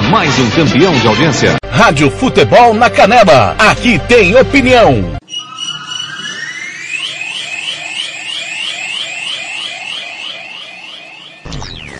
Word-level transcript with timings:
Mais 0.00 0.38
um 0.38 0.50
campeão 0.50 0.92
de 0.94 1.06
audiência. 1.06 1.56
Rádio 1.70 2.10
Futebol 2.10 2.72
na 2.72 2.88
Canela. 2.88 3.54
Aqui 3.58 3.98
tem 4.08 4.34
opinião. 4.34 5.04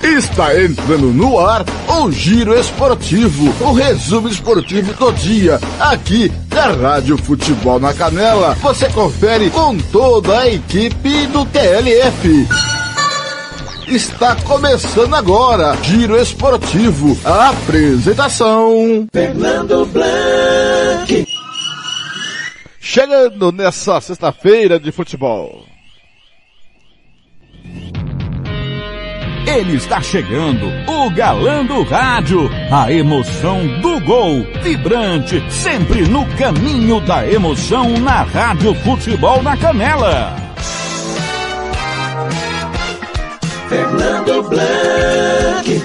Está 0.02 0.58
entrando 0.58 1.08
no 1.08 1.38
ar 1.38 1.64
o 1.88 2.10
Giro 2.10 2.58
Esportivo, 2.58 3.54
o 3.60 3.72
resumo 3.72 4.28
esportivo 4.28 4.92
do 4.94 5.12
dia, 5.12 5.60
aqui 5.78 6.30
da 6.48 6.72
Rádio 6.72 7.18
Futebol 7.18 7.78
na 7.78 7.92
Canela. 7.92 8.54
Você 8.62 8.88
confere 8.88 9.50
com 9.50 9.76
toda 9.76 10.40
a 10.40 10.48
equipe 10.48 11.26
do 11.26 11.44
TLF. 11.46 12.71
Está 13.92 14.34
começando 14.36 15.12
agora, 15.12 15.76
Giro 15.82 16.18
Esportivo, 16.18 17.14
a 17.26 17.50
apresentação. 17.50 19.06
Fernando 19.12 19.84
Blanc. 19.84 21.26
Chegando 22.80 23.52
nessa 23.52 24.00
sexta-feira 24.00 24.80
de 24.80 24.90
futebol. 24.90 25.66
Ele 29.46 29.76
está 29.76 30.00
chegando, 30.00 30.68
o 30.90 31.10
galã 31.10 31.62
do 31.62 31.82
rádio, 31.82 32.48
a 32.70 32.90
emoção 32.90 33.78
do 33.82 34.00
gol, 34.00 34.42
vibrante, 34.62 35.44
sempre 35.52 36.08
no 36.08 36.24
caminho 36.36 36.98
da 37.02 37.30
emoção 37.30 37.90
na 37.98 38.22
Rádio 38.22 38.74
Futebol 38.76 39.42
na 39.42 39.54
Canela. 39.54 40.51
Fernando 43.72 44.42
Blanc. 44.50 45.82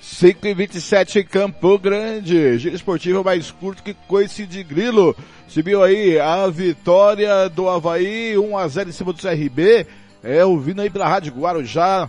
Cinco 0.00 0.46
e 0.46 0.54
vinte 0.54 0.76
e 0.76 0.80
sete 0.80 1.24
Campo 1.24 1.76
Grande. 1.76 2.56
Giro 2.56 2.76
esportivo 2.76 3.24
mais 3.24 3.50
curto 3.50 3.82
que 3.82 3.94
coice 4.06 4.46
de 4.46 4.62
grilo. 4.62 5.16
Subiu 5.48 5.82
aí 5.82 6.20
a 6.20 6.46
vitória 6.46 7.48
do 7.48 7.68
Havaí, 7.68 8.38
1 8.38 8.56
a 8.56 8.68
0 8.68 8.90
em 8.90 8.92
cima 8.92 9.12
do 9.12 9.20
CRB. 9.20 9.88
É, 10.22 10.44
ouvindo 10.44 10.82
aí 10.82 10.90
pela 10.90 11.08
Rádio 11.08 11.32
Guarujá. 11.32 12.08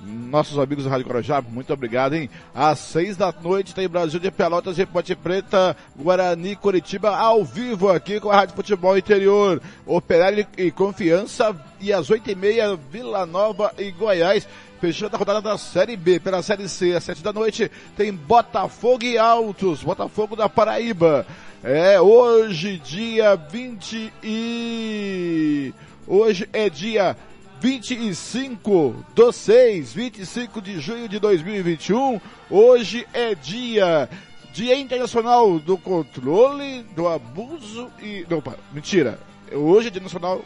Nossos 0.00 0.58
amigos 0.58 0.84
da 0.84 0.90
Rádio 0.90 1.06
Guarujá, 1.06 1.42
muito 1.42 1.72
obrigado, 1.72 2.14
hein? 2.14 2.30
Às 2.54 2.78
seis 2.78 3.16
da 3.16 3.34
noite 3.42 3.74
tem 3.74 3.88
Brasil 3.88 4.20
de 4.20 4.30
Pelotas 4.30 4.78
e 4.78 4.86
Ponte 4.86 5.14
Preta, 5.14 5.76
Guarani, 5.96 6.54
Curitiba, 6.54 7.16
ao 7.16 7.44
vivo 7.44 7.88
aqui 7.88 8.20
com 8.20 8.30
a 8.30 8.36
Rádio 8.36 8.54
Futebol 8.54 8.96
Interior, 8.96 9.60
Operário 9.84 10.46
e 10.56 10.70
Confiança, 10.70 11.54
e 11.80 11.92
às 11.92 12.10
oito 12.10 12.30
e 12.30 12.34
meia, 12.34 12.76
Vila 12.90 13.26
Nova 13.26 13.72
e 13.76 13.90
Goiás. 13.90 14.46
Fechando 14.80 15.16
a 15.16 15.18
rodada 15.18 15.40
da 15.40 15.58
Série 15.58 15.96
B, 15.96 16.20
pela 16.20 16.40
Série 16.40 16.68
C, 16.68 16.94
às 16.94 17.02
sete 17.02 17.20
da 17.20 17.32
noite, 17.32 17.68
tem 17.96 18.12
Botafogo 18.12 19.04
e 19.04 19.18
Altos, 19.18 19.82
Botafogo 19.82 20.36
da 20.36 20.48
Paraíba. 20.48 21.26
É, 21.64 22.00
hoje, 22.00 22.78
dia 22.78 23.34
20 23.34 24.12
e... 24.22 25.74
Hoje 26.06 26.48
é 26.52 26.70
dia 26.70 27.16
25 27.60 29.04
do 29.14 29.32
6, 29.32 29.92
25 29.92 30.62
de 30.62 30.78
junho 30.78 31.08
de 31.08 31.18
2021. 31.18 32.20
Hoje 32.48 33.06
é 33.12 33.34
dia, 33.34 34.08
dia 34.52 34.78
internacional 34.78 35.58
do 35.58 35.76
controle, 35.76 36.84
do 36.94 37.08
abuso 37.08 37.90
e, 38.00 38.24
não, 38.30 38.42
mentira. 38.72 39.18
Hoje 39.52 39.88
é 39.88 39.90
dia 39.90 40.02
nacional 40.02 40.44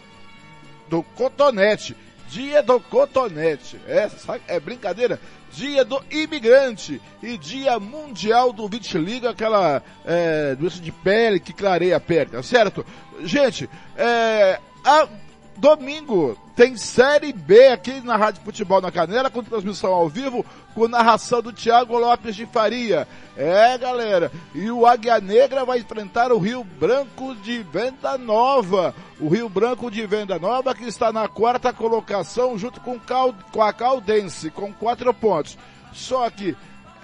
do 0.89 1.03
cotonete. 1.03 1.95
Dia 2.31 2.63
do 2.63 2.81
cotonete. 2.81 3.79
É, 3.87 4.09
é 4.49 4.59
brincadeira. 4.59 5.21
Dia 5.53 5.85
do 5.85 6.03
imigrante 6.11 6.99
e 7.23 7.37
dia 7.37 7.79
mundial 7.79 8.55
do 8.55 8.67
vitiligo, 8.67 9.29
aquela 9.29 9.83
é, 10.07 10.55
doença 10.55 10.81
de 10.81 10.91
pele 10.91 11.39
que 11.39 11.53
clareia 11.53 11.99
a 11.99 12.01
pele, 12.01 12.31
tá 12.31 12.43
certo? 12.43 12.87
Gente, 13.23 13.69
é, 13.99 14.59
a, 14.83 15.07
domingo 15.63 16.37
tem 16.57 16.77
Série 16.77 17.33
B 17.33 17.69
aqui 17.69 18.01
na 18.01 18.17
Rádio 18.17 18.43
Futebol 18.43 18.81
na 18.81 18.91
Canela, 18.91 19.31
com 19.31 19.45
transmissão 19.45 19.93
ao 19.93 20.09
vivo, 20.09 20.45
com 20.75 20.89
narração 20.89 21.41
do 21.41 21.53
Thiago 21.53 21.97
Lopes 21.97 22.35
de 22.35 22.47
Faria. 22.47 23.07
É, 23.37 23.79
galera, 23.79 24.33
e 24.53 24.69
o 24.73 24.85
Águia 24.85 25.21
Negra 25.21 25.65
vai 25.65 25.79
enfrentar 25.79 26.33
o 26.33 26.39
Rio 26.39 26.65
Branco 26.65 27.37
de 27.37 27.63
Venda 27.63 28.19
Nova. 28.19 28.93
O 29.21 29.29
Rio 29.29 29.49
Branco 29.49 29.89
de 29.89 30.05
Venda 30.05 30.37
Nova 30.37 30.75
que 30.75 30.85
está 30.85 31.13
na 31.13 31.29
quarta 31.29 31.73
colocação 31.73 32.59
junto 32.59 32.81
com, 32.81 32.99
Cal, 32.99 33.33
com 33.53 33.63
a 33.63 33.73
Caldense, 33.73 34.51
com 34.51 34.73
quatro 34.73 35.15
pontos. 35.15 35.57
Só 35.93 36.29
que 36.29 36.57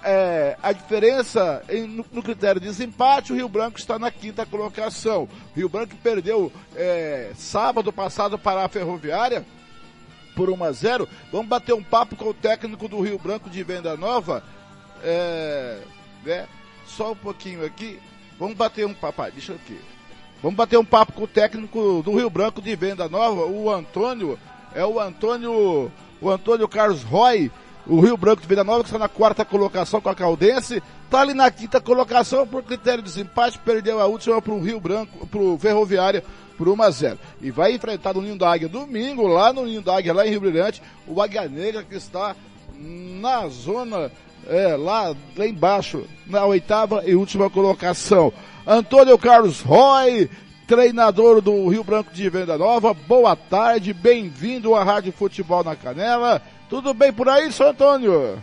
é, 0.03 0.57
a 0.63 0.73
diferença 0.73 1.63
em, 1.69 1.87
no, 1.87 2.05
no, 2.13 2.23
critério 2.23 2.61
de 2.61 2.67
desempate, 2.67 3.33
o 3.33 3.37
Rio 3.37 3.49
Branco 3.49 3.79
está 3.79 3.99
na 3.99 4.11
quinta 4.11 4.47
colocação. 4.47 5.29
O 5.53 5.57
Rio 5.57 5.69
Branco 5.69 5.95
perdeu 6.03 6.53
é, 6.75 7.33
sábado 7.35 7.93
passado 7.93 8.39
para 8.39 8.65
a 8.65 8.69
Ferroviária 8.69 9.45
por 10.35 10.51
1 10.51 10.65
a 10.65 10.73
0. 10.73 11.09
Vamos 11.33 11.49
bater 11.49 11.75
um 11.75 11.83
papo 11.83 12.17
com 12.17 12.29
o 12.29 12.35
técnico 12.35 12.89
do 12.89 13.01
Rio 13.01 13.19
Branco 13.19 13.51
de 13.51 13.63
Venda 13.63 13.97
Nova. 13.97 14.43
É, 15.03 15.81
né? 16.25 16.47
Só 16.87 17.13
um 17.13 17.17
pouquinho 17.17 17.65
aqui. 17.65 17.99
Vamos 18.39 18.57
bater 18.57 18.87
um 18.87 18.95
papo. 18.95 19.23
Deixa 19.33 19.53
aqui. 19.53 19.79
Vamos 20.41 20.57
bater 20.57 20.79
um 20.79 20.85
papo 20.85 21.13
com 21.13 21.25
o 21.25 21.29
técnico 21.29 22.03
do 22.05 22.17
Rio 22.17 22.31
Branco 22.31 22.63
de 22.63 22.75
Venda 22.77 23.09
Nova, 23.09 23.45
o 23.47 23.71
Antônio. 23.71 24.39
É 24.75 24.85
o 24.85 25.01
Antônio. 25.01 25.91
O 26.21 26.31
Antônio 26.31 26.69
Carlos 26.69 27.03
Roy 27.03 27.51
o 27.89 28.01
Rio 28.01 28.17
Branco 28.17 28.43
de 28.43 28.49
Vila 28.49 28.63
Nova, 28.63 28.81
que 28.81 28.89
está 28.89 28.99
na 28.99 29.09
quarta 29.09 29.45
colocação 29.45 30.01
com 30.01 30.11
a 30.11 30.15
Caldense, 30.15 30.83
está 31.05 31.21
ali 31.23 31.33
na 31.33 31.51
quinta 31.51 31.81
colocação 31.81 32.47
por 32.47 32.63
critério 32.63 33.03
de 33.03 33.09
desempate, 33.09 33.59
perdeu 33.59 33.99
a 33.99 34.07
última 34.07 34.43
para 34.43 34.53
o 34.53 34.61
Rio 34.61 34.79
Branco, 34.79 35.27
para 35.27 35.41
o 35.41 35.59
Ferroviária 35.59 36.23
por 36.59 36.69
1 36.69 36.83
a 36.83 36.91
0. 36.91 37.19
E 37.41 37.51
vai 37.51 37.73
enfrentar 37.73 38.13
no 38.13 38.21
Ninho 38.21 38.37
da 38.37 38.53
Águia 38.53 38.69
domingo, 38.69 39.27
lá 39.27 39.53
no 39.53 39.65
Ninho 39.65 39.81
da 39.81 39.97
Águia, 39.97 40.13
lá 40.13 40.27
em 40.27 40.31
Rio 40.31 40.41
Brilhante, 40.41 40.83
o 41.07 41.23
Águia 41.23 41.49
Negra 41.49 41.83
que 41.83 41.97
está 41.97 42.37
na 42.79 43.49
zona, 43.49 44.13
é, 44.47 44.77
lá, 44.77 45.15
lá 45.35 45.47
embaixo, 45.47 46.05
na 46.27 46.45
oitava 46.45 47.03
e 47.07 47.15
última 47.15 47.49
colocação. 47.49 48.31
Antônio 48.67 49.17
Carlos 49.17 49.63
Roy, 49.63 50.29
treinador 50.67 51.41
do 51.41 51.67
Rio 51.69 51.83
Branco 51.83 52.13
de 52.13 52.29
Venda 52.29 52.59
Nova, 52.59 52.93
boa 52.93 53.35
tarde, 53.35 53.95
bem-vindo 53.95 54.75
à 54.75 54.85
Rádio 54.85 55.11
Futebol 55.11 55.65
na 55.65 55.75
Canela. 55.75 56.43
Tudo 56.69 56.93
bem 56.93 57.13
por 57.13 57.29
aí, 57.29 57.51
seu 57.51 57.69
Antônio? 57.69 58.43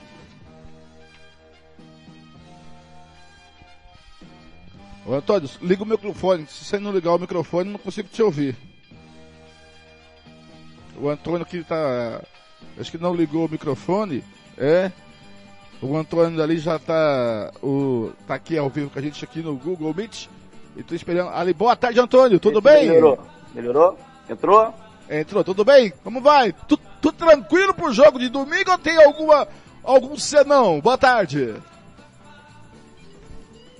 Ô, 5.06 5.14
Antônio, 5.14 5.48
liga 5.62 5.84
o 5.84 5.86
microfone. 5.86 6.48
Se 6.48 6.66
você 6.66 6.80
não 6.80 6.92
ligar 6.92 7.14
o 7.14 7.20
microfone, 7.20 7.70
não 7.70 7.78
consigo 7.78 8.10
te 8.10 8.24
ouvir. 8.24 8.56
O 11.00 11.08
Antônio 11.08 11.46
que 11.46 11.64
tá. 11.64 12.22
Acho 12.80 12.92
que 12.92 12.98
não 12.98 13.14
ligou 13.14 13.46
o 13.46 13.50
microfone. 13.50 14.24
É. 14.58 14.92
O 15.82 15.96
Antônio 15.96 16.42
ali 16.42 16.58
já 16.58 16.80
tá. 16.80 17.52
O, 17.62 18.12
tá 18.26 18.34
aqui 18.34 18.58
ao 18.58 18.70
vivo 18.70 18.90
com 18.90 18.98
a 18.98 19.02
gente 19.02 19.24
aqui 19.24 19.42
no 19.42 19.56
Google 19.56 19.94
Meet. 19.94 20.28
E 20.76 20.82
tô 20.82 20.96
esperando. 20.96 21.30
Ali, 21.30 21.54
boa 21.54 21.76
tarde, 21.76 22.00
Antônio. 22.00 22.40
Tudo 22.40 22.60
bem? 22.60 22.88
Melhorou. 22.88 23.20
Melhorou? 23.54 24.00
Entrou? 24.28 24.74
Entrou, 25.10 25.44
tudo 25.44 25.64
bem? 25.64 25.94
Como 26.04 26.20
vai? 26.22 26.52
Tudo, 26.68 26.82
tranquilo 27.12 27.74
pro 27.74 27.94
jogo 27.94 28.18
de 28.18 28.30
domingo 28.30 28.72
ou 28.72 28.78
tem 28.78 28.98
alguma, 29.04 29.48
algum 29.84 30.18
senão? 30.18 30.82
Boa 30.82 30.98
tarde. 30.98 31.56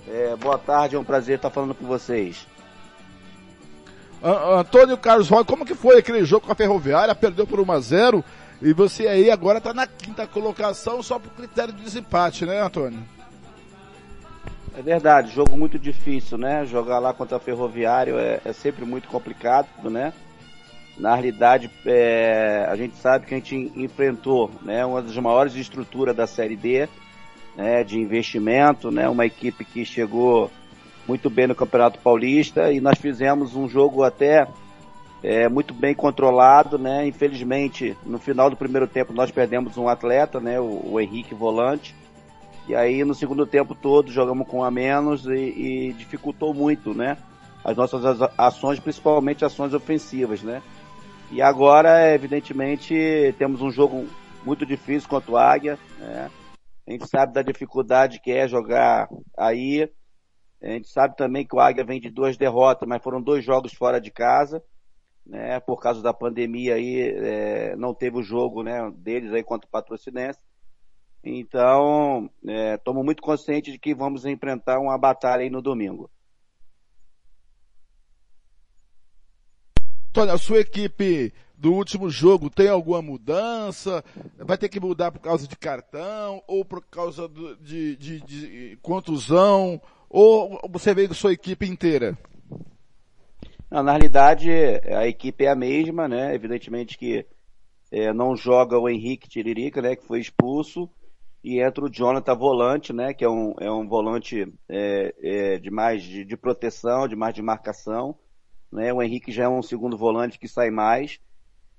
É, 0.08 0.36
boa 0.36 0.56
tarde, 0.56 0.94
é 0.94 0.98
um 0.98 1.04
prazer 1.04 1.36
estar 1.36 1.50
falando 1.50 1.74
com 1.74 1.84
vocês. 1.84 2.46
Antônio 4.22 4.96
Carlos 4.96 5.28
Roy, 5.28 5.44
como 5.44 5.66
que 5.66 5.74
foi 5.74 5.98
aquele 5.98 6.24
jogo 6.24 6.46
com 6.46 6.52
a 6.52 6.56
Ferroviária? 6.56 7.14
Perdeu 7.14 7.46
por 7.46 7.60
1 7.60 7.72
a 7.72 7.80
0 7.80 8.24
e 8.62 8.72
você 8.72 9.06
aí 9.06 9.30
agora 9.30 9.58
está 9.58 9.74
na 9.74 9.86
quinta 9.86 10.26
colocação 10.26 11.02
só 11.02 11.18
por 11.18 11.30
critério 11.32 11.72
de 11.72 11.82
desempate, 11.82 12.46
né, 12.46 12.62
Antônio? 12.62 13.00
É 14.76 14.82
verdade, 14.82 15.34
jogo 15.34 15.56
muito 15.56 15.78
difícil, 15.78 16.38
né? 16.38 16.64
Jogar 16.66 16.98
lá 16.98 17.12
contra 17.12 17.36
a 17.36 17.40
Ferroviária 17.40 18.12
é, 18.12 18.40
é 18.44 18.52
sempre 18.52 18.84
muito 18.84 19.08
complicado, 19.08 19.68
né? 19.90 20.12
Na 20.98 21.14
realidade, 21.14 21.70
é, 21.84 22.66
a 22.68 22.74
gente 22.76 22.96
sabe 22.96 23.26
que 23.26 23.34
a 23.34 23.36
gente 23.38 23.72
enfrentou 23.76 24.50
né, 24.62 24.84
uma 24.84 25.02
das 25.02 25.16
maiores 25.16 25.54
estruturas 25.54 26.16
da 26.16 26.26
Série 26.26 26.56
D, 26.56 26.88
né, 27.54 27.84
de 27.84 27.98
investimento, 27.98 28.90
né, 28.90 29.08
uma 29.08 29.26
equipe 29.26 29.64
que 29.64 29.84
chegou 29.84 30.50
muito 31.06 31.30
bem 31.30 31.46
no 31.46 31.54
Campeonato 31.54 32.00
Paulista 32.00 32.72
e 32.72 32.80
nós 32.80 32.98
fizemos 32.98 33.54
um 33.54 33.68
jogo 33.68 34.02
até 34.02 34.48
é, 35.22 35.48
muito 35.48 35.72
bem 35.72 35.94
controlado, 35.94 36.78
né? 36.78 37.06
Infelizmente, 37.06 37.96
no 38.04 38.18
final 38.18 38.50
do 38.50 38.56
primeiro 38.56 38.86
tempo 38.86 39.12
nós 39.12 39.30
perdemos 39.30 39.76
um 39.76 39.88
atleta, 39.88 40.40
né? 40.40 40.60
O, 40.60 40.92
o 40.92 41.00
Henrique 41.00 41.34
Volante. 41.34 41.94
E 42.68 42.74
aí 42.74 43.04
no 43.04 43.14
segundo 43.14 43.46
tempo 43.46 43.74
todo 43.74 44.10
jogamos 44.10 44.46
com 44.48 44.62
a 44.62 44.70
menos 44.70 45.26
e, 45.26 45.32
e 45.32 45.92
dificultou 45.94 46.52
muito, 46.52 46.92
né? 46.92 47.16
As 47.64 47.76
nossas 47.76 48.02
ações, 48.36 48.78
principalmente 48.78 49.44
ações 49.44 49.74
ofensivas, 49.74 50.42
né? 50.42 50.62
E 51.30 51.42
agora, 51.42 52.14
evidentemente, 52.14 53.34
temos 53.36 53.60
um 53.60 53.70
jogo 53.70 54.06
muito 54.44 54.64
difícil 54.64 55.08
contra 55.08 55.32
o 55.32 55.36
Águia, 55.36 55.78
né? 55.98 56.30
A 56.86 56.92
gente 56.92 57.08
sabe 57.08 57.32
da 57.32 57.42
dificuldade 57.42 58.20
que 58.20 58.30
é 58.30 58.46
jogar 58.46 59.08
aí. 59.36 59.90
A 60.62 60.68
gente 60.68 60.88
sabe 60.88 61.16
também 61.16 61.44
que 61.44 61.54
o 61.54 61.60
Águia 61.60 61.84
vem 61.84 62.00
de 62.00 62.08
duas 62.08 62.36
derrotas, 62.36 62.88
mas 62.88 63.02
foram 63.02 63.20
dois 63.20 63.44
jogos 63.44 63.74
fora 63.74 64.00
de 64.00 64.10
casa, 64.10 64.62
né? 65.26 65.58
Por 65.58 65.80
causa 65.80 66.00
da 66.00 66.14
pandemia 66.14 66.76
aí, 66.76 67.00
é, 67.00 67.76
não 67.76 67.92
teve 67.92 68.18
o 68.18 68.22
jogo, 68.22 68.62
né? 68.62 68.88
Deles 68.96 69.32
aí 69.32 69.42
contra 69.42 69.66
o 69.66 69.70
Patrocinense. 69.70 70.38
Então, 71.24 72.30
estamos 72.76 73.02
é, 73.02 73.04
muito 73.04 73.20
conscientes 73.20 73.72
de 73.72 73.80
que 73.80 73.92
vamos 73.92 74.24
enfrentar 74.24 74.78
uma 74.78 74.96
batalha 74.96 75.42
aí 75.42 75.50
no 75.50 75.60
domingo. 75.60 76.08
Tony, 80.16 80.30
a 80.30 80.38
sua 80.38 80.60
equipe 80.60 81.30
do 81.58 81.74
último 81.74 82.08
jogo 82.08 82.48
tem 82.48 82.70
alguma 82.70 83.02
mudança? 83.02 84.02
Vai 84.38 84.56
ter 84.56 84.70
que 84.70 84.80
mudar 84.80 85.12
por 85.12 85.20
causa 85.20 85.46
de 85.46 85.54
cartão 85.54 86.42
ou 86.48 86.64
por 86.64 86.82
causa 86.86 87.30
de, 87.60 87.96
de, 87.96 88.20
de 88.22 88.78
contusão? 88.80 89.78
Ou 90.08 90.58
você 90.70 90.94
veio 90.94 91.08
com 91.08 91.14
sua 91.14 91.34
equipe 91.34 91.66
inteira? 91.66 92.16
Não, 93.70 93.82
na 93.82 93.92
realidade, 93.92 94.50
a 94.50 95.06
equipe 95.06 95.44
é 95.44 95.50
a 95.50 95.54
mesma, 95.54 96.08
né? 96.08 96.34
Evidentemente 96.34 96.96
que 96.96 97.26
é, 97.92 98.10
não 98.10 98.34
joga 98.34 98.78
o 98.78 98.88
Henrique 98.88 99.28
Tiririca, 99.28 99.82
né? 99.82 99.96
Que 99.96 100.06
foi 100.06 100.18
expulso. 100.18 100.88
E 101.44 101.60
entra 101.60 101.84
o 101.84 101.90
Jonathan 101.90 102.34
volante, 102.34 102.90
né? 102.90 103.12
Que 103.12 103.22
é 103.22 103.28
um, 103.28 103.52
é 103.60 103.70
um 103.70 103.86
volante 103.86 104.50
é, 104.66 105.14
é, 105.22 105.58
de 105.58 105.70
mais 105.70 106.02
de, 106.02 106.24
de, 106.24 106.38
proteção, 106.38 107.06
de 107.06 107.14
mais 107.14 107.34
de 107.34 107.42
marcação. 107.42 108.16
Né? 108.76 108.92
O 108.92 109.02
Henrique 109.02 109.32
já 109.32 109.44
é 109.44 109.48
um 109.48 109.62
segundo 109.62 109.96
volante 109.96 110.38
que 110.38 110.46
sai 110.46 110.68
mais. 110.68 111.18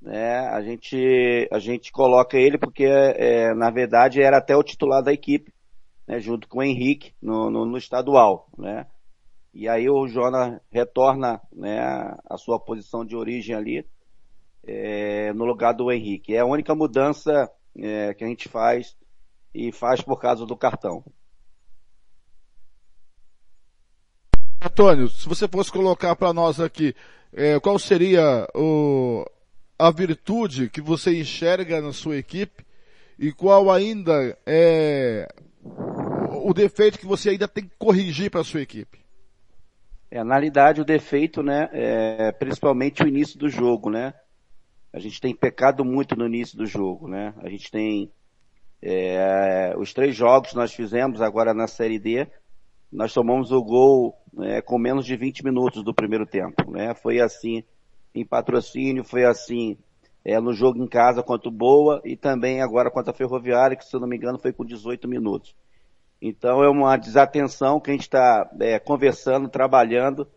Né? 0.01 0.39
A, 0.47 0.63
gente, 0.63 1.47
a 1.51 1.59
gente 1.59 1.91
coloca 1.91 2.35
ele 2.39 2.57
porque, 2.57 2.85
é, 2.85 3.53
na 3.53 3.69
verdade, 3.69 4.19
era 4.19 4.37
até 4.37 4.57
o 4.57 4.63
titular 4.63 5.03
da 5.03 5.13
equipe, 5.13 5.53
né? 6.07 6.19
junto 6.19 6.47
com 6.47 6.57
o 6.57 6.63
Henrique 6.63 7.13
no, 7.21 7.51
no, 7.51 7.65
no 7.67 7.77
estadual. 7.77 8.49
Né? 8.57 8.87
E 9.53 9.69
aí 9.69 9.87
o 9.87 10.07
Jonas 10.07 10.59
retorna 10.71 11.39
né, 11.53 11.79
a 12.27 12.35
sua 12.35 12.59
posição 12.59 13.05
de 13.05 13.15
origem 13.15 13.55
ali 13.55 13.85
é, 14.65 15.31
no 15.33 15.45
lugar 15.45 15.73
do 15.73 15.91
Henrique. 15.91 16.33
É 16.33 16.39
a 16.39 16.45
única 16.47 16.73
mudança 16.73 17.47
é, 17.77 18.11
que 18.15 18.23
a 18.23 18.27
gente 18.27 18.49
faz 18.49 18.97
e 19.53 19.71
faz 19.71 20.01
por 20.01 20.19
causa 20.19 20.47
do 20.47 20.57
cartão. 20.57 21.03
Antônio, 24.61 25.07
se 25.07 25.27
você 25.29 25.47
fosse 25.47 25.71
colocar 25.71 26.15
para 26.15 26.33
nós 26.33 26.59
aqui, 26.59 26.95
é, 27.31 27.59
qual 27.59 27.77
seria 27.77 28.47
o, 28.55 29.23
a 29.77 29.91
virtude 29.91 30.69
que 30.69 30.81
você 30.81 31.19
enxerga 31.19 31.79
na 31.79 31.93
sua 31.93 32.17
equipe 32.17 32.65
e 33.19 33.31
qual 33.31 33.71
ainda 33.71 34.37
é 34.45 35.27
o 36.43 36.53
defeito 36.53 36.97
que 36.97 37.05
você 37.05 37.31
ainda 37.31 37.47
tem 37.47 37.65
que 37.65 37.75
corrigir 37.77 38.31
para 38.31 38.41
a 38.41 38.43
sua 38.43 38.61
equipe? 38.61 38.99
É, 40.09 40.23
na 40.23 40.35
realidade, 40.35 40.81
o 40.81 40.85
defeito, 40.85 41.43
né, 41.43 41.69
é 41.71 42.31
principalmente 42.31 43.03
o 43.03 43.07
início 43.07 43.37
do 43.37 43.49
jogo, 43.49 43.89
né? 43.89 44.13
A 44.91 44.99
gente 44.99 45.19
tem 45.19 45.35
pecado 45.35 45.83
muito 45.83 46.15
no 46.15 46.25
início 46.25 46.57
do 46.57 46.65
jogo, 46.65 47.07
né? 47.07 47.33
A 47.43 47.49
gente 47.49 47.69
tem 47.69 48.11
é, 48.81 49.75
os 49.77 49.93
três 49.93 50.15
jogos 50.15 50.51
que 50.51 50.55
nós 50.55 50.73
fizemos 50.73 51.21
agora 51.21 51.53
na 51.53 51.67
Série 51.67 51.99
D, 51.99 52.27
nós 52.91 53.13
tomamos 53.13 53.51
o 53.51 53.61
gol 53.61 54.15
né, 54.37 54.61
com 54.61 54.77
menos 54.77 55.05
de 55.05 55.17
20 55.17 55.43
minutos 55.43 55.83
do 55.83 55.93
primeiro 55.93 56.25
tempo, 56.25 56.69
né? 56.71 56.93
Foi 56.93 57.19
assim 57.19 57.63
em 58.13 58.25
patrocínio, 58.25 59.03
foi 59.03 59.25
assim 59.25 59.77
é, 60.23 60.39
no 60.39 60.53
jogo 60.53 60.81
em 60.81 60.87
casa 60.87 61.23
contra 61.23 61.49
o 61.49 61.51
Boa 61.51 62.01
e 62.05 62.15
também 62.15 62.61
agora 62.61 62.91
contra 62.91 63.11
a 63.11 63.15
Ferroviária, 63.15 63.75
que 63.75 63.85
se 63.85 63.95
eu 63.95 63.99
não 63.99 64.07
me 64.07 64.15
engano 64.15 64.39
foi 64.39 64.53
com 64.53 64.63
18 64.63 65.07
minutos. 65.07 65.55
Então 66.21 66.63
é 66.63 66.69
uma 66.69 66.97
desatenção 66.97 67.79
que 67.79 67.89
a 67.89 67.93
gente 67.93 68.03
está 68.03 68.49
é, 68.59 68.79
conversando, 68.79 69.49
trabalhando, 69.49 70.27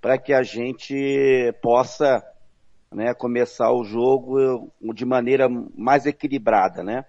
para 0.00 0.18
que 0.18 0.32
a 0.32 0.42
gente 0.42 1.54
possa 1.62 2.22
né, 2.90 3.14
começar 3.14 3.70
o 3.72 3.84
jogo 3.84 4.70
de 4.94 5.04
maneira 5.04 5.48
mais 5.76 6.06
equilibrada, 6.06 6.82
né? 6.82 7.04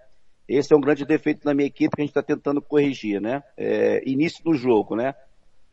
Esse 0.47 0.73
é 0.73 0.77
um 0.77 0.81
grande 0.81 1.05
defeito 1.05 1.43
da 1.43 1.53
minha 1.53 1.67
equipe 1.67 1.95
que 1.95 2.01
a 2.01 2.05
gente 2.05 2.11
está 2.11 2.21
tentando 2.21 2.61
corrigir, 2.61 3.19
né? 3.19 3.43
É, 3.57 4.01
início 4.05 4.43
do 4.43 4.53
jogo, 4.53 4.95
né? 4.95 5.15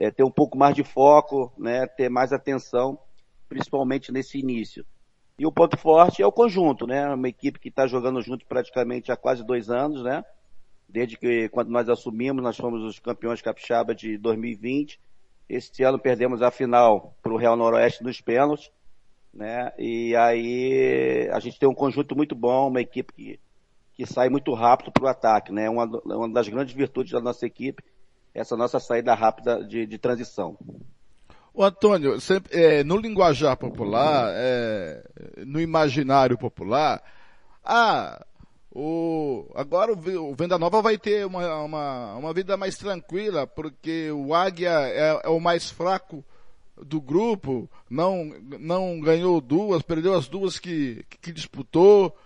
É, 0.01 0.11
ter 0.11 0.25
um 0.25 0.31
pouco 0.31 0.59
mais 0.59 0.75
de 0.75 0.83
foco, 0.83 1.53
né? 1.57 1.87
Ter 1.87 2.09
mais 2.09 2.33
atenção, 2.33 2.99
principalmente 3.49 4.11
nesse 4.11 4.39
início. 4.39 4.85
E 5.39 5.47
o 5.47 5.53
ponto 5.53 5.77
forte 5.77 6.23
é 6.23 6.27
o 6.27 6.33
conjunto, 6.33 6.87
né? 6.87 7.07
Uma 7.15 7.29
equipe 7.29 7.61
que 7.61 7.69
está 7.69 7.87
jogando 7.87 8.21
junto 8.21 8.45
praticamente 8.47 9.13
há 9.13 9.17
quase 9.17 9.45
dois 9.45 9.71
anos, 9.71 10.03
né? 10.03 10.25
desde 10.91 11.17
que 11.17 11.49
quando 11.49 11.71
nós 11.71 11.89
assumimos, 11.89 12.43
nós 12.43 12.57
fomos 12.57 12.83
os 12.83 12.99
campeões 12.99 13.41
capixaba 13.41 13.95
de 13.95 14.19
2020. 14.19 15.01
Este 15.49 15.83
ano 15.83 15.99
perdemos 15.99 16.43
a 16.43 16.51
final 16.51 17.17
para 17.23 17.33
o 17.33 17.37
Real 17.37 17.57
Noroeste 17.57 18.03
nos 18.03 18.21
pênaltis, 18.21 18.71
né? 19.33 19.73
E 19.79 20.15
aí 20.17 21.29
a 21.33 21.41
gente 21.41 21.59
tem 21.59 21.69
um 21.69 21.75
conjunto 21.75 22.17
muito 22.17 22.35
bom, 22.35 22.69
uma 22.69 22.81
equipe 22.81 23.13
que, 23.13 23.41
que 23.95 24.07
sai 24.07 24.29
muito 24.29 24.53
rápido 24.53 24.93
para 24.93 25.05
o 25.05 25.09
ataque, 25.09 25.53
né? 25.53 25.69
Uma, 25.69 25.85
uma 26.05 26.29
das 26.29 26.49
grandes 26.49 26.75
virtudes 26.75 27.13
da 27.13 27.21
nossa 27.21 27.47
equipe, 27.47 27.83
essa 28.35 28.57
nossa 28.57 28.79
saída 28.79 29.15
rápida 29.15 29.63
de, 29.65 29.87
de 29.87 29.99
transição. 29.99 30.57
O 31.53 31.65
Antônio, 31.65 32.21
sempre, 32.21 32.57
é, 32.57 32.85
no 32.85 32.97
linguajar 32.97 33.57
popular, 33.57 34.31
é, 34.35 35.03
no 35.45 35.61
imaginário 35.61 36.39
popular, 36.39 37.03
ah, 37.65 38.25
o, 38.73 39.51
agora 39.55 39.93
o, 39.93 40.35
Venda 40.35 40.57
Nova 40.57 40.81
vai 40.81 40.97
ter 40.97 41.27
uma, 41.27 41.63
uma, 41.63 42.15
uma 42.15 42.33
vida 42.33 42.57
mais 42.57 42.77
tranquila, 42.77 43.47
porque 43.47 44.11
o 44.13 44.33
Águia 44.33 44.71
é, 44.71 45.21
é 45.25 45.29
o 45.29 45.41
mais 45.41 45.69
fraco 45.69 46.25
do 46.77 47.01
grupo, 47.01 47.69
não, 47.91 48.33
não 48.59 49.01
ganhou 49.01 49.41
duas, 49.41 49.83
perdeu 49.83 50.15
as 50.15 50.29
duas 50.29 50.59
que, 50.59 51.05
que 51.21 51.33
disputou. 51.33 52.17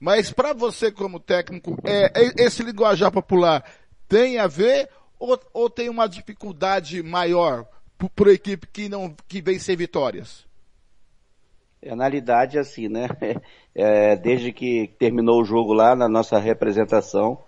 Mas 0.00 0.32
para 0.32 0.52
você 0.52 0.90
como 0.90 1.20
técnico, 1.20 1.78
é, 1.84 2.06
é, 2.06 2.44
esse 2.44 2.62
linguajar 2.62 3.10
popular 3.10 3.64
tem 4.08 4.38
a 4.38 4.46
ver 4.46 4.90
ou, 5.24 5.40
ou 5.52 5.70
tem 5.70 5.88
uma 5.88 6.06
dificuldade 6.06 7.02
maior 7.02 7.66
para 8.14 8.30
a 8.30 8.34
equipe 8.34 8.66
que 8.66 8.88
não 8.88 9.14
que 9.26 9.40
vem 9.40 9.58
sem 9.58 9.74
vitórias? 9.74 10.46
É, 11.80 11.94
na 11.94 12.04
realidade, 12.04 12.58
assim, 12.58 12.88
né? 12.88 13.08
É, 13.76 14.14
desde 14.14 14.52
que 14.52 14.94
terminou 15.00 15.42
o 15.42 15.44
jogo 15.44 15.72
lá 15.72 15.96
na 15.96 16.08
nossa 16.08 16.38
representação, 16.38 17.42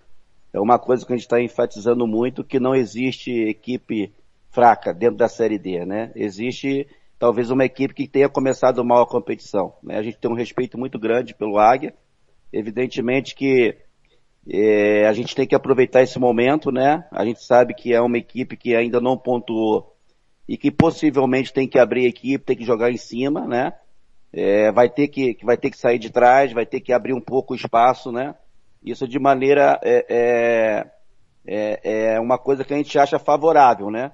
é 0.53 0.59
uma 0.59 0.77
coisa 0.77 1.07
que 1.07 1.13
a 1.13 1.17
gente 1.17 1.25
está 1.25 1.41
enfatizando 1.41 2.05
muito, 2.05 2.43
que 2.43 2.59
não 2.59 2.75
existe 2.75 3.31
equipe 3.31 4.13
fraca 4.51 4.93
dentro 4.93 5.17
da 5.17 5.29
Série 5.29 5.57
D, 5.57 5.87
né? 5.87 6.11
Existe 6.17 6.89
talvez 7.17 7.49
uma 7.49 7.65
equipe 7.65 7.95
que 7.95 8.09
tenha 8.09 8.29
começado 8.29 8.85
mal 8.85 9.03
a 9.03 9.07
competição. 9.07 9.75
Né? 9.81 9.99
A 9.99 10.03
gente 10.03 10.19
tem 10.19 10.29
um 10.29 10.35
respeito 10.35 10.77
muito 10.77 10.99
grande 10.99 11.33
pelo 11.33 11.61
Águia. 11.61 11.95
Evidentemente 12.53 13.37
que 13.37 13.77
é, 14.49 15.07
a 15.07 15.13
gente 15.13 15.35
tem 15.35 15.47
que 15.47 15.55
aproveitar 15.55 16.03
esse 16.03 16.19
momento, 16.19 16.71
né? 16.71 17.07
A 17.11 17.25
gente 17.25 17.43
sabe 17.43 17.75
que 17.75 17.93
é 17.93 18.01
uma 18.01 18.19
equipe 18.19 18.57
que 18.57 18.75
ainda 18.75 19.01
não 19.01 19.17
pontuou 19.17 19.95
e 20.49 20.57
que 20.57 20.71
possivelmente 20.71 21.53
tem 21.53 21.69
que 21.69 21.79
abrir 21.79 22.07
a 22.07 22.09
equipe, 22.09 22.45
tem 22.45 22.57
que 22.57 22.65
jogar 22.65 22.91
em 22.91 22.97
cima, 22.97 23.47
né? 23.47 23.73
é, 24.37 24.71
vai 24.71 24.91
ter 24.91 25.09
que 25.09 25.39
vai 25.43 25.57
ter 25.57 25.71
que 25.71 25.79
sair 25.79 25.99
de 25.99 26.11
trás, 26.11 26.53
vai 26.53 26.67
ter 26.67 26.81
que 26.81 26.93
abrir 26.93 27.15
um 27.15 27.21
pouco 27.21 27.55
o 27.55 27.57
espaço, 27.57 28.13
né? 28.13 28.35
Isso 28.85 29.09
de 29.09 29.19
maneira 29.19 29.81
é, 29.83 30.07
é, 30.09 30.87
é, 31.47 32.15
é 32.15 32.21
uma 32.21 32.39
coisa 32.39 32.63
que 32.63 32.75
a 32.75 32.77
gente 32.77 32.99
acha 32.99 33.19
favorável, 33.19 33.91
né? 33.91 34.13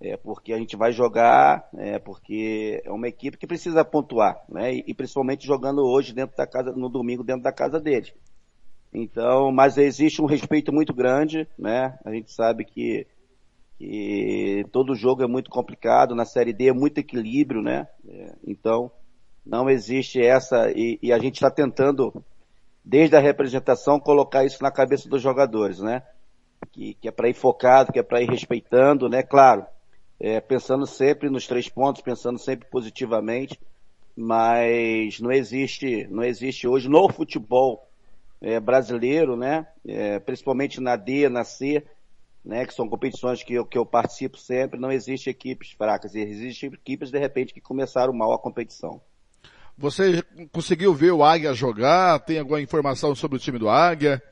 É 0.00 0.16
porque 0.16 0.52
a 0.52 0.58
gente 0.58 0.76
vai 0.76 0.92
jogar, 0.92 1.68
é 1.76 1.98
porque 1.98 2.82
é 2.84 2.90
uma 2.90 3.06
equipe 3.06 3.36
que 3.36 3.46
precisa 3.46 3.84
pontuar, 3.84 4.42
né? 4.48 4.74
E, 4.74 4.84
e 4.88 4.94
principalmente 4.94 5.46
jogando 5.46 5.82
hoje 5.86 6.12
dentro 6.12 6.36
da 6.36 6.46
casa, 6.46 6.72
no 6.72 6.88
domingo 6.88 7.22
dentro 7.22 7.42
da 7.42 7.52
casa 7.52 7.78
deles. 7.78 8.12
Então, 8.92 9.52
mas 9.52 9.78
existe 9.78 10.20
um 10.20 10.26
respeito 10.26 10.72
muito 10.72 10.92
grande, 10.92 11.46
né? 11.58 11.98
A 12.04 12.12
gente 12.12 12.32
sabe 12.32 12.64
que, 12.64 13.06
que 13.78 14.64
todo 14.72 14.96
jogo 14.96 15.22
é 15.22 15.28
muito 15.28 15.50
complicado, 15.50 16.14
na 16.14 16.24
Série 16.24 16.52
D 16.52 16.68
é 16.68 16.72
muito 16.72 16.98
equilíbrio, 16.98 17.62
né? 17.62 17.86
É, 18.08 18.34
então, 18.46 18.90
não 19.46 19.70
existe 19.70 20.20
essa, 20.20 20.70
e, 20.72 20.98
e 21.00 21.12
a 21.12 21.18
gente 21.18 21.36
está 21.36 21.50
tentando, 21.50 22.12
desde 22.84 23.14
a 23.16 23.20
representação, 23.20 24.00
colocar 24.00 24.44
isso 24.44 24.62
na 24.62 24.72
cabeça 24.72 25.08
dos 25.08 25.22
jogadores, 25.22 25.78
né? 25.78 26.02
Que, 26.72 26.94
que 26.94 27.08
é 27.08 27.12
para 27.12 27.28
ir 27.28 27.34
focado, 27.34 27.92
que 27.92 27.98
é 27.98 28.02
para 28.02 28.20
ir 28.20 28.28
respeitando, 28.28 29.08
né? 29.08 29.22
Claro, 29.22 29.64
é, 30.18 30.40
pensando 30.40 30.84
sempre 30.84 31.30
nos 31.30 31.46
três 31.46 31.68
pontos, 31.68 32.02
pensando 32.02 32.38
sempre 32.38 32.68
positivamente, 32.68 33.58
mas 34.16 35.20
não 35.20 35.30
existe, 35.30 36.08
não 36.10 36.24
existe 36.24 36.66
hoje 36.66 36.88
no 36.88 37.08
futebol 37.08 37.89
é, 38.40 38.58
brasileiro, 38.58 39.36
né? 39.36 39.66
É, 39.86 40.18
principalmente 40.18 40.80
na 40.80 40.96
D, 40.96 41.28
na 41.28 41.44
C, 41.44 41.84
né, 42.44 42.64
que 42.64 42.74
são 42.74 42.88
competições 42.88 43.42
que 43.42 43.54
eu, 43.54 43.66
que 43.66 43.76
eu 43.76 43.84
participo 43.84 44.38
sempre, 44.38 44.80
não 44.80 44.90
existe 44.90 45.28
equipes 45.28 45.72
fracas, 45.72 46.14
existem 46.14 46.70
equipes 46.72 47.10
de 47.10 47.18
repente 47.18 47.52
que 47.52 47.60
começaram 47.60 48.12
mal 48.12 48.32
a 48.32 48.38
competição. 48.38 49.00
Você 49.76 50.22
conseguiu 50.52 50.92
ver 50.94 51.12
o 51.12 51.24
Águia 51.24 51.54
jogar? 51.54 52.18
Tem 52.20 52.38
alguma 52.38 52.60
informação 52.60 53.14
sobre 53.14 53.36
o 53.36 53.40
time 53.40 53.58
do 53.58 53.68
Águia? 53.68 54.22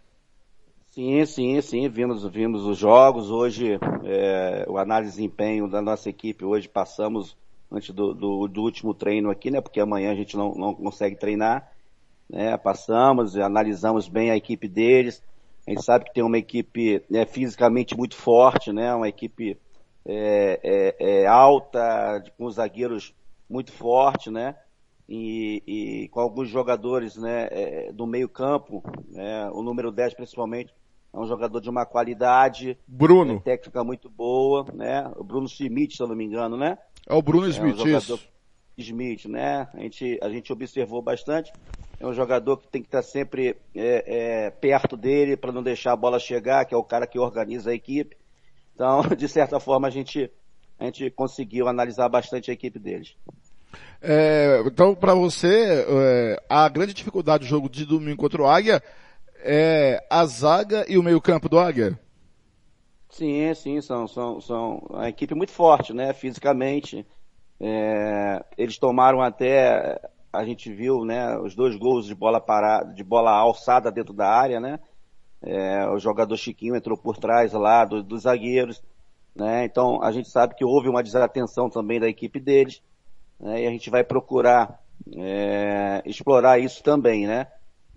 Sim, 0.91 1.25
sim, 1.25 1.61
sim, 1.61 1.89
vimos, 1.89 2.27
vimos 2.27 2.65
os 2.65 2.77
jogos. 2.77 3.31
Hoje, 3.31 3.79
é, 4.05 4.67
o 4.69 4.77
análise 4.77 5.13
de 5.13 5.17
desempenho 5.17 5.69
da 5.69 5.81
nossa 5.81 6.11
equipe, 6.11 6.45
hoje 6.45 6.69
passamos 6.69 7.37
antes 7.71 7.95
do, 7.95 8.13
do, 8.13 8.49
do, 8.49 8.63
último 8.63 8.93
treino 8.93 9.31
aqui, 9.31 9.51
né? 9.51 9.61
Porque 9.61 9.81
amanhã 9.81 10.11
a 10.11 10.15
gente 10.15 10.37
não, 10.37 10.55
não 10.55 10.75
consegue 10.75 11.17
treinar. 11.17 11.71
Né? 12.29 12.57
Passamos, 12.57 13.37
analisamos 13.37 14.09
bem 14.09 14.31
a 14.31 14.37
equipe 14.37 14.69
deles. 14.69 15.23
A 15.67 15.71
gente 15.71 15.85
sabe 15.85 16.07
que 16.07 16.15
tem 16.15 16.23
uma 16.25 16.39
equipe 16.39 17.03
né, 17.11 17.27
fisicamente 17.27 17.97
muito 17.97 18.17
forte, 18.17 18.73
né? 18.73 18.95
Uma 18.95 19.09
equipe 19.09 19.59
é, 20.07 20.61
é, 20.99 21.23
é 21.23 21.27
alta, 21.27 22.25
com 22.39 22.51
zagueiros 22.51 23.15
muito 23.49 23.71
forte, 23.71 24.31
né? 24.31 24.57
E, 25.07 25.63
e, 25.67 26.09
com 26.09 26.21
alguns 26.21 26.49
jogadores 26.49 27.17
né, 27.17 27.49
é, 27.51 27.93
do 27.93 28.07
meio 28.07 28.29
campo, 28.29 28.83
né, 29.09 29.49
o 29.53 29.63
número 29.63 29.91
10 29.91 30.13
principalmente, 30.15 30.75
é 31.13 31.19
um 31.19 31.27
jogador 31.27 31.61
de 31.61 31.71
uma 31.71 31.87
qualidade. 31.87 32.79
Bruno. 32.87 33.35
Né, 33.35 33.41
técnica 33.43 33.83
muito 33.83 34.11
boa, 34.11 34.67
né? 34.75 35.11
O 35.17 35.25
Bruno 35.25 35.49
Schmidt, 35.49 35.97
se 35.97 36.03
eu 36.03 36.07
não 36.07 36.17
me 36.17 36.25
engano, 36.25 36.57
né? 36.57 36.79
É 37.07 37.15
o 37.15 37.23
Bruno 37.23 37.47
Smith, 37.49 37.79
é 37.79 38.15
um. 38.15 38.19
Smith, 38.77 39.25
né? 39.27 39.69
A 39.75 39.81
gente, 39.81 40.19
a 40.23 40.29
gente 40.29 40.53
observou 40.53 41.03
bastante. 41.03 41.53
É 42.01 42.07
um 42.07 42.13
jogador 42.13 42.59
que 42.59 42.69
tem 42.69 42.81
que 42.81 42.89
estar 42.89 43.03
sempre 43.03 43.57
é, 43.75 44.05
é, 44.47 44.51
perto 44.51 44.97
dele 44.97 45.37
para 45.37 45.51
não 45.51 45.63
deixar 45.63 45.93
a 45.93 45.97
bola 45.97 46.19
chegar, 46.19 46.65
que 46.65 46.75
é 46.75 46.77
o 46.77 46.85
cara 46.85 47.07
que 47.07 47.19
organiza 47.19 47.71
a 47.71 47.75
equipe. 47.75 48.17
Então, 48.75 49.03
de 49.17 49.29
certa 49.29 49.59
forma, 49.59 49.89
a 49.89 49.91
gente, 49.91 50.31
a 50.79 50.85
gente 50.85 51.11
conseguiu 51.11 51.67
analisar 51.67 52.09
bastante 52.09 52.51
a 52.51 52.55
equipe 52.55 52.79
deles. 52.79 53.17
É, 54.01 54.63
então, 54.65 54.95
para 54.95 55.13
você, 55.13 55.85
é, 55.89 56.43
a 56.49 56.69
grande 56.69 56.95
dificuldade 56.95 57.45
do 57.45 57.51
jogo 57.51 57.69
de 57.69 57.85
domingo 57.85 58.19
contra 58.19 58.43
o 58.43 58.47
Águia 58.47 58.81
é 59.41 60.05
a 60.09 60.25
zaga 60.25 60.85
e 60.89 60.97
o 60.97 61.03
meio-campo 61.03 61.49
do 61.49 61.59
Águia? 61.59 61.99
Sim, 63.11 63.53
sim, 63.55 63.81
são, 63.81 64.07
são, 64.07 64.41
são 64.41 64.87
uma 64.89 65.09
equipe 65.09 65.35
muito 65.35 65.51
forte, 65.51 65.93
né, 65.93 66.13
fisicamente. 66.13 67.05
É, 67.61 68.45
eles 68.57 68.79
tomaram 68.79 69.21
até, 69.21 70.01
a 70.33 70.45
gente 70.45 70.73
viu, 70.73 71.05
né, 71.05 71.39
os 71.39 71.55
dois 71.55 71.77
gols 71.77 72.07
de 72.07 72.15
bola 72.15 72.41
parada, 72.41 72.93
de 72.93 73.03
bola 73.03 73.31
alçada 73.31 73.91
dentro 73.91 74.13
da 74.13 74.29
área, 74.29 74.61
né. 74.61 74.79
É, 75.41 75.89
o 75.89 75.99
jogador 75.99 76.37
Chiquinho 76.37 76.75
entrou 76.75 76.99
por 76.99 77.17
trás 77.17 77.53
lá 77.53 77.85
do, 77.85 78.03
dos 78.03 78.23
zagueiros, 78.23 78.83
né. 79.35 79.65
Então 79.65 80.03
a 80.03 80.13
gente 80.13 80.29
sabe 80.29 80.55
que 80.55 80.65
houve 80.65 80.89
uma 80.89 81.03
desatenção 81.03 81.71
também 81.71 82.01
da 82.01 82.09
equipe 82.09 82.41
deles, 82.41 82.83
né, 83.39 83.63
e 83.63 83.67
a 83.67 83.71
gente 83.71 83.91
vai 83.91 84.05
procurar 84.05 84.81
é, 85.17 86.03
explorar 86.05 86.59
isso 86.59 86.83
também, 86.83 87.27
né 87.27 87.47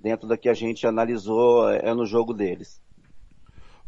dentro 0.01 0.27
da 0.27 0.35
que 0.35 0.49
a 0.49 0.53
gente 0.53 0.85
analisou 0.87 1.69
é, 1.69 1.93
no 1.93 2.05
jogo 2.05 2.33
deles. 2.33 2.81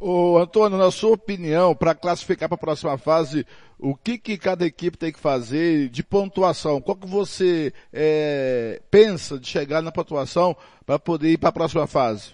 Ô, 0.05 0.37
Antônio, 0.37 0.77
na 0.77 0.91
sua 0.91 1.13
opinião, 1.13 1.73
para 1.73 1.95
classificar 1.95 2.49
para 2.49 2.55
a 2.55 2.59
próxima 2.59 2.97
fase, 2.97 3.47
o 3.79 3.95
que, 3.95 4.17
que 4.17 4.37
cada 4.37 4.65
equipe 4.65 4.97
tem 4.97 5.13
que 5.13 5.19
fazer 5.19 5.87
de 5.87 6.03
pontuação? 6.03 6.81
Qual 6.81 6.97
que 6.97 7.07
você 7.07 7.71
é, 7.93 8.81
pensa 8.91 9.39
de 9.39 9.47
chegar 9.47 9.81
na 9.81 9.93
pontuação 9.93 10.57
para 10.85 10.99
poder 10.99 11.29
ir 11.29 11.37
para 11.37 11.47
a 11.47 11.53
próxima 11.53 11.87
fase? 11.87 12.33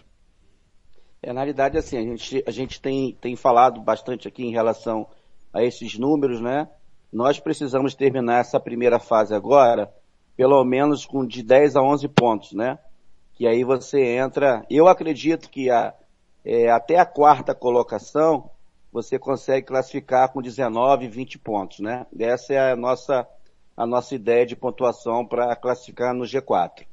É, 1.22 1.32
na 1.32 1.42
realidade, 1.42 1.78
assim, 1.78 2.00
a 2.00 2.02
gente, 2.02 2.44
a 2.48 2.50
gente 2.50 2.82
tem, 2.82 3.16
tem 3.22 3.36
falado 3.36 3.80
bastante 3.80 4.28
aqui 4.28 4.44
em 4.44 4.52
relação 4.52 5.06
a 5.54 5.64
esses 5.64 5.96
números, 5.96 6.42
né? 6.42 6.68
Nós 7.14 7.40
precisamos 7.40 7.94
terminar 7.94 8.40
essa 8.40 8.60
primeira 8.60 8.98
fase 8.98 9.36
agora, 9.36 9.94
pelo 10.36 10.66
menos 10.66 11.06
com 11.06 11.24
de 11.24 11.44
10 11.44 11.76
a 11.76 11.84
11 11.84 12.08
pontos, 12.08 12.52
né? 12.52 12.80
que 13.40 13.48
aí 13.48 13.64
você 13.64 14.18
entra. 14.18 14.66
Eu 14.70 14.90
acredito 14.90 15.50
que 15.50 15.70
a, 15.70 15.94
é, 16.50 16.72
até 16.72 16.98
a 16.98 17.06
quarta 17.06 17.54
colocação 17.54 18.50
você 18.92 19.20
consegue 19.20 19.68
classificar 19.68 20.34
com 20.34 20.42
19, 20.42 21.08
20 21.08 21.38
pontos, 21.38 21.80
né? 21.80 22.08
Essa 22.20 22.54
é 22.54 22.72
a 22.72 22.76
nossa, 22.76 23.28
a 23.78 23.86
nossa 23.86 24.16
ideia 24.16 24.48
de 24.48 24.56
pontuação 24.56 25.24
para 25.24 25.56
classificar 25.56 26.12
no 26.12 26.24
G4. 26.24 26.88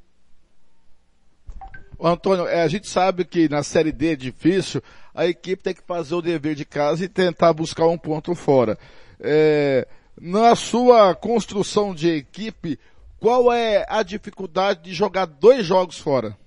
Antônio, 1.99 2.47
é, 2.47 2.61
a 2.61 2.67
gente 2.67 2.87
sabe 2.87 3.25
que 3.25 3.49
na 3.49 3.63
Série 3.63 3.91
D 3.91 4.11
é 4.11 4.15
difícil, 4.15 4.79
a 5.15 5.25
equipe 5.25 5.63
tem 5.63 5.73
que 5.73 5.81
fazer 5.81 6.13
o 6.13 6.21
dever 6.21 6.53
de 6.53 6.63
casa 6.63 7.03
e 7.03 7.09
tentar 7.09 7.51
buscar 7.51 7.87
um 7.87 7.97
ponto 7.97 8.35
fora. 8.35 8.77
É, 9.19 9.87
na 10.21 10.55
sua 10.55 11.15
construção 11.15 11.95
de 11.95 12.11
equipe, 12.11 12.79
qual 13.19 13.51
é 13.51 13.87
a 13.89 14.03
dificuldade 14.03 14.83
de 14.83 14.93
jogar 14.93 15.25
dois 15.25 15.65
jogos 15.65 15.97
fora? 15.97 16.37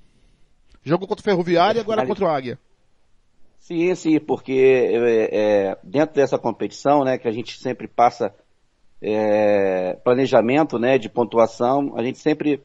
Jogou 0.84 1.08
contra 1.08 1.22
o 1.22 1.24
Ferroviário 1.24 1.80
e 1.80 1.80
agora 1.80 2.06
contra 2.06 2.24
o 2.24 2.28
Águia. 2.28 2.56
Sim, 3.60 3.94
sim, 3.94 4.18
porque 4.18 4.52
é, 4.52 5.68
é, 5.68 5.78
dentro 5.84 6.16
dessa 6.16 6.38
competição, 6.38 7.04
né, 7.04 7.18
que 7.18 7.28
a 7.28 7.32
gente 7.32 7.56
sempre 7.60 7.86
passa 7.86 8.34
é, 9.00 9.94
planejamento, 10.02 10.78
né, 10.78 10.98
de 10.98 11.08
pontuação, 11.08 11.92
a 11.96 12.02
gente 12.02 12.18
sempre 12.18 12.64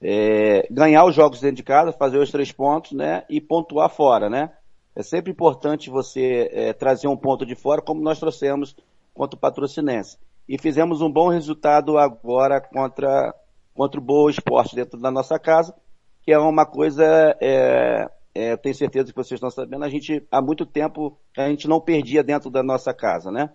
é, 0.00 0.68
ganhar 0.70 1.04
os 1.04 1.14
jogos 1.14 1.40
dentro 1.40 1.56
de 1.56 1.62
casa, 1.64 1.92
fazer 1.92 2.18
os 2.18 2.30
três 2.30 2.52
pontos, 2.52 2.92
né, 2.92 3.24
e 3.28 3.40
pontuar 3.40 3.88
fora, 3.90 4.30
né. 4.30 4.52
É 4.94 5.02
sempre 5.02 5.32
importante 5.32 5.90
você 5.90 6.48
é, 6.52 6.72
trazer 6.72 7.08
um 7.08 7.16
ponto 7.16 7.44
de 7.44 7.56
fora, 7.56 7.82
como 7.82 8.00
nós 8.00 8.20
trouxemos 8.20 8.76
contra 9.12 9.36
o 9.36 9.40
Patrocinense. 9.40 10.18
E 10.48 10.56
fizemos 10.56 11.00
um 11.00 11.10
bom 11.10 11.28
resultado 11.28 11.98
agora 11.98 12.60
contra 12.60 13.34
contra 13.74 13.98
o 13.98 14.02
Boa 14.04 14.30
Esporte 14.30 14.76
dentro 14.76 15.00
da 15.00 15.10
nossa 15.10 15.36
casa, 15.36 15.74
que 16.22 16.32
é 16.32 16.38
uma 16.38 16.64
coisa, 16.64 17.04
é, 17.40 18.08
é, 18.34 18.56
tenho 18.56 18.74
certeza 18.74 19.12
que 19.12 19.16
vocês 19.16 19.38
estão 19.38 19.50
sabendo, 19.50 19.84
a 19.84 19.88
gente, 19.88 20.26
há 20.30 20.42
muito 20.42 20.66
tempo, 20.66 21.16
a 21.36 21.48
gente 21.48 21.68
não 21.68 21.80
perdia 21.80 22.22
dentro 22.22 22.50
da 22.50 22.62
nossa 22.62 22.92
casa, 22.92 23.30
né? 23.30 23.50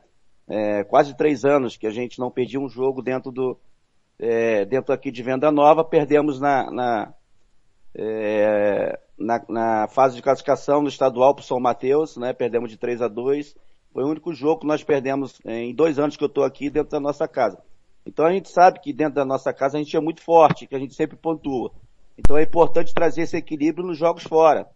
É, 0.47 0.83
quase 0.85 1.15
três 1.15 1.43
anos 1.43 1.75
que 1.75 1.85
a 1.85 1.91
gente 1.91 2.17
não 2.17 2.31
perdia 2.31 2.59
um 2.59 2.69
jogo 2.69 3.01
dentro 3.01 3.31
do, 3.31 3.59
é, 4.17 4.65
dentro 4.65 4.93
aqui 4.93 5.11
de 5.11 5.21
Venda 5.21 5.51
Nova, 5.51 5.83
perdemos 5.83 6.39
na, 6.39 6.71
na, 6.71 7.13
é, 7.93 8.99
na, 9.17 9.45
na, 9.49 9.87
fase 9.89 10.15
de 10.15 10.21
classificação 10.21 10.81
no 10.81 10.87
estadual 10.87 11.35
para 11.35 11.43
São 11.43 11.59
Mateus, 11.59 12.15
né? 12.15 12.31
Perdemos 12.31 12.71
de 12.71 12.77
3 12.77 13.01
a 13.01 13.07
2 13.07 13.55
Foi 13.93 14.03
o 14.03 14.07
único 14.07 14.33
jogo 14.33 14.61
que 14.61 14.67
nós 14.67 14.83
perdemos 14.83 15.39
em 15.45 15.75
dois 15.75 15.99
anos 15.99 16.15
que 16.15 16.23
eu 16.23 16.27
estou 16.27 16.45
aqui 16.45 16.69
dentro 16.69 16.91
da 16.91 16.99
nossa 17.01 17.27
casa. 17.27 17.61
Então 18.05 18.25
a 18.25 18.31
gente 18.31 18.49
sabe 18.49 18.79
que 18.79 18.93
dentro 18.93 19.15
da 19.15 19.25
nossa 19.25 19.53
casa 19.53 19.77
a 19.77 19.81
gente 19.81 19.95
é 19.95 19.99
muito 19.99 20.21
forte, 20.21 20.65
que 20.65 20.75
a 20.75 20.79
gente 20.79 20.95
sempre 20.95 21.17
pontua. 21.17 21.71
Então 22.19 22.37
é 22.37 22.43
importante 22.43 22.93
trazer 22.93 23.21
esse 23.21 23.37
equilíbrio 23.37 23.87
nos 23.87 23.97
jogos 23.97 24.23
fora. 24.23 24.69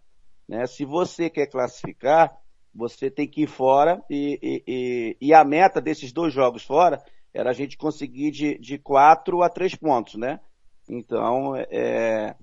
Né? 0.48 0.66
Se 0.66 0.82
você 0.84 1.28
quer 1.28 1.46
classificar, 1.46 2.34
você 2.74 3.10
tem 3.10 3.28
que 3.28 3.42
ir 3.42 3.46
fora 3.46 4.02
e, 4.08 4.38
e, 4.42 4.64
e, 4.66 5.16
e, 5.28 5.34
a 5.34 5.44
meta 5.44 5.80
desses 5.80 6.10
dois 6.10 6.32
jogos 6.32 6.64
fora 6.64 6.98
era 7.34 7.50
a 7.50 7.52
gente 7.52 7.76
conseguir 7.76 8.30
de, 8.30 8.58
de 8.58 8.78
quatro 8.78 9.42
a 9.42 9.50
três 9.50 9.74
pontos, 9.74 10.14
né? 10.14 10.40
Então, 10.88 11.54
é, 11.56 12.34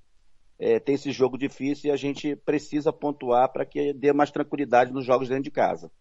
é, 0.60 0.80
tem 0.80 0.96
esse 0.96 1.12
jogo 1.12 1.38
difícil 1.38 1.90
e 1.90 1.94
a 1.94 1.98
gente 1.98 2.36
precisa 2.36 2.94
pontuar 2.94 3.52
para 3.52 3.66
que 3.66 3.94
dê 3.94 4.14
mais 4.14 4.32
tranquilidade 4.32 4.94
nos 4.94 5.06
jogos 5.06 5.28
dentro 5.30 5.44
de 5.44 5.52
casa. 5.52 5.92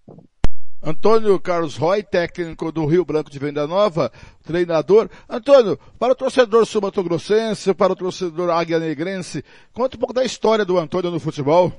Antônio 0.83 1.39
Carlos 1.39 1.77
Roy, 1.77 2.03
técnico 2.03 2.73
do 2.73 2.87
Rio 2.87 3.05
Branco 3.05 3.31
de 3.31 3.39
Venda 3.39 3.67
Nova, 3.67 4.11
treinador. 4.43 5.11
Antônio, 5.29 5.79
para 5.99 6.15
o 6.15 6.17
torcedor 6.17 6.65
sumatogrossense, 6.65 7.75
para 7.75 7.93
o 7.93 7.97
torcedor 7.97 8.49
águia 8.49 8.79
negrense, 8.79 9.45
conta 9.75 9.97
um 9.97 10.01
pouco 10.01 10.15
da 10.15 10.25
história 10.25 10.65
do 10.65 10.79
Antônio 10.79 11.11
no 11.11 11.21
futebol. 11.21 11.71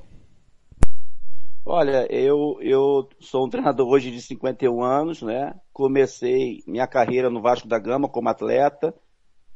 Olha, 1.66 2.06
eu, 2.12 2.58
eu 2.60 3.08
sou 3.18 3.46
um 3.46 3.48
treinador 3.48 3.88
hoje 3.88 4.10
de 4.10 4.22
51 4.22 4.82
anos, 4.82 5.20
né? 5.20 5.52
Comecei 5.72 6.62
minha 6.66 6.86
carreira 6.86 7.28
no 7.28 7.42
Vasco 7.42 7.66
da 7.66 7.80
Gama 7.80 8.08
como 8.08 8.28
atleta. 8.28 8.94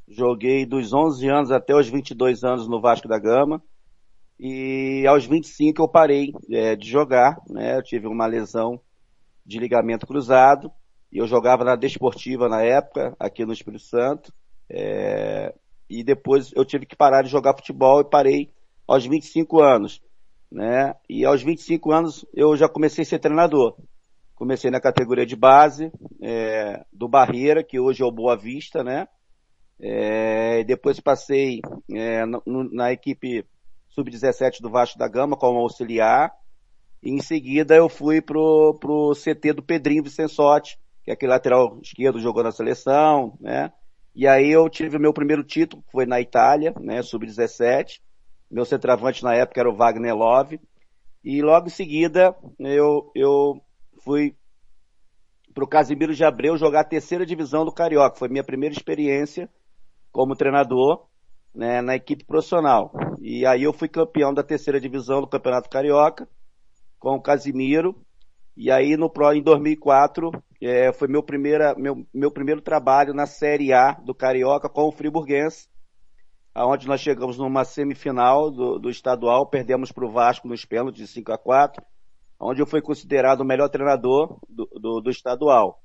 Joguei 0.09 0.67
dos 0.67 0.93
11 0.93 1.29
anos 1.29 1.51
até 1.53 1.75
os 1.75 1.89
22 1.89 2.43
anos 2.43 2.69
no 2.69 2.81
Vasco 2.81 3.07
da 3.07 3.19
Gama. 3.19 3.63
E 4.39 5.05
aos 5.09 5.25
25 5.25 5.83
eu 5.83 5.89
parei 5.89 6.33
é, 6.51 6.75
de 6.75 6.89
jogar, 6.89 7.41
né? 7.49 7.77
Eu 7.77 7.83
tive 7.83 8.07
uma 8.07 8.27
lesão 8.27 8.81
de 9.47 9.59
ligamento 9.59 10.07
cruzado. 10.07 10.71
E 11.13 11.19
eu 11.19 11.27
jogava 11.27 11.65
na 11.65 11.77
Desportiva 11.77 12.49
na 12.49 12.63
época, 12.63 13.15
aqui 13.19 13.45
no 13.45 13.53
Espírito 13.53 13.85
Santo. 13.85 14.33
É, 14.69 15.55
e 15.89 16.03
depois 16.03 16.53
eu 16.55 16.65
tive 16.65 16.85
que 16.85 16.97
parar 16.97 17.23
de 17.23 17.31
jogar 17.31 17.55
futebol 17.55 18.01
e 18.01 18.11
parei 18.11 18.53
aos 18.87 19.07
25 19.07 19.63
anos. 19.63 20.03
Né? 20.51 20.95
E 21.09 21.25
aos 21.25 21.43
25 21.43 21.93
anos 21.93 22.27
eu 22.35 22.57
já 22.57 22.69
comecei 22.69 23.03
a 23.03 23.07
ser 23.07 23.19
treinador. 23.21 23.77
Comecei 24.35 24.71
na 24.71 24.81
categoria 24.81 25.25
de 25.25 25.37
base 25.37 25.91
é, 26.21 26.85
do 26.93 27.09
Barreira, 27.09 27.65
que 27.65 27.81
hoje 27.81 28.03
é 28.03 28.07
o 28.07 28.13
Boa 28.13 28.37
Vista, 28.37 28.85
né? 28.85 29.09
É, 29.81 30.63
depois 30.65 31.01
passei 31.01 31.61
é, 31.91 32.25
no, 32.27 32.43
na 32.71 32.93
equipe 32.93 33.47
sub-17 33.89 34.61
do 34.61 34.71
Vasco 34.71 34.99
da 34.99 35.09
Gama 35.09 35.37
como 35.37 35.59
auxiliar 35.61 36.33
E 37.03 37.11
em 37.11 37.21
seguida 37.21 37.75
eu 37.75 37.89
fui 37.89 38.21
pro, 38.21 38.77
pro 38.81 39.13
CT 39.13 39.53
do 39.53 39.63
Pedrinho 39.63 40.03
Vicensotti, 40.03 40.79
que 41.05 41.11
é 41.11 41.15
aquele 41.15 41.33
lateral 41.33 41.79
esquerdo 41.83 42.21
jogou 42.21 42.43
na 42.43 42.51
seleção, 42.51 43.37
né? 43.41 43.73
E 44.15 44.27
aí 44.27 44.51
eu 44.51 44.69
tive 44.69 44.97
o 44.97 45.01
meu 45.01 45.13
primeiro 45.13 45.45
título, 45.45 45.83
que 45.83 45.93
foi 45.93 46.07
na 46.07 46.21
Itália, 46.21 46.73
né, 46.81 47.03
sub-17. 47.03 48.01
Meu 48.51 48.65
centroavante 48.65 49.23
na 49.23 49.35
época 49.35 49.61
era 49.61 49.71
o 49.71 49.77
Wagner 49.77 50.17
Love. 50.17 50.59
E 51.23 51.43
logo 51.43 51.67
em 51.67 51.71
seguida 51.71 52.35
eu, 52.59 53.11
eu 53.15 53.61
fui 54.03 54.35
pro 55.53 55.67
Casimiro 55.67 56.15
de 56.15 56.25
Abreu 56.25 56.57
jogar 56.57 56.81
a 56.81 56.85
terceira 56.85 57.27
divisão 57.27 57.65
do 57.65 57.73
Carioca. 57.73 58.19
Foi 58.19 58.29
minha 58.29 58.45
primeira 58.45 58.75
experiência 58.75 59.51
como 60.11 60.35
treinador 60.35 61.07
né, 61.55 61.83
na 61.83 61.95
equipe 61.95 62.25
profissional. 62.25 62.93
E 63.21 63.45
aí 63.45 63.63
eu 63.63 63.73
fui 63.73 63.89
campeão 63.89 64.33
da 64.33 64.43
terceira 64.43 64.81
divisão 64.81 65.21
do 65.21 65.27
Campeonato 65.27 65.69
Carioca 65.69 66.29
com 67.07 67.15
o 67.15 67.23
Casimiro. 67.23 67.95
E 68.57 68.69
aí 68.69 68.97
no 68.97 69.09
Pro 69.09 69.33
em 69.33 69.41
2004 69.41 70.33
é, 70.61 70.93
foi 70.93 71.07
meu, 71.07 71.23
primeira, 71.23 71.73
meu, 71.77 72.05
meu 72.13 72.33
primeiro 72.33 72.61
trabalho 72.61 73.15
na 73.15 73.27
Série 73.27 73.73
A 73.73 73.93
do 73.93 74.13
Carioca 74.13 74.69
com 74.69 74.89
o 74.89 74.91
Friburguense, 74.91 75.69
aonde 76.53 76.89
nós 76.89 77.01
chegamos 77.01 77.39
numa 77.39 77.65
semifinal 77.65 78.51
do, 78.51 78.81
do 78.81 78.91
estadual, 78.91 79.47
perdemos 79.47 79.93
para 79.93 80.05
o 80.05 80.11
Vasco 80.11 80.49
nos 80.49 80.65
pênaltis 80.65 81.01
de 81.01 81.07
5 81.07 81.33
a 81.33 81.39
4 81.39 81.81
onde 82.41 82.61
eu 82.61 82.67
fui 82.67 82.83
considerado 82.83 83.41
o 83.43 83.45
melhor 83.45 83.69
treinador 83.69 84.41
do, 84.49 84.69
do, 84.75 85.01
do 85.01 85.11
estadual. 85.11 85.81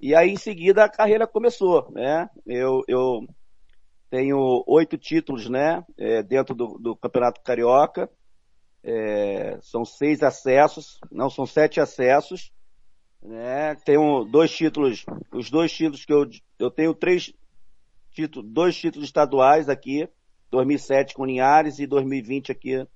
E 0.00 0.14
aí 0.14 0.30
em 0.30 0.36
seguida 0.36 0.84
a 0.84 0.88
carreira 0.88 1.26
começou, 1.26 1.90
né? 1.92 2.30
Eu, 2.46 2.80
eu 2.88 3.20
tenho 4.08 4.64
oito 4.66 4.96
títulos, 4.96 5.50
né? 5.50 5.84
É, 5.98 6.22
dentro 6.22 6.54
do, 6.54 6.78
do 6.78 6.96
Campeonato 6.96 7.42
Carioca. 7.42 8.10
É, 8.88 9.58
são 9.62 9.84
seis 9.84 10.22
acessos, 10.22 11.00
não 11.10 11.28
são 11.28 11.44
sete 11.44 11.80
acessos. 11.80 12.52
Né? 13.20 13.74
Tenho 13.84 14.24
dois 14.24 14.52
títulos, 14.52 15.04
os 15.32 15.50
dois 15.50 15.72
títulos 15.72 16.04
que 16.04 16.12
eu, 16.12 16.30
eu 16.56 16.70
tenho 16.70 16.94
três 16.94 17.32
títulos, 18.12 18.48
dois 18.48 18.76
títulos 18.76 19.08
estaduais 19.08 19.68
aqui, 19.68 20.08
2007 20.52 21.14
com 21.14 21.24
Linhares 21.24 21.80
e 21.80 21.86
2020 21.86 22.52
aqui 22.52 22.86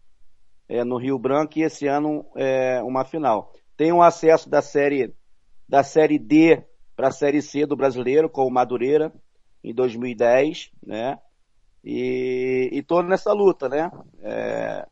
é, 0.68 0.85
no 0.85 0.97
Rio 0.97 1.18
Branco 1.18 1.59
e 1.59 1.62
esse 1.62 1.88
ano 1.88 2.25
é, 2.37 2.80
uma 2.85 3.04
final. 3.04 3.52
Tenho 3.76 3.97
um 3.97 4.02
acesso 4.02 4.49
da 4.49 4.62
série 4.62 5.12
da 5.68 5.82
série 5.82 6.18
D 6.18 6.64
para 6.94 7.09
a 7.09 7.12
série 7.12 7.42
C 7.42 7.66
do 7.66 7.76
Brasileiro 7.76 8.30
com 8.30 8.47
o 8.47 8.50
Madureira 8.50 9.12
em 9.64 9.75
2010, 9.75 10.70
né? 10.87 11.18
E, 11.82 12.70
e 12.73 13.02
nessa 13.02 13.32
luta, 13.32 13.68
né? 13.68 13.90
É, 14.23 14.87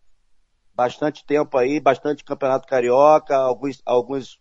bastante 0.78 1.25
tempo 1.25 1.58
aí, 1.58 1.80
bastante 1.80 2.23
campeonato 2.23 2.68
carioca, 2.68 3.35
alguns, 3.35 3.82
alguns 3.85 4.38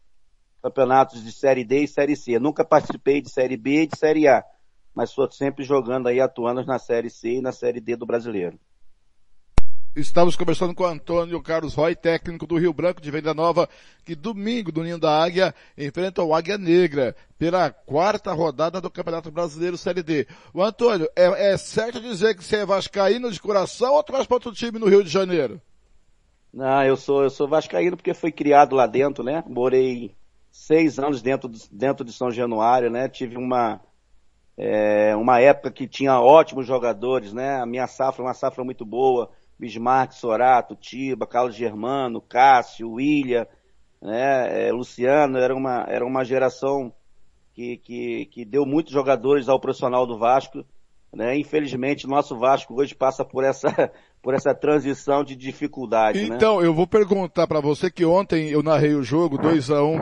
campeonatos 0.62 1.24
de 1.24 1.32
série 1.32 1.65
D 1.65 1.79
e 1.79 1.88
série 1.88 2.15
C. 2.15 2.38
nunca 2.38 2.63
participei 2.63 3.24
de 3.24 3.32
série 3.32 3.58
B 3.58 3.82
e 3.82 3.88
de 3.88 3.98
série 3.98 4.27
A, 4.27 4.44
mas 4.94 5.10
estou 5.10 5.32
sempre 5.32 5.65
jogando 5.65 6.06
aí, 6.06 6.22
atuando 6.22 6.63
na 6.63 6.77
série 6.77 7.10
C 7.10 7.38
e 7.38 7.41
na 7.41 7.51
série 7.51 7.82
D 7.82 7.96
do 7.96 8.06
brasileiro. 8.06 8.60
Estamos 9.96 10.36
conversando 10.36 10.75
com 10.75 10.86
Antônio 10.86 11.41
Carlos 11.41 11.74
Roy, 11.74 11.96
técnico 11.96 12.46
do 12.46 12.60
Rio 12.60 12.72
Branco 12.72 13.01
de 13.01 13.10
Venda 13.10 13.34
Nova, 13.34 13.67
que 14.06 14.13
domingo, 14.13 14.72
do 14.72 14.84
Ninho 14.84 15.00
da 15.00 15.20
Águia, 15.20 15.56
enfrenta 15.75 16.22
o 16.22 16.36
Águia 16.36 16.56
Negra 16.56 17.15
pela 17.39 17.72
quarta 17.72 18.32
rodada 18.32 18.79
do 18.79 18.91
Campeonato 18.91 19.32
Brasileiro 19.32 19.75
Série 19.75 20.03
D. 20.03 20.27
O 20.53 20.62
Antônio, 20.62 21.10
é, 21.15 21.53
é 21.53 21.58
certo 21.58 22.00
dizer 22.00 22.36
que 22.36 22.44
você 22.44 22.58
é 22.58 22.65
vascaíno 22.65 23.32
de 23.32 23.41
coração 23.41 23.96
ou 23.96 24.03
traz 24.03 24.27
para 24.27 24.36
outro 24.36 24.53
time 24.53 24.77
no 24.77 24.88
Rio 24.88 25.03
de 25.03 25.10
Janeiro? 25.10 25.60
Não, 26.54 26.84
eu 26.84 26.96
sou, 26.96 27.24
eu 27.24 27.30
sou 27.30 27.48
vascaíno 27.48 27.96
porque 27.96 28.13
fui 28.13 28.32
criado 28.32 28.75
lá 28.75 28.88
dentro, 28.88 29.24
né? 29.24 29.44
Morei 29.48 30.16
seis 30.51 30.98
anos 30.98 31.22
dentro, 31.22 31.50
dentro 31.72 32.06
de 32.06 32.12
São 32.12 32.32
Januário, 32.32 32.89
né? 32.89 33.08
Tive 33.08 33.38
uma, 33.38 33.82
é, 34.58 35.16
uma 35.16 35.39
época 35.39 35.72
que 35.72 35.88
tinha 35.88 36.20
ótimos 36.20 36.66
jogadores, 36.66 37.34
né? 37.34 37.62
A 37.62 37.65
minha 37.65 37.88
safra, 37.88 38.24
uma 38.24 38.34
safra 38.34 38.63
muito 38.63 38.86
boa 38.86 39.30
Bismarck, 39.60 40.13
Sorato, 40.13 40.76
Tiba, 40.76 41.26
Carlos 41.26 41.56
Germano, 41.56 42.22
Cássio, 42.22 42.91
William, 42.91 43.48
né, 44.02 44.67
é, 44.67 44.72
Luciano, 44.72 45.38
era 45.38 45.56
uma, 45.56 45.84
era 45.88 46.06
uma 46.06 46.24
geração 46.24 46.93
que, 47.54 47.78
que, 47.78 48.26
que 48.28 48.45
deu 48.45 48.65
muitos 48.65 48.93
jogadores 48.93 49.50
ao 49.50 49.60
profissional 49.60 50.06
do 50.06 50.17
Vasco. 50.17 50.63
Né? 51.12 51.38
Infelizmente, 51.38 52.06
nosso 52.06 52.38
Vasco 52.38 52.80
hoje 52.80 52.93
passa 52.93 53.26
por 53.26 53.43
essa, 53.43 53.91
por 54.28 54.34
essa 54.34 54.54
transição 54.54 55.24
de 55.24 55.38
dificuldade. 55.38 56.28
Né? 56.28 56.36
Então, 56.36 56.60
né? 56.60 56.68
eu 56.68 56.74
vou 56.74 56.86
perguntar 56.86 57.48
para 57.48 57.62
você 57.62 57.90
que 57.90 58.04
ontem 58.04 58.50
eu 58.50 58.62
narrei 58.62 58.94
o 58.94 59.02
jogo 59.02 59.38
2 59.38 59.72
a 59.72 59.82
1 59.82 59.96
um, 59.96 60.00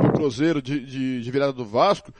pro 0.00 0.12
Cruzeiro 0.14 0.62
de, 0.62 0.80
de, 0.80 1.20
de 1.20 1.30
virada 1.30 1.52
do 1.52 1.62
Vasco 1.62 2.10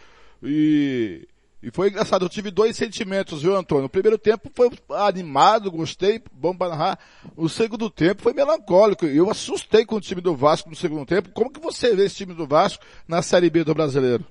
e 0.43 1.27
e 1.63 1.71
foi 1.71 1.89
engraçado, 1.89 2.27
eu 2.27 2.29
tive 2.29 2.51
dois 2.51 2.77
sentimentos, 2.77 3.41
viu, 3.41 3.57
Antônio? 3.57 3.87
O 3.87 3.89
primeiro 3.89 4.19
tempo 4.19 4.51
foi 4.55 4.71
animado, 4.91 5.71
gostei, 5.71 6.23
bom 6.31 6.55
para 6.55 6.69
narrar. 6.69 6.99
O 7.35 7.49
segundo 7.49 7.89
tempo 7.89 8.21
foi 8.21 8.35
melancólico. 8.35 9.07
Eu 9.07 9.31
assustei 9.31 9.87
com 9.87 9.97
o 9.97 10.01
time 10.01 10.21
do 10.21 10.37
Vasco 10.37 10.69
no 10.69 10.77
segundo 10.77 11.07
tempo. 11.07 11.31
Como 11.31 11.51
que 11.51 11.59
você 11.59 11.97
vê 11.97 12.05
esse 12.05 12.17
time 12.17 12.35
do 12.35 12.47
Vasco 12.47 12.85
na 13.09 13.23
Série 13.23 13.49
B 13.49 13.65
do 13.65 13.75
Brasileiro? 13.75 14.27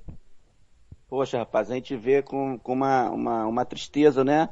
Poxa, 1.10 1.40
rapaz, 1.40 1.72
a 1.72 1.74
gente 1.74 1.98
vê 1.98 2.22
com, 2.22 2.60
com 2.60 2.74
uma, 2.74 3.10
uma, 3.10 3.48
uma 3.48 3.66
tristeza, 3.66 4.24
né? 4.24 4.48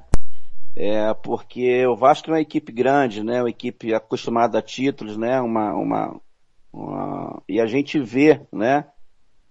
É, 0.76 1.14
porque 1.14 1.86
o 1.86 1.96
Vasco 1.96 2.30
é 2.30 2.34
uma 2.34 2.42
equipe 2.42 2.72
grande, 2.72 3.24
né? 3.24 3.42
Uma 3.42 3.50
equipe 3.50 3.94
acostumada 3.94 4.60
a 4.60 4.62
títulos, 4.62 5.18
né? 5.18 5.40
Uma, 5.40 5.74
uma, 5.74 6.22
uma... 6.72 7.44
E 7.48 7.60
a 7.60 7.66
gente 7.66 8.00
vê, 8.00 8.42
né? 8.52 8.86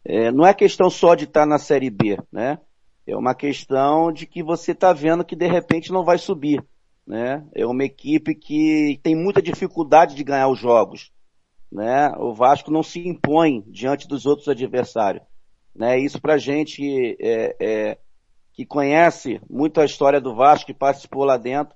É, 0.04 0.32
não 0.32 0.44
é 0.44 0.52
questão 0.52 0.90
só 0.90 1.14
de 1.14 1.24
estar 1.24 1.46
na 1.46 1.58
Série 1.58 1.90
B, 1.90 2.18
né? 2.30 2.58
É 3.06 3.16
uma 3.16 3.34
questão 3.34 4.12
de 4.12 4.26
que 4.26 4.42
você 4.42 4.72
está 4.72 4.92
vendo 4.92 5.24
que 5.24 5.36
de 5.36 5.46
repente 5.46 5.92
não 5.92 6.04
vai 6.04 6.18
subir. 6.18 6.64
Né? 7.06 7.44
É 7.54 7.66
uma 7.66 7.84
equipe 7.84 8.34
que 8.34 9.00
tem 9.02 9.16
muita 9.16 9.42
dificuldade 9.42 10.14
de 10.14 10.22
ganhar 10.22 10.48
os 10.48 10.58
jogos. 10.58 11.12
Né? 11.70 12.12
O 12.18 12.32
Vasco 12.32 12.70
não 12.70 12.82
se 12.82 13.06
impõe 13.06 13.64
diante 13.66 14.06
dos 14.06 14.24
outros 14.24 14.48
adversários. 14.48 15.24
Né? 15.74 15.98
Isso 15.98 16.20
para 16.20 16.38
gente 16.38 17.16
é, 17.20 17.56
é, 17.60 17.98
que 18.52 18.66
conhece 18.66 19.40
muito 19.48 19.80
a 19.80 19.84
história 19.84 20.20
do 20.20 20.34
Vasco, 20.34 20.66
que 20.66 20.74
participou 20.74 21.24
lá 21.24 21.36
dentro, 21.36 21.74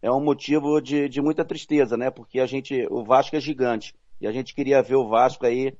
é 0.00 0.10
um 0.10 0.22
motivo 0.22 0.80
de, 0.80 1.08
de 1.08 1.20
muita 1.20 1.44
tristeza, 1.44 1.96
né? 1.96 2.10
Porque 2.10 2.40
a 2.40 2.46
gente, 2.46 2.86
o 2.90 3.04
Vasco 3.04 3.36
é 3.36 3.40
gigante 3.40 3.94
e 4.20 4.26
a 4.26 4.32
gente 4.32 4.54
queria 4.54 4.82
ver 4.82 4.96
o 4.96 5.08
Vasco 5.08 5.46
aí 5.46 5.74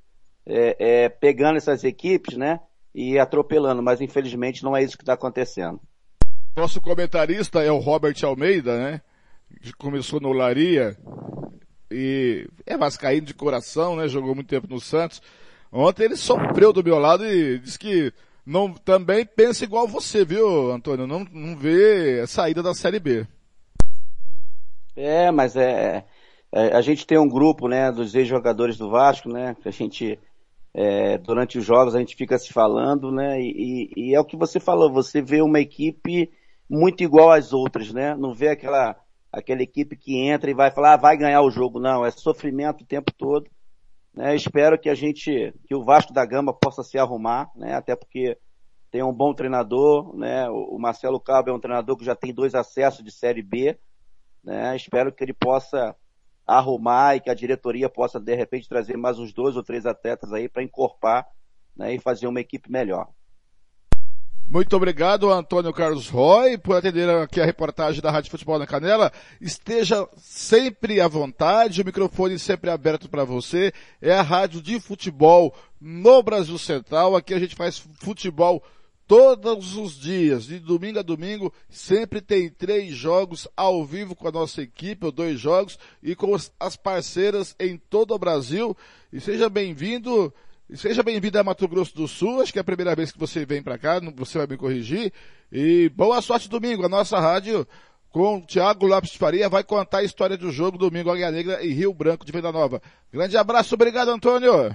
é, 0.46 0.76
é, 0.78 1.08
pegando 1.08 1.56
essas 1.56 1.84
equipes, 1.84 2.36
né? 2.36 2.60
e 2.94 3.18
atropelando, 3.18 3.82
mas 3.82 4.00
infelizmente 4.00 4.62
não 4.62 4.76
é 4.76 4.82
isso 4.82 4.96
que 4.96 5.02
está 5.02 5.14
acontecendo. 5.14 5.80
Nosso 6.56 6.80
comentarista 6.80 7.60
é 7.62 7.72
o 7.72 7.78
Robert 7.78 8.14
Almeida, 8.22 8.78
né? 8.78 9.00
Que 9.60 9.72
começou 9.72 10.20
no 10.20 10.32
Laria 10.32 10.96
e 11.90 12.46
é 12.64 12.76
vascaíno 12.76 13.26
de 13.26 13.34
coração, 13.34 13.96
né? 13.96 14.06
Jogou 14.06 14.34
muito 14.34 14.48
tempo 14.48 14.68
no 14.68 14.80
Santos. 14.80 15.20
Ontem 15.72 16.04
ele 16.04 16.16
sofreu 16.16 16.72
do 16.72 16.84
meu 16.84 16.98
lado 17.00 17.26
e 17.26 17.58
disse 17.58 17.78
que 17.78 18.12
não, 18.46 18.72
também 18.72 19.24
pensa 19.24 19.64
igual 19.64 19.88
você, 19.88 20.24
viu, 20.24 20.70
Antônio? 20.70 21.06
Não, 21.06 21.24
não 21.32 21.56
vê 21.56 22.20
a 22.22 22.26
saída 22.26 22.62
da 22.62 22.74
Série 22.74 23.00
B. 23.00 23.26
É, 24.96 25.30
mas 25.30 25.56
é, 25.56 26.04
é 26.52 26.76
a 26.76 26.80
gente 26.80 27.06
tem 27.06 27.18
um 27.18 27.28
grupo, 27.28 27.68
né, 27.68 27.90
dos 27.90 28.14
ex-jogadores 28.14 28.76
do 28.76 28.90
Vasco, 28.90 29.28
né, 29.28 29.56
que 29.60 29.68
a 29.68 29.72
gente 29.72 30.18
é, 30.74 31.16
durante 31.18 31.56
os 31.56 31.64
jogos 31.64 31.94
a 31.94 32.00
gente 32.00 32.16
fica 32.16 32.36
se 32.36 32.52
falando, 32.52 33.12
né? 33.12 33.40
E, 33.40 33.92
e, 33.96 34.10
e, 34.10 34.14
é 34.14 34.20
o 34.20 34.24
que 34.24 34.36
você 34.36 34.58
falou, 34.58 34.92
você 34.92 35.22
vê 35.22 35.40
uma 35.40 35.60
equipe 35.60 36.30
muito 36.68 37.04
igual 37.04 37.30
às 37.30 37.52
outras, 37.52 37.92
né? 37.92 38.16
Não 38.16 38.34
vê 38.34 38.48
aquela, 38.48 38.96
aquela 39.32 39.62
equipe 39.62 39.96
que 39.96 40.18
entra 40.18 40.50
e 40.50 40.54
vai 40.54 40.72
falar, 40.72 40.94
ah, 40.94 40.96
vai 40.96 41.16
ganhar 41.16 41.42
o 41.42 41.50
jogo. 41.50 41.78
Não, 41.78 42.04
é 42.04 42.10
sofrimento 42.10 42.82
o 42.82 42.86
tempo 42.86 43.12
todo. 43.16 43.48
Né? 44.14 44.34
Espero 44.34 44.78
que 44.78 44.88
a 44.88 44.94
gente, 44.94 45.52
que 45.66 45.74
o 45.74 45.82
Vasco 45.82 46.12
da 46.12 46.24
Gama 46.24 46.52
possa 46.52 46.82
se 46.82 46.98
arrumar, 46.98 47.50
né? 47.56 47.74
Até 47.74 47.96
porque 47.96 48.38
tem 48.90 49.02
um 49.02 49.12
bom 49.12 49.34
treinador, 49.34 50.16
né? 50.16 50.48
O 50.48 50.78
Marcelo 50.78 51.18
Cabo 51.18 51.50
é 51.50 51.52
um 51.52 51.60
treinador 51.60 51.96
que 51.96 52.04
já 52.04 52.14
tem 52.14 52.32
dois 52.32 52.54
acessos 52.54 53.04
de 53.04 53.10
Série 53.10 53.42
B, 53.42 53.76
né? 54.42 54.76
Espero 54.76 55.12
que 55.12 55.24
ele 55.24 55.34
possa 55.34 55.96
arrumar 56.46 57.16
e 57.16 57.20
que 57.20 57.30
a 57.30 57.34
diretoria 57.34 57.88
possa, 57.88 58.20
de 58.20 58.34
repente, 58.34 58.68
trazer 58.68 58.96
mais 58.96 59.18
uns 59.18 59.32
dois 59.32 59.56
ou 59.56 59.62
três 59.62 59.86
atletas 59.86 60.32
aí 60.32 60.48
para 60.48 60.62
encorpar 60.62 61.26
né, 61.74 61.94
e 61.94 61.98
fazer 61.98 62.26
uma 62.26 62.40
equipe 62.40 62.70
melhor. 62.70 63.08
Muito 64.48 64.76
obrigado, 64.76 65.32
Antônio 65.32 65.72
Carlos 65.72 66.08
Roy, 66.08 66.58
por 66.58 66.76
atender 66.76 67.08
aqui 67.08 67.40
a 67.40 67.46
reportagem 67.46 68.00
da 68.00 68.10
Rádio 68.10 68.30
Futebol 68.30 68.58
na 68.58 68.66
Canela. 68.66 69.10
Esteja 69.40 70.06
sempre 70.16 71.00
à 71.00 71.08
vontade, 71.08 71.80
o 71.80 71.84
microfone 71.84 72.38
sempre 72.38 72.70
aberto 72.70 73.08
para 73.08 73.24
você. 73.24 73.72
É 74.00 74.12
a 74.12 74.22
rádio 74.22 74.60
de 74.60 74.78
futebol 74.78 75.54
no 75.80 76.22
Brasil 76.22 76.58
Central. 76.58 77.16
Aqui 77.16 77.32
a 77.34 77.38
gente 77.38 77.56
faz 77.56 77.78
futebol 77.98 78.62
todos 79.06 79.76
os 79.76 79.98
dias, 79.98 80.44
de 80.44 80.58
domingo 80.58 80.98
a 80.98 81.02
domingo, 81.02 81.52
sempre 81.68 82.20
tem 82.20 82.48
três 82.48 82.94
jogos 82.94 83.46
ao 83.56 83.84
vivo 83.84 84.14
com 84.14 84.28
a 84.28 84.32
nossa 84.32 84.62
equipe, 84.62 85.04
ou 85.04 85.12
dois 85.12 85.38
jogos, 85.38 85.78
e 86.02 86.14
com 86.14 86.34
as 86.58 86.76
parceiras 86.76 87.54
em 87.58 87.76
todo 87.76 88.14
o 88.14 88.18
Brasil. 88.18 88.76
E 89.12 89.20
seja 89.20 89.48
bem-vindo, 89.48 90.32
seja 90.72 91.02
bem-vindo 91.02 91.38
a 91.38 91.44
Mato 91.44 91.68
Grosso 91.68 91.94
do 91.94 92.08
Sul, 92.08 92.40
acho 92.40 92.52
que 92.52 92.58
é 92.58 92.62
a 92.62 92.64
primeira 92.64 92.94
vez 92.94 93.12
que 93.12 93.18
você 93.18 93.44
vem 93.44 93.62
para 93.62 93.76
cá, 93.76 94.00
você 94.16 94.38
vai 94.38 94.46
me 94.46 94.56
corrigir. 94.56 95.12
E 95.52 95.88
boa 95.90 96.22
sorte 96.22 96.48
domingo, 96.48 96.84
a 96.84 96.88
nossa 96.88 97.20
rádio 97.20 97.66
com 98.10 98.40
Thiago 98.40 98.86
Lopes 98.86 99.10
de 99.10 99.18
Faria 99.18 99.48
vai 99.48 99.62
contar 99.62 99.98
a 99.98 100.04
história 100.04 100.36
do 100.36 100.50
jogo 100.50 100.78
domingo 100.78 101.10
Águia 101.10 101.30
Negra 101.30 101.62
e 101.62 101.72
Rio 101.72 101.92
Branco 101.92 102.24
de 102.24 102.32
Venda 102.32 102.50
Nova. 102.50 102.80
Grande 103.12 103.36
abraço, 103.36 103.74
obrigado 103.74 104.08
Antônio. 104.08 104.74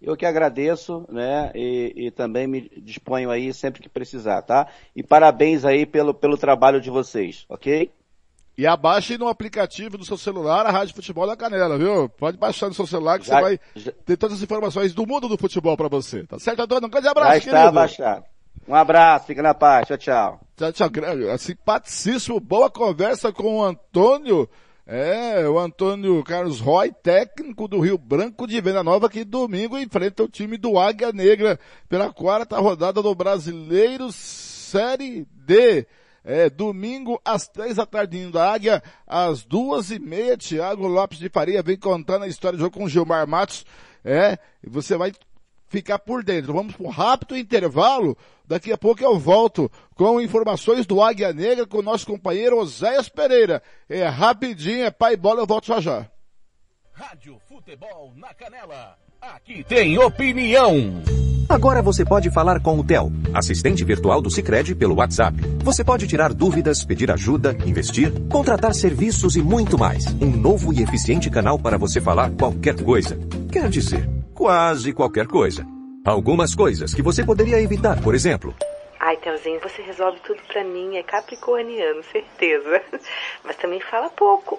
Eu 0.00 0.16
que 0.16 0.24
agradeço, 0.24 1.04
né? 1.10 1.52
E, 1.54 1.92
e, 1.94 2.10
também 2.10 2.46
me 2.46 2.70
disponho 2.78 3.30
aí 3.30 3.52
sempre 3.52 3.82
que 3.82 3.88
precisar, 3.88 4.40
tá? 4.42 4.66
E 4.96 5.02
parabéns 5.02 5.64
aí 5.64 5.84
pelo, 5.84 6.14
pelo 6.14 6.38
trabalho 6.38 6.80
de 6.80 6.88
vocês, 6.88 7.44
ok? 7.50 7.90
E 8.60 8.66
abaixe 8.66 9.16
no 9.16 9.26
aplicativo 9.26 9.96
do 9.96 10.04
seu 10.04 10.18
celular 10.18 10.66
a 10.66 10.70
Rádio 10.70 10.94
Futebol 10.94 11.26
da 11.26 11.34
Canela, 11.34 11.78
viu? 11.78 12.10
Pode 12.10 12.36
baixar 12.36 12.68
no 12.68 12.74
seu 12.74 12.86
celular 12.86 13.18
que 13.18 13.26
já, 13.26 13.36
você 13.36 13.40
vai 13.40 13.60
já... 13.74 13.90
ter 14.04 14.18
todas 14.18 14.36
as 14.36 14.42
informações 14.42 14.92
do 14.92 15.06
mundo 15.06 15.28
do 15.28 15.38
futebol 15.38 15.74
para 15.78 15.88
você. 15.88 16.26
Tá 16.26 16.38
certo, 16.38 16.60
Antônio? 16.60 16.86
Um 16.86 16.90
grande 16.90 17.08
abraço, 17.08 17.30
já 17.30 17.38
está 17.38 17.50
querido. 17.52 17.72
baixado. 17.72 18.24
Um 18.68 18.74
abraço, 18.74 19.24
fica 19.28 19.40
na 19.40 19.54
paz. 19.54 19.88
Tchau, 19.88 19.96
tchau. 19.96 20.40
Tchau, 20.58 20.72
tchau. 20.72 20.90
Simpaticíssimo, 21.38 22.38
boa 22.38 22.68
conversa 22.68 23.32
com 23.32 23.60
o 23.60 23.64
Antônio 23.64 24.46
é, 24.86 25.48
o 25.48 25.58
Antônio 25.58 26.22
Carlos 26.22 26.60
Roy, 26.60 26.92
técnico 26.92 27.66
do 27.66 27.80
Rio 27.80 27.96
Branco 27.96 28.46
de 28.46 28.60
Venda 28.60 28.82
Nova, 28.82 29.08
que 29.08 29.24
domingo 29.24 29.78
enfrenta 29.78 30.22
o 30.24 30.28
time 30.28 30.58
do 30.58 30.78
Águia 30.78 31.12
Negra 31.12 31.58
pela 31.88 32.12
quarta 32.12 32.58
rodada 32.58 33.00
do 33.00 33.14
Brasileiro 33.14 34.12
Série 34.12 35.26
D. 35.32 35.86
É, 36.24 36.50
domingo 36.50 37.20
às 37.24 37.48
três 37.48 37.76
da 37.76 37.86
tarde 37.86 38.26
da 38.30 38.52
Águia, 38.52 38.82
às 39.06 39.42
duas 39.42 39.90
e 39.90 39.98
meia, 39.98 40.36
Thiago 40.36 40.86
Lopes 40.86 41.18
de 41.18 41.28
Faria 41.28 41.62
vem 41.62 41.78
contando 41.78 42.24
a 42.24 42.28
história 42.28 42.56
do 42.56 42.60
jogo 42.60 42.78
com 42.78 42.88
Gilmar 42.88 43.26
Matos. 43.26 43.64
É, 44.04 44.38
e 44.62 44.68
você 44.68 44.96
vai 44.96 45.12
ficar 45.68 45.98
por 45.98 46.22
dentro. 46.22 46.52
Vamos 46.52 46.74
para 46.74 46.86
um 46.86 46.90
rápido 46.90 47.36
intervalo. 47.36 48.16
Daqui 48.44 48.72
a 48.72 48.76
pouco 48.76 49.02
eu 49.02 49.18
volto 49.18 49.70
com 49.94 50.20
informações 50.20 50.86
do 50.86 51.02
Águia 51.02 51.32
Negra 51.32 51.66
com 51.66 51.78
o 51.78 51.82
nosso 51.82 52.06
companheiro 52.06 52.58
Oséias 52.58 53.08
Pereira. 53.08 53.62
É 53.88 54.06
rapidinho, 54.06 54.84
é 54.84 54.90
pai 54.90 55.16
bola, 55.16 55.40
eu 55.40 55.46
volto 55.46 55.66
já 55.66 55.80
já. 55.80 56.10
Rádio 56.92 57.38
Futebol 57.48 58.12
na 58.16 58.34
Canela. 58.34 58.98
Aqui 59.20 59.62
tem 59.62 59.98
opinião. 59.98 61.02
Agora 61.46 61.82
você 61.82 62.06
pode 62.06 62.30
falar 62.30 62.58
com 62.62 62.78
o 62.78 62.82
Tel, 62.82 63.12
assistente 63.34 63.84
virtual 63.84 64.22
do 64.22 64.30
Sicredi 64.30 64.74
pelo 64.74 64.94
WhatsApp. 64.94 65.36
Você 65.62 65.84
pode 65.84 66.06
tirar 66.06 66.32
dúvidas, 66.32 66.86
pedir 66.86 67.10
ajuda, 67.10 67.54
investir, 67.66 68.10
contratar 68.30 68.72
serviços 68.72 69.36
e 69.36 69.42
muito 69.42 69.76
mais. 69.76 70.06
Um 70.22 70.30
novo 70.30 70.72
e 70.72 70.82
eficiente 70.82 71.28
canal 71.28 71.58
para 71.58 71.76
você 71.76 72.00
falar 72.00 72.30
qualquer 72.30 72.82
coisa. 72.82 73.18
Quer 73.52 73.68
dizer, 73.68 74.08
quase 74.32 74.94
qualquer 74.94 75.26
coisa. 75.26 75.66
Algumas 76.02 76.54
coisas 76.54 76.94
que 76.94 77.02
você 77.02 77.22
poderia 77.22 77.60
evitar, 77.60 78.00
por 78.00 78.14
exemplo. 78.14 78.54
Ai, 78.98 79.18
Telzinho, 79.18 79.60
você 79.60 79.82
resolve 79.82 80.18
tudo 80.20 80.40
pra 80.48 80.64
mim, 80.64 80.96
é 80.96 81.02
capricorniano, 81.02 82.02
certeza. 82.04 82.80
Mas 83.44 83.56
também 83.56 83.80
fala 83.80 84.08
pouco. 84.08 84.58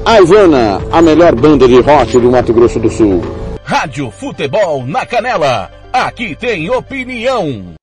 Ivana, 0.05 0.81
a 0.91 1.01
melhor 1.01 1.35
banda 1.35 1.67
de 1.67 1.79
rock 1.79 2.19
do 2.19 2.31
Mato 2.31 2.51
Grosso 2.53 2.79
do 2.79 2.89
Sul. 2.89 3.21
Rádio 3.63 4.09
Futebol 4.09 4.85
na 4.85 5.05
Canela. 5.05 5.71
Aqui 5.93 6.35
tem 6.35 6.69
opinião. 6.69 7.75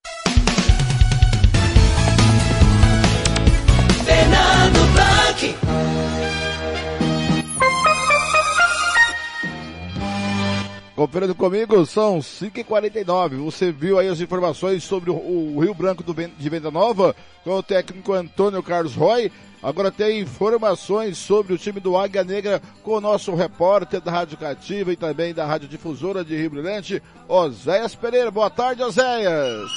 Conferindo 10.99 11.33
comigo, 11.33 11.87
são 11.87 12.19
5h49. 12.19 13.37
Você 13.45 13.71
viu 13.71 14.01
aí 14.01 14.09
as 14.09 14.21
informações 14.21 14.83
sobre 14.83 15.13
o, 15.13 15.61
Rio 15.61 15.73
Branco 15.73 16.03
de 16.03 16.51
Venda 16.51 16.73
Nova 16.73 17.15
com 17.45 17.53
o 17.53 17.63
técnico 17.63 18.13
Antônio 18.13 18.61
Carlos 18.65 18.97
Roy. 18.97 19.31
Agora 19.63 19.93
tem 19.93 20.19
informações 20.19 21.17
sobre 21.17 21.53
o 21.53 21.57
time 21.57 21.79
do 21.79 21.97
Águia 21.97 22.25
Negra 22.25 22.61
com 22.83 22.95
o 22.95 23.01
nosso 23.01 23.33
repórter 23.33 24.01
da 24.01 24.11
Rádio 24.11 24.39
Cativa 24.39 24.93
e 24.93 24.97
também 24.97 25.33
da 25.33 25.47
Rádio 25.47 25.69
Difusora 25.69 26.25
de 26.25 26.37
Rio 26.37 26.51
Brilhante, 26.51 27.01
Oséias 27.29 27.95
Pereira. 27.95 28.33
Boa 28.33 28.51
tarde, 28.51 28.83
Oséias. 28.83 29.71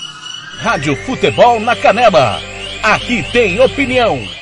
Rádio 0.58 0.96
Futebol 1.06 1.60
na 1.60 1.76
Canela. 1.76 2.40
Aqui 2.82 3.22
tem 3.32 3.60
opinião. 3.60 4.41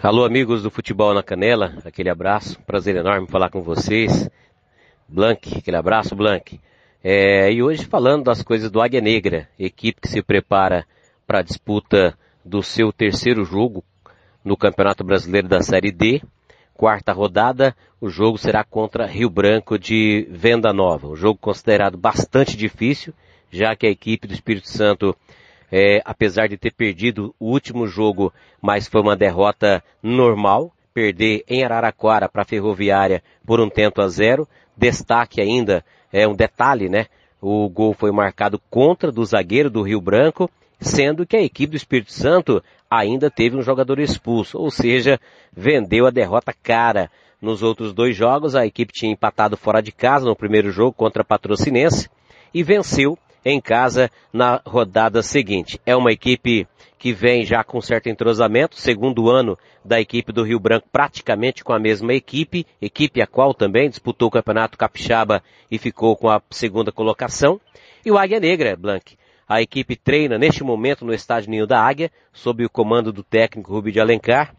Alô, 0.00 0.24
amigos 0.24 0.62
do 0.62 0.70
Futebol 0.70 1.12
na 1.12 1.24
Canela. 1.24 1.76
Aquele 1.84 2.08
abraço. 2.08 2.56
Prazer 2.62 2.94
enorme 2.94 3.26
falar 3.26 3.50
com 3.50 3.62
vocês. 3.62 4.30
Blank, 5.08 5.58
aquele 5.58 5.76
abraço, 5.76 6.14
Blank. 6.14 6.60
É, 7.02 7.52
e 7.52 7.60
hoje 7.60 7.84
falando 7.84 8.22
das 8.22 8.40
coisas 8.40 8.70
do 8.70 8.80
Águia 8.80 9.00
Negra, 9.00 9.48
equipe 9.58 10.00
que 10.00 10.08
se 10.08 10.22
prepara 10.22 10.86
para 11.26 11.40
a 11.40 11.42
disputa 11.42 12.16
do 12.44 12.62
seu 12.62 12.92
terceiro 12.92 13.44
jogo 13.44 13.82
no 14.44 14.56
Campeonato 14.56 15.02
Brasileiro 15.02 15.48
da 15.48 15.62
Série 15.62 15.90
D. 15.90 16.22
Quarta 16.74 17.12
rodada, 17.12 17.74
o 18.00 18.08
jogo 18.08 18.38
será 18.38 18.62
contra 18.62 19.04
Rio 19.04 19.28
Branco 19.28 19.76
de 19.76 20.28
Venda 20.30 20.72
Nova. 20.72 21.08
Um 21.08 21.16
jogo 21.16 21.40
considerado 21.40 21.98
bastante 21.98 22.56
difícil, 22.56 23.12
já 23.50 23.74
que 23.74 23.84
a 23.84 23.90
equipe 23.90 24.28
do 24.28 24.32
Espírito 24.32 24.68
Santo, 24.68 25.16
é, 25.70 26.00
apesar 26.04 26.48
de 26.48 26.56
ter 26.56 26.72
perdido 26.72 27.34
o 27.38 27.50
último 27.50 27.86
jogo, 27.86 28.32
mas 28.60 28.88
foi 28.88 29.00
uma 29.00 29.16
derrota 29.16 29.82
normal, 30.02 30.72
perder 30.92 31.44
em 31.48 31.64
Araraquara 31.64 32.28
para 32.28 32.42
a 32.42 32.46
Ferroviária 32.46 33.22
por 33.46 33.60
um 33.60 33.68
tento 33.68 34.00
a 34.00 34.08
zero. 34.08 34.48
Destaque 34.76 35.40
ainda, 35.40 35.84
é 36.12 36.26
um 36.26 36.34
detalhe, 36.34 36.88
né? 36.88 37.06
O 37.40 37.68
gol 37.68 37.94
foi 37.94 38.10
marcado 38.10 38.60
contra 38.70 39.12
do 39.12 39.24
zagueiro 39.24 39.70
do 39.70 39.82
Rio 39.82 40.00
Branco 40.00 40.50
sendo 40.80 41.26
que 41.26 41.36
a 41.36 41.42
equipe 41.42 41.72
do 41.72 41.76
Espírito 41.76 42.12
Santo 42.12 42.62
ainda 42.90 43.30
teve 43.30 43.56
um 43.56 43.62
jogador 43.62 43.98
expulso, 43.98 44.58
ou 44.58 44.70
seja, 44.70 45.20
vendeu 45.52 46.06
a 46.06 46.10
derrota 46.10 46.52
cara. 46.52 47.10
Nos 47.40 47.62
outros 47.62 47.92
dois 47.92 48.16
jogos, 48.16 48.56
a 48.56 48.66
equipe 48.66 48.92
tinha 48.92 49.12
empatado 49.12 49.56
fora 49.56 49.80
de 49.80 49.92
casa 49.92 50.26
no 50.26 50.34
primeiro 50.34 50.70
jogo 50.70 50.92
contra 50.92 51.22
a 51.22 51.24
Patrocinense 51.24 52.08
e 52.52 52.62
venceu 52.62 53.16
em 53.50 53.60
casa 53.60 54.10
na 54.32 54.60
rodada 54.66 55.22
seguinte. 55.22 55.80
É 55.86 55.96
uma 55.96 56.12
equipe 56.12 56.66
que 56.98 57.12
vem 57.12 57.44
já 57.44 57.62
com 57.62 57.80
certo 57.80 58.08
entrosamento, 58.08 58.76
segundo 58.76 59.30
ano 59.30 59.56
da 59.84 60.00
equipe 60.00 60.32
do 60.32 60.42
Rio 60.42 60.58
Branco 60.58 60.88
praticamente 60.90 61.62
com 61.62 61.72
a 61.72 61.78
mesma 61.78 62.12
equipe, 62.12 62.66
equipe 62.82 63.22
a 63.22 63.26
qual 63.26 63.54
também 63.54 63.88
disputou 63.88 64.28
o 64.28 64.30
Campeonato 64.30 64.76
Capixaba 64.76 65.42
e 65.70 65.78
ficou 65.78 66.16
com 66.16 66.28
a 66.28 66.42
segunda 66.50 66.90
colocação. 66.90 67.60
E 68.04 68.10
o 68.10 68.18
Águia 68.18 68.40
Negra, 68.40 68.76
Blank. 68.76 69.16
A 69.48 69.62
equipe 69.62 69.96
treina 69.96 70.36
neste 70.36 70.62
momento 70.62 71.06
no 71.06 71.14
estádio 71.14 71.50
Ninho 71.50 71.66
da 71.66 71.80
Águia, 71.80 72.10
sob 72.32 72.64
o 72.64 72.70
comando 72.70 73.12
do 73.12 73.22
técnico 73.22 73.72
Rubi 73.72 73.92
de 73.92 74.00
Alencar. 74.00 74.54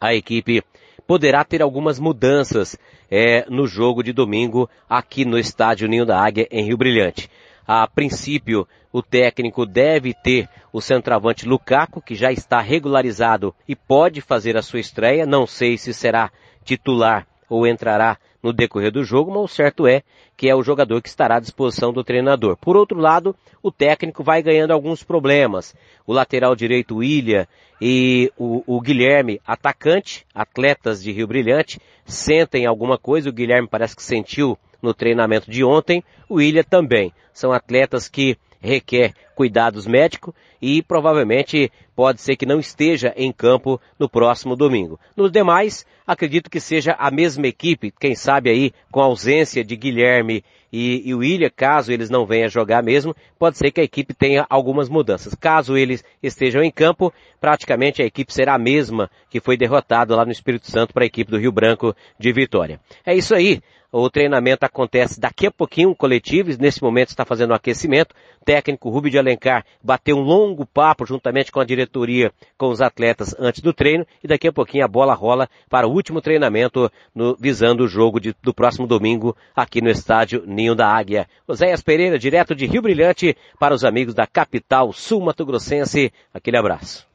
A 0.00 0.14
equipe 0.14 0.64
poderá 1.06 1.44
ter 1.44 1.62
algumas 1.62 1.98
mudanças 1.98 2.76
é, 3.10 3.44
no 3.48 3.66
jogo 3.66 4.02
de 4.02 4.12
domingo 4.12 4.68
aqui 4.88 5.24
no 5.24 5.38
estádio 5.38 5.88
Ninho 5.88 6.06
da 6.06 6.20
Águia 6.20 6.48
em 6.50 6.64
Rio 6.64 6.76
Brilhante. 6.76 7.30
A 7.72 7.86
princípio, 7.86 8.66
o 8.92 9.00
técnico 9.00 9.64
deve 9.64 10.12
ter 10.12 10.48
o 10.72 10.80
centroavante 10.80 11.46
Lukaku, 11.46 12.02
que 12.02 12.16
já 12.16 12.32
está 12.32 12.60
regularizado 12.60 13.54
e 13.68 13.76
pode 13.76 14.20
fazer 14.20 14.56
a 14.56 14.62
sua 14.62 14.80
estreia. 14.80 15.24
Não 15.24 15.46
sei 15.46 15.78
se 15.78 15.94
será 15.94 16.32
titular 16.64 17.28
ou 17.48 17.64
entrará 17.64 18.18
no 18.42 18.52
decorrer 18.52 18.90
do 18.90 19.04
jogo, 19.04 19.30
mas 19.30 19.44
o 19.44 19.46
certo 19.46 19.86
é 19.86 20.02
que 20.36 20.48
é 20.48 20.54
o 20.56 20.64
jogador 20.64 21.00
que 21.00 21.08
estará 21.08 21.36
à 21.36 21.40
disposição 21.40 21.92
do 21.92 22.02
treinador. 22.02 22.56
Por 22.56 22.76
outro 22.76 22.98
lado, 22.98 23.36
o 23.62 23.70
técnico 23.70 24.24
vai 24.24 24.42
ganhando 24.42 24.72
alguns 24.72 25.04
problemas. 25.04 25.72
O 26.04 26.12
lateral 26.12 26.56
direito 26.56 26.96
William 26.96 27.46
e 27.80 28.32
o, 28.36 28.64
o 28.66 28.80
Guilherme, 28.80 29.40
atacante, 29.46 30.26
atletas 30.34 31.00
de 31.00 31.12
Rio 31.12 31.28
Brilhante, 31.28 31.80
sentem 32.04 32.66
alguma 32.66 32.98
coisa. 32.98 33.30
O 33.30 33.32
Guilherme 33.32 33.68
parece 33.68 33.94
que 33.94 34.02
sentiu 34.02 34.58
no 34.82 34.94
treinamento 34.94 35.50
de 35.50 35.64
ontem. 35.64 36.02
O 36.28 36.36
William 36.36 36.62
também. 36.62 37.12
São 37.32 37.52
atletas 37.52 38.08
que 38.08 38.36
requer 38.60 39.14
cuidados 39.40 39.86
médicos 39.86 40.34
e 40.60 40.82
provavelmente 40.82 41.72
pode 41.96 42.20
ser 42.20 42.36
que 42.36 42.44
não 42.44 42.60
esteja 42.60 43.14
em 43.16 43.32
campo 43.32 43.80
no 43.98 44.06
próximo 44.06 44.54
domingo. 44.54 45.00
Nos 45.16 45.32
demais, 45.32 45.86
acredito 46.06 46.50
que 46.50 46.60
seja 46.60 46.94
a 46.98 47.10
mesma 47.10 47.46
equipe, 47.46 47.90
quem 47.98 48.14
sabe 48.14 48.50
aí 48.50 48.70
com 48.92 49.00
a 49.00 49.06
ausência 49.06 49.64
de 49.64 49.74
Guilherme 49.76 50.44
e, 50.70 51.08
e 51.08 51.14
William, 51.14 51.48
caso 51.56 51.90
eles 51.90 52.10
não 52.10 52.26
venham 52.26 52.50
jogar 52.50 52.82
mesmo, 52.82 53.16
pode 53.38 53.56
ser 53.56 53.70
que 53.70 53.80
a 53.80 53.84
equipe 53.84 54.12
tenha 54.12 54.44
algumas 54.50 54.90
mudanças. 54.90 55.34
Caso 55.34 55.74
eles 55.74 56.04
estejam 56.22 56.62
em 56.62 56.70
campo, 56.70 57.10
praticamente 57.40 58.02
a 58.02 58.04
equipe 58.04 58.34
será 58.34 58.56
a 58.56 58.58
mesma 58.58 59.10
que 59.30 59.40
foi 59.40 59.56
derrotada 59.56 60.14
lá 60.14 60.26
no 60.26 60.32
Espírito 60.32 60.70
Santo 60.70 60.92
para 60.92 61.04
a 61.04 61.06
equipe 61.06 61.30
do 61.30 61.38
Rio 61.38 61.50
Branco 61.50 61.96
de 62.18 62.30
Vitória. 62.30 62.78
É 63.06 63.16
isso 63.16 63.34
aí. 63.34 63.62
O 63.92 64.08
treinamento 64.08 64.64
acontece 64.64 65.20
daqui 65.20 65.48
a 65.48 65.50
pouquinho, 65.50 65.96
coletivo, 65.96 66.50
nesse 66.60 66.80
momento 66.80 67.08
está 67.08 67.24
fazendo 67.24 67.50
o 67.50 67.52
um 67.54 67.56
aquecimento. 67.56 68.14
Técnico 68.44 68.88
Rubio 68.88 69.10
de 69.10 69.18
Alencar 69.30 69.64
bateu 69.82 70.16
um 70.16 70.20
longo 70.20 70.66
papo 70.66 71.06
juntamente 71.06 71.52
com 71.52 71.60
a 71.60 71.64
diretoria, 71.64 72.32
com 72.58 72.68
os 72.68 72.80
atletas 72.80 73.34
antes 73.38 73.60
do 73.60 73.72
treino, 73.72 74.06
e 74.22 74.28
daqui 74.28 74.48
a 74.48 74.52
pouquinho 74.52 74.84
a 74.84 74.88
bola 74.88 75.14
rola 75.14 75.48
para 75.68 75.86
o 75.86 75.92
último 75.92 76.20
treinamento, 76.20 76.90
no, 77.14 77.36
visando 77.36 77.84
o 77.84 77.88
jogo 77.88 78.20
de, 78.20 78.34
do 78.42 78.52
próximo 78.52 78.86
domingo 78.86 79.36
aqui 79.54 79.80
no 79.80 79.90
estádio 79.90 80.42
Ninho 80.46 80.74
da 80.74 80.88
Águia. 80.88 81.28
Oséias 81.46 81.82
Pereira, 81.82 82.18
direto 82.18 82.54
de 82.54 82.66
Rio 82.66 82.82
Brilhante, 82.82 83.36
para 83.58 83.74
os 83.74 83.84
amigos 83.84 84.14
da 84.14 84.26
capital 84.26 84.92
sul-mato 84.92 85.46
grossense. 85.46 86.12
Aquele 86.34 86.56
abraço. 86.56 87.06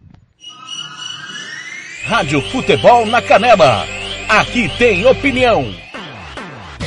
Rádio 2.05 2.41
Futebol 2.41 3.05
na 3.05 3.21
Canela. 3.21 3.83
Aqui 4.29 4.69
tem 4.77 5.05
opinião. 5.05 5.84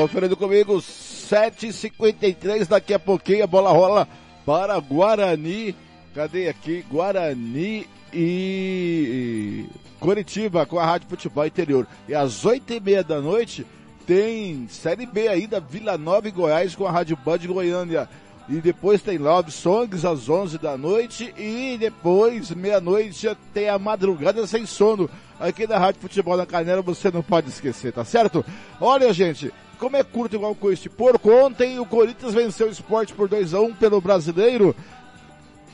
Conferindo 0.00 0.34
comigo, 0.34 0.78
7h53, 0.78 2.66
daqui 2.66 2.94
a 2.94 2.98
pouquinho 2.98 3.44
a 3.44 3.46
bola 3.46 3.70
rola 3.70 4.08
para 4.46 4.80
Guarani. 4.80 5.76
Cadê 6.14 6.48
aqui? 6.48 6.82
Guarani 6.90 7.86
e 8.10 9.66
Curitiba 10.00 10.64
com 10.64 10.78
a 10.78 10.86
Rádio 10.86 11.10
Futebol 11.10 11.44
Interior. 11.44 11.86
E 12.08 12.14
às 12.14 12.46
8h30 12.46 13.02
da 13.02 13.20
noite 13.20 13.66
tem 14.06 14.66
Série 14.70 15.04
B 15.04 15.28
aí 15.28 15.46
da 15.46 15.60
Vila 15.60 15.98
Nova 15.98 16.28
e 16.28 16.30
Goiás 16.30 16.74
com 16.74 16.86
a 16.86 16.90
Rádio 16.90 17.18
Band 17.22 17.40
Goiânia. 17.46 18.08
E 18.48 18.54
depois 18.54 19.02
tem 19.02 19.18
Love 19.18 19.50
Songs 19.50 20.02
às 20.06 20.30
11 20.30 20.56
da 20.56 20.78
noite. 20.78 21.34
E 21.36 21.76
depois, 21.78 22.50
meia-noite, 22.52 23.28
tem 23.52 23.68
a 23.68 23.78
madrugada 23.78 24.46
sem 24.46 24.64
sono. 24.64 25.10
Aqui 25.38 25.66
da 25.66 25.78
Rádio 25.78 26.00
Futebol 26.00 26.38
na 26.38 26.46
Canela, 26.46 26.80
você 26.80 27.10
não 27.10 27.22
pode 27.22 27.50
esquecer, 27.50 27.92
tá 27.92 28.02
certo? 28.02 28.42
Olha, 28.80 29.12
gente, 29.12 29.52
como 29.80 29.96
é 29.96 30.04
curto 30.04 30.36
igual 30.36 30.54
com 30.54 30.70
este 30.70 30.90
porco, 30.90 31.32
ontem 31.32 31.80
o 31.80 31.86
Corinthians 31.86 32.34
venceu 32.34 32.68
o 32.68 32.70
esporte 32.70 33.14
por 33.14 33.28
2 33.28 33.54
a 33.54 33.60
1 33.60 33.74
pelo 33.74 33.98
brasileiro. 34.00 34.76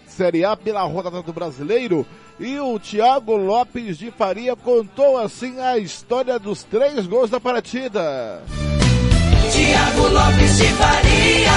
Série 0.06 0.44
A 0.44 0.56
pela 0.56 0.82
rodada 0.84 1.20
do 1.20 1.32
brasileiro. 1.32 2.06
E 2.38 2.58
o 2.60 2.78
Thiago 2.78 3.36
Lopes 3.36 3.98
de 3.98 4.10
Faria 4.12 4.54
contou 4.54 5.18
assim 5.18 5.60
a 5.60 5.76
história 5.76 6.38
dos 6.38 6.62
três 6.62 7.06
gols 7.06 7.30
da 7.30 7.40
partida. 7.40 8.42
Thiago 9.52 10.08
Lopes 10.08 10.56
de 10.56 10.68
Faria. 10.68 11.50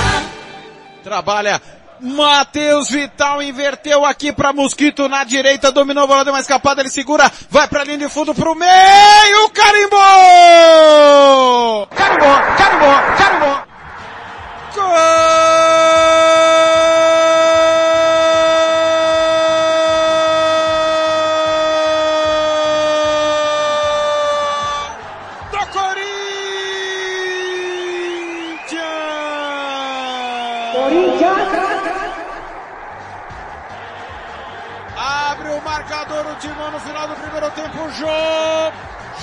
Trabalha 1.03 1.61
Matheus 2.01 2.89
Vital 2.89 3.41
inverteu 3.41 4.05
aqui 4.05 4.31
para 4.31 4.53
Mosquito 4.53 5.07
na 5.07 5.23
direita, 5.23 5.71
dominou 5.71 6.03
a 6.03 6.07
bola, 6.07 6.23
deu 6.23 6.33
uma 6.33 6.39
escapada, 6.39 6.81
ele 6.81 6.89
segura, 6.89 7.31
vai 7.49 7.67
pra 7.67 7.83
linha 7.83 7.97
de 7.97 8.09
fundo 8.09 8.33
pro 8.33 8.55
meio, 8.55 9.49
carimbou! 9.49 9.99
Carimbou, 11.87 12.35
carimbou, 12.57 12.95
carimbou! 13.17 13.59
Gol! 14.75 15.68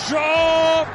Jô! 0.09 0.86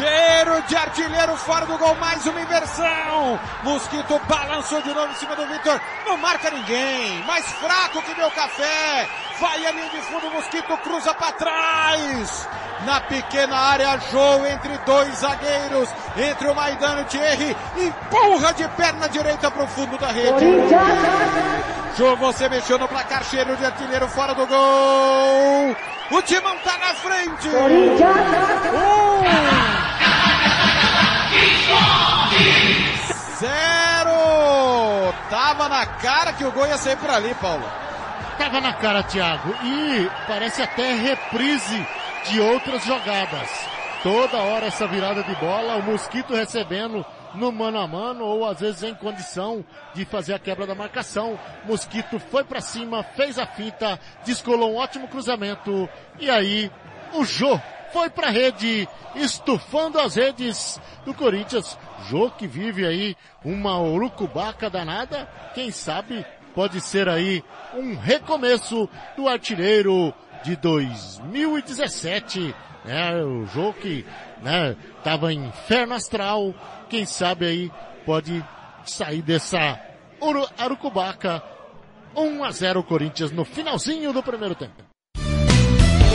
Cheiro 0.00 0.62
de 0.62 0.74
artilheiro 0.74 1.36
fora 1.36 1.66
do 1.66 1.76
gol, 1.76 1.94
mais 1.96 2.24
uma 2.24 2.40
inversão. 2.40 3.38
Mosquito 3.62 4.18
balançou 4.26 4.80
de 4.80 4.94
novo 4.94 5.12
em 5.12 5.16
cima 5.16 5.36
do 5.36 5.46
Vitor. 5.46 5.78
Não 6.06 6.16
marca 6.16 6.50
ninguém. 6.50 7.22
Mais 7.24 7.44
fraco 7.52 8.00
que 8.00 8.14
meu 8.14 8.30
café. 8.30 9.06
Vai 9.38 9.66
a 9.66 9.72
linha 9.72 9.90
de 9.90 10.00
fundo, 10.00 10.30
Mosquito 10.30 10.74
cruza 10.78 11.12
para 11.12 11.32
trás. 11.32 12.48
Na 12.86 12.98
pequena 13.02 13.54
área, 13.54 14.00
Jô 14.10 14.46
entre 14.46 14.78
dois 14.86 15.16
zagueiros. 15.16 15.90
Entre 16.16 16.48
o 16.48 16.54
Maidano 16.54 17.00
e 17.00 17.02
o 17.02 17.04
Thierry. 17.04 17.54
Empurra 17.76 18.54
de 18.54 18.66
perna 18.68 19.06
direita 19.06 19.50
para 19.50 19.64
o 19.64 19.68
fundo 19.68 19.98
da 19.98 20.06
rede. 20.06 20.46
Jô, 21.98 22.16
você 22.16 22.48
mexeu 22.48 22.78
no 22.78 22.88
placar 22.88 23.22
cheiro 23.24 23.54
de 23.54 23.66
artilheiro 23.66 24.08
fora 24.08 24.34
do 24.34 24.46
gol. 24.46 25.76
O 26.10 26.22
Timão 26.22 26.56
tá 26.64 26.78
na 26.78 26.94
frente. 26.94 27.50
Um. 27.50 29.69
Zero. 33.38 35.12
Tava 35.28 35.68
na 35.68 35.86
cara 35.86 36.32
que 36.32 36.44
o 36.44 36.52
gol 36.52 36.66
ia 36.66 36.76
sair 36.76 36.96
por 36.96 37.10
ali, 37.10 37.34
Paulo. 37.34 37.64
Tava 38.38 38.60
na 38.60 38.72
cara, 38.72 39.02
Thiago. 39.02 39.54
E 39.62 40.10
parece 40.26 40.62
até 40.62 40.94
reprise 40.94 41.86
de 42.28 42.40
outras 42.40 42.84
jogadas. 42.84 43.48
Toda 44.02 44.38
hora 44.38 44.66
essa 44.66 44.86
virada 44.86 45.22
de 45.22 45.34
bola, 45.36 45.76
o 45.76 45.82
Mosquito 45.82 46.34
recebendo 46.34 47.04
no 47.34 47.52
mano 47.52 47.78
a 47.78 47.86
mano 47.86 48.24
ou 48.24 48.48
às 48.48 48.60
vezes 48.60 48.82
em 48.82 48.94
condição 48.94 49.64
de 49.94 50.04
fazer 50.04 50.34
a 50.34 50.38
quebra 50.38 50.66
da 50.66 50.74
marcação. 50.74 51.38
Mosquito 51.64 52.18
foi 52.18 52.44
para 52.44 52.60
cima, 52.60 53.02
fez 53.02 53.38
a 53.38 53.46
finta, 53.46 53.98
descolou 54.24 54.72
um 54.72 54.76
ótimo 54.76 55.08
cruzamento 55.08 55.88
e 56.18 56.30
aí 56.30 56.70
o 57.12 57.24
Jô 57.24 57.60
foi 57.92 58.10
para 58.10 58.30
rede, 58.30 58.88
estufando 59.14 59.98
as 59.98 60.14
redes 60.14 60.80
do 61.04 61.14
Corinthians. 61.14 61.78
Jô 62.08 62.30
que 62.30 62.46
vive 62.46 62.86
aí 62.86 63.16
uma 63.44 63.80
urucubaca 63.80 64.70
danada, 64.70 65.28
quem 65.54 65.70
sabe 65.70 66.24
pode 66.54 66.80
ser 66.80 67.08
aí 67.08 67.44
um 67.74 67.96
recomeço 67.96 68.88
do 69.16 69.28
artilheiro 69.28 70.12
de 70.42 70.56
2017. 70.56 72.54
É, 72.86 73.22
o 73.22 73.46
jogo 73.46 73.74
que, 73.74 74.06
né, 74.42 74.76
tava 75.04 75.32
em 75.32 75.46
inferno 75.46 75.94
astral. 75.94 76.54
Quem 76.88 77.04
sabe 77.04 77.46
aí 77.46 77.70
pode 78.06 78.44
sair 78.84 79.22
dessa 79.22 79.78
Uru 80.20 80.48
Arucubaca. 80.58 81.42
1 82.16 82.42
a 82.42 82.50
0 82.50 82.82
Corinthians 82.82 83.30
no 83.30 83.44
finalzinho 83.44 84.12
do 84.12 84.22
primeiro 84.22 84.54
tempo. 84.54 84.89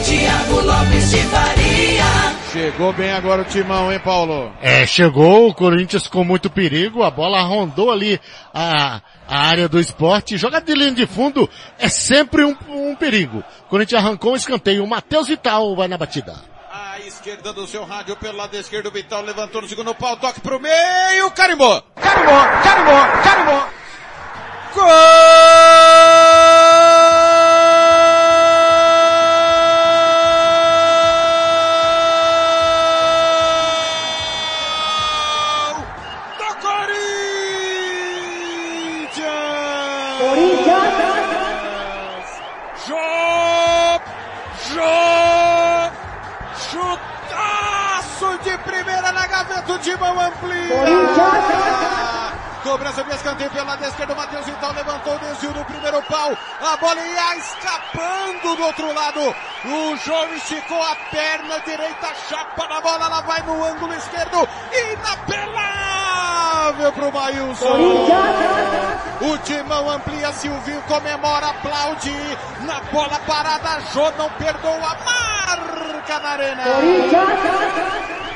Tiago 0.05 0.61
Lopes 0.61 1.09
de 1.09 1.17
Faria. 1.23 2.05
Chegou 2.53 2.93
bem 2.93 3.11
agora 3.11 3.41
o 3.41 3.45
timão, 3.45 3.91
hein, 3.91 3.99
Paulo? 3.99 4.53
É, 4.61 4.85
chegou 4.85 5.49
o 5.49 5.53
Corinthians 5.53 6.07
com 6.07 6.23
muito 6.23 6.47
perigo, 6.47 7.03
a 7.03 7.09
bola 7.09 7.41
rondou 7.41 7.91
ali 7.91 8.21
a, 8.53 9.01
a 9.27 9.47
área 9.47 9.67
do 9.67 9.79
esporte. 9.79 10.37
Jogada 10.37 10.63
de 10.63 10.73
linha 10.73 10.91
de 10.91 11.07
fundo 11.07 11.49
é 11.79 11.89
sempre 11.89 12.45
um, 12.45 12.55
um 12.69 12.95
perigo. 12.95 13.43
O 13.65 13.69
Corinthians 13.69 14.03
arrancou 14.03 14.33
um 14.33 14.35
escanteio, 14.35 14.83
o 14.83 14.87
Matheus 14.87 15.27
Vital 15.27 15.75
vai 15.75 15.87
na 15.87 15.97
batida. 15.97 16.35
À 16.71 16.99
esquerda 16.99 17.51
do 17.51 17.65
seu 17.65 17.83
rádio, 17.83 18.15
pelo 18.15 18.37
lado 18.37 18.55
esquerdo, 18.55 18.87
o 18.87 18.91
Vital 18.91 19.23
levantou 19.23 19.63
no 19.63 19.67
segundo 19.67 19.95
pau, 19.95 20.15
toque 20.17 20.39
pro 20.39 20.59
meio, 20.59 21.31
carimbou! 21.31 21.81
Carimbou, 21.95 22.41
carimbou, 22.63 23.23
carimbou! 23.23 23.67
Gol! 24.75 26.44
Gaveta, 50.05 50.35
o 50.35 50.37
Timão 50.43 51.39
amplia! 51.41 51.64
Cobrança 52.65 53.04
de 53.04 53.13
escanteio 53.13 53.51
pelo 53.51 53.67
lado 53.67 53.86
esquerdo, 53.86 54.15
Matheus 54.15 54.47
então 54.47 54.71
levantou, 54.71 55.19
desviou 55.19 55.54
no 55.54 55.63
primeiro 55.65 56.01
pau, 56.01 56.36
a 56.60 56.75
bola 56.78 56.99
ia 56.99 57.38
escapando 57.38 58.56
do 58.56 58.63
outro 58.63 58.91
lado, 58.91 59.36
o 59.65 59.95
João 59.97 60.34
esticou 60.34 60.82
a 60.82 60.95
perna 61.12 61.60
direita, 61.60 62.12
chapa 62.28 62.67
na 62.67 62.82
bola, 62.82 63.06
ela 63.06 63.21
vai 63.21 63.43
no 63.43 63.63
ângulo 63.63 63.93
esquerdo, 63.93 64.49
inapelável 64.91 66.91
pro 66.93 67.12
Maílson. 67.12 67.78
O 69.21 69.38
Timão 69.43 69.91
amplia, 69.91 70.34
Silvinho 70.34 70.82
comemora, 70.88 71.49
aplaude, 71.49 72.17
na 72.62 72.80
bola 72.91 73.19
parada, 73.28 73.80
Jô 73.93 74.10
não 74.17 74.28
perdoa, 74.32 74.97
marca 75.06 76.19
na 76.19 76.30
arena. 76.30 76.63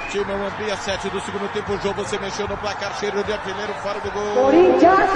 Timão 0.09 0.47
amplia 0.47 0.75
7 0.75 1.07
do 1.09 1.21
segundo 1.21 1.47
tempo. 1.53 1.77
Jogo 1.83 2.03
você 2.03 2.17
mexeu 2.17 2.47
no 2.47 2.57
placar. 2.57 2.97
Cheiro 2.99 3.23
de 3.23 3.31
artilheiro 3.31 3.71
fora 3.75 3.99
do 3.99 4.11
gol. 4.11 4.18
Corinthians! 4.33 5.09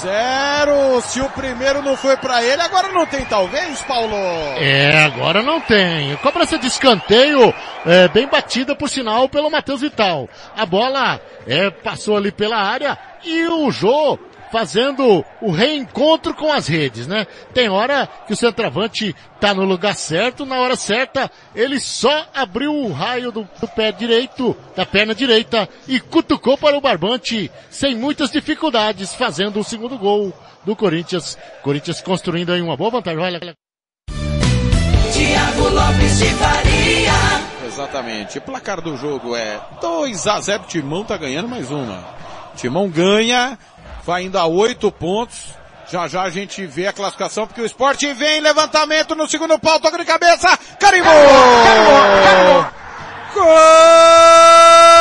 Zero. 0.00 1.00
Se 1.00 1.20
o 1.20 1.28
primeiro 1.30 1.82
não 1.82 1.96
foi 1.96 2.16
pra 2.16 2.42
ele, 2.42 2.60
agora 2.60 2.88
não 2.88 3.06
tem 3.06 3.24
talvez, 3.24 3.80
Paulo? 3.82 4.14
É, 4.58 5.04
agora 5.04 5.42
não 5.42 5.60
tem. 5.60 6.14
Cobrança 6.16 6.58
de 6.58 6.66
escanteio, 6.66 7.54
é, 7.86 8.06
bem 8.08 8.26
batida 8.28 8.76
por 8.76 8.88
sinal 8.88 9.28
pelo 9.28 9.50
Matheus 9.50 9.80
Vital. 9.80 10.28
A 10.56 10.66
bola 10.66 11.20
é, 11.46 11.70
passou 11.70 12.16
ali 12.16 12.30
pela 12.30 12.56
área 12.56 12.98
e 13.24 13.46
o 13.48 13.70
Jô 13.70 14.18
fazendo 14.54 15.24
o 15.42 15.50
reencontro 15.50 16.32
com 16.32 16.52
as 16.52 16.68
redes, 16.68 17.08
né? 17.08 17.26
Tem 17.52 17.68
hora 17.68 18.08
que 18.24 18.32
o 18.32 18.36
centroavante 18.36 19.12
tá 19.40 19.52
no 19.52 19.64
lugar 19.64 19.96
certo, 19.96 20.46
na 20.46 20.60
hora 20.60 20.76
certa, 20.76 21.28
ele 21.56 21.80
só 21.80 22.28
abriu 22.32 22.72
o 22.72 22.92
raio 22.92 23.32
do, 23.32 23.48
do 23.60 23.66
pé 23.66 23.90
direito, 23.90 24.56
da 24.76 24.86
perna 24.86 25.12
direita 25.12 25.68
e 25.88 25.98
cutucou 25.98 26.56
para 26.56 26.78
o 26.78 26.80
barbante 26.80 27.50
sem 27.68 27.96
muitas 27.96 28.30
dificuldades, 28.30 29.12
fazendo 29.12 29.58
o 29.58 29.64
segundo 29.64 29.98
gol 29.98 30.32
do 30.64 30.76
Corinthians. 30.76 31.36
Corinthians 31.60 32.00
construindo 32.00 32.52
aí 32.52 32.62
uma 32.62 32.76
boa 32.76 32.92
vantagem. 32.92 33.18
Olha. 33.18 33.40
Tiago 35.12 35.68
Lopes 35.68 36.18
de 36.20 36.26
Faria. 36.26 37.66
Exatamente. 37.66 38.38
O 38.38 38.42
placar 38.42 38.80
do 38.80 38.96
jogo 38.96 39.34
é 39.34 39.60
2 39.80 40.28
a 40.28 40.40
0 40.40 40.62
Timão 40.68 41.02
tá 41.02 41.16
ganhando 41.16 41.48
mais 41.48 41.72
uma. 41.72 42.22
Timão 42.56 42.88
ganha, 42.88 43.58
vai 44.04 44.24
indo 44.24 44.38
a 44.38 44.46
oito 44.46 44.90
pontos. 44.92 45.54
Já 45.90 46.08
já 46.08 46.22
a 46.22 46.30
gente 46.30 46.66
vê 46.66 46.86
a 46.86 46.92
classificação, 46.92 47.46
porque 47.46 47.60
o 47.60 47.66
esporte 47.66 48.10
vem, 48.14 48.40
levantamento 48.40 49.14
no 49.14 49.28
segundo 49.28 49.58
pau, 49.58 49.78
toque 49.78 49.98
de 49.98 50.04
cabeça, 50.04 50.56
carimbou! 50.80 51.12
Carimbou! 51.12 52.66
Gol! 53.34 54.93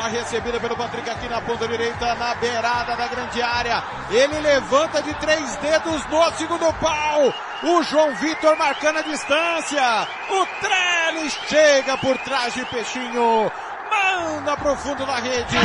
Bola 0.00 0.12
recebida 0.12 0.58
pelo 0.58 0.74
Patrick 0.74 1.10
aqui 1.10 1.28
na 1.28 1.42
ponta 1.42 1.68
direita, 1.68 2.14
na 2.14 2.34
beirada 2.36 2.96
da 2.96 3.06
grande 3.06 3.42
área. 3.42 3.82
Ele 4.10 4.40
levanta 4.40 5.02
de 5.02 5.12
três 5.16 5.56
dedos 5.56 6.06
no 6.06 6.32
segundo 6.38 6.72
pau. 6.80 7.34
O 7.62 7.82
João 7.82 8.14
Vitor 8.14 8.56
marcando 8.56 9.00
a 9.00 9.02
distância. 9.02 10.08
O 10.30 10.46
Trellis 10.58 11.38
chega 11.46 11.98
por 11.98 12.16
trás 12.18 12.54
de 12.54 12.64
Peixinho. 12.64 13.52
Manda 13.90 14.56
pro 14.56 14.74
fundo 14.76 15.04
da 15.04 15.16
rede. 15.16 15.58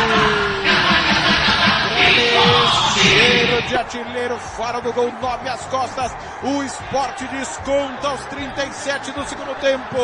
Cheiro 2.94 3.62
de 3.70 3.78
artilheiro 3.78 4.38
fora 4.38 4.82
do 4.82 4.92
gol, 4.92 5.14
nove 5.22 5.48
às 5.48 5.66
costas. 5.68 6.12
O 6.44 6.62
esporte 6.62 7.26
desconta 7.28 8.10
aos 8.10 8.26
37 8.26 9.12
do 9.14 9.24
segundo 9.24 9.56
tempo. 9.62 9.96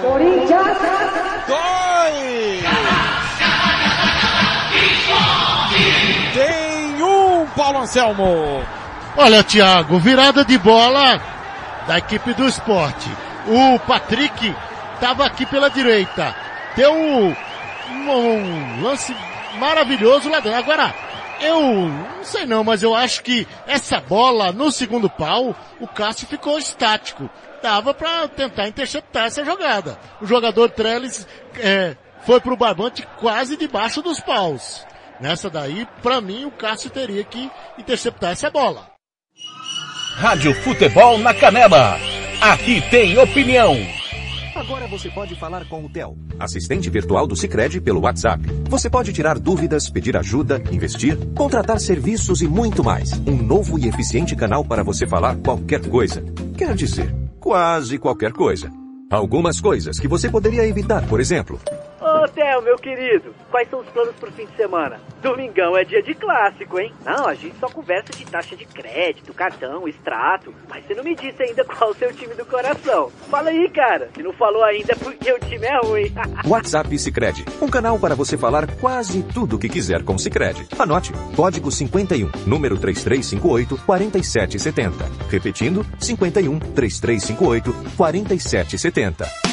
Corinthians! 0.00 0.78
Dois! 1.46 3.27
Tem 6.34 7.02
um, 7.02 7.46
Paulo 7.56 7.80
Anselmo. 7.80 8.64
Olha, 9.16 9.42
Thiago, 9.42 9.98
virada 9.98 10.44
de 10.44 10.56
bola 10.58 11.20
da 11.86 11.98
equipe 11.98 12.32
do 12.34 12.46
esporte. 12.46 13.10
O 13.46 13.78
Patrick 13.80 14.54
estava 14.94 15.24
aqui 15.24 15.46
pela 15.46 15.68
direita. 15.68 16.34
Deu 16.76 16.92
um, 16.94 17.34
um 17.90 18.82
lance 18.82 19.14
maravilhoso 19.58 20.28
lá 20.28 20.40
dentro. 20.40 20.58
Agora, 20.58 20.94
eu 21.40 21.60
não 21.88 22.24
sei 22.24 22.46
não, 22.46 22.62
mas 22.64 22.82
eu 22.82 22.94
acho 22.94 23.22
que 23.22 23.46
essa 23.66 24.00
bola 24.00 24.52
no 24.52 24.70
segundo 24.70 25.08
pau, 25.08 25.54
o 25.80 25.86
Cássio 25.86 26.26
ficou 26.26 26.58
estático. 26.58 27.28
Dava 27.62 27.92
para 27.92 28.28
tentar 28.28 28.68
interceptar 28.68 29.26
essa 29.26 29.44
jogada. 29.44 29.98
O 30.20 30.26
jogador 30.26 30.70
Trellis 30.70 31.26
é, 31.56 31.96
foi 32.24 32.40
pro 32.40 32.56
barbante 32.56 33.06
quase 33.18 33.56
debaixo 33.56 34.02
dos 34.02 34.20
paus. 34.20 34.86
Nessa 35.20 35.50
daí, 35.50 35.86
para 36.02 36.20
mim, 36.20 36.44
o 36.44 36.50
Cássio 36.50 36.90
teria 36.90 37.24
que 37.24 37.50
interceptar 37.76 38.30
essa 38.30 38.50
bola. 38.50 38.86
Rádio 40.16 40.54
Futebol 40.62 41.18
na 41.18 41.34
Canela. 41.34 41.96
Aqui 42.40 42.80
tem 42.90 43.18
opinião. 43.18 43.76
Agora 44.54 44.88
você 44.88 45.08
pode 45.10 45.34
falar 45.36 45.68
com 45.68 45.84
o 45.84 45.88
Theo, 45.88 46.16
assistente 46.38 46.90
virtual 46.90 47.26
do 47.26 47.36
Sicredi 47.36 47.80
pelo 47.80 48.00
WhatsApp. 48.00 48.42
Você 48.68 48.90
pode 48.90 49.12
tirar 49.12 49.38
dúvidas, 49.38 49.88
pedir 49.88 50.16
ajuda, 50.16 50.60
investir, 50.72 51.16
contratar 51.36 51.78
serviços 51.78 52.42
e 52.42 52.48
muito 52.48 52.82
mais. 52.82 53.12
Um 53.26 53.36
novo 53.36 53.78
e 53.78 53.86
eficiente 53.86 54.34
canal 54.34 54.64
para 54.64 54.82
você 54.82 55.06
falar 55.06 55.36
qualquer 55.36 55.88
coisa. 55.88 56.24
Quer 56.56 56.74
dizer, 56.74 57.14
quase 57.38 57.98
qualquer 57.98 58.32
coisa. 58.32 58.68
Algumas 59.10 59.60
coisas 59.60 59.98
que 59.98 60.08
você 60.08 60.28
poderia 60.28 60.66
evitar, 60.66 61.06
por 61.06 61.20
exemplo. 61.20 61.60
Ô 62.00 62.28
Theo, 62.28 62.62
meu 62.62 62.76
querido, 62.76 63.34
quais 63.50 63.68
são 63.68 63.80
os 63.80 63.88
planos 63.88 64.14
pro 64.14 64.30
fim 64.30 64.46
de 64.46 64.56
semana? 64.56 65.00
Domingão 65.20 65.76
é 65.76 65.84
dia 65.84 66.00
de 66.00 66.14
clássico, 66.14 66.78
hein? 66.78 66.92
Não, 67.04 67.26
a 67.26 67.34
gente 67.34 67.58
só 67.58 67.68
conversa 67.68 68.12
de 68.12 68.24
taxa 68.24 68.54
de 68.54 68.64
crédito, 68.64 69.34
cartão, 69.34 69.88
extrato. 69.88 70.54
Mas 70.68 70.84
você 70.86 70.94
não 70.94 71.02
me 71.02 71.16
disse 71.16 71.42
ainda 71.42 71.64
qual 71.66 71.90
o 71.90 71.94
seu 71.94 72.12
time 72.12 72.34
do 72.34 72.46
coração. 72.46 73.10
Fala 73.28 73.50
aí, 73.50 73.68
cara. 73.70 74.10
Se 74.14 74.22
não 74.22 74.32
falou 74.32 74.62
ainda 74.62 74.92
é 74.92 74.96
porque 74.96 75.32
o 75.32 75.40
time 75.40 75.66
é 75.66 75.80
ruim. 75.80 76.14
WhatsApp 76.46 76.96
Sicredi, 76.96 77.44
um 77.60 77.68
canal 77.68 77.98
para 77.98 78.14
você 78.14 78.38
falar 78.38 78.68
quase 78.76 79.22
tudo 79.22 79.56
o 79.56 79.58
que 79.58 79.68
quiser 79.68 80.04
com 80.04 80.16
Sicredi. 80.16 80.68
Anote: 80.78 81.12
código 81.34 81.70
51, 81.70 82.30
número 82.46 82.78
3358 82.78 83.84
4770. 83.84 85.04
Repetindo: 85.28 85.84
51 85.98 86.58
3358 86.60 87.74
4770. 87.96 89.47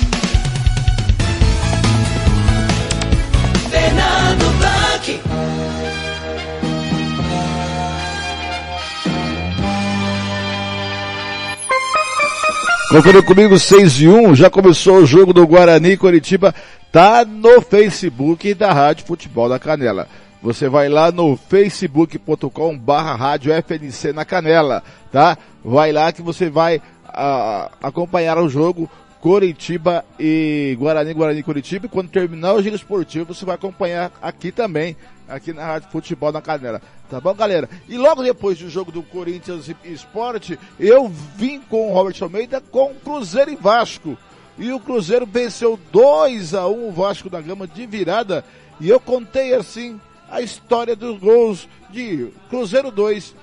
Conferiu 12.96 13.24
comigo 13.24 13.60
6 13.60 14.02
e 14.02 14.08
1, 14.08 14.36
já 14.36 14.50
começou 14.50 15.00
o 15.00 15.06
jogo 15.06 15.34
do 15.34 15.46
Guarani 15.46 15.98
Curitiba, 15.98 16.56
tá 16.94 17.26
no 17.26 17.60
Facebook 17.62 18.54
da 18.54 18.72
Rádio 18.72 19.06
Futebol 19.06 19.50
da 19.50 19.60
Canela. 19.60 20.08
Você 20.42 20.70
vai 20.70 20.88
lá 20.88 21.12
no 21.12 21.36
facebook.com 21.36 22.78
barra 22.78 23.14
rádio 23.14 23.52
FNC 23.52 24.14
na 24.14 24.24
Canela, 24.24 24.82
tá? 25.12 25.38
Vai 25.62 25.92
lá 25.92 26.10
que 26.14 26.22
você 26.22 26.50
vai 26.50 26.82
ah, 27.06 27.70
acompanhar 27.84 28.38
o 28.38 28.48
jogo 28.48 28.90
Coritiba 29.20 30.06
e 30.18 30.78
Guarani, 30.80 31.14
Guarani 31.14 31.44
Curitiba. 31.44 31.88
E 31.88 31.90
quando 31.90 32.10
terminar 32.10 32.54
o 32.54 32.62
giro 32.62 32.76
esportivo, 32.78 33.34
você 33.34 33.44
vai 33.44 33.56
acompanhar 33.56 34.10
aqui 34.22 34.54
também, 34.54 34.96
aqui 35.28 35.54
na 35.54 35.66
Rádio 35.66 35.90
Futebol 35.90 36.32
na 36.32 36.42
Canela. 36.42 36.82
Tá 37.10 37.20
bom, 37.20 37.34
galera? 37.34 37.70
E 37.88 37.98
logo 37.98 38.24
depois 38.24 38.58
do 38.58 38.70
jogo 38.70 38.92
do 38.92 39.04
Corinthians 39.04 39.70
Esporte, 39.84 40.60
eu 40.80 41.08
vim 41.08 41.60
com 41.62 41.90
o 41.90 41.94
Robert 41.94 42.16
Almeida 42.22 42.62
com 42.62 42.94
Cruzeiro 42.96 43.52
e 43.52 43.56
Vasco. 43.56 44.18
E 44.58 44.72
o 44.72 44.80
Cruzeiro 44.80 45.26
venceu 45.26 45.80
2 45.92 46.54
a 46.54 46.68
1 46.68 46.88
o 46.88 46.92
Vasco 46.92 47.30
da 47.30 47.42
Gama 47.42 47.68
de 47.68 47.86
virada. 47.86 48.44
E 48.80 48.90
eu 48.90 49.00
contei 49.00 49.54
assim 49.54 50.00
a 50.30 50.42
história 50.42 50.96
dos 50.96 51.20
gols 51.20 51.68
de 51.90 52.30
Cruzeiro 52.50 52.92
2, 52.92 53.36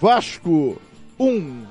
Vasco 0.00 0.80
1. 1.18 1.62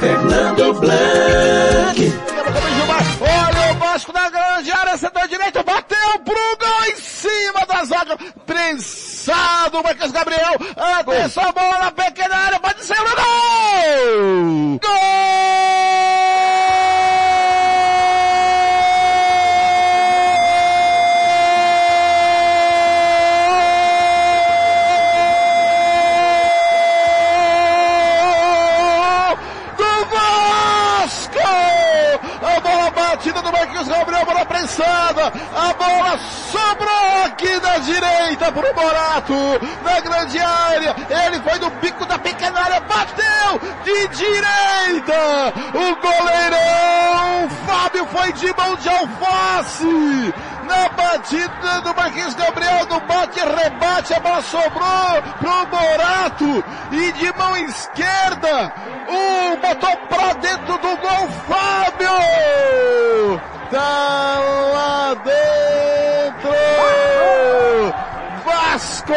Fernando 0.00 0.74
Blanc. 0.80 2.23
Pro 6.18 6.56
gol 6.58 6.84
em 6.88 6.96
cima 6.96 7.66
da 7.66 7.84
zaga, 7.84 8.16
prensado, 8.46 9.82
Marcos 9.82 10.12
Gabriel, 10.12 10.54
atenção, 10.76 11.44
a 11.48 11.52
bola 11.52 11.78
na 11.78 11.90
pequena 11.92 12.36
área, 12.36 12.60
pode 12.60 12.84
ser 12.84 13.00
o 13.00 13.04
gol! 13.04 14.78
Gol! 14.82 15.44
Do 29.76 30.04
Vasco! 30.10 31.38
A 32.42 32.60
bola 32.60 32.90
batida 32.90 33.42
do 33.42 33.52
Marquinhos 33.52 33.88
Gabriel, 33.88 34.24
bola 34.26 34.44
prensada, 34.46 35.32
a 35.56 35.72
bola 35.72 36.18
sobrou 36.18 37.24
aqui 37.24 37.58
da 37.60 37.78
direita 37.94 38.50
pro 38.50 38.74
Morato, 38.74 39.34
na 39.84 40.00
grande 40.00 40.38
área, 40.38 40.96
ele 41.08 41.40
foi 41.40 41.58
no 41.60 41.70
bico 41.70 42.04
da 42.06 42.18
pequena 42.18 42.60
área, 42.60 42.80
bateu 42.80 43.60
de 43.84 44.08
direita, 44.08 45.52
o 45.74 45.94
goleirão 46.00 47.48
Fábio 47.66 48.06
foi 48.06 48.32
de 48.32 48.52
mão 48.56 48.74
de 48.76 48.88
alface, 48.88 50.34
na 50.64 50.88
batida 50.88 51.82
do 51.82 51.94
Marquinhos 51.94 52.34
Gabriel, 52.34 52.86
no 52.86 53.00
bate 53.00 53.38
rebate, 53.40 54.14
a 54.14 54.20
bola 54.20 54.42
sobrou 54.42 55.22
pro 55.38 55.66
Morato, 55.68 56.64
e 56.90 57.12
de 57.12 57.32
mão 57.36 57.56
esquerda, 57.58 58.72
o 59.08 59.56
botou 59.58 59.96
pra 60.08 60.32
dentro 60.34 60.78
do 60.78 60.96
gol 60.96 61.28
Fábio! 61.46 62.10
Tá 63.70 64.38
lá 64.72 65.14
dentro! 65.14 65.93
Vasco 68.74 69.12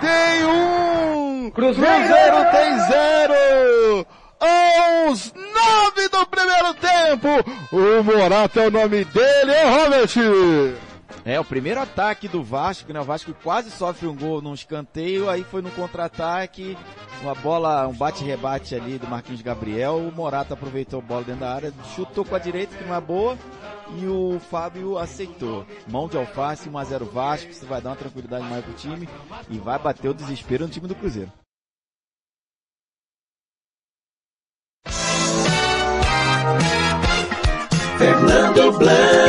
tem 0.00 0.44
um! 0.44 1.50
Cruzeiro, 1.54 2.50
tem 2.50 2.78
zero! 2.88 4.06
Aos 4.40 5.32
nove 5.32 6.08
do 6.08 6.26
primeiro 6.26 6.74
tempo! 6.74 7.28
O 7.70 8.02
Morato 8.02 8.58
é 8.58 8.66
o 8.66 8.70
nome 8.72 9.04
dele, 9.04 9.52
hein, 9.52 9.78
Robert? 9.78 10.74
É, 11.26 11.40
o 11.40 11.44
primeiro 11.44 11.80
ataque 11.80 12.28
do 12.28 12.42
Vasco, 12.42 12.92
né? 12.92 13.00
O 13.00 13.04
Vasco 13.04 13.32
quase 13.42 13.70
sofre 13.70 14.06
um 14.06 14.14
gol 14.14 14.42
num 14.42 14.52
escanteio, 14.52 15.30
aí 15.30 15.42
foi 15.42 15.62
no 15.62 15.70
contra-ataque, 15.70 16.76
uma 17.22 17.34
bola, 17.34 17.88
um 17.88 17.94
bate-rebate 17.94 18.74
ali 18.74 18.98
do 18.98 19.08
Marquinhos 19.08 19.40
Gabriel, 19.40 19.96
o 19.96 20.12
Morata 20.12 20.52
aproveitou 20.52 20.98
a 20.98 21.02
bola 21.02 21.24
dentro 21.24 21.40
da 21.40 21.54
área, 21.54 21.72
chutou 21.94 22.26
com 22.26 22.34
a 22.34 22.38
direita, 22.38 22.76
que 22.76 22.84
não 22.84 22.94
é 22.94 23.00
boa, 23.00 23.38
e 23.98 24.06
o 24.06 24.38
Fábio 24.50 24.98
aceitou. 24.98 25.64
Mão 25.88 26.08
de 26.08 26.18
alface, 26.18 26.68
1x0 26.68 27.10
Vasco, 27.10 27.50
isso 27.50 27.64
vai 27.64 27.80
dar 27.80 27.90
uma 27.90 27.96
tranquilidade 27.96 28.44
mais 28.44 28.62
pro 28.62 28.74
time, 28.74 29.08
e 29.48 29.56
vai 29.56 29.78
bater 29.78 30.10
o 30.10 30.14
desespero 30.14 30.64
no 30.64 30.70
time 30.70 30.86
do 30.86 30.94
Cruzeiro. 30.94 31.32
Fernando 37.96 38.78
Blanc. 38.78 39.23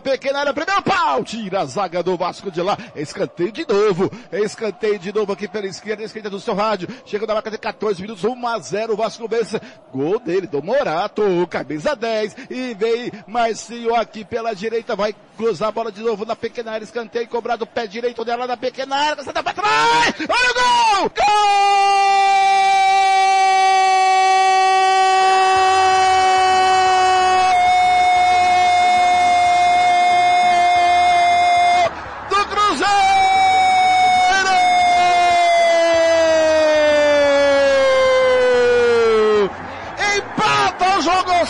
Pequena 0.00 0.40
área, 0.40 0.52
primeiro 0.52 0.82
pau, 0.82 1.22
tira 1.22 1.60
a 1.60 1.64
zaga 1.64 2.02
do 2.02 2.16
Vasco 2.16 2.50
de 2.50 2.60
lá, 2.60 2.76
escanteio 2.96 3.52
de 3.52 3.66
novo, 3.68 4.10
escanteio 4.32 4.98
de 4.98 5.12
novo 5.12 5.32
aqui 5.32 5.46
pela 5.46 5.66
esquerda, 5.66 6.02
esquerda 6.02 6.30
do 6.30 6.40
seu 6.40 6.54
rádio, 6.54 6.88
chega 7.04 7.26
na 7.26 7.34
marca 7.34 7.50
de 7.50 7.58
14 7.58 8.00
minutos, 8.00 8.24
1 8.24 8.46
a 8.46 8.58
0, 8.58 8.92
o 8.94 8.96
Vasco 8.96 9.28
vence, 9.28 9.60
gol 9.92 10.18
dele, 10.18 10.46
do 10.46 10.62
Morato, 10.62 11.22
camisa 11.48 11.94
10, 11.94 12.36
e 12.50 12.74
vem 12.74 13.12
Marcinho 13.26 13.94
aqui 13.94 14.24
pela 14.24 14.54
direita, 14.54 14.96
vai 14.96 15.14
cruzar 15.36 15.68
a 15.68 15.72
bola 15.72 15.92
de 15.92 16.02
novo 16.02 16.24
na 16.24 16.34
pequena 16.34 16.72
área, 16.72 16.84
escanteio 16.84 17.28
cobrado, 17.28 17.66
pé 17.66 17.86
direito 17.86 18.24
dela 18.24 18.46
na 18.46 18.56
pequena 18.56 18.96
área, 18.96 19.22
você 19.22 19.32
tá 19.32 19.42
pra 19.42 19.52
trás, 19.52 20.14
olha 20.20 20.50
o 20.50 20.54
gol, 21.00 21.12
gol! 21.16 22.40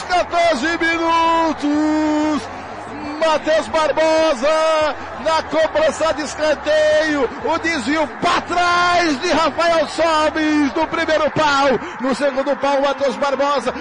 Aos 0.00 0.04
14 0.04 0.78
minutos! 0.78 2.48
Matheus 3.20 3.68
Barbosa 3.68 4.94
na 5.24 5.42
cobrança 5.42 6.12
de 6.14 6.22
escanteio, 6.22 7.28
o 7.44 7.58
desvio 7.58 8.06
para 8.20 8.40
trás 8.42 9.20
de 9.20 9.32
Rafael 9.32 9.86
Sobis 9.88 10.74
no 10.74 10.86
primeiro 10.86 11.30
pau, 11.30 11.68
no 12.00 12.14
segundo 12.14 12.56
pau 12.56 12.80
Matheus 12.80 13.16
Barbosa. 13.16 13.72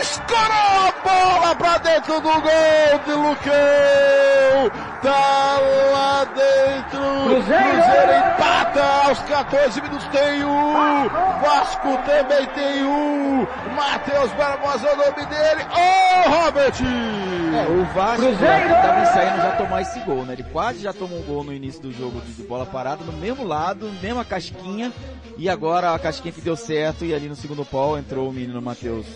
Escorou 0.00 0.46
a 0.46 0.92
bola 1.02 1.54
para 1.56 1.78
dentro 1.78 2.20
do 2.20 2.32
gol 2.32 2.98
de 3.04 3.12
Lucão, 3.12 4.70
tá 5.02 5.58
lá 5.92 6.24
dentro, 6.34 7.00
Cruzeiro, 7.24 8.12
empata 8.32 8.82
aos 9.06 9.18
14 9.20 9.80
minutos 9.80 10.06
tem 10.08 10.44
um, 10.44 11.08
Vasco 11.40 11.98
também 12.06 12.46
tem 12.54 12.84
um, 12.84 13.46
Matheus 13.74 14.30
Barbosa 14.32 14.88
é 14.88 14.92
o 14.92 14.96
nome 14.96 15.26
dele, 15.26 15.66
ô 15.70 16.30
Robert! 16.30 16.74
É, 16.82 17.70
o 17.70 17.84
Vasco 17.94 18.22
Cruzeiro! 18.22 18.66
estava 18.66 19.00
ensaiando 19.00 19.42
já 19.42 19.50
tomar 19.52 19.82
esse 19.82 20.00
gol, 20.00 20.24
né? 20.24 20.32
Ele 20.32 20.44
quase 20.52 20.75
já 20.82 20.92
tomou 20.92 21.18
um 21.18 21.22
gol 21.22 21.44
no 21.44 21.52
início 21.52 21.80
do 21.80 21.92
jogo 21.92 22.20
de, 22.20 22.42
bola 22.42 22.66
parada, 22.66 23.04
no 23.04 23.12
mesmo 23.12 23.44
lado, 23.44 23.90
mesma 24.02 24.24
casquinha, 24.24 24.92
e 25.36 25.48
agora 25.48 25.94
a 25.94 25.98
casquinha 25.98 26.32
que 26.32 26.40
deu 26.40 26.56
certo, 26.56 27.04
e 27.04 27.14
ali 27.14 27.28
no 27.28 27.36
segundo 27.36 27.64
pau 27.64 27.98
entrou 27.98 28.28
o 28.28 28.32
menino 28.32 28.60
Matheus 28.62 29.06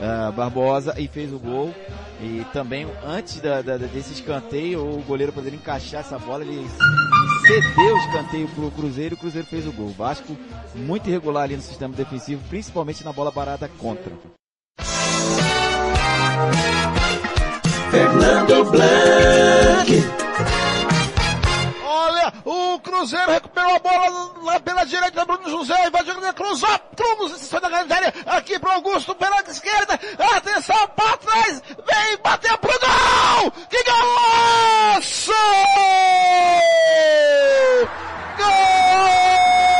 ah, 0.00 0.30
Barbosa 0.30 0.94
e 0.98 1.08
fez 1.08 1.32
o 1.32 1.38
gol. 1.38 1.74
E 2.20 2.44
também, 2.52 2.86
antes 3.04 3.40
da, 3.40 3.62
da- 3.62 3.76
desse 3.76 4.12
escanteio, 4.12 4.80
o 4.84 5.02
goleiro 5.02 5.32
poderia 5.32 5.56
encaixar 5.58 6.00
essa 6.00 6.18
bola, 6.18 6.44
ele 6.44 6.66
cedeu 7.46 7.94
o 7.94 7.98
escanteio 7.98 8.48
pro 8.48 8.70
Cruzeiro 8.70 9.14
e 9.14 9.16
o 9.16 9.18
Cruzeiro 9.20 9.46
fez 9.46 9.66
o 9.66 9.72
gol. 9.72 9.86
O 9.86 9.92
Vasco 9.92 10.36
muito 10.74 11.08
irregular 11.08 11.44
ali 11.44 11.56
no 11.56 11.62
sistema 11.62 11.94
defensivo, 11.94 12.42
principalmente 12.48 13.04
na 13.04 13.12
bola 13.12 13.30
parada 13.30 13.68
contra. 13.78 14.12
Fernando 17.90 18.70
Blanc. 18.70 20.27
O 22.44 22.78
Cruzeiro 22.80 23.32
recuperou 23.32 23.74
a 23.74 23.78
bola 23.78 24.32
lá 24.42 24.60
pela 24.60 24.84
direita, 24.84 25.24
Bruno 25.24 25.48
José, 25.50 25.90
vai 25.90 26.04
jogando, 26.04 26.34
cruzou, 26.34 26.78
cruz, 26.96 27.32
sai 27.42 27.60
da 27.60 27.68
grande 27.68 27.92
área, 27.92 28.14
aqui 28.26 28.58
pro 28.58 28.70
Augusto, 28.70 29.14
pela 29.14 29.40
esquerda, 29.42 29.98
atenção, 30.36 30.88
pra 30.96 31.16
trás, 31.16 31.62
vem, 31.68 32.18
bateu 32.22 32.56
pro 32.58 32.72
gol! 32.78 33.50
Que 33.68 33.84
golaço! 33.84 35.32
Gol! 38.38 39.77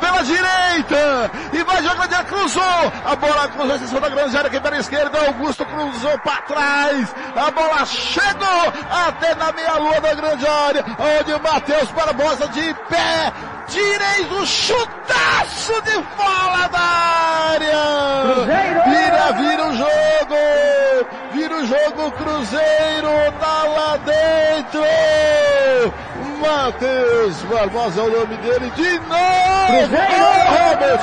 Pela 0.00 0.22
direita 0.24 1.30
e 1.52 1.62
vai 1.62 1.82
jogando, 1.82 2.12
ele 2.12 2.24
cruzou. 2.24 2.92
A 3.04 3.16
bola 3.16 3.48
cruzou 3.48 3.78
cima 3.78 4.00
da 4.00 4.08
grande 4.08 4.36
área 4.36 4.48
aqui 4.48 4.60
pela 4.60 4.78
esquerda, 4.78 5.18
Augusto 5.26 5.64
cruzou 5.66 6.18
para 6.20 6.42
trás. 6.42 7.14
A 7.36 7.50
bola 7.50 7.84
chegou 7.84 8.72
até 8.90 9.34
na 9.34 9.52
meia-lua 9.52 10.00
da 10.00 10.14
grande 10.14 10.46
área, 10.46 10.84
onde 10.98 11.34
o 11.34 11.42
Matheus 11.42 11.90
Barbosa 11.90 12.48
de 12.48 12.74
pé 12.88 13.32
direito, 13.68 14.46
chutaço 14.46 15.80
de 15.82 16.02
fora 16.16 16.68
da 16.68 16.80
área. 17.52 17.82
Vira, 18.86 19.32
vira 19.32 19.68
o 19.68 19.76
jogo. 19.76 19.92
Vira 21.32 21.56
o 21.56 21.66
jogo, 21.66 22.12
Cruzeiro 22.12 23.08
tá 23.40 23.62
lá 23.64 23.96
dentro. 23.98 24.82
Matheus 26.72 27.42
Barbosa 27.42 28.00
é 28.00 28.04
o 28.04 28.10
nome 28.10 28.36
dele 28.38 28.70
de 28.70 28.98
novo. 29.00 29.92
Robert. 30.48 31.02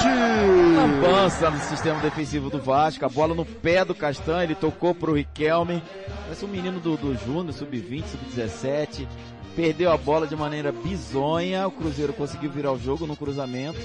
Avança 0.83 1.49
no 1.51 1.59
sistema 1.59 1.99
defensivo 1.99 2.49
do 2.49 2.59
Vasco, 2.59 3.05
a 3.05 3.09
bola 3.09 3.35
no 3.35 3.45
pé 3.45 3.85
do 3.85 3.93
Castanho, 3.93 4.43
ele 4.43 4.55
tocou 4.55 4.95
pro 4.95 5.13
Riquelme. 5.13 5.83
Parece 6.23 6.43
um 6.43 6.47
menino 6.47 6.79
do, 6.79 6.97
do 6.97 7.15
Júnior, 7.15 7.53
sub-20, 7.53 8.03
sub-17. 8.03 9.07
Perdeu 9.55 9.91
a 9.91 9.97
bola 9.97 10.25
de 10.25 10.35
maneira 10.35 10.71
bizonha. 10.71 11.67
O 11.67 11.71
Cruzeiro 11.71 12.13
conseguiu 12.13 12.49
virar 12.49 12.71
o 12.71 12.79
jogo 12.79 13.05
no 13.05 13.15
cruzamento. 13.15 13.79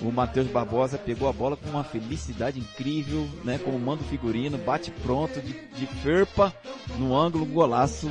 O 0.00 0.10
Matheus 0.10 0.46
Barbosa 0.46 0.96
pegou 0.96 1.28
a 1.28 1.32
bola 1.32 1.56
com 1.56 1.68
uma 1.68 1.84
felicidade 1.84 2.58
incrível, 2.58 3.28
né? 3.44 3.58
Com 3.58 3.72
o 3.72 3.78
mando 3.78 4.02
figurino, 4.04 4.56
bate 4.56 4.90
pronto 4.90 5.40
de, 5.40 5.52
de 5.52 5.86
ferpa 5.86 6.52
no 6.98 7.14
ângulo, 7.14 7.44
um 7.44 7.52
golaço. 7.52 8.10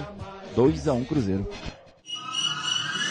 2 0.56 0.88
a 0.88 0.94
1 0.94 1.06
Cruzeiro. 1.06 1.48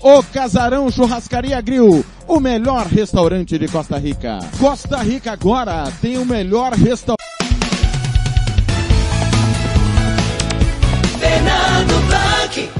O 0.00 0.22
Casarão 0.22 0.88
Churrascaria 0.92 1.60
Grill, 1.60 2.04
o 2.28 2.38
melhor 2.38 2.86
restaurante 2.86 3.58
de 3.58 3.66
Costa 3.66 3.98
Rica. 3.98 4.38
Costa 4.60 4.98
Rica 4.98 5.32
agora 5.32 5.92
tem 6.00 6.16
o 6.18 6.24
melhor 6.24 6.72
restaurante. 6.72 7.18
Fernando 11.18 12.06
Blanc. 12.06 12.70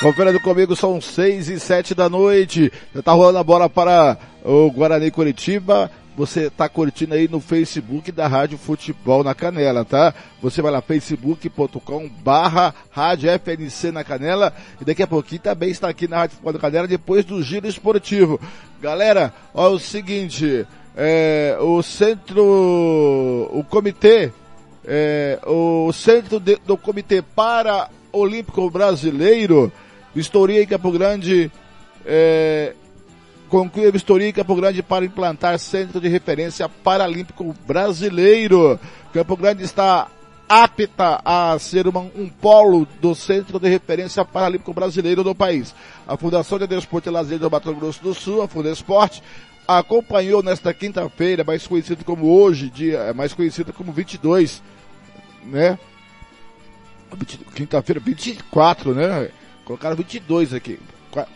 Conferindo 0.00 0.40
comigo, 0.40 0.74
são 0.74 0.98
seis 1.02 1.50
e 1.50 1.60
sete 1.60 1.94
da 1.94 2.08
noite. 2.08 2.72
Já 2.94 3.02
tá 3.02 3.12
rolando 3.12 3.36
a 3.36 3.44
bola 3.44 3.68
para 3.68 4.16
o 4.42 4.70
Guarani 4.70 5.10
Curitiba. 5.10 5.90
Você 6.16 6.50
tá 6.50 6.68
curtindo 6.68 7.14
aí 7.14 7.28
no 7.28 7.40
Facebook 7.40 8.12
da 8.12 8.26
Rádio 8.26 8.58
Futebol 8.58 9.24
na 9.24 9.34
Canela, 9.34 9.84
tá? 9.84 10.12
Você 10.42 10.60
vai 10.60 10.70
lá, 10.70 10.82
facebook.com 10.82 12.08
barra 12.22 12.74
Rádio 12.90 13.30
FNC 13.30 13.90
na 13.92 14.04
Canela. 14.04 14.52
E 14.80 14.84
daqui 14.84 15.02
a 15.02 15.06
pouquinho 15.06 15.40
também 15.40 15.70
está 15.70 15.88
aqui 15.88 16.06
na 16.08 16.18
Rádio 16.18 16.34
Futebol 16.36 16.52
na 16.52 16.58
Canela, 16.58 16.86
depois 16.88 17.24
do 17.24 17.42
Giro 17.42 17.66
Esportivo. 17.66 18.40
Galera, 18.82 19.32
ó, 19.54 19.70
o 19.70 19.78
seguinte, 19.78 20.66
é, 20.96 21.56
o 21.60 21.82
centro, 21.82 22.42
o 23.52 23.64
comitê, 23.64 24.30
é, 24.84 25.38
o 25.46 25.92
centro 25.92 26.38
de- 26.40 26.58
do 26.66 26.76
Comitê 26.76 27.22
para 27.22 27.88
Olímpico 28.12 28.68
Brasileiro, 28.70 29.72
vistoria 30.14 30.62
em 30.62 30.66
Campo 30.66 30.90
Grande, 30.90 31.50
é, 32.04 32.74
conclui 33.50 33.86
a 33.86 33.90
vistoria 33.90 34.28
em 34.28 34.32
Campo 34.32 34.54
Grande 34.54 34.82
para 34.82 35.04
implantar 35.04 35.58
centro 35.58 36.00
de 36.00 36.08
referência 36.08 36.68
paralímpico 36.68 37.54
brasileiro. 37.66 38.78
Campo 39.12 39.36
Grande 39.36 39.64
está 39.64 40.06
apta 40.48 41.20
a 41.24 41.56
ser 41.58 41.86
uma- 41.86 42.00
um 42.00 42.28
polo 42.28 42.86
do 43.00 43.14
centro 43.14 43.58
de 43.60 43.68
referência 43.68 44.24
paralímpico 44.24 44.72
brasileiro 44.72 45.22
do 45.22 45.34
país. 45.34 45.74
A 46.06 46.16
Fundação 46.16 46.58
de 46.58 46.66
Desporto 46.66 47.08
e 47.08 47.12
Lazer 47.12 47.38
do 47.38 47.50
Mato 47.50 47.74
Grosso 47.74 48.02
do 48.02 48.14
Sul, 48.14 48.42
a 48.42 48.48
Fundesporte, 48.48 49.22
acompanhou 49.66 50.42
nesta 50.42 50.72
quinta-feira, 50.74 51.44
mais 51.44 51.66
conhecido 51.66 52.04
como 52.04 52.26
hoje, 52.26 52.70
dia, 52.70 53.12
mais 53.14 53.32
conhecido 53.32 53.72
como 53.72 53.92
22, 53.92 54.62
né? 55.44 55.78
20 57.16 57.38
Quinta-feira, 57.54 58.00
24, 58.00 58.94
né? 58.94 59.28
Colocaram 59.64 59.96
22 59.96 60.54
aqui. 60.54 60.78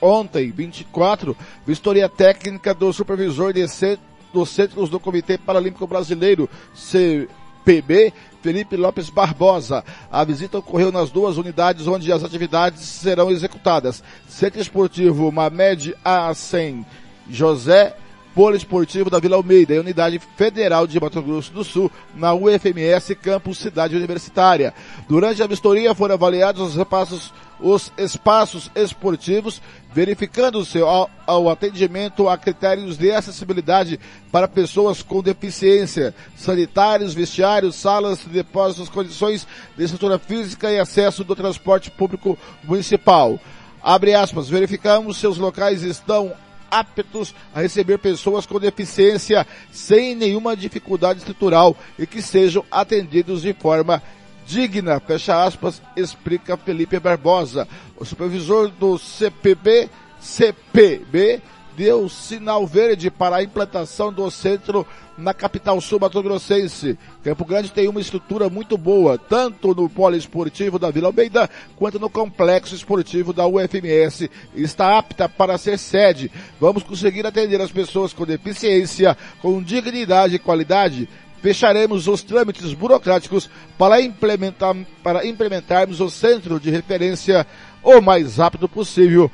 Ontem, 0.00 0.50
24, 0.50 1.36
vistoria 1.66 2.08
técnica 2.08 2.72
do 2.74 2.92
supervisor 2.92 3.52
de 3.52 3.66
cen- 3.68 3.98
dos 4.32 4.50
centros 4.50 4.88
do 4.90 4.98
Comitê 5.00 5.38
Paralímpico 5.38 5.86
Brasileiro, 5.86 6.48
CPB, 6.74 8.12
Felipe 8.42 8.76
Lopes 8.76 9.08
Barbosa. 9.10 9.84
A 10.10 10.22
visita 10.24 10.58
ocorreu 10.58 10.92
nas 10.92 11.10
duas 11.10 11.36
unidades 11.36 11.86
onde 11.86 12.12
as 12.12 12.22
atividades 12.24 12.82
serão 12.82 13.30
executadas. 13.30 14.02
Centro 14.28 14.60
Esportivo 14.60 15.30
Mamed 15.32 15.94
A100 16.04 16.84
José 17.30 17.96
Poliesportivo 18.34 19.08
da 19.08 19.20
Vila 19.20 19.36
Almeida 19.36 19.74
e 19.74 19.78
Unidade 19.78 20.18
Federal 20.36 20.88
de 20.88 20.98
Mato 21.00 21.22
Grosso 21.22 21.52
do 21.52 21.62
Sul, 21.62 21.88
na 22.16 22.34
UFMS 22.34 23.14
Campus 23.14 23.58
Cidade 23.58 23.94
Universitária. 23.94 24.74
Durante 25.08 25.40
a 25.40 25.46
vistoria 25.46 25.94
foram 25.94 26.14
avaliados 26.16 26.60
os 26.60 26.76
espaços, 26.76 27.32
os 27.64 27.90
espaços 27.96 28.70
esportivos, 28.74 29.62
verificando-se 29.90 30.78
ao, 30.80 31.10
ao 31.26 31.48
atendimento 31.48 32.28
a 32.28 32.36
critérios 32.36 32.98
de 32.98 33.10
acessibilidade 33.10 33.98
para 34.30 34.46
pessoas 34.46 35.02
com 35.02 35.22
deficiência, 35.22 36.14
sanitários, 36.36 37.14
vestiários, 37.14 37.74
salas 37.74 38.18
de 38.18 38.28
depósitos, 38.28 38.90
condições 38.90 39.48
de 39.74 39.82
estrutura 39.82 40.18
física 40.18 40.70
e 40.70 40.78
acesso 40.78 41.24
do 41.24 41.34
transporte 41.34 41.90
público 41.90 42.38
municipal. 42.62 43.40
Abre 43.82 44.14
aspas, 44.14 44.46
verificamos 44.46 45.16
se 45.16 45.26
os 45.26 45.38
locais 45.38 45.82
estão 45.82 46.34
aptos 46.70 47.34
a 47.54 47.62
receber 47.62 47.96
pessoas 47.96 48.44
com 48.44 48.60
deficiência 48.60 49.46
sem 49.72 50.14
nenhuma 50.14 50.54
dificuldade 50.54 51.20
estrutural 51.20 51.74
e 51.98 52.06
que 52.06 52.20
sejam 52.20 52.62
atendidos 52.70 53.40
de 53.40 53.54
forma 53.54 54.02
digna, 54.46 55.00
fecha 55.00 55.44
aspas, 55.44 55.82
explica 55.96 56.56
Felipe 56.56 56.98
Barbosa. 56.98 57.66
O 57.96 58.04
supervisor 58.04 58.68
do 58.68 58.98
CPB, 58.98 59.88
CPB, 60.20 61.42
deu 61.76 62.08
sinal 62.08 62.66
verde 62.66 63.10
para 63.10 63.36
a 63.36 63.42
implantação 63.42 64.12
do 64.12 64.30
centro 64.30 64.86
na 65.16 65.32
capital 65.32 65.80
sul 65.80 66.00
mato-grossense. 66.00 66.98
Campo 67.22 67.44
Grande 67.44 67.70
tem 67.70 67.88
uma 67.88 68.00
estrutura 68.00 68.48
muito 68.48 68.76
boa, 68.76 69.16
tanto 69.16 69.74
no 69.74 69.88
poliesportivo 69.88 70.78
da 70.78 70.90
Vila 70.90 71.08
Almeida, 71.08 71.48
quanto 71.76 71.98
no 71.98 72.10
complexo 72.10 72.74
esportivo 72.74 73.32
da 73.32 73.46
UFMS. 73.46 74.30
Está 74.54 74.98
apta 74.98 75.28
para 75.28 75.58
ser 75.58 75.78
sede. 75.78 76.30
Vamos 76.60 76.82
conseguir 76.82 77.26
atender 77.26 77.60
as 77.60 77.70
pessoas 77.70 78.12
com 78.12 78.24
deficiência 78.24 79.16
com 79.40 79.62
dignidade 79.62 80.36
e 80.36 80.38
qualidade. 80.38 81.08
Fecharemos 81.44 82.08
os 82.08 82.22
trâmites 82.22 82.72
burocráticos 82.72 83.50
para, 83.76 84.00
implementar, 84.00 84.74
para 85.02 85.26
implementarmos 85.26 86.00
o 86.00 86.08
centro 86.08 86.58
de 86.58 86.70
referência 86.70 87.46
o 87.82 88.00
mais 88.00 88.38
rápido 88.38 88.66
possível 88.66 89.30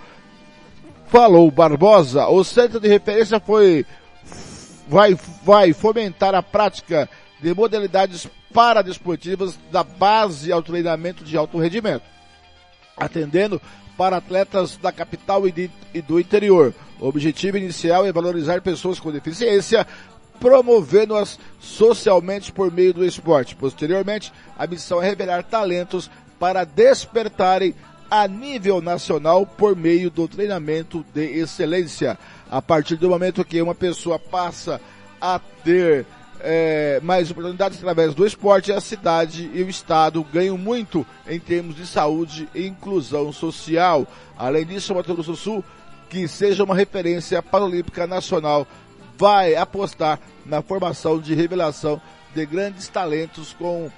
falou 1.06 1.48
Barbosa. 1.52 2.26
O 2.26 2.42
centro 2.42 2.80
de 2.80 2.88
referência 2.88 3.38
foi 3.38 3.86
vai, 4.88 5.16
vai 5.44 5.72
fomentar 5.72 6.34
a 6.34 6.42
prática 6.42 7.08
de 7.40 7.54
modalidades 7.54 8.26
paradesportivas 8.52 9.56
da 9.70 9.84
base 9.84 10.50
ao 10.50 10.64
treinamento 10.64 11.22
de 11.22 11.36
alto 11.36 11.58
rendimento, 11.58 12.02
atendendo 12.96 13.62
para 13.96 14.16
atletas 14.16 14.76
da 14.78 14.90
capital 14.90 15.46
e, 15.46 15.52
de, 15.52 15.70
e 15.94 16.02
do 16.02 16.18
interior. 16.18 16.74
O 16.98 17.06
objetivo 17.06 17.56
inicial 17.56 18.04
é 18.04 18.12
valorizar 18.12 18.60
pessoas 18.62 18.98
com 18.98 19.12
deficiência, 19.12 19.86
promovendo-as 20.40 21.38
socialmente 21.60 22.50
por 22.50 22.72
meio 22.72 22.94
do 22.94 23.04
esporte. 23.04 23.54
Posteriormente, 23.54 24.32
a 24.58 24.66
missão 24.66 25.00
é 25.02 25.06
revelar 25.06 25.44
talentos 25.44 26.10
para 26.38 26.64
despertarem 26.64 27.74
a 28.10 28.26
nível 28.26 28.80
nacional 28.80 29.46
por 29.46 29.76
meio 29.76 30.10
do 30.10 30.26
treinamento 30.26 31.04
de 31.14 31.38
excelência. 31.38 32.18
A 32.50 32.60
partir 32.60 32.96
do 32.96 33.08
momento 33.08 33.44
que 33.44 33.62
uma 33.62 33.74
pessoa 33.74 34.18
passa 34.18 34.80
a 35.20 35.38
ter 35.62 36.04
é, 36.40 36.98
mais 37.02 37.30
oportunidades 37.30 37.78
através 37.78 38.14
do 38.14 38.26
esporte, 38.26 38.72
a 38.72 38.80
cidade 38.80 39.50
e 39.54 39.62
o 39.62 39.68
estado 39.68 40.24
ganham 40.32 40.58
muito 40.58 41.06
em 41.28 41.38
termos 41.38 41.76
de 41.76 41.86
saúde 41.86 42.48
e 42.54 42.66
inclusão 42.66 43.32
social. 43.32 44.06
Além 44.36 44.64
disso, 44.64 44.92
o 44.92 44.96
Mato 44.96 45.14
Grosso 45.14 45.32
do 45.32 45.36
Sul, 45.36 45.64
que 46.08 46.26
seja 46.26 46.64
uma 46.64 46.74
referência 46.74 47.42
paralímpica 47.42 48.06
nacional, 48.06 48.66
vai 49.20 49.54
apostar 49.54 50.18
na 50.46 50.62
formação 50.62 51.20
de 51.20 51.34
revelação 51.34 52.00
de 52.34 52.46
grandes 52.46 52.88
talentos 52.88 53.52
com 53.52 53.90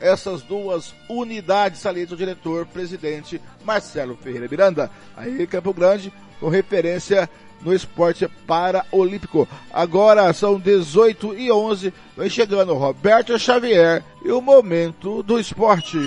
essas 0.00 0.40
duas 0.40 0.94
unidades, 1.06 1.80
salienta 1.80 2.14
o 2.14 2.16
diretor-presidente 2.16 3.40
Marcelo 3.62 4.16
Ferreira 4.16 4.48
Miranda. 4.48 4.90
Aí 5.14 5.46
Campo 5.46 5.74
Grande, 5.74 6.10
com 6.40 6.48
referência 6.48 7.28
no 7.60 7.74
esporte 7.74 8.26
paraolímpico. 8.46 9.46
Agora 9.70 10.32
são 10.32 10.58
18 10.58 11.34
e 11.34 11.52
11, 11.52 11.92
vem 12.16 12.30
chegando 12.30 12.72
Roberto 12.72 13.38
Xavier 13.38 14.02
e 14.24 14.32
o 14.32 14.40
momento 14.40 15.22
do 15.22 15.38
esporte. 15.38 15.98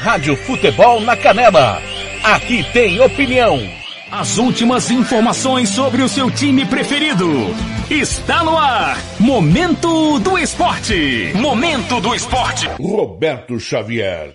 Rádio 0.00 0.36
Futebol 0.36 1.00
na 1.00 1.16
Canela. 1.16 1.80
Aqui 2.22 2.62
tem 2.72 3.00
opinião. 3.00 3.79
As 4.12 4.38
últimas 4.38 4.90
informações 4.90 5.68
sobre 5.68 6.02
o 6.02 6.08
seu 6.08 6.28
time 6.32 6.66
preferido. 6.66 7.28
Está 7.88 8.42
no 8.42 8.58
ar. 8.58 8.98
Momento 9.20 10.18
do 10.18 10.36
Esporte. 10.36 11.30
Momento 11.36 12.00
do 12.00 12.12
Esporte. 12.12 12.68
Roberto 12.80 13.60
Xavier. 13.60 14.32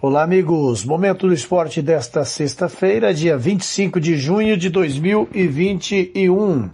Olá, 0.00 0.22
amigos. 0.22 0.84
Momento 0.84 1.26
do 1.26 1.34
esporte 1.34 1.82
desta 1.82 2.24
sexta-feira, 2.24 3.12
dia 3.12 3.36
25 3.36 3.98
de 3.98 4.16
junho 4.16 4.56
de 4.56 4.68
2021. 4.68 6.70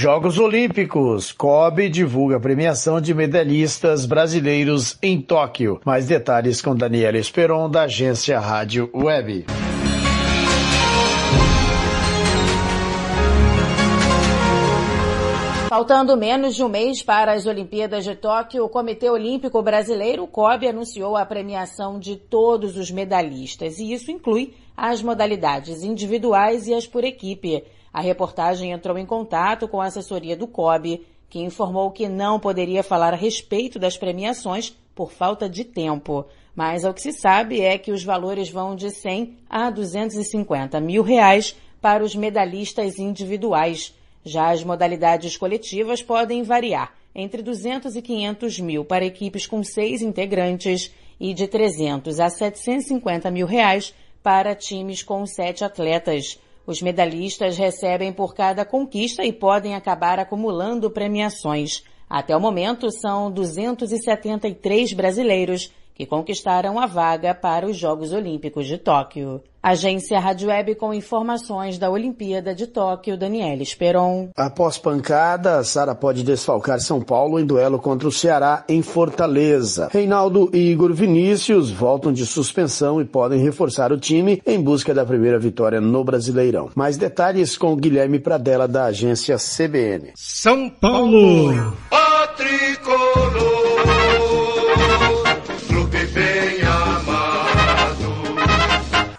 Jogos 0.00 0.38
Olímpicos. 0.38 1.32
COB 1.32 1.88
divulga 1.88 2.36
a 2.36 2.40
premiação 2.40 3.00
de 3.00 3.12
medalhistas 3.12 4.06
brasileiros 4.06 4.96
em 5.02 5.20
Tóquio. 5.20 5.80
Mais 5.84 6.06
detalhes 6.06 6.62
com 6.62 6.72
Daniela 6.72 7.18
Esperon, 7.18 7.68
da 7.68 7.82
agência 7.82 8.38
Rádio 8.38 8.88
Web. 8.94 9.46
Faltando 15.68 16.16
menos 16.16 16.54
de 16.54 16.62
um 16.62 16.68
mês 16.68 17.02
para 17.02 17.32
as 17.32 17.44
Olimpíadas 17.44 18.04
de 18.04 18.14
Tóquio, 18.14 18.64
o 18.64 18.68
Comitê 18.68 19.10
Olímpico 19.10 19.60
Brasileiro, 19.64 20.22
o 20.22 20.28
COB, 20.28 20.68
anunciou 20.68 21.16
a 21.16 21.26
premiação 21.26 21.98
de 21.98 22.14
todos 22.14 22.76
os 22.76 22.88
medalhistas, 22.88 23.80
e 23.80 23.92
isso 23.92 24.12
inclui 24.12 24.54
as 24.76 25.02
modalidades 25.02 25.82
individuais 25.82 26.68
e 26.68 26.74
as 26.74 26.86
por 26.86 27.02
equipe. 27.02 27.64
A 27.92 28.00
reportagem 28.00 28.72
entrou 28.72 28.98
em 28.98 29.06
contato 29.06 29.66
com 29.68 29.80
a 29.80 29.86
assessoria 29.86 30.36
do 30.36 30.46
COB, 30.46 31.06
que 31.28 31.40
informou 31.40 31.90
que 31.90 32.08
não 32.08 32.40
poderia 32.40 32.82
falar 32.82 33.12
a 33.12 33.16
respeito 33.16 33.78
das 33.78 33.96
premiações 33.96 34.76
por 34.94 35.12
falta 35.12 35.48
de 35.48 35.64
tempo. 35.64 36.24
Mas 36.54 36.84
o 36.84 36.92
que 36.92 37.02
se 37.02 37.12
sabe 37.12 37.60
é 37.60 37.78
que 37.78 37.92
os 37.92 38.02
valores 38.02 38.50
vão 38.50 38.74
de 38.74 38.90
100 38.90 39.36
a 39.48 39.70
250 39.70 40.80
mil 40.80 41.02
reais 41.02 41.54
para 41.80 42.02
os 42.02 42.16
medalhistas 42.16 42.98
individuais. 42.98 43.94
Já 44.24 44.50
as 44.50 44.64
modalidades 44.64 45.36
coletivas 45.36 46.02
podem 46.02 46.42
variar 46.42 46.92
entre 47.14 47.42
200 47.42 47.96
e 47.96 48.02
500 48.02 48.60
mil 48.60 48.84
para 48.84 49.04
equipes 49.04 49.46
com 49.46 49.62
seis 49.62 50.02
integrantes 50.02 50.92
e 51.18 51.34
de 51.34 51.48
300 51.48 52.20
a 52.20 52.28
750 52.28 53.30
mil 53.30 53.46
reais 53.46 53.94
para 54.22 54.54
times 54.54 55.02
com 55.02 55.24
sete 55.26 55.64
atletas. 55.64 56.38
Os 56.68 56.82
medalhistas 56.82 57.56
recebem 57.56 58.12
por 58.12 58.34
cada 58.34 58.62
conquista 58.62 59.24
e 59.24 59.32
podem 59.32 59.74
acabar 59.74 60.18
acumulando 60.18 60.90
premiações. 60.90 61.82
Até 62.06 62.36
o 62.36 62.40
momento, 62.40 62.90
são 62.90 63.30
273 63.30 64.92
brasileiros 64.92 65.72
que 65.98 66.06
conquistaram 66.06 66.78
a 66.78 66.86
vaga 66.86 67.34
para 67.34 67.66
os 67.66 67.76
Jogos 67.76 68.12
Olímpicos 68.12 68.68
de 68.68 68.78
Tóquio. 68.78 69.42
Agência 69.60 70.20
Rádio 70.20 70.48
Web 70.48 70.76
com 70.76 70.94
informações 70.94 71.76
da 71.76 71.90
Olimpíada 71.90 72.54
de 72.54 72.68
Tóquio, 72.68 73.18
Daniela 73.18 73.60
Esperon. 73.60 74.28
Após 74.36 74.78
pancada, 74.78 75.64
Sara 75.64 75.96
pode 75.96 76.22
desfalcar 76.22 76.78
São 76.78 77.00
Paulo 77.00 77.40
em 77.40 77.44
duelo 77.44 77.80
contra 77.80 78.06
o 78.06 78.12
Ceará 78.12 78.64
em 78.68 78.80
Fortaleza. 78.80 79.88
Reinaldo 79.90 80.48
e 80.54 80.70
Igor 80.70 80.94
Vinícius 80.94 81.72
voltam 81.72 82.12
de 82.12 82.24
suspensão 82.24 83.00
e 83.00 83.04
podem 83.04 83.42
reforçar 83.42 83.92
o 83.92 83.98
time 83.98 84.40
em 84.46 84.62
busca 84.62 84.94
da 84.94 85.04
primeira 85.04 85.40
vitória 85.40 85.80
no 85.80 86.04
Brasileirão. 86.04 86.70
Mais 86.76 86.96
detalhes 86.96 87.58
com 87.58 87.74
Guilherme 87.74 88.20
Pradella 88.20 88.68
da 88.68 88.84
agência 88.84 89.36
CBN. 89.36 90.12
São 90.14 90.70
Paulo. 90.70 91.50
O 91.90 93.57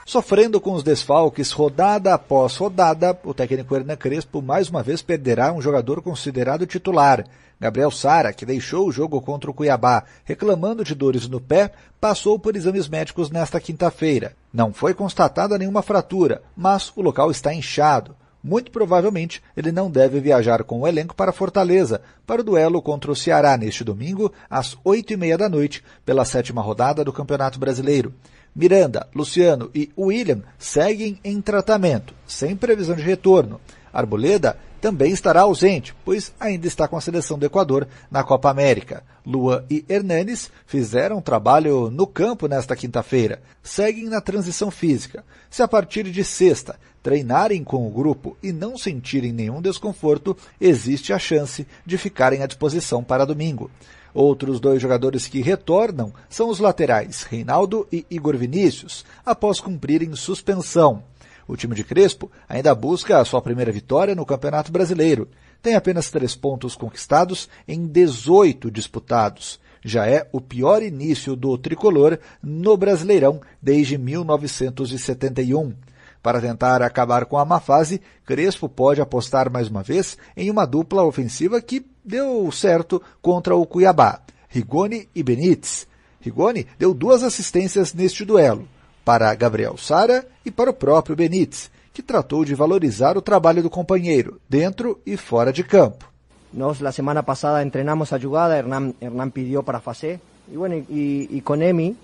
Sofrendo 0.10 0.60
com 0.60 0.74
os 0.74 0.82
desfalques 0.82 1.52
rodada 1.52 2.16
após 2.16 2.56
rodada, 2.56 3.16
o 3.24 3.32
técnico 3.32 3.76
Hernan 3.76 3.96
Crespo 3.96 4.42
mais 4.42 4.68
uma 4.68 4.82
vez 4.82 5.04
perderá 5.04 5.54
um 5.54 5.62
jogador 5.62 6.02
considerado 6.02 6.66
titular. 6.66 7.24
Gabriel 7.60 7.92
Sara, 7.92 8.34
que 8.34 8.44
deixou 8.44 8.88
o 8.88 8.92
jogo 8.92 9.22
contra 9.22 9.52
o 9.52 9.54
Cuiabá 9.54 10.04
reclamando 10.26 10.84
de 10.84 10.96
dores 10.96 11.28
no 11.28 11.40
pé, 11.40 11.72
passou 12.02 12.40
por 12.40 12.56
exames 12.56 12.90
médicos 12.90 13.30
nesta 13.30 13.60
quinta-feira. 13.60 14.34
Não 14.52 14.74
foi 14.74 14.96
constatada 14.96 15.60
nenhuma 15.60 15.84
fratura, 15.84 16.42
mas 16.58 16.92
o 16.96 17.04
local 17.04 17.30
está 17.30 17.54
inchado. 17.54 18.16
Muito 18.44 18.72
provavelmente 18.72 19.44
ele 19.56 19.72
não 19.72 19.92
deve 19.92 20.20
viajar 20.20 20.64
com 20.64 20.80
o 20.80 20.88
elenco 20.88 21.14
para 21.14 21.32
Fortaleza 21.32 22.02
para 22.26 22.42
o 22.42 22.44
duelo 22.44 22.82
contra 22.82 23.12
o 23.12 23.16
Ceará 23.16 23.56
neste 23.58 23.84
domingo 23.84 24.34
às 24.50 24.76
oito 24.84 25.14
e 25.14 25.18
meia 25.18 25.38
da 25.38 25.48
noite 25.48 25.84
pela 26.04 26.26
sétima 26.26 26.64
rodada 26.64 27.04
do 27.04 27.14
Campeonato 27.14 27.60
Brasileiro. 27.60 28.12
Miranda, 28.56 29.08
Luciano 29.14 29.70
e 29.74 29.90
William 29.98 30.42
seguem 30.58 31.20
em 31.24 31.42
tratamento, 31.42 32.14
sem 32.28 32.56
previsão 32.56 32.96
de 32.96 33.02
retorno. 33.02 33.60
Arboleda 33.94 34.58
também 34.80 35.12
estará 35.12 35.42
ausente, 35.42 35.94
pois 36.06 36.34
ainda 36.40 36.68
está 36.68 36.88
com 36.88 36.96
a 36.96 37.02
seleção 37.02 37.38
do 37.38 37.46
Equador 37.46 37.88
na 38.10 38.24
Copa 38.24 38.50
América. 38.50 39.04
Lua 39.26 39.66
e 39.70 39.86
Hernanes 39.90 40.50
fizeram 40.66 41.22
trabalho 41.22 41.90
no 41.92 42.08
campo 42.08 42.48
nesta 42.48 42.76
quinta-feira. 42.76 43.42
Seguem 43.62 44.06
na 44.06 44.22
transição 44.22 44.72
física. 44.72 45.24
Se 45.50 45.62
a 45.62 45.68
partir 45.68 46.04
de 46.04 46.24
sexta 46.24 46.80
treinarem 47.04 47.64
com 47.64 47.88
o 47.88 47.92
grupo 47.92 48.38
e 48.42 48.52
não 48.52 48.78
sentirem 48.78 49.32
nenhum 49.32 49.62
desconforto, 49.62 50.36
existe 50.60 51.14
a 51.14 51.20
chance 51.20 51.68
de 51.86 51.98
ficarem 51.98 52.42
à 52.42 52.48
disposição 52.48 53.04
para 53.04 53.26
domingo. 53.26 53.70
Outros 54.14 54.60
dois 54.60 54.82
jogadores 54.82 55.28
que 55.28 55.42
retornam 55.42 56.14
são 56.30 56.50
os 56.50 56.60
laterais 56.60 57.24
Reinaldo 57.24 57.88
e 57.92 58.06
Igor 58.10 58.36
Vinícius, 58.38 59.06
após 59.26 59.60
cumprirem 59.60 60.16
suspensão. 60.16 61.04
O 61.48 61.58
time 61.58 61.74
de 61.74 61.84
Crespo 61.84 62.32
ainda 62.48 62.76
busca 62.76 63.20
a 63.20 63.26
sua 63.26 63.42
primeira 63.42 63.72
vitória 63.72 64.14
no 64.14 64.26
Campeonato 64.26 64.72
Brasileiro. 64.72 65.28
Tem 65.62 65.76
apenas 65.76 66.12
três 66.12 66.36
pontos 66.36 66.76
conquistados 66.76 67.50
em 67.68 67.88
18 67.88 68.70
disputados. 68.70 69.60
Já 69.84 70.08
é 70.08 70.28
o 70.32 70.40
pior 70.40 70.84
início 70.84 71.36
do 71.36 71.58
tricolor 71.58 72.20
no 72.44 72.78
Brasileirão 72.78 73.42
desde 73.62 73.98
1971. 73.98 75.74
Para 76.22 76.42
tentar 76.42 76.82
acabar 76.82 77.26
com 77.26 77.38
a 77.38 77.46
má 77.46 77.60
fase, 77.60 78.02
Crespo 78.26 78.68
pode 78.68 79.00
apostar 79.00 79.50
mais 79.50 79.70
uma 79.70 79.82
vez 79.82 80.18
em 80.36 80.52
uma 80.52 80.66
dupla 80.66 81.04
ofensiva 81.04 81.62
que 81.62 81.86
deu 82.04 82.52
certo 82.52 83.02
contra 83.22 83.56
o 83.56 83.66
Cuiabá, 83.66 84.20
Rigoni 84.50 85.08
e 85.16 85.24
Benítez. 85.24 85.88
Rigoni 86.20 86.68
deu 86.78 86.94
duas 86.94 87.24
assistências 87.24 87.94
neste 87.94 88.26
duelo, 88.26 88.68
para 89.06 89.34
Gabriel 89.34 89.78
Sara 89.78 90.28
e 90.46 90.52
para 90.52 90.72
o 90.72 90.74
próprio 90.74 91.16
Benítez, 91.16 91.72
que 91.94 92.04
tratou 92.04 92.44
de 92.44 92.54
valorizar 92.54 93.18
o 93.18 93.22
trabalho 93.22 93.64
do 93.64 93.70
companheiro, 93.70 94.42
dentro 94.50 95.00
e 95.06 95.16
fora 95.16 95.54
de 95.54 95.64
campo. 95.64 96.10
Nós, 96.52 96.82
la 96.82 96.92
semana 96.92 97.24
passada, 97.24 97.64
entrenamos 97.64 98.12
a 98.12 98.20
jugada, 98.20 98.58
Hernán, 98.58 98.96
Hernán 99.00 99.32
pidió 99.32 99.64
para 99.64 99.80
fazer, 99.80 100.20
y 100.52 100.58
bueno, 100.58 100.76
y, 100.76 101.30
y 101.30 101.42
con 101.42 101.62
Emi, 101.62 101.96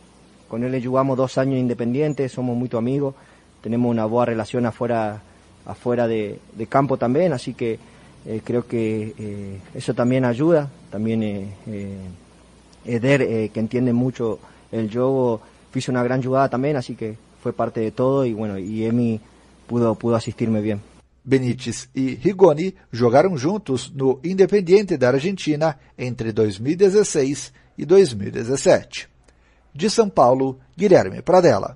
independientes, 1.58 2.32
somos 2.32 2.56
muy 2.56 2.70
amigos, 2.74 3.16
tenemos 3.66 3.90
una 3.90 4.06
buena 4.06 4.28
relación 4.28 4.68
afuera, 4.68 5.24
afuera 5.66 6.08
de, 6.08 6.40
de 6.56 6.68
campo 6.68 6.98
también, 6.98 7.34
así 7.34 7.56
que 7.56 7.80
eh, 8.28 8.42
creo 8.44 8.68
que 8.68 9.16
eh, 9.18 9.60
eso 9.74 9.96
también 9.96 10.24
ayuda, 10.24 10.70
también 10.92 11.24
eh, 11.24 11.48
eh, 11.66 11.98
Eder, 12.86 13.24
eh, 13.24 13.50
que 13.52 13.60
entiende 13.60 13.92
mucho 13.92 14.38
el 14.72 14.92
juego, 14.92 15.42
hizo 15.74 15.92
una 15.92 16.04
gran 16.04 16.22
jugada 16.22 16.48
también, 16.48 16.76
así 16.76 16.96
que 16.96 17.18
fue 17.42 17.54
parte 17.54 17.80
de 17.80 17.90
todo 17.90 18.24
y 18.24 18.34
bueno, 18.34 18.60
y 18.60 18.86
Emi 18.86 19.20
pudo, 19.66 19.96
pudo 19.96 20.16
asistirme 20.16 20.62
bien. 20.62 20.80
Benítez 21.24 21.90
e 21.96 22.20
Rigoni 22.24 22.72
jogaram 22.94 23.36
juntos 23.36 23.92
no 23.96 24.20
Independiente 24.24 24.96
da 24.96 25.10
Argentina 25.10 25.76
entre 25.98 26.32
2016 26.32 27.52
e 27.80 27.84
2017. 27.84 29.10
De 29.74 29.90
São 29.90 30.08
Paulo, 30.08 30.60
Guilherme 30.78 31.24
Pradella. 31.24 31.76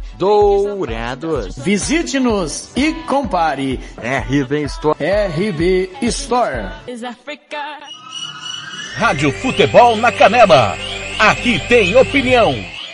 Dourados. 0.21 1.57
Visite-nos 1.57 2.69
e 2.75 2.93
compare. 3.07 3.79
RB 3.97 4.61
Store. 4.65 4.99
RB 4.99 5.89
Store. 6.03 6.69
Rádio 8.93 9.31
Futebol 9.31 9.95
na 9.95 10.11
Canela. 10.11 10.77
Aqui 11.17 11.59
tem 11.67 11.95
opinião. 11.95 12.53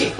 Blanc. 0.00 0.14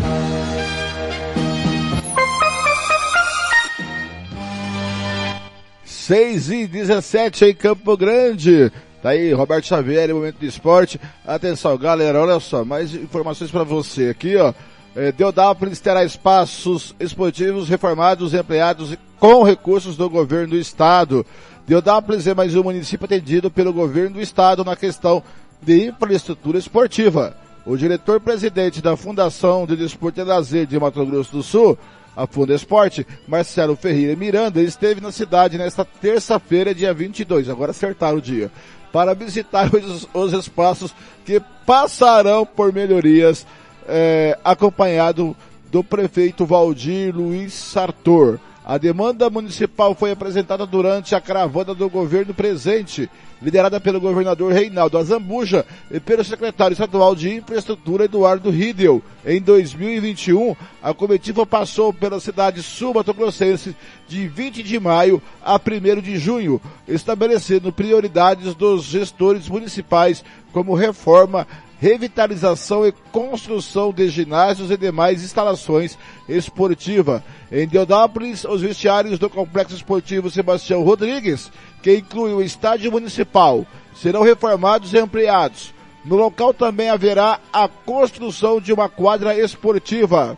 Seis 5.85 6.51
e 6.51 6.67
17 6.67 7.45
em 7.47 7.55
Campo 7.55 7.97
Grande. 7.97 8.71
Tá 9.03 9.11
aí, 9.11 9.33
Roberto 9.33 9.67
Xavier, 9.67 10.13
momento 10.15 10.39
de 10.39 10.47
esporte. 10.47 11.01
Atenção, 11.27 11.79
galera, 11.79 12.21
olha 12.21 12.39
só, 12.39 12.65
mais 12.65 12.95
informações 12.95 13.51
para 13.51 13.65
você 13.65 14.09
aqui, 14.09 14.37
ó. 14.37 14.53
É, 14.95 15.13
Deodápolis 15.13 15.79
terá 15.79 16.05
espaços 16.05 16.95
esportivos 16.99 17.69
reformados 17.69 18.35
e 18.35 18.39
ampliados 18.39 18.97
com 19.21 19.45
recursos 19.45 19.97
do 19.97 20.11
governo 20.11 20.49
do 20.49 20.57
estado. 20.57 21.25
Deodápolis 21.67 22.27
é 22.27 22.35
mais 22.35 22.57
um 22.57 22.65
município 22.65 23.05
atendido 23.05 23.51
pelo 23.51 23.73
governo 23.73 24.17
do 24.17 24.21
estado 24.21 24.65
na 24.65 24.75
questão 24.75 25.23
de 25.63 25.87
infraestrutura 25.87 26.59
esportiva. 26.59 27.37
O 27.65 27.77
diretor-presidente 27.77 28.81
da 28.81 28.97
Fundação 28.97 29.67
de 29.67 29.77
Desporto 29.77 30.21
e 30.21 30.25
Lazer 30.25 30.67
de 30.67 30.79
Mato 30.79 31.05
Grosso 31.05 31.33
do 31.33 31.43
Sul, 31.43 31.79
a 32.17 32.27
Funda 32.27 32.55
Esporte, 32.55 33.07
Marcelo 33.29 33.77
Ferreira 33.77 34.17
Miranda, 34.17 34.63
esteve 34.63 35.01
na 35.01 35.13
cidade 35.13 35.59
nesta 35.59 35.85
terça-feira, 35.85 36.75
dia 36.75 36.93
22, 36.95 37.49
agora 37.49 37.71
acertaram 37.71 38.19
o 38.19 38.21
dia, 38.21 38.51
para 38.91 39.15
visitar 39.15 39.71
os, 39.75 40.09
os 40.13 40.33
espaços 40.33 40.95
que 41.25 41.41
passarão 41.67 42.47
por 42.47 42.73
melhorias, 42.73 43.47
eh, 43.87 44.39
acompanhado 44.43 45.37
do 45.71 45.85
prefeito 45.85 46.47
Valdir 46.47 47.15
Luiz 47.15 47.53
Sartor. 47.53 48.39
A 48.71 48.79
demanda 48.79 49.29
municipal 49.29 49.97
foi 49.97 50.13
apresentada 50.13 50.65
durante 50.65 51.13
a 51.17 51.21
caravana 51.21 51.75
do 51.75 51.91
governo 51.91 52.33
presente, 52.33 53.11
liderada 53.43 53.81
pelo 53.81 54.01
governador 54.01 54.53
Reinaldo 54.53 54.97
Azambuja 54.97 55.67
e 55.91 55.99
pelo 55.99 56.23
secretário 56.23 56.75
estadual 56.75 57.17
de 57.17 57.35
Infraestrutura 57.35 58.05
Eduardo 58.05 58.49
Riedel. 58.49 59.03
Em 59.27 59.41
2021, 59.41 60.55
a 60.81 60.95
comitiva 60.95 61.45
passou 61.45 61.93
pela 61.93 62.21
cidade 62.21 62.63
sul-mato-grossense 62.63 63.75
de 64.07 64.29
20 64.29 64.63
de 64.63 64.79
maio 64.79 65.21
a 65.43 65.57
1 65.57 66.01
de 66.01 66.17
junho, 66.17 66.61
estabelecendo 66.87 67.73
prioridades 67.73 68.55
dos 68.55 68.85
gestores 68.85 69.49
municipais 69.49 70.25
como 70.53 70.77
reforma, 70.77 71.45
revitalização 71.81 72.87
e 72.87 72.93
construção 73.11 73.91
de 73.91 74.07
ginásios 74.11 74.71
e 74.71 74.77
demais 74.77 75.25
instalações 75.25 75.97
esportivas. 76.29 77.23
Em 77.51 77.67
Deodápolis, 77.67 78.45
os 78.45 78.61
vestiários 78.61 79.19
do 79.19 79.31
Complexo 79.31 79.75
Esportivo 79.75 80.31
Sebastião 80.31 80.83
Rodrigues, 80.83 81.51
que 81.83 81.97
inclui 81.97 82.35
o 82.35 82.43
estádio 82.43 82.93
municipal, 82.93 83.67
serão 83.97 84.23
reformados 84.23 84.93
e 84.93 84.99
ampliados. 84.99 85.73
No 86.05 86.17
local 86.17 86.53
também 86.53 86.91
haverá 86.91 87.41
a 87.51 87.67
construção 87.67 88.61
de 88.61 88.75
uma 88.75 88.89
quadra 88.89 89.35
esportiva. 89.35 90.37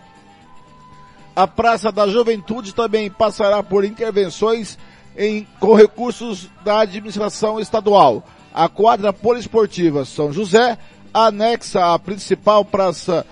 A 1.34 1.48
Praça 1.48 1.90
da 1.90 2.06
Juventude 2.06 2.72
também 2.72 3.10
passará 3.10 3.64
por 3.64 3.84
intervenções 3.84 4.78
em, 5.16 5.46
com 5.58 5.74
recursos 5.74 6.48
da 6.64 6.80
administração 6.80 7.58
estadual. 7.58 8.22
A 8.54 8.68
quadra 8.68 9.12
poliesportiva 9.12 10.04
São 10.04 10.32
José 10.32 10.78
anexa 11.12 11.94
à 11.94 11.98
principal 11.98 12.64
praça 12.64 13.26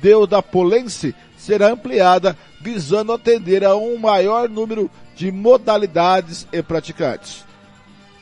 Deodapolense 0.00 1.14
será 1.36 1.68
ampliada 1.68 2.36
visando 2.60 3.12
atender 3.12 3.64
a 3.64 3.76
um 3.76 3.96
maior 3.96 4.48
número 4.48 4.90
de 5.14 5.30
modalidades 5.30 6.46
e 6.52 6.62
praticantes. 6.62 7.44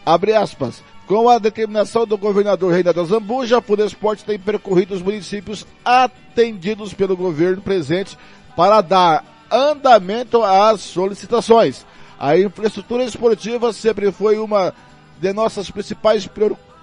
Abre 0.05 0.35
aspas. 0.35 0.83
Com 1.07 1.29
a 1.29 1.39
determinação 1.39 2.07
do 2.07 2.17
governador 2.17 2.73
Reinaldo 2.73 3.05
Zambuja, 3.05 3.59
a 3.59 3.61
Fudesporte 3.61 4.25
tem 4.25 4.39
percorrido 4.39 4.95
os 4.95 5.03
municípios 5.03 5.67
atendidos 5.85 6.95
pelo 6.95 7.17
governo 7.17 7.61
presente 7.61 8.17
para 8.55 8.81
dar 8.81 9.25
andamento 9.51 10.45
às 10.45 10.81
solicitações. 10.81 11.85
A 12.19 12.39
infraestrutura 12.39 13.03
esportiva 13.03 13.73
sempre 13.73 14.13
foi 14.13 14.39
uma 14.39 14.73
de 15.21 15.33
nossas 15.33 15.69
principais 15.69 16.29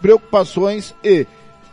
preocupações 0.01 0.93
e 1.01 1.25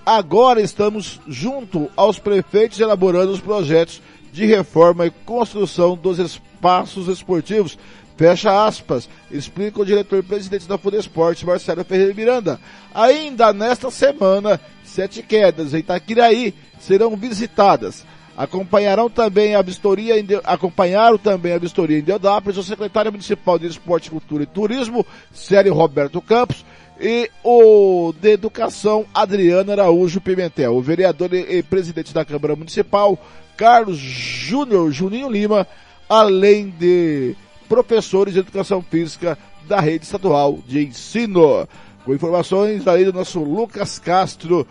agora 0.05 0.61
estamos 0.61 1.21
junto 1.27 1.91
aos 1.97 2.19
prefeitos 2.19 2.81
elaborando 2.81 3.33
os 3.33 3.41
projetos 3.41 4.01
de 4.33 4.45
reforma 4.45 5.07
e 5.07 5.11
construção 5.11 5.97
dos 5.97 6.19
espaços 6.19 7.09
esportivos. 7.09 7.79
Fecha 8.17 8.67
aspas, 8.67 9.09
explica 9.31 9.81
o 9.81 9.85
diretor-presidente 9.85 10.69
da 10.69 10.79
Fudesporte, 10.79 11.45
Marcelo 11.45 11.85
Ferreira 11.85 12.15
Miranda. 12.15 12.61
Ainda 12.95 13.53
nesta 13.53 13.91
semana, 13.91 14.61
sete 14.85 15.21
quedas 15.23 15.75
em 15.75 15.79
Itaquiraí 15.79 16.55
serão 16.79 17.17
visitadas. 17.17 18.05
Acompanharão 18.37 19.09
também 19.09 19.55
a 19.55 19.63
vistoria 19.63 20.19
em, 20.19 20.27
acompanharam 20.43 21.17
também 21.17 21.53
a 21.53 21.59
vistoria 21.59 21.99
em 21.99 22.03
Deodápolis 22.03 22.59
o 22.59 22.65
secretário 22.65 23.13
municipal 23.13 23.59
de 23.59 23.67
Esporte, 23.67 24.11
Cultura 24.11 24.43
e 24.43 24.47
Turismo, 24.47 25.07
Sério 25.33 25.73
Roberto 25.73 26.21
Campos, 26.21 26.65
e 27.01 27.31
o 27.43 28.13
de 28.21 28.31
Educação, 28.31 29.05
Adriano 29.13 29.73
Araújo 29.73 30.21
Pimentel. 30.21 30.77
O 30.77 30.81
vereador 30.81 31.33
e, 31.35 31.63
presidente 31.63 32.15
da 32.15 32.25
Câmara 32.25 32.55
Municipal, 32.55 33.19
Carlos 33.57 33.99
Júnior 33.99 34.91
Juninho 34.91 35.31
Lima, 35.31 35.67
além 36.09 36.71
de 36.71 37.35
professores 37.69 38.35
de 38.35 38.41
Educação 38.41 38.83
Física 38.83 39.39
da 39.67 39.81
Rede 39.81 40.05
Estadual 40.05 40.59
de 40.67 40.85
Ensino. 40.85 41.67
Com 42.05 42.15
informações 42.15 42.87
aí 42.87 43.05
do 43.05 43.13
nosso 43.13 43.43
Lucas 43.43 43.99
Castro, 43.99 44.67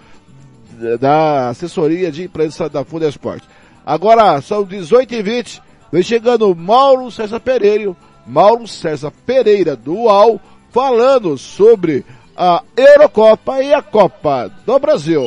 da 0.99 1.49
assessoria 1.49 2.11
de 2.11 2.23
imprensa 2.23 2.69
da 2.69 2.83
Fundesport. 2.83 3.43
Agora 3.85 4.39
são 4.41 4.63
18 4.63 5.15
e 5.15 5.21
20 5.21 5.61
vem 5.91 6.03
chegando 6.03 6.55
Mauro 6.55 7.11
César 7.11 7.39
Pereira, 7.39 7.95
Mauro 8.25 8.67
César 8.67 9.11
Pereira 9.25 9.75
do 9.75 9.93
UAU, 9.93 10.39
falando 10.73 11.37
sobre 11.37 12.03
a 12.35 12.63
Eurocopa 12.75 13.61
e 13.61 13.71
a 13.71 13.81
Copa 13.81 14.49
do 14.65 14.79
Brasil. 14.79 15.21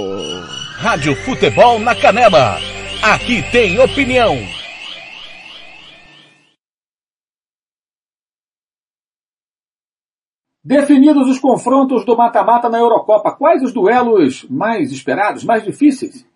Rádio 0.77 1.15
Futebol 1.15 1.79
na 1.79 1.95
Canela. 1.95 2.57
Aqui 3.01 3.49
tem 3.53 3.79
opinião. 3.79 4.35
Definidos 10.65 11.29
os 11.29 11.39
confrontos 11.39 12.05
do 12.05 12.17
mata-mata 12.17 12.69
na 12.69 12.79
Eurocopa, 12.79 13.37
quais 13.37 13.63
os 13.63 13.73
duelos 13.73 14.45
mais 14.51 14.91
esperados, 14.91 15.45
mais 15.45 15.63
difíceis? 15.63 16.27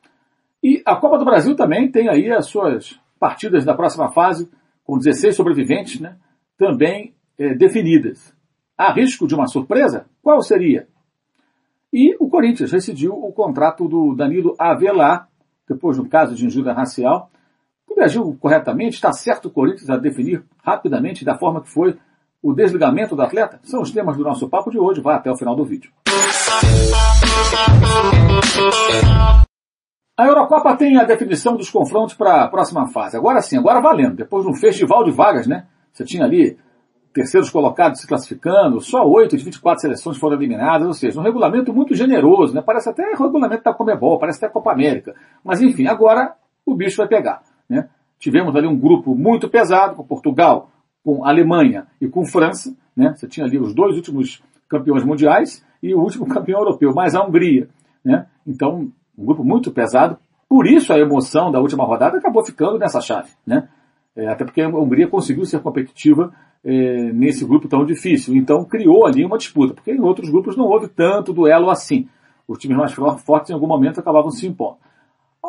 E 0.62 0.80
a 0.86 0.94
Copa 0.94 1.18
do 1.18 1.24
Brasil 1.24 1.56
também 1.56 1.90
tem 1.90 2.08
aí 2.08 2.30
as 2.30 2.46
suas 2.46 3.00
partidas 3.18 3.64
da 3.64 3.74
próxima 3.74 4.12
fase, 4.12 4.48
com 4.84 4.96
16 4.96 5.34
sobreviventes, 5.34 5.98
né, 5.98 6.16
também 6.56 7.12
é, 7.36 7.54
definidas. 7.54 8.32
Há 8.80 8.94
risco 8.94 9.26
de 9.26 9.34
uma 9.34 9.46
surpresa? 9.46 10.06
Qual 10.22 10.40
seria? 10.40 10.88
E 11.92 12.16
o 12.18 12.30
Corinthians 12.30 12.72
rescindiu 12.72 13.12
o 13.12 13.30
contrato 13.30 13.86
do 13.86 14.14
Danilo 14.14 14.54
Avelar, 14.58 15.28
depois 15.68 15.98
de 15.98 16.02
um 16.02 16.08
caso 16.08 16.34
de 16.34 16.46
injúria 16.46 16.72
racial. 16.72 17.30
Tudo 17.86 18.00
agiu 18.00 18.34
corretamente? 18.40 18.94
Está 18.94 19.12
certo 19.12 19.48
o 19.48 19.50
Corinthians 19.50 19.90
a 19.90 19.98
definir 19.98 20.42
rapidamente 20.64 21.26
da 21.26 21.36
forma 21.36 21.60
que 21.60 21.68
foi 21.68 21.98
o 22.42 22.54
desligamento 22.54 23.14
do 23.14 23.20
atleta? 23.20 23.60
São 23.64 23.82
os 23.82 23.90
temas 23.90 24.16
do 24.16 24.24
nosso 24.24 24.48
papo 24.48 24.70
de 24.70 24.78
hoje. 24.78 25.02
Vá 25.02 25.16
até 25.16 25.30
o 25.30 25.36
final 25.36 25.54
do 25.54 25.66
vídeo. 25.66 25.92
A 30.16 30.26
Eurocopa 30.26 30.74
tem 30.78 30.96
a 30.96 31.04
definição 31.04 31.54
dos 31.54 31.68
confrontos 31.68 32.14
para 32.14 32.44
a 32.44 32.48
próxima 32.48 32.88
fase. 32.88 33.14
Agora 33.14 33.42
sim, 33.42 33.58
agora 33.58 33.82
valendo. 33.82 34.16
Depois 34.16 34.42
de 34.42 34.50
um 34.50 34.54
festival 34.54 35.04
de 35.04 35.10
vagas, 35.10 35.46
né? 35.46 35.66
Você 35.92 36.02
tinha 36.02 36.24
ali 36.24 36.56
terceiros 37.12 37.50
colocados 37.50 38.00
se 38.00 38.06
classificando, 38.06 38.80
só 38.80 39.04
8 39.04 39.36
de 39.36 39.44
24 39.44 39.80
seleções 39.80 40.16
foram 40.16 40.36
eliminadas, 40.36 40.86
ou 40.86 40.94
seja, 40.94 41.18
um 41.18 41.22
regulamento 41.22 41.72
muito 41.72 41.94
generoso, 41.94 42.54
né? 42.54 42.62
Parece 42.64 42.88
até 42.88 43.02
regulamento 43.14 43.64
da 43.64 43.74
Comebol, 43.74 44.18
parece 44.18 44.38
até 44.38 44.52
Copa 44.52 44.72
América. 44.72 45.14
Mas 45.44 45.60
enfim, 45.60 45.86
agora 45.86 46.34
o 46.64 46.74
bicho 46.74 46.98
vai 46.98 47.08
pegar, 47.08 47.42
né? 47.68 47.88
Tivemos 48.18 48.54
ali 48.54 48.66
um 48.66 48.78
grupo 48.78 49.14
muito 49.14 49.48
pesado, 49.48 49.96
com 49.96 50.04
Portugal, 50.04 50.70
com 51.02 51.24
Alemanha 51.24 51.86
e 52.00 52.06
com 52.06 52.24
França, 52.24 52.74
né? 52.96 53.14
Você 53.16 53.26
tinha 53.26 53.46
ali 53.46 53.58
os 53.58 53.74
dois 53.74 53.96
últimos 53.96 54.42
campeões 54.68 55.04
mundiais 55.04 55.64
e 55.82 55.94
o 55.94 56.00
último 56.00 56.26
campeão 56.28 56.60
europeu, 56.60 56.92
mais 56.94 57.14
a 57.14 57.24
Hungria, 57.24 57.68
né? 58.04 58.26
Então, 58.46 58.92
um 59.18 59.24
grupo 59.24 59.42
muito 59.42 59.72
pesado. 59.72 60.16
Por 60.48 60.66
isso 60.66 60.92
a 60.92 60.98
emoção 60.98 61.50
da 61.50 61.60
última 61.60 61.84
rodada 61.84 62.18
acabou 62.18 62.44
ficando 62.44 62.78
nessa 62.78 63.00
chave, 63.00 63.30
né? 63.46 63.68
É, 64.20 64.28
até 64.28 64.44
porque 64.44 64.60
a 64.60 64.68
Hungria 64.68 65.08
conseguiu 65.08 65.46
ser 65.46 65.60
competitiva 65.60 66.30
é, 66.62 67.10
nesse 67.12 67.42
grupo 67.42 67.66
tão 67.66 67.86
difícil. 67.86 68.36
Então 68.36 68.64
criou 68.66 69.06
ali 69.06 69.24
uma 69.24 69.38
disputa, 69.38 69.72
porque 69.72 69.90
em 69.90 70.00
outros 70.00 70.28
grupos 70.28 70.58
não 70.58 70.66
houve 70.66 70.88
tanto 70.88 71.32
duelo 71.32 71.70
assim. 71.70 72.06
Os 72.46 72.58
times 72.58 72.76
mais 72.76 72.92
fortes 72.92 73.50
em 73.50 73.54
algum 73.54 73.66
momento 73.66 73.98
acabavam 73.98 74.30
se 74.30 74.46
impondo. 74.46 74.76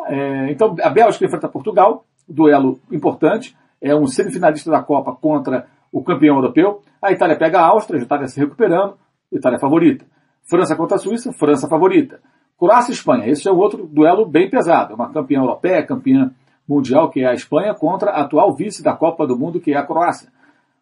É, 0.06 0.50
então 0.50 0.74
a 0.82 0.88
Bélgica 0.88 1.26
enfrenta 1.26 1.48
Portugal, 1.48 2.06
duelo 2.26 2.80
importante, 2.90 3.54
é 3.78 3.94
um 3.94 4.06
semifinalista 4.06 4.70
da 4.70 4.82
Copa 4.82 5.12
contra 5.12 5.66
o 5.92 6.02
campeão 6.02 6.36
europeu. 6.36 6.80
A 7.02 7.12
Itália 7.12 7.36
pega 7.36 7.60
a 7.60 7.66
Áustria, 7.66 8.00
a 8.00 8.02
Itália 8.02 8.26
se 8.26 8.40
recuperando, 8.40 8.94
Itália 9.30 9.58
favorita. 9.58 10.06
França 10.48 10.74
contra 10.74 10.96
a 10.96 10.98
Suíça, 10.98 11.30
França 11.32 11.68
favorita. 11.68 12.20
Croácia 12.58 12.92
e 12.92 12.94
Espanha, 12.94 13.26
esse 13.26 13.46
é 13.46 13.52
o 13.52 13.56
outro 13.58 13.86
duelo 13.86 14.24
bem 14.24 14.48
pesado. 14.48 14.94
Uma 14.94 15.12
campeã 15.12 15.40
europeia, 15.40 15.84
campeã 15.84 16.32
mundial, 16.72 17.10
que 17.10 17.20
é 17.20 17.28
a 17.28 17.34
Espanha, 17.34 17.74
contra 17.74 18.10
a 18.10 18.22
atual 18.22 18.54
vice 18.54 18.82
da 18.82 18.94
Copa 18.94 19.26
do 19.26 19.38
Mundo, 19.38 19.60
que 19.60 19.72
é 19.72 19.76
a 19.76 19.86
Croácia. 19.86 20.28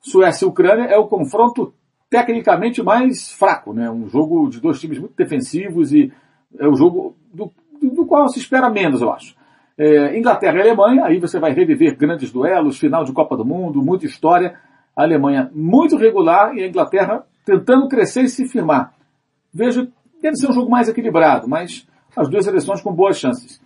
Suécia 0.00 0.44
e 0.44 0.48
Ucrânia 0.48 0.84
é 0.84 0.96
o 0.96 1.06
confronto 1.06 1.74
tecnicamente 2.08 2.82
mais 2.82 3.30
fraco, 3.32 3.72
né? 3.72 3.90
Um 3.90 4.08
jogo 4.08 4.48
de 4.48 4.60
dois 4.60 4.80
times 4.80 4.98
muito 4.98 5.14
defensivos 5.14 5.92
e 5.92 6.12
é 6.58 6.66
o 6.66 6.74
jogo 6.74 7.14
do, 7.32 7.52
do 7.80 8.06
qual 8.06 8.28
se 8.28 8.40
espera 8.40 8.68
menos, 8.68 9.00
eu 9.00 9.12
acho. 9.12 9.36
É, 9.78 10.18
Inglaterra 10.18 10.58
e 10.58 10.60
Alemanha, 10.62 11.04
aí 11.04 11.18
você 11.18 11.38
vai 11.38 11.52
reviver 11.52 11.96
grandes 11.96 12.32
duelos, 12.32 12.78
final 12.78 13.04
de 13.04 13.12
Copa 13.12 13.36
do 13.36 13.44
Mundo, 13.44 13.82
muita 13.82 14.06
história. 14.06 14.58
A 14.96 15.02
Alemanha 15.04 15.50
muito 15.54 15.96
regular 15.96 16.54
e 16.54 16.62
a 16.62 16.68
Inglaterra 16.68 17.24
tentando 17.44 17.88
crescer 17.88 18.22
e 18.22 18.28
se 18.28 18.48
firmar. 18.48 18.92
Vejo, 19.54 19.88
deve 20.20 20.36
ser 20.36 20.50
um 20.50 20.52
jogo 20.52 20.70
mais 20.70 20.88
equilibrado, 20.88 21.48
mas 21.48 21.86
as 22.16 22.28
duas 22.28 22.44
seleções 22.44 22.82
com 22.82 22.92
boas 22.92 23.18
chances. 23.18 23.60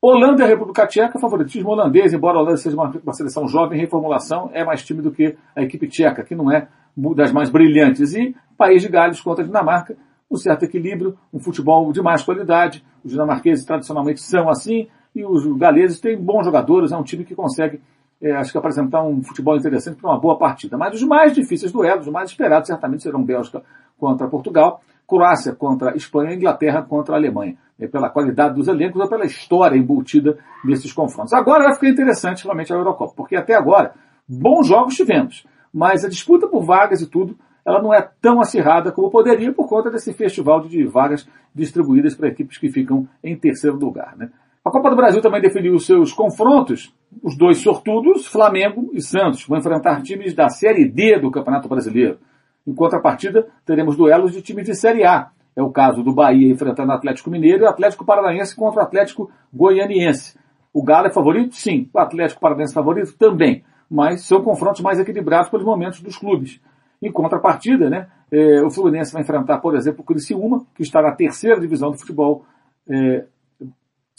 Holanda 0.00 0.42
e 0.42 0.44
a 0.44 0.48
República 0.48 0.86
Tcheca, 0.86 1.18
favoritismo 1.18 1.70
holandês, 1.70 2.12
embora 2.12 2.38
a 2.38 2.40
Holanda 2.40 2.56
seja 2.56 2.76
uma, 2.76 2.88
uma 3.02 3.12
seleção 3.12 3.48
jovem, 3.48 3.80
reformulação, 3.80 4.48
é 4.52 4.64
mais 4.64 4.84
time 4.84 5.02
do 5.02 5.10
que 5.10 5.36
a 5.56 5.62
equipe 5.62 5.88
tcheca, 5.88 6.22
que 6.22 6.36
não 6.36 6.52
é 6.52 6.68
das 7.16 7.32
mais 7.32 7.50
brilhantes. 7.50 8.14
E 8.14 8.34
País 8.56 8.80
de 8.80 8.88
Gales 8.88 9.20
contra 9.20 9.42
a 9.42 9.46
Dinamarca, 9.46 9.96
um 10.30 10.36
certo 10.36 10.64
equilíbrio, 10.64 11.18
um 11.34 11.40
futebol 11.40 11.90
de 11.92 12.00
mais 12.00 12.22
qualidade. 12.22 12.84
Os 13.04 13.10
dinamarqueses 13.10 13.64
tradicionalmente 13.64 14.20
são 14.20 14.48
assim, 14.48 14.86
e 15.16 15.24
os 15.24 15.44
galeses 15.56 15.98
têm 15.98 16.16
bons 16.16 16.44
jogadores, 16.44 16.92
é 16.92 16.96
um 16.96 17.02
time 17.02 17.24
que 17.24 17.34
consegue, 17.34 17.80
é, 18.22 18.32
acho 18.36 18.52
que 18.52 18.58
apresentar 18.58 19.02
um 19.02 19.20
futebol 19.24 19.56
interessante 19.56 19.96
para 19.96 20.10
uma 20.10 20.20
boa 20.20 20.38
partida. 20.38 20.78
Mas 20.78 20.94
os 20.94 21.02
mais 21.02 21.34
difíceis 21.34 21.72
duelos, 21.72 22.06
os 22.06 22.12
mais 22.12 22.30
esperados, 22.30 22.68
certamente 22.68 23.02
serão 23.02 23.24
Bélgica 23.24 23.64
contra 23.98 24.28
Portugal, 24.28 24.80
Croácia 25.08 25.54
contra 25.54 25.96
Espanha 25.96 26.32
e 26.32 26.36
Inglaterra 26.36 26.82
contra 26.82 27.16
Alemanha 27.16 27.56
é, 27.80 27.88
pela 27.88 28.10
qualidade 28.10 28.54
dos 28.54 28.68
elencos 28.68 29.00
ou 29.00 29.08
pela 29.08 29.24
história 29.24 29.78
embutida 29.78 30.36
nesses 30.62 30.92
confrontos. 30.92 31.32
Agora 31.32 31.64
vai 31.64 31.74
ficar 31.74 31.88
interessante 31.88 32.44
realmente 32.44 32.72
a 32.72 32.76
Eurocopa, 32.76 33.14
porque 33.16 33.34
até 33.34 33.54
agora 33.54 33.94
bons 34.28 34.66
jogos 34.66 34.94
tivemos, 34.94 35.46
mas 35.72 36.04
a 36.04 36.08
disputa 36.08 36.46
por 36.46 36.62
vagas 36.62 37.00
e 37.00 37.06
tudo, 37.06 37.38
ela 37.64 37.80
não 37.82 37.94
é 37.94 38.06
tão 38.20 38.40
acirrada 38.40 38.92
como 38.92 39.10
poderia 39.10 39.52
por 39.52 39.66
conta 39.66 39.90
desse 39.90 40.12
festival 40.12 40.60
de 40.60 40.84
vagas 40.84 41.26
distribuídas 41.54 42.14
para 42.14 42.28
equipes 42.28 42.58
que 42.58 42.68
ficam 42.68 43.08
em 43.24 43.36
terceiro 43.36 43.78
lugar. 43.78 44.14
Né? 44.16 44.30
A 44.64 44.70
Copa 44.70 44.90
do 44.90 44.96
Brasil 44.96 45.22
também 45.22 45.40
definiu 45.40 45.74
os 45.74 45.86
seus 45.86 46.12
confrontos. 46.12 46.94
Os 47.22 47.36
dois 47.36 47.58
sortudos, 47.58 48.26
Flamengo 48.26 48.90
e 48.92 49.00
Santos, 49.00 49.46
vão 49.46 49.58
enfrentar 49.58 50.02
times 50.02 50.34
da 50.34 50.50
Série 50.50 50.86
D 50.86 51.18
do 51.18 51.30
Campeonato 51.30 51.68
Brasileiro. 51.68 52.18
Em 52.68 52.74
contrapartida, 52.74 53.48
teremos 53.64 53.96
duelos 53.96 54.30
de 54.30 54.42
times 54.42 54.66
de 54.66 54.74
Série 54.74 55.02
A, 55.02 55.30
é 55.56 55.62
o 55.62 55.70
caso 55.70 56.02
do 56.02 56.12
Bahia 56.12 56.52
enfrentando 56.52 56.92
o 56.92 56.94
Atlético 56.94 57.30
Mineiro 57.30 57.64
e 57.64 57.66
o 57.66 57.68
Atlético 57.68 58.04
Paranaense 58.04 58.54
contra 58.54 58.80
o 58.80 58.82
Atlético 58.84 59.30
Goianiense. 59.50 60.38
O 60.70 60.84
Galo 60.84 61.06
é 61.06 61.10
favorito? 61.10 61.56
Sim. 61.56 61.88
O 61.94 61.98
Atlético 61.98 62.42
Paranaense 62.42 62.72
é 62.72 62.74
favorito? 62.74 63.16
Também. 63.16 63.64
Mas 63.90 64.26
são 64.26 64.42
confrontos 64.42 64.82
mais 64.82 65.00
equilibrados 65.00 65.48
pelos 65.48 65.64
momentos 65.64 66.02
dos 66.02 66.18
clubes. 66.18 66.60
Em 67.00 67.10
contrapartida, 67.10 67.88
né, 67.88 68.06
é, 68.30 68.62
o 68.62 68.70
Fluminense 68.70 69.14
vai 69.14 69.22
enfrentar, 69.22 69.58
por 69.58 69.74
exemplo, 69.74 70.02
o 70.02 70.04
Criciúma, 70.04 70.66
que 70.74 70.82
está 70.82 71.00
na 71.00 71.12
terceira 71.12 71.58
divisão 71.58 71.90
do 71.90 71.98
futebol 71.98 72.44
é, 72.86 73.24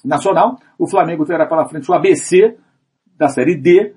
nacional. 0.04 0.58
O 0.76 0.90
Flamengo 0.90 1.24
terá 1.24 1.46
pela 1.46 1.68
frente 1.68 1.90
o 1.90 1.94
ABC 1.94 2.58
da 3.16 3.28
Série 3.30 3.56
D, 3.56 3.94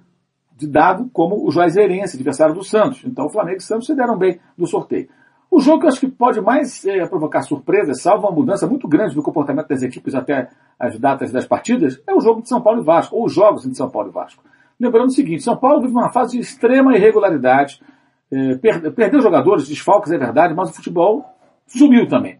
dado 0.66 1.08
como 1.12 1.46
o 1.46 1.50
Juazeirense, 1.50 2.16
adversário 2.16 2.54
do 2.54 2.64
Santos. 2.64 3.04
Então 3.04 3.26
o 3.26 3.30
Flamengo 3.30 3.56
e 3.56 3.58
o 3.58 3.62
Santos 3.62 3.86
se 3.86 3.94
deram 3.94 4.16
bem 4.16 4.38
no 4.56 4.66
sorteio. 4.66 5.08
O 5.50 5.60
jogo 5.60 5.80
que 5.80 5.84
eu 5.84 5.88
acho 5.90 6.00
que 6.00 6.08
pode 6.08 6.40
mais 6.40 6.82
é, 6.86 7.06
provocar 7.06 7.42
surpresa, 7.42 7.92
salvo 7.92 8.26
uma 8.26 8.32
mudança 8.34 8.66
muito 8.66 8.88
grande 8.88 9.14
do 9.14 9.22
comportamento 9.22 9.68
das 9.68 9.82
equipes 9.82 10.14
até 10.14 10.48
as 10.80 10.98
datas 10.98 11.30
das 11.30 11.46
partidas, 11.46 12.02
é 12.06 12.14
o 12.14 12.20
jogo 12.20 12.40
de 12.40 12.48
São 12.48 12.62
Paulo 12.62 12.80
e 12.80 12.84
Vasco, 12.84 13.14
ou 13.14 13.26
os 13.26 13.34
jogos 13.34 13.62
de 13.62 13.76
São 13.76 13.90
Paulo 13.90 14.08
e 14.08 14.12
Vasco. 14.12 14.42
Lembrando 14.80 15.08
o 15.08 15.12
seguinte, 15.12 15.42
São 15.42 15.54
Paulo 15.54 15.82
vive 15.82 15.92
uma 15.92 16.08
fase 16.08 16.32
de 16.32 16.40
extrema 16.40 16.96
irregularidade, 16.96 17.82
é, 18.30 18.54
per, 18.54 18.92
perdeu 18.92 19.20
jogadores, 19.20 19.68
desfalques 19.68 20.10
é 20.10 20.16
verdade, 20.16 20.54
mas 20.54 20.70
o 20.70 20.72
futebol 20.72 21.22
sumiu 21.66 22.08
também. 22.08 22.38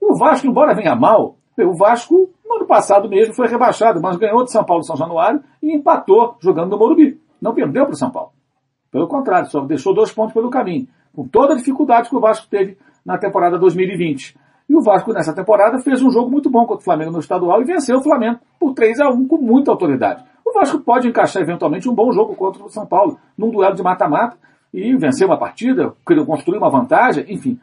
E 0.00 0.06
o 0.06 0.14
Vasco, 0.14 0.46
embora 0.46 0.72
venha 0.72 0.94
mal, 0.94 1.36
o 1.58 1.74
Vasco 1.74 2.30
no 2.46 2.56
ano 2.56 2.66
passado 2.66 3.08
mesmo 3.08 3.34
foi 3.34 3.48
rebaixado, 3.48 4.00
mas 4.00 4.16
ganhou 4.16 4.44
de 4.44 4.52
São 4.52 4.62
Paulo 4.62 4.84
São 4.84 4.96
Januário 4.96 5.42
e 5.60 5.74
empatou 5.74 6.36
jogando 6.40 6.70
no 6.70 6.78
Morumbi. 6.78 7.20
Não 7.42 7.52
perdeu 7.52 7.84
para 7.84 7.94
o 7.94 7.96
São 7.96 8.10
Paulo. 8.10 8.30
Pelo 8.92 9.08
contrário, 9.08 9.50
só 9.50 9.60
deixou 9.62 9.92
dois 9.92 10.12
pontos 10.12 10.32
pelo 10.32 10.48
caminho 10.48 10.86
com 11.14 11.26
toda 11.26 11.54
a 11.54 11.56
dificuldade 11.56 12.08
que 12.08 12.16
o 12.16 12.20
Vasco 12.20 12.46
teve 12.48 12.78
na 13.04 13.18
temporada 13.18 13.58
2020. 13.58 14.36
E 14.68 14.74
o 14.74 14.80
Vasco, 14.80 15.12
nessa 15.12 15.34
temporada, 15.34 15.78
fez 15.80 16.02
um 16.02 16.10
jogo 16.10 16.30
muito 16.30 16.48
bom 16.48 16.60
contra 16.60 16.80
o 16.80 16.84
Flamengo 16.84 17.10
no 17.10 17.18
estadual 17.18 17.60
e 17.60 17.64
venceu 17.64 17.98
o 17.98 18.02
Flamengo 18.02 18.38
por 18.58 18.72
3 18.72 19.00
a 19.00 19.10
1 19.10 19.26
com 19.26 19.36
muita 19.36 19.70
autoridade. 19.70 20.24
O 20.46 20.52
Vasco 20.52 20.78
pode 20.80 21.08
encaixar 21.08 21.42
eventualmente 21.42 21.88
um 21.88 21.94
bom 21.94 22.12
jogo 22.12 22.34
contra 22.34 22.64
o 22.64 22.68
São 22.68 22.86
Paulo, 22.86 23.18
num 23.36 23.50
duelo 23.50 23.74
de 23.74 23.82
mata-mata, 23.82 24.36
e 24.72 24.96
vencer 24.96 25.26
uma 25.26 25.38
partida, 25.38 25.92
construir 26.26 26.56
uma 26.56 26.70
vantagem, 26.70 27.24
enfim. 27.28 27.58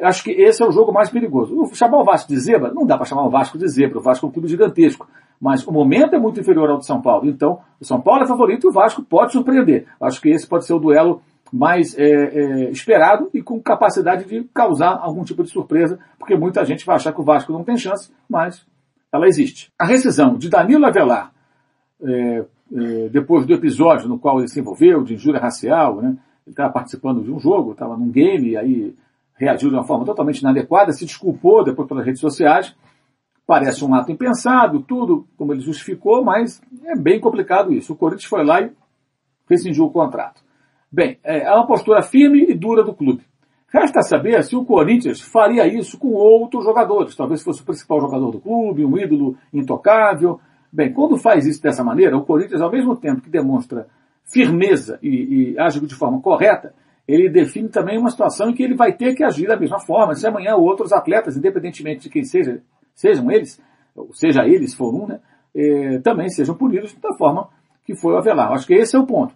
Acho 0.00 0.24
que 0.24 0.30
esse 0.30 0.62
é 0.62 0.66
o 0.66 0.70
jogo 0.70 0.92
mais 0.92 1.10
perigoso. 1.10 1.54
Chamar 1.74 1.98
o 1.98 2.04
Vasco 2.04 2.28
de 2.28 2.38
zebra? 2.38 2.72
Não 2.72 2.86
dá 2.86 2.96
para 2.96 3.04
chamar 3.04 3.26
o 3.26 3.30
Vasco 3.30 3.58
de 3.58 3.68
zebra. 3.68 3.98
O 3.98 4.02
Vasco 4.02 4.24
é 4.24 4.28
um 4.28 4.32
clube 4.32 4.48
gigantesco. 4.48 5.06
Mas 5.40 5.66
o 5.66 5.72
momento 5.72 6.14
é 6.14 6.18
muito 6.18 6.40
inferior 6.40 6.68
ao 6.70 6.78
de 6.78 6.86
São 6.86 7.00
Paulo. 7.00 7.28
Então, 7.28 7.60
o 7.80 7.84
São 7.84 8.00
Paulo 8.00 8.24
é 8.24 8.26
favorito 8.26 8.66
e 8.66 8.70
o 8.70 8.72
Vasco 8.72 9.02
pode 9.02 9.32
surpreender. 9.32 9.86
Acho 10.00 10.20
que 10.20 10.28
esse 10.28 10.46
pode 10.46 10.66
ser 10.66 10.74
o 10.74 10.78
duelo 10.78 11.22
mais 11.52 11.96
é, 11.96 12.04
é, 12.04 12.70
esperado 12.70 13.30
e 13.32 13.42
com 13.42 13.60
capacidade 13.60 14.24
de 14.24 14.44
causar 14.52 14.98
algum 15.00 15.24
tipo 15.24 15.42
de 15.42 15.50
surpresa, 15.50 15.98
porque 16.18 16.36
muita 16.36 16.64
gente 16.64 16.84
vai 16.84 16.96
achar 16.96 17.12
que 17.12 17.20
o 17.20 17.24
Vasco 17.24 17.52
não 17.52 17.64
tem 17.64 17.76
chance, 17.76 18.12
mas 18.28 18.66
ela 19.12 19.26
existe. 19.26 19.72
A 19.78 19.86
rescisão 19.86 20.36
de 20.36 20.48
Danilo 20.48 20.84
Avelar, 20.86 21.32
é, 22.02 22.44
é 22.74 23.08
depois 23.08 23.46
do 23.46 23.54
episódio 23.54 24.08
no 24.08 24.18
qual 24.18 24.38
ele 24.38 24.48
se 24.48 24.60
envolveu, 24.60 25.02
de 25.02 25.14
injúria 25.14 25.40
racial, 25.40 26.02
né? 26.02 26.16
ele 26.46 26.52
estava 26.52 26.72
participando 26.72 27.22
de 27.22 27.30
um 27.30 27.38
jogo, 27.38 27.72
estava 27.72 27.96
num 27.96 28.10
game, 28.10 28.50
e 28.50 28.56
aí 28.56 28.94
reagiu 29.36 29.70
de 29.70 29.76
uma 29.76 29.84
forma 29.84 30.04
totalmente 30.04 30.40
inadequada, 30.40 30.92
se 30.92 31.06
desculpou 31.06 31.64
depois 31.64 31.88
pelas 31.88 32.04
redes 32.04 32.20
sociais, 32.20 32.74
Parece 33.48 33.82
um 33.82 33.94
ato 33.94 34.12
impensado, 34.12 34.82
tudo 34.82 35.26
como 35.38 35.54
ele 35.54 35.62
justificou, 35.62 36.22
mas 36.22 36.60
é 36.84 36.94
bem 36.94 37.18
complicado 37.18 37.72
isso. 37.72 37.94
O 37.94 37.96
Corinthians 37.96 38.28
foi 38.28 38.44
lá 38.44 38.60
e 38.60 38.70
rescindiu 39.48 39.86
o 39.86 39.90
contrato. 39.90 40.42
Bem, 40.92 41.18
é, 41.24 41.44
é 41.44 41.54
uma 41.54 41.66
postura 41.66 42.02
firme 42.02 42.44
e 42.46 42.52
dura 42.52 42.84
do 42.84 42.92
clube. 42.92 43.22
Resta 43.72 44.02
saber 44.02 44.44
se 44.44 44.54
o 44.54 44.66
Corinthians 44.66 45.22
faria 45.22 45.66
isso 45.66 45.98
com 45.98 46.08
outros 46.08 46.62
jogadores. 46.62 47.16
Talvez 47.16 47.42
fosse 47.42 47.62
o 47.62 47.64
principal 47.64 48.02
jogador 48.02 48.32
do 48.32 48.38
clube, 48.38 48.84
um 48.84 48.98
ídolo 48.98 49.34
intocável. 49.50 50.38
Bem, 50.70 50.92
quando 50.92 51.16
faz 51.16 51.46
isso 51.46 51.62
dessa 51.62 51.82
maneira, 51.82 52.18
o 52.18 52.26
Corinthians, 52.26 52.60
ao 52.60 52.70
mesmo 52.70 52.96
tempo 52.96 53.22
que 53.22 53.30
demonstra 53.30 53.88
firmeza 54.30 54.98
e, 55.02 55.54
e 55.54 55.58
age 55.58 55.80
de 55.80 55.94
forma 55.94 56.20
correta, 56.20 56.74
ele 57.06 57.30
define 57.30 57.70
também 57.70 57.98
uma 57.98 58.10
situação 58.10 58.50
em 58.50 58.54
que 58.54 58.62
ele 58.62 58.74
vai 58.76 58.92
ter 58.92 59.14
que 59.14 59.24
agir 59.24 59.46
da 59.46 59.58
mesma 59.58 59.80
forma. 59.80 60.14
Se 60.14 60.26
amanhã 60.26 60.54
outros 60.54 60.92
atletas, 60.92 61.34
independentemente 61.34 62.02
de 62.02 62.10
quem 62.10 62.24
seja, 62.24 62.60
sejam 62.98 63.30
eles, 63.30 63.60
ou 63.94 64.12
seja 64.12 64.44
eles, 64.44 64.74
for 64.74 64.92
um, 64.92 65.06
né, 65.06 65.20
eh, 65.54 66.00
também 66.00 66.28
sejam 66.28 66.56
punidos 66.56 66.92
da 66.94 67.14
forma 67.14 67.48
que 67.84 67.94
foi 67.94 68.12
o 68.12 68.16
Avelar. 68.16 68.52
Acho 68.52 68.66
que 68.66 68.74
esse 68.74 68.96
é 68.96 68.98
o 68.98 69.06
ponto. 69.06 69.34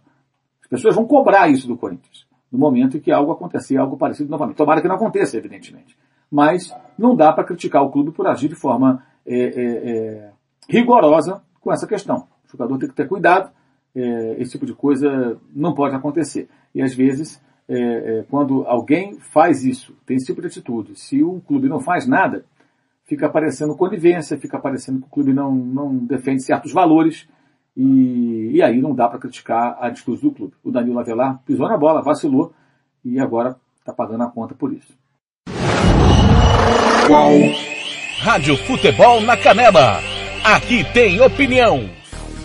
As 0.63 0.69
pessoas 0.69 0.97
vão 0.97 1.07
cobrar 1.07 1.49
isso 1.49 1.69
do 1.69 1.77
Corinthians 1.77 2.27
no 2.51 2.59
momento 2.59 2.99
em 2.99 3.01
que 3.01 3.11
algo 3.11 3.33
acontecer, 3.33 3.79
algo 3.79 3.97
parecido 3.97 4.31
novamente. 4.31 4.57
Tomara 4.57 4.83
que 4.83 4.89
não 4.89 4.97
aconteça, 4.97 5.39
evidentemente. 5.39 5.97
Mas 6.31 6.75
não 6.99 7.17
dá 7.17 7.33
para 7.33 7.45
criticar 7.45 7.83
o 7.83 7.91
clube 7.91 8.11
por 8.11 8.27
agir 8.27 8.49
de 8.49 8.55
forma 8.55 9.03
é, 9.25 9.37
é, 9.37 9.91
é, 9.91 10.31
rigorosa 10.69 11.43
com 11.61 11.73
essa 11.73 11.87
questão. 11.87 12.27
O 12.47 12.51
jogador 12.51 12.79
tem 12.79 12.89
que 12.89 12.95
ter 12.95 13.09
cuidado, 13.09 13.51
é, 13.95 14.37
esse 14.39 14.53
tipo 14.53 14.67
de 14.67 14.75
coisa 14.75 15.39
não 15.55 15.73
pode 15.73 15.95
acontecer. 15.95 16.49
E 16.75 16.83
às 16.83 16.95
vezes, 16.95 17.41
é, 17.67 17.79
é, 17.79 18.25
quando 18.29 18.67
alguém 18.67 19.19
faz 19.19 19.65
isso, 19.65 19.97
tem 20.05 20.17
esse 20.17 20.27
tipo 20.27 20.43
de 20.43 20.49
atitude, 20.49 20.99
se 20.99 21.23
o 21.23 21.41
clube 21.41 21.69
não 21.69 21.81
faz 21.81 22.07
nada, 22.07 22.45
fica 23.13 23.27
aparecendo 23.27 23.77
conivência, 23.77 24.39
fica 24.39 24.57
aparecendo 24.57 25.01
que 25.01 25.07
o 25.07 25.11
clube 25.11 25.35
não, 25.35 25.55
não 25.55 25.95
defende 25.95 26.43
certos 26.43 26.73
valores, 26.73 27.29
e, 27.77 28.53
e 28.55 28.63
aí 28.63 28.81
não 28.81 28.95
dá 28.95 29.07
para 29.07 29.19
criticar 29.19 29.77
a 29.79 29.89
atitude 29.89 30.23
do 30.23 30.33
clube. 30.33 30.55
O 30.65 30.71
Danilo 30.71 30.99
Avelar 30.99 31.43
pisou 31.45 31.69
na 31.69 31.77
bola, 31.77 32.01
vacilou 32.01 32.55
e 33.05 33.21
agora 33.21 33.57
está 33.79 33.93
pagando 33.93 34.25
a 34.25 34.31
conta 34.31 34.55
por 34.55 34.73
isso. 34.73 34.95
Rádio 38.21 38.57
Futebol 38.57 39.21
na 39.21 39.37
Canela. 39.37 39.99
Aqui 40.43 40.83
tem 40.95 41.21
opinião. 41.21 42.02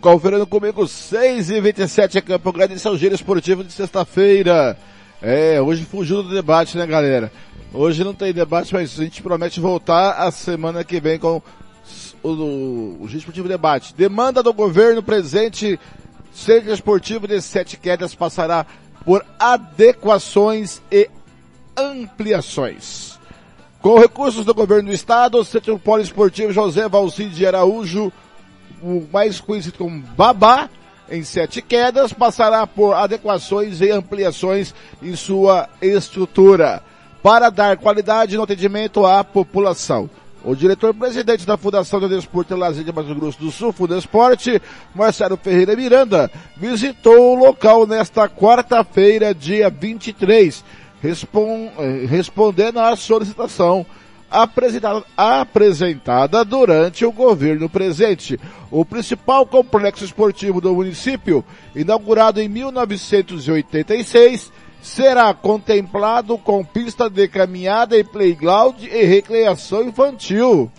Conferindo 0.00 0.46
comigo, 0.46 0.88
6 0.88 1.50
e 1.50 1.60
27 1.60 2.16
é 2.16 2.20
Campo 2.22 2.50
Grande, 2.50 2.72
esse 2.72 2.88
é 2.88 2.90
o 2.90 2.96
Giro 2.96 3.14
Esportivo 3.14 3.62
de 3.62 3.70
sexta-feira. 3.70 4.74
É, 5.20 5.60
hoje 5.60 5.84
fugiu 5.84 6.22
do 6.22 6.30
debate, 6.30 6.78
né, 6.78 6.86
galera? 6.86 7.30
Hoje 7.70 8.02
não 8.02 8.14
tem 8.14 8.32
debate, 8.32 8.72
mas 8.72 8.98
a 8.98 9.04
gente 9.04 9.22
promete 9.22 9.60
voltar 9.60 10.12
a 10.12 10.30
semana 10.30 10.82
que 10.84 10.98
vem 10.98 11.18
com 11.18 11.42
o, 12.22 12.28
o, 12.28 13.02
o 13.02 13.08
Giro 13.08 13.18
Esportivo 13.18 13.46
Debate. 13.46 13.94
Demanda 13.94 14.42
do 14.42 14.54
governo 14.54 15.02
presente, 15.02 15.78
Centro 16.32 16.72
Esportivo 16.72 17.28
de 17.28 17.38
Sete 17.42 17.76
Quedas 17.76 18.14
passará 18.14 18.64
por 19.04 19.22
adequações 19.38 20.80
e 20.90 21.10
ampliações. 21.76 23.18
Com 23.82 23.98
recursos 23.98 24.46
do 24.46 24.54
governo 24.54 24.88
do 24.88 24.94
estado, 24.94 25.36
o 25.36 25.44
Centro 25.44 25.78
Poliesportivo 25.78 26.54
José 26.54 26.88
Valcide 26.88 27.44
Araújo 27.44 28.10
o 28.82 29.06
mais 29.12 29.40
conhecido 29.40 29.78
como 29.78 30.02
Babá, 30.16 30.68
em 31.10 31.22
sete 31.22 31.60
quedas, 31.60 32.12
passará 32.12 32.66
por 32.66 32.94
adequações 32.94 33.80
e 33.80 33.90
ampliações 33.90 34.74
em 35.02 35.16
sua 35.16 35.68
estrutura 35.82 36.82
para 37.22 37.50
dar 37.50 37.76
qualidade 37.76 38.36
no 38.36 38.42
atendimento 38.42 39.04
à 39.04 39.22
população. 39.22 40.08
O 40.42 40.54
diretor-presidente 40.54 41.46
da 41.46 41.58
Fundação 41.58 42.00
do 42.00 42.08
Desporto 42.08 42.54
e 42.54 42.56
Lazer 42.56 42.82
de 42.82 42.92
Mato 42.92 43.14
Grosso 43.14 43.38
do 43.38 43.50
Sul, 43.50 43.72
Fundesporte, 43.72 44.60
Marcelo 44.94 45.36
Ferreira 45.36 45.76
Miranda, 45.76 46.30
visitou 46.56 47.32
o 47.32 47.34
local 47.34 47.86
nesta 47.86 48.26
quarta-feira, 48.26 49.34
dia 49.34 49.68
23, 49.68 50.64
respon 51.02 51.70
eh, 51.78 52.06
respondendo 52.08 52.78
à 52.78 52.96
solicitação 52.96 53.84
apresentada, 54.30 55.04
apresentada 55.16 56.44
durante 56.44 57.04
o 57.04 57.10
governo 57.10 57.68
presente. 57.68 58.38
O 58.70 58.84
principal 58.84 59.44
complexo 59.44 60.04
esportivo 60.04 60.60
do 60.60 60.72
município, 60.74 61.44
inaugurado 61.74 62.40
em 62.40 62.48
1986, 62.48 64.52
será 64.80 65.34
contemplado 65.34 66.38
com 66.38 66.64
pista 66.64 67.10
de 67.10 67.26
caminhada 67.28 67.98
e 67.98 68.04
playground 68.04 68.82
e 68.82 69.04
recreação 69.04 69.84
infantil. 69.84 70.70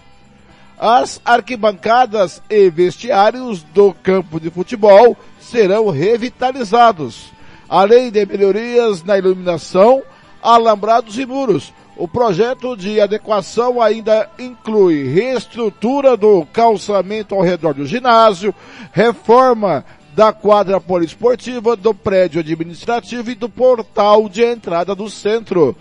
As 0.77 1.21
arquibancadas 1.23 2.41
e 2.49 2.69
vestiários 2.69 3.61
do 3.61 3.93
campo 3.93 4.39
de 4.39 4.49
futebol 4.49 5.15
serão 5.39 5.89
revitalizados, 5.89 7.31
além 7.69 8.09
de 8.09 8.25
melhorias 8.25 9.03
na 9.03 9.17
iluminação, 9.17 10.01
alambrados 10.41 11.19
e 11.19 11.25
muros, 11.25 11.71
o 12.01 12.07
projeto 12.07 12.75
de 12.75 12.99
adequação 12.99 13.79
ainda 13.79 14.27
inclui 14.39 15.03
reestrutura 15.03 16.17
do 16.17 16.43
calçamento 16.47 17.35
ao 17.35 17.43
redor 17.43 17.75
do 17.75 17.85
ginásio, 17.85 18.55
reforma 18.91 19.85
da 20.15 20.33
quadra 20.33 20.81
poliesportiva, 20.81 21.75
do 21.75 21.93
prédio 21.93 22.39
administrativo 22.39 23.29
e 23.29 23.35
do 23.35 23.47
portal 23.47 24.27
de 24.27 24.43
entrada 24.43 24.95
do 24.95 25.11
centro. 25.11 25.75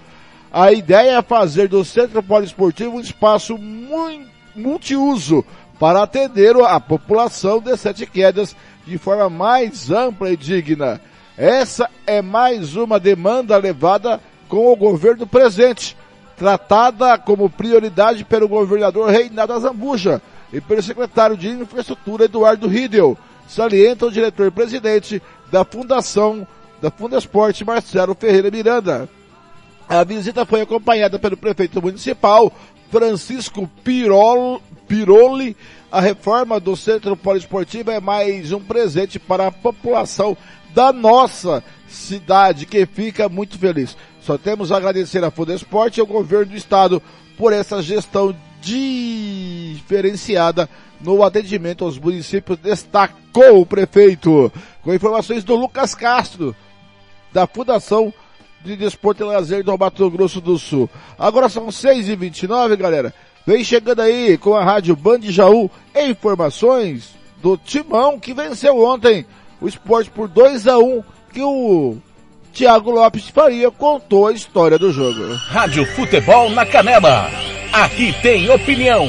A 0.52 0.70
ideia 0.74 1.16
é 1.16 1.22
fazer 1.22 1.68
do 1.68 1.82
centro 1.86 2.22
poliesportivo 2.22 2.98
um 2.98 3.00
espaço 3.00 3.58
multiuso 4.54 5.42
para 5.78 6.02
atender 6.02 6.54
a 6.54 6.78
população 6.78 7.60
de 7.60 7.74
Sete 7.78 8.04
Quedas 8.04 8.54
de 8.86 8.98
forma 8.98 9.30
mais 9.30 9.90
ampla 9.90 10.30
e 10.30 10.36
digna. 10.36 11.00
Essa 11.34 11.88
é 12.06 12.20
mais 12.20 12.76
uma 12.76 13.00
demanda 13.00 13.56
levada 13.56 14.20
com 14.50 14.70
o 14.70 14.76
governo 14.76 15.26
presente, 15.26 15.96
tratada 16.40 17.18
como 17.18 17.50
prioridade 17.50 18.24
pelo 18.24 18.48
governador 18.48 19.10
Reinaldo 19.10 19.52
Azambuja 19.52 20.22
e 20.50 20.58
pelo 20.58 20.82
secretário 20.82 21.36
de 21.36 21.50
Infraestrutura 21.50 22.24
Eduardo 22.24 22.66
Riedel, 22.66 23.14
salienta 23.46 24.06
o 24.06 24.10
diretor-presidente 24.10 25.22
da 25.52 25.66
Fundação 25.66 26.46
da 26.80 26.90
Fundesporte 26.90 27.62
Marcelo 27.62 28.16
Ferreira 28.18 28.50
Miranda. 28.50 29.06
A 29.86 30.02
visita 30.02 30.46
foi 30.46 30.62
acompanhada 30.62 31.18
pelo 31.18 31.36
prefeito 31.36 31.82
municipal 31.82 32.50
Francisco 32.90 33.68
Pirol, 33.84 34.62
Piroli. 34.88 35.54
A 35.92 36.00
reforma 36.00 36.58
do 36.58 36.74
Centro 36.74 37.18
Poliesportivo 37.18 37.90
é 37.90 38.00
mais 38.00 38.50
um 38.50 38.60
presente 38.60 39.18
para 39.18 39.48
a 39.48 39.52
população 39.52 40.34
da 40.74 40.90
nossa 40.90 41.62
cidade, 41.86 42.64
que 42.64 42.86
fica 42.86 43.28
muito 43.28 43.58
feliz. 43.58 43.94
Só 44.30 44.38
temos 44.38 44.70
a 44.70 44.76
agradecer 44.76 45.24
a 45.24 45.30
Fundesporte 45.32 45.98
e 45.98 46.00
ao 46.00 46.06
governo 46.06 46.52
do 46.52 46.56
estado 46.56 47.02
por 47.36 47.52
essa 47.52 47.82
gestão 47.82 48.32
diferenciada 48.60 50.70
no 51.00 51.24
atendimento 51.24 51.84
aos 51.84 51.98
municípios, 51.98 52.56
destacou 52.58 53.60
o 53.60 53.66
prefeito. 53.66 54.52
Com 54.84 54.94
informações 54.94 55.42
do 55.42 55.56
Lucas 55.56 55.96
Castro, 55.96 56.54
da 57.32 57.44
Fundação 57.44 58.14
de 58.64 58.76
Desporto 58.76 59.24
e 59.24 59.26
Lazer 59.26 59.64
do 59.64 59.76
Mato 59.76 60.08
Grosso 60.08 60.40
do 60.40 60.56
Sul. 60.56 60.88
Agora 61.18 61.48
são 61.48 61.66
6h29, 61.66 62.76
galera. 62.76 63.12
Vem 63.44 63.64
chegando 63.64 63.98
aí 63.98 64.38
com 64.38 64.54
a 64.54 64.62
Rádio 64.62 64.94
Band 64.94 65.22
Jaú 65.22 65.68
informações 65.92 67.16
do 67.42 67.56
Timão 67.56 68.20
que 68.20 68.32
venceu 68.32 68.78
ontem 68.78 69.26
o 69.60 69.66
esporte 69.66 70.08
por 70.08 70.28
2 70.28 70.68
a 70.68 70.78
1 70.78 71.02
que 71.32 71.42
o 71.42 71.98
Tiago 72.52 72.90
Lopes 72.90 73.28
Faria 73.28 73.70
contou 73.70 74.26
a 74.26 74.32
história 74.32 74.78
do 74.78 74.92
jogo. 74.92 75.34
Rádio 75.34 75.86
Futebol 75.94 76.50
na 76.50 76.66
Canela. 76.66 77.30
Aqui 77.72 78.12
tem 78.20 78.50
opinião. 78.50 79.08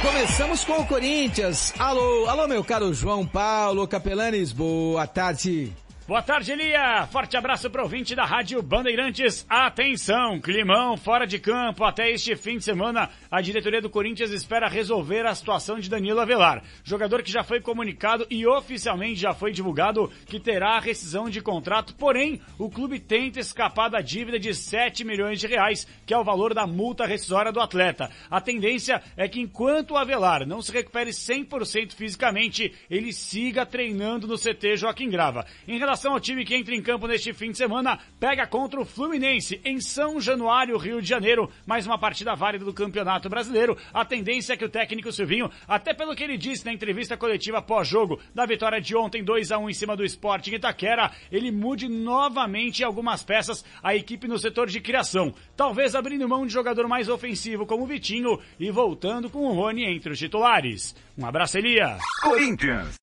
Começamos 0.00 0.64
com 0.64 0.80
o 0.80 0.86
Corinthians. 0.86 1.72
Alô, 1.78 2.26
alô, 2.28 2.48
meu 2.48 2.64
caro 2.64 2.92
João 2.92 3.26
Paulo 3.26 3.86
Capelanes, 3.86 4.52
boa 4.52 5.06
tarde. 5.06 5.72
Boa 6.04 6.20
tarde, 6.20 6.50
Elia. 6.50 7.06
Forte 7.12 7.36
abraço 7.36 7.70
para 7.70 7.80
o 7.80 7.84
ouvinte 7.84 8.12
da 8.16 8.24
Rádio 8.24 8.60
Bandeirantes. 8.60 9.46
Atenção, 9.48 10.40
climão 10.40 10.96
fora 10.96 11.24
de 11.24 11.38
campo. 11.38 11.84
Até 11.84 12.10
este 12.10 12.34
fim 12.34 12.58
de 12.58 12.64
semana, 12.64 13.08
a 13.30 13.40
diretoria 13.40 13.80
do 13.80 13.88
Corinthians 13.88 14.32
espera 14.32 14.68
resolver 14.68 15.24
a 15.24 15.34
situação 15.34 15.78
de 15.78 15.88
Danilo 15.88 16.18
Avelar. 16.18 16.60
Jogador 16.82 17.22
que 17.22 17.30
já 17.30 17.44
foi 17.44 17.60
comunicado 17.60 18.26
e 18.28 18.44
oficialmente 18.44 19.20
já 19.20 19.32
foi 19.32 19.52
divulgado 19.52 20.10
que 20.26 20.40
terá 20.40 20.70
a 20.70 20.80
rescisão 20.80 21.30
de 21.30 21.40
contrato. 21.40 21.94
Porém, 21.94 22.40
o 22.58 22.68
clube 22.68 22.98
tenta 22.98 23.38
escapar 23.38 23.88
da 23.88 24.00
dívida 24.00 24.40
de 24.40 24.52
7 24.52 25.04
milhões 25.04 25.38
de 25.38 25.46
reais, 25.46 25.86
que 26.04 26.12
é 26.12 26.18
o 26.18 26.24
valor 26.24 26.52
da 26.52 26.66
multa 26.66 27.06
rescisória 27.06 27.52
do 27.52 27.60
atleta. 27.60 28.10
A 28.28 28.40
tendência 28.40 29.00
é 29.16 29.28
que 29.28 29.40
enquanto 29.40 29.92
o 29.92 29.96
Avelar 29.96 30.44
não 30.48 30.60
se 30.60 30.72
recupere 30.72 31.10
100% 31.10 31.92
fisicamente, 31.92 32.74
ele 32.90 33.12
siga 33.12 33.64
treinando 33.64 34.26
no 34.26 34.36
CT 34.36 34.78
Joaquim 34.78 35.08
Grava. 35.08 35.46
Em 35.68 35.78
relação 35.78 35.91
ao 35.92 36.18
time 36.18 36.42
que 36.42 36.54
entra 36.54 36.74
em 36.74 36.80
campo 36.80 37.06
neste 37.06 37.34
fim 37.34 37.50
de 37.50 37.58
semana, 37.58 37.98
pega 38.18 38.46
contra 38.46 38.80
o 38.80 38.84
Fluminense 38.84 39.60
em 39.62 39.78
São 39.78 40.18
Januário, 40.18 40.78
Rio 40.78 41.02
de 41.02 41.08
Janeiro. 41.08 41.50
Mais 41.66 41.86
uma 41.86 41.98
partida 41.98 42.34
válida 42.34 42.64
do 42.64 42.72
Campeonato 42.72 43.28
Brasileiro. 43.28 43.76
A 43.92 44.02
tendência 44.02 44.54
é 44.54 44.56
que 44.56 44.64
o 44.64 44.70
técnico 44.70 45.12
Silvinho, 45.12 45.50
até 45.68 45.92
pelo 45.92 46.16
que 46.16 46.24
ele 46.24 46.38
disse 46.38 46.64
na 46.64 46.72
entrevista 46.72 47.14
coletiva 47.14 47.60
pós-jogo 47.60 48.18
da 48.34 48.46
vitória 48.46 48.80
de 48.80 48.96
ontem 48.96 49.22
2 49.22 49.52
a 49.52 49.58
1 49.58 49.68
em 49.68 49.74
cima 49.74 49.94
do 49.94 50.04
Sport 50.04 50.48
em 50.48 50.54
Itaquera, 50.54 51.10
ele 51.30 51.50
mude 51.50 51.88
novamente 51.88 52.82
algumas 52.82 53.22
peças 53.22 53.62
a 53.82 53.94
equipe 53.94 54.26
no 54.26 54.38
setor 54.38 54.68
de 54.68 54.80
criação. 54.80 55.34
Talvez 55.54 55.94
abrindo 55.94 56.26
mão 56.26 56.46
de 56.46 56.52
jogador 56.54 56.88
mais 56.88 57.10
ofensivo 57.10 57.66
como 57.66 57.84
o 57.84 57.86
Vitinho 57.86 58.40
e 58.58 58.70
voltando 58.70 59.28
com 59.28 59.40
o 59.40 59.52
Rony 59.52 59.84
entre 59.84 60.12
os 60.12 60.18
titulares. 60.18 60.96
Um 61.18 61.26
abraço, 61.26 61.58
Elia. 61.58 61.98
Corinthians. 62.22 63.01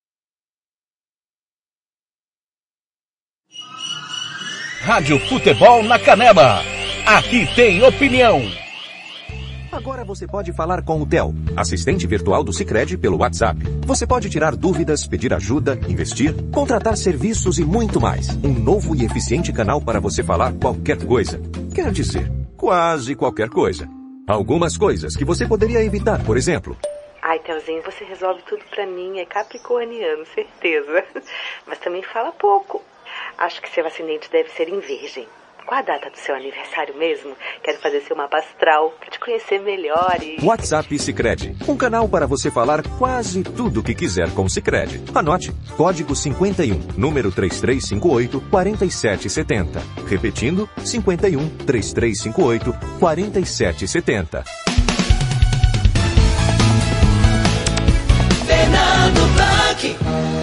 Rádio 4.80 5.18
Futebol 5.28 5.82
na 5.82 5.98
Canela. 5.98 6.62
Aqui 7.04 7.46
tem 7.54 7.82
opinião. 7.82 8.40
Agora 9.70 10.06
você 10.06 10.26
pode 10.26 10.54
falar 10.54 10.82
com 10.82 11.02
o 11.02 11.06
Tel, 11.06 11.34
assistente 11.54 12.06
virtual 12.06 12.42
do 12.42 12.50
Sicredi 12.50 12.96
pelo 12.96 13.18
WhatsApp. 13.18 13.60
Você 13.84 14.06
pode 14.06 14.30
tirar 14.30 14.56
dúvidas, 14.56 15.06
pedir 15.06 15.34
ajuda, 15.34 15.78
investir, 15.86 16.34
contratar 16.50 16.96
serviços 16.96 17.58
e 17.58 17.64
muito 17.64 18.00
mais. 18.00 18.30
Um 18.42 18.54
novo 18.54 18.96
e 18.96 19.04
eficiente 19.04 19.52
canal 19.52 19.82
para 19.82 20.00
você 20.00 20.22
falar 20.24 20.54
qualquer 20.54 21.04
coisa. 21.04 21.38
Quer 21.74 21.92
dizer, 21.92 22.32
quase 22.56 23.14
qualquer 23.14 23.50
coisa. 23.50 23.86
Algumas 24.26 24.78
coisas 24.78 25.14
que 25.14 25.26
você 25.26 25.46
poderia 25.46 25.84
evitar, 25.84 26.24
por 26.24 26.38
exemplo. 26.38 26.74
Ai, 27.20 27.38
Telzinho, 27.40 27.82
você 27.82 28.02
resolve 28.04 28.40
tudo 28.48 28.64
pra 28.70 28.86
mim, 28.86 29.18
é 29.18 29.26
capricorniano, 29.26 30.24
certeza. 30.34 31.04
Mas 31.68 31.78
também 31.80 32.02
fala 32.02 32.32
pouco. 32.32 32.82
Acho 33.40 33.62
que 33.62 33.70
seu 33.70 33.86
ascendente 33.86 34.30
deve 34.30 34.50
ser 34.50 34.68
em 34.68 34.78
virgem. 34.80 35.26
Qual 35.64 35.80
a 35.80 35.82
data 35.82 36.10
do 36.10 36.18
seu 36.18 36.34
aniversário 36.34 36.94
mesmo? 36.94 37.34
Quero 37.62 37.78
fazer 37.78 38.02
seu 38.02 38.14
mapa 38.14 38.36
astral 38.36 38.90
para 39.00 39.08
te 39.08 39.18
conhecer 39.18 39.58
melhor 39.60 40.18
e... 40.22 40.44
WhatsApp 40.44 40.98
Sicredi, 40.98 41.56
um 41.66 41.74
canal 41.74 42.06
para 42.06 42.26
você 42.26 42.50
falar 42.50 42.82
quase 42.98 43.42
tudo 43.42 43.80
o 43.80 43.82
que 43.82 43.94
quiser 43.94 44.30
com 44.34 44.46
Sicredi. 44.46 45.02
Anote, 45.14 45.52
código 45.74 46.14
51, 46.14 46.76
número 46.98 47.32
3358 47.32 48.50
4770. 48.50 49.80
Repetindo, 50.06 50.68
51 50.84 51.48
3358 51.64 52.98
4770. 52.98 54.44
Fernando 58.46 59.34
Blanc. 59.34 60.39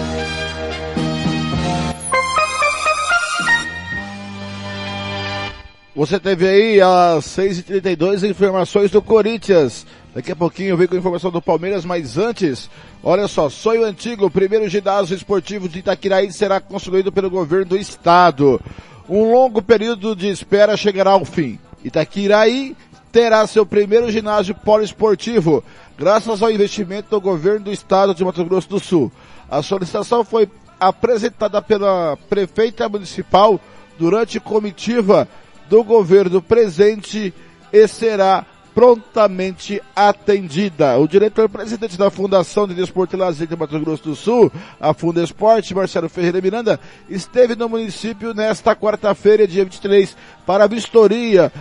Você 5.98 6.20
teve 6.20 6.46
aí 6.46 6.80
às 6.80 7.24
6h32 7.24 8.22
informações 8.22 8.88
do 8.88 9.02
Corinthians. 9.02 9.84
Daqui 10.14 10.30
a 10.30 10.36
pouquinho 10.36 10.68
eu 10.68 10.76
venho 10.76 10.88
com 10.88 10.94
informação 10.94 11.28
do 11.28 11.42
Palmeiras, 11.42 11.84
mas 11.84 12.16
antes, 12.16 12.70
olha 13.02 13.26
só, 13.26 13.50
sonho 13.50 13.84
antigo, 13.84 14.26
o 14.26 14.30
primeiro 14.30 14.68
ginásio 14.68 15.16
esportivo 15.16 15.68
de 15.68 15.80
Itaquiraí 15.80 16.30
será 16.30 16.60
construído 16.60 17.10
pelo 17.10 17.28
governo 17.28 17.70
do 17.70 17.76
estado. 17.76 18.60
Um 19.08 19.32
longo 19.32 19.60
período 19.60 20.14
de 20.14 20.28
espera 20.28 20.76
chegará 20.76 21.10
ao 21.10 21.24
fim. 21.24 21.58
Itaquiraí 21.82 22.76
terá 23.10 23.44
seu 23.48 23.66
primeiro 23.66 24.08
ginásio 24.08 24.54
poliesportivo, 24.54 25.64
graças 25.98 26.40
ao 26.40 26.52
investimento 26.52 27.10
do 27.10 27.20
governo 27.20 27.64
do 27.64 27.72
estado 27.72 28.14
de 28.14 28.24
Mato 28.24 28.44
Grosso 28.44 28.68
do 28.68 28.78
Sul. 28.78 29.10
A 29.50 29.62
solicitação 29.62 30.24
foi 30.24 30.48
apresentada 30.78 31.60
pela 31.60 32.16
prefeita 32.28 32.88
municipal 32.88 33.60
durante 33.98 34.38
comitiva 34.38 35.26
do 35.68 35.84
governo 35.84 36.40
presente 36.40 37.32
e 37.72 37.88
será 37.88 38.44
prontamente 38.78 39.82
atendida. 39.94 40.96
O 40.98 41.08
diretor-presidente 41.08 41.98
da 41.98 42.10
Fundação 42.10 42.66
de 42.66 42.74
Desporto 42.74 43.16
e 43.16 43.18
Lazer 43.18 43.48
de 43.48 43.56
Mato 43.56 43.78
Grosso 43.80 44.04
do 44.04 44.14
Sul, 44.14 44.52
a 44.80 44.94
Fundesporte, 44.94 45.74
Marcelo 45.74 46.08
Ferreira 46.08 46.40
Miranda, 46.40 46.78
esteve 47.08 47.56
no 47.56 47.68
município 47.68 48.32
nesta 48.32 48.76
quarta-feira, 48.76 49.48
dia 49.48 49.64
23, 49.64 50.16
para 50.46 50.68
vistoria, 50.68 51.52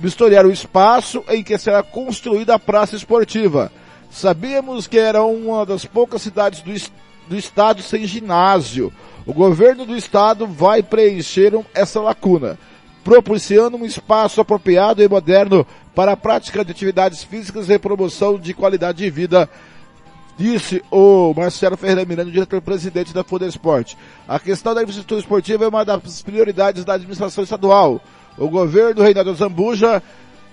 vistoriar 0.00 0.44
o 0.44 0.50
espaço 0.50 1.22
em 1.28 1.44
que 1.44 1.56
será 1.56 1.84
construída 1.84 2.56
a 2.56 2.58
praça 2.58 2.96
esportiva. 2.96 3.70
Sabíamos 4.10 4.88
que 4.88 4.98
era 4.98 5.22
uma 5.22 5.64
das 5.64 5.84
poucas 5.84 6.22
cidades 6.22 6.62
do, 6.62 6.72
do 7.28 7.36
estado 7.36 7.80
sem 7.80 8.04
ginásio. 8.06 8.92
O 9.24 9.32
governo 9.32 9.86
do 9.86 9.96
estado 9.96 10.48
vai 10.48 10.82
preencher 10.82 11.52
essa 11.74 12.00
lacuna 12.00 12.58
proporciona 13.04 13.76
um 13.76 13.84
espaço 13.84 14.40
apropriado 14.40 15.02
e 15.02 15.08
moderno 15.08 15.66
para 15.94 16.12
a 16.12 16.16
prática 16.16 16.64
de 16.64 16.70
atividades 16.70 17.24
físicas 17.24 17.68
e 17.68 17.78
promoção 17.78 18.38
de 18.38 18.54
qualidade 18.54 18.98
de 18.98 19.10
vida, 19.10 19.48
disse 20.36 20.82
o 20.90 21.34
Marcelo 21.34 21.76
Ferreira 21.76 22.04
Miranda, 22.04 22.30
diretor-presidente 22.30 23.12
da 23.12 23.24
Fudesport. 23.24 23.94
A 24.26 24.38
questão 24.38 24.74
da 24.74 24.82
infraestrutura 24.82 25.20
esportiva 25.20 25.64
é 25.64 25.68
uma 25.68 25.84
das 25.84 26.22
prioridades 26.22 26.84
da 26.84 26.94
administração 26.94 27.42
estadual. 27.42 28.00
O 28.36 28.48
governo 28.48 29.02
Reinaldo 29.02 29.34
Zambuja 29.34 30.00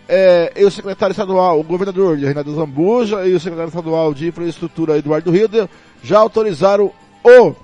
é, 0.07 0.53
e 0.55 0.65
o 0.65 0.71
secretário 0.71 1.11
estadual, 1.11 1.59
o 1.59 1.63
governador 1.63 2.17
Reinaldo 2.17 2.55
Zambuja 2.55 3.27
e 3.27 3.33
o 3.33 3.39
secretário 3.39 3.69
estadual 3.69 4.13
de 4.13 4.27
infraestrutura 4.27 4.97
Eduardo 4.97 5.35
Hilder 5.35 5.67
já 6.01 6.19
autorizaram 6.19 6.91
o 7.23 7.55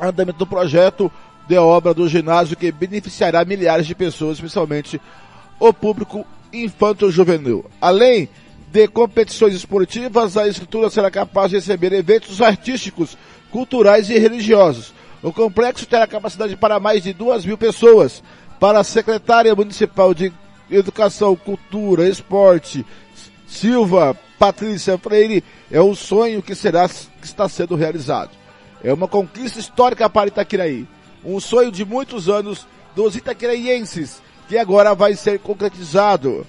andamento 0.00 0.38
do 0.38 0.46
projeto 0.46 1.10
de 1.50 1.58
obra 1.58 1.92
do 1.92 2.08
ginásio 2.08 2.56
que 2.56 2.70
beneficiará 2.70 3.44
milhares 3.44 3.84
de 3.84 3.92
pessoas, 3.92 4.36
especialmente 4.36 5.00
o 5.58 5.72
público 5.72 6.24
infanto-juvenil. 6.52 7.64
Além 7.80 8.28
de 8.70 8.86
competições 8.86 9.52
esportivas, 9.52 10.36
a 10.36 10.46
estrutura 10.46 10.88
será 10.88 11.10
capaz 11.10 11.50
de 11.50 11.56
receber 11.56 11.92
eventos 11.92 12.40
artísticos, 12.40 13.18
culturais 13.50 14.08
e 14.10 14.16
religiosos. 14.16 14.94
O 15.24 15.32
complexo 15.32 15.86
terá 15.86 16.06
capacidade 16.06 16.54
para 16.54 16.78
mais 16.78 17.02
de 17.02 17.12
duas 17.12 17.44
mil 17.44 17.58
pessoas. 17.58 18.22
Para 18.60 18.78
a 18.78 18.84
secretária 18.84 19.52
municipal 19.52 20.14
de 20.14 20.32
Educação, 20.70 21.34
Cultura, 21.34 22.08
Esporte, 22.08 22.86
Silva 23.44 24.16
Patrícia 24.38 24.96
Freire, 24.96 25.42
é 25.68 25.82
um 25.82 25.96
sonho 25.96 26.40
que 26.42 26.54
será 26.54 26.88
que 26.88 27.26
está 27.26 27.48
sendo 27.48 27.74
realizado. 27.74 28.30
É 28.84 28.92
uma 28.94 29.08
conquista 29.08 29.58
histórica 29.58 30.08
para 30.08 30.28
Itaquiraí 30.28 30.86
um 31.24 31.40
sonho 31.40 31.70
de 31.70 31.84
muitos 31.84 32.28
anos 32.28 32.66
dos 32.94 33.16
itaqueraienses, 33.16 34.20
que 34.48 34.58
agora 34.58 34.94
vai 34.94 35.14
ser 35.14 35.38
concretizado, 35.38 36.46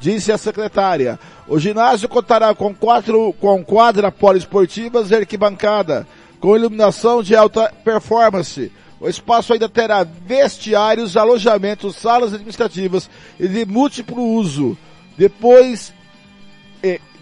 disse 0.00 0.30
a 0.30 0.38
secretária. 0.38 1.18
O 1.48 1.58
ginásio 1.58 2.08
contará 2.08 2.54
com 2.54 2.74
quatro, 2.74 3.32
com 3.34 3.64
quadra 3.64 4.12
poliesportivas 4.12 5.10
e 5.10 5.14
arquibancada, 5.14 6.06
com 6.38 6.56
iluminação 6.56 7.22
de 7.22 7.34
alta 7.34 7.72
performance. 7.84 8.70
O 9.00 9.08
espaço 9.08 9.52
ainda 9.52 9.68
terá 9.68 10.04
vestiários, 10.04 11.16
alojamentos, 11.16 11.96
salas 11.96 12.34
administrativas 12.34 13.10
e 13.38 13.48
de 13.48 13.64
múltiplo 13.64 14.22
uso. 14.22 14.76
Depois, 15.16 15.92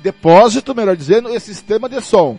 depósito, 0.02 0.74
melhor 0.74 0.96
dizendo, 0.96 1.34
e 1.34 1.40
sistema 1.40 1.88
de 1.88 2.00
som. 2.00 2.38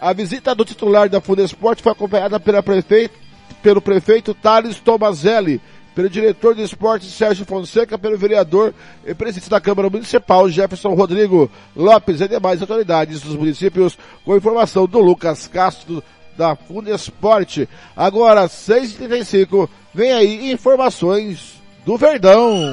A 0.00 0.12
visita 0.12 0.54
do 0.54 0.64
titular 0.64 1.08
da 1.08 1.20
Fundesport 1.20 1.80
foi 1.80 1.92
acompanhada 1.92 2.38
pela 2.38 2.62
prefeita 2.62 3.25
pelo 3.66 3.82
prefeito 3.82 4.32
Thales 4.32 4.78
Tomazelli, 4.78 5.60
pelo 5.92 6.08
diretor 6.08 6.54
de 6.54 6.62
esportes 6.62 7.12
Sérgio 7.12 7.44
Fonseca, 7.44 7.98
pelo 7.98 8.16
vereador 8.16 8.72
e 9.04 9.12
presidente 9.12 9.50
da 9.50 9.60
Câmara 9.60 9.90
Municipal 9.90 10.48
Jefferson 10.48 10.94
Rodrigo 10.94 11.50
Lopes 11.74 12.20
e 12.20 12.28
demais 12.28 12.60
autoridades 12.60 13.22
dos 13.22 13.34
municípios, 13.34 13.98
com 14.24 14.36
informação 14.36 14.86
do 14.86 15.00
Lucas 15.00 15.48
Castro 15.48 16.00
da 16.38 16.54
Fundesporte. 16.54 17.68
Agora, 17.96 18.46
6h35, 18.46 19.68
vem 19.92 20.12
aí 20.12 20.52
informações 20.52 21.60
do 21.84 21.96
Verdão. 21.96 22.70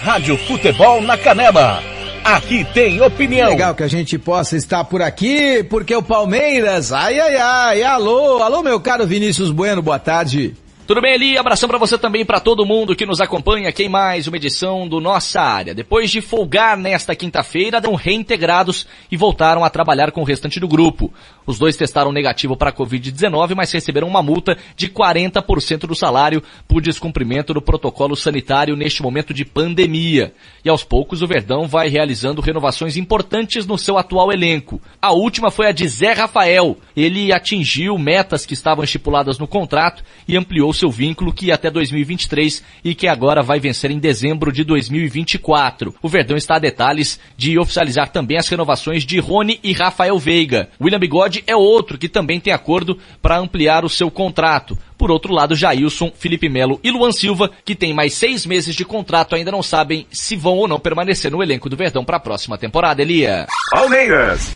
Rádio 0.00 0.36
Futebol 0.36 1.00
na 1.00 1.16
Canela. 1.16 2.01
Aqui 2.24 2.64
tem 2.72 3.00
opinião. 3.00 3.50
Legal 3.50 3.74
que 3.74 3.82
a 3.82 3.88
gente 3.88 4.16
possa 4.16 4.56
estar 4.56 4.84
por 4.84 5.02
aqui, 5.02 5.64
porque 5.64 5.94
o 5.94 6.02
Palmeiras, 6.02 6.92
ai 6.92 7.18
ai 7.18 7.36
ai, 7.36 7.82
alô, 7.82 8.40
alô 8.42 8.62
meu 8.62 8.80
caro 8.80 9.04
Vinícius 9.04 9.50
Bueno, 9.50 9.82
boa 9.82 9.98
tarde. 9.98 10.54
Tudo 10.86 11.00
bem, 11.00 11.14
Eli? 11.14 11.38
Abração 11.38 11.68
para 11.68 11.78
você 11.78 11.96
também, 11.96 12.24
para 12.24 12.40
todo 12.40 12.66
mundo 12.66 12.94
que 12.94 13.06
nos 13.06 13.20
acompanha 13.20 13.68
aqui 13.68 13.84
em 13.84 13.88
mais 13.88 14.26
uma 14.26 14.36
edição 14.36 14.88
do 14.88 15.00
Nossa 15.00 15.40
Área. 15.40 15.74
Depois 15.74 16.10
de 16.10 16.20
folgar 16.20 16.76
nesta 16.76 17.14
quinta-feira, 17.14 17.80
dão 17.80 17.94
reintegrados 17.94 18.86
e 19.10 19.16
voltaram 19.16 19.64
a 19.64 19.70
trabalhar 19.70 20.10
com 20.10 20.20
o 20.20 20.24
restante 20.24 20.60
do 20.60 20.68
grupo. 20.68 21.12
Os 21.46 21.58
dois 21.58 21.76
testaram 21.76 22.12
negativo 22.12 22.56
para 22.56 22.70
a 22.70 22.72
Covid-19, 22.72 23.54
mas 23.54 23.72
receberam 23.72 24.08
uma 24.08 24.22
multa 24.22 24.56
de 24.76 24.88
40% 24.88 25.86
do 25.86 25.94
salário 25.94 26.42
por 26.68 26.80
descumprimento 26.80 27.52
do 27.52 27.62
protocolo 27.62 28.16
sanitário 28.16 28.76
neste 28.76 29.02
momento 29.02 29.34
de 29.34 29.44
pandemia. 29.44 30.32
E 30.64 30.68
aos 30.68 30.84
poucos 30.84 31.22
o 31.22 31.26
Verdão 31.26 31.66
vai 31.66 31.88
realizando 31.88 32.40
renovações 32.40 32.96
importantes 32.96 33.66
no 33.66 33.76
seu 33.78 33.98
atual 33.98 34.32
elenco. 34.32 34.80
A 35.00 35.12
última 35.12 35.50
foi 35.50 35.66
a 35.66 35.72
de 35.72 35.86
Zé 35.88 36.12
Rafael. 36.12 36.76
Ele 36.96 37.32
atingiu 37.32 37.98
metas 37.98 38.46
que 38.46 38.54
estavam 38.54 38.84
estipuladas 38.84 39.38
no 39.38 39.48
contrato 39.48 40.04
e 40.26 40.36
ampliou 40.36 40.72
seu 40.72 40.90
vínculo 40.90 41.32
que 41.32 41.46
ia 41.46 41.54
até 41.54 41.70
2023 41.70 42.62
e 42.84 42.94
que 42.94 43.08
agora 43.08 43.42
vai 43.42 43.58
vencer 43.58 43.90
em 43.90 43.98
dezembro 43.98 44.52
de 44.52 44.64
2024. 44.64 45.94
O 46.02 46.08
Verdão 46.08 46.36
está 46.36 46.56
a 46.56 46.60
detalhes 46.60 47.18
de 47.36 47.58
oficializar 47.58 48.10
também 48.10 48.38
as 48.38 48.48
renovações 48.48 49.04
de 49.04 49.18
Rony 49.18 49.58
e 49.62 49.72
Rafael 49.72 50.18
Veiga. 50.18 50.68
William 50.80 50.98
Bigode 50.98 51.31
é 51.46 51.54
outro 51.54 51.96
que 51.96 52.08
também 52.08 52.40
tem 52.40 52.52
acordo 52.52 52.98
para 53.20 53.38
ampliar 53.38 53.84
o 53.84 53.88
seu 53.88 54.10
contrato. 54.10 54.76
Por 54.98 55.10
outro 55.10 55.32
lado, 55.32 55.54
Jailson, 55.54 56.12
Felipe 56.14 56.48
Melo 56.48 56.80
e 56.82 56.90
Luan 56.90 57.12
Silva, 57.12 57.50
que 57.64 57.74
tem 57.74 57.94
mais 57.94 58.14
seis 58.14 58.44
meses 58.44 58.74
de 58.74 58.84
contrato, 58.84 59.34
ainda 59.34 59.52
não 59.52 59.62
sabem 59.62 60.06
se 60.10 60.36
vão 60.36 60.58
ou 60.58 60.68
não 60.68 60.80
permanecer 60.80 61.30
no 61.30 61.42
elenco 61.42 61.68
do 61.68 61.76
Verdão 61.76 62.04
para 62.04 62.16
a 62.16 62.20
próxima 62.20 62.58
temporada, 62.58 63.02
Elia. 63.02 63.46
Palmeiras. 63.70 64.52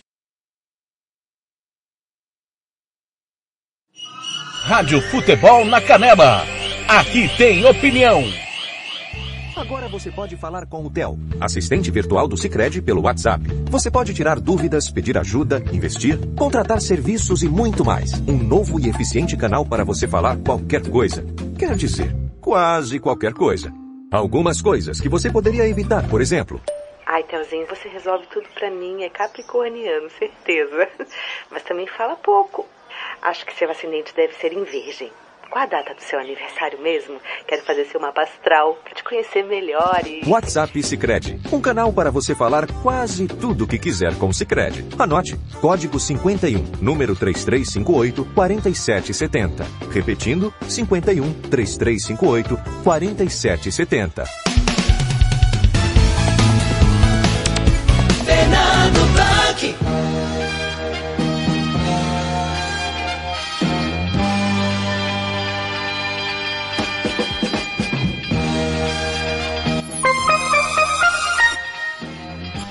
Rádio 4.63 5.01
Futebol 5.09 5.63
na 5.65 5.79
Canela. 5.79 6.45
Aqui 6.87 7.29
tem 7.37 7.65
opinião. 7.65 8.46
Agora 9.57 9.87
você 9.87 10.11
pode 10.11 10.37
falar 10.37 10.67
com 10.67 10.85
o 10.85 10.89
Tel, 10.89 11.17
assistente 11.41 11.89
virtual 11.89 12.27
do 12.27 12.37
Sicredi 12.37 12.79
pelo 12.79 13.01
WhatsApp. 13.01 13.43
Você 13.71 13.89
pode 13.89 14.13
tirar 14.13 14.39
dúvidas, 14.39 14.91
pedir 14.91 15.17
ajuda, 15.17 15.63
investir, 15.73 16.15
contratar 16.37 16.79
serviços 16.79 17.41
e 17.41 17.49
muito 17.49 17.83
mais. 17.83 18.13
Um 18.27 18.37
novo 18.37 18.79
e 18.79 18.87
eficiente 18.87 19.35
canal 19.35 19.65
para 19.65 19.83
você 19.83 20.07
falar 20.07 20.37
qualquer 20.37 20.87
coisa. 20.87 21.25
Quer 21.57 21.75
dizer, 21.75 22.15
quase 22.39 22.99
qualquer 22.99 23.33
coisa. 23.33 23.73
Algumas 24.11 24.61
coisas 24.61 25.01
que 25.01 25.09
você 25.09 25.31
poderia 25.31 25.67
evitar, 25.67 26.07
por 26.07 26.21
exemplo. 26.21 26.61
Ai, 27.03 27.23
Telzinho, 27.23 27.65
você 27.65 27.89
resolve 27.89 28.27
tudo 28.27 28.47
pra 28.53 28.69
mim, 28.69 29.01
é 29.01 29.09
capricorniano, 29.09 30.07
certeza. 30.11 30.87
Mas 31.49 31.63
também 31.63 31.87
fala 31.87 32.15
pouco. 32.15 32.63
Acho 33.23 33.43
que 33.43 33.55
seu 33.55 33.71
ascendente 33.71 34.13
deve 34.15 34.33
ser 34.35 34.53
em 34.53 34.63
virgem. 34.63 35.11
Qual 35.49 35.63
a 35.63 35.67
data 35.67 35.93
do 35.93 36.01
seu 36.01 36.19
aniversário 36.19 36.79
mesmo? 36.81 37.19
Quero 37.47 37.63
fazer 37.63 37.85
seu 37.85 37.99
mapa 37.99 38.21
astral 38.21 38.75
pra 38.83 38.93
te 38.93 39.03
conhecer 39.03 39.43
melhor 39.43 40.01
e... 40.05 40.21
WhatsApp 40.27 40.81
Sicredi, 40.83 41.39
um 41.51 41.61
canal 41.61 41.91
para 41.93 42.11
você 42.11 42.35
falar 42.35 42.67
quase 42.83 43.27
tudo 43.27 43.63
o 43.63 43.67
que 43.67 43.79
quiser 43.79 44.15
com 44.15 44.31
Sicredi. 44.33 44.85
Anote, 44.99 45.37
código 45.61 45.99
51, 45.99 46.63
número 46.81 47.15
3358 47.15 48.25
4770. 48.33 49.65
Repetindo, 49.91 50.53
51 50.67 51.33
3358 51.49 52.57
4770. 52.83 54.76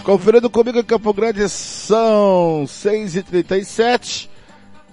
Conferindo 0.06 0.48
comigo 0.48 0.78
em 0.78 0.84
Campo 0.84 1.12
Grande 1.12 1.48
são 1.48 2.62
6h37. 2.64 4.28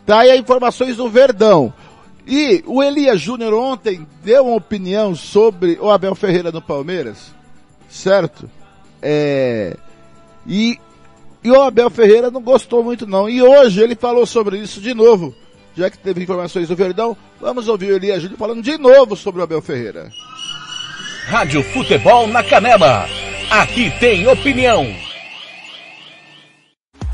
Tá 0.07 0.22
aí 0.22 0.35
informações 0.40 0.98
do 0.98 1.07
Verdão. 1.07 1.72
E 2.26 2.64
o 2.65 2.81
Elias 2.81 3.22
Júnior 3.22 3.53
ontem 3.53 4.07
deu 4.23 4.48
uma 4.48 4.56
opinião 4.56 5.14
sobre 5.14 5.77
o 5.80 5.91
Abel 5.91 6.15
Ferreira 6.15 6.52
no 6.52 6.64
Palmeiras. 6.64 7.31
Certo? 7.88 8.49
É, 9.03 9.77
e, 10.48 10.80
e 11.44 11.52
o 11.52 11.61
Abel 11.61 11.91
Ferreira 11.91 12.31
não 12.31 12.41
gostou 12.41 12.84
muito 12.84 13.06
não. 13.06 13.30
E 13.30 13.40
hoje 13.40 13.84
ele 13.84 13.95
falou 13.95 14.26
sobre 14.26 14.57
isso 14.57 14.81
de 14.81 14.95
novo. 14.95 15.31
Já 15.77 15.91
que 15.91 15.98
teve 15.99 16.23
informações 16.23 16.69
do 16.69 16.76
Verdão, 16.76 17.15
vamos 17.40 17.68
ouvir 17.68 17.91
o 17.91 17.95
Elias 17.98 18.19
Júnior 18.19 18.40
falando 18.40 18.64
de 18.64 18.80
novo 18.80 19.15
sobre 19.15 19.41
o 19.41 19.44
Abel 19.44 19.61
Ferreira. 19.61 20.10
Rádio 21.27 21.61
Futebol 21.65 22.27
na 22.27 22.44
Canela. 22.44 23.06
Aqui 23.54 23.92
tem 24.00 24.26
opinião. 24.26 24.84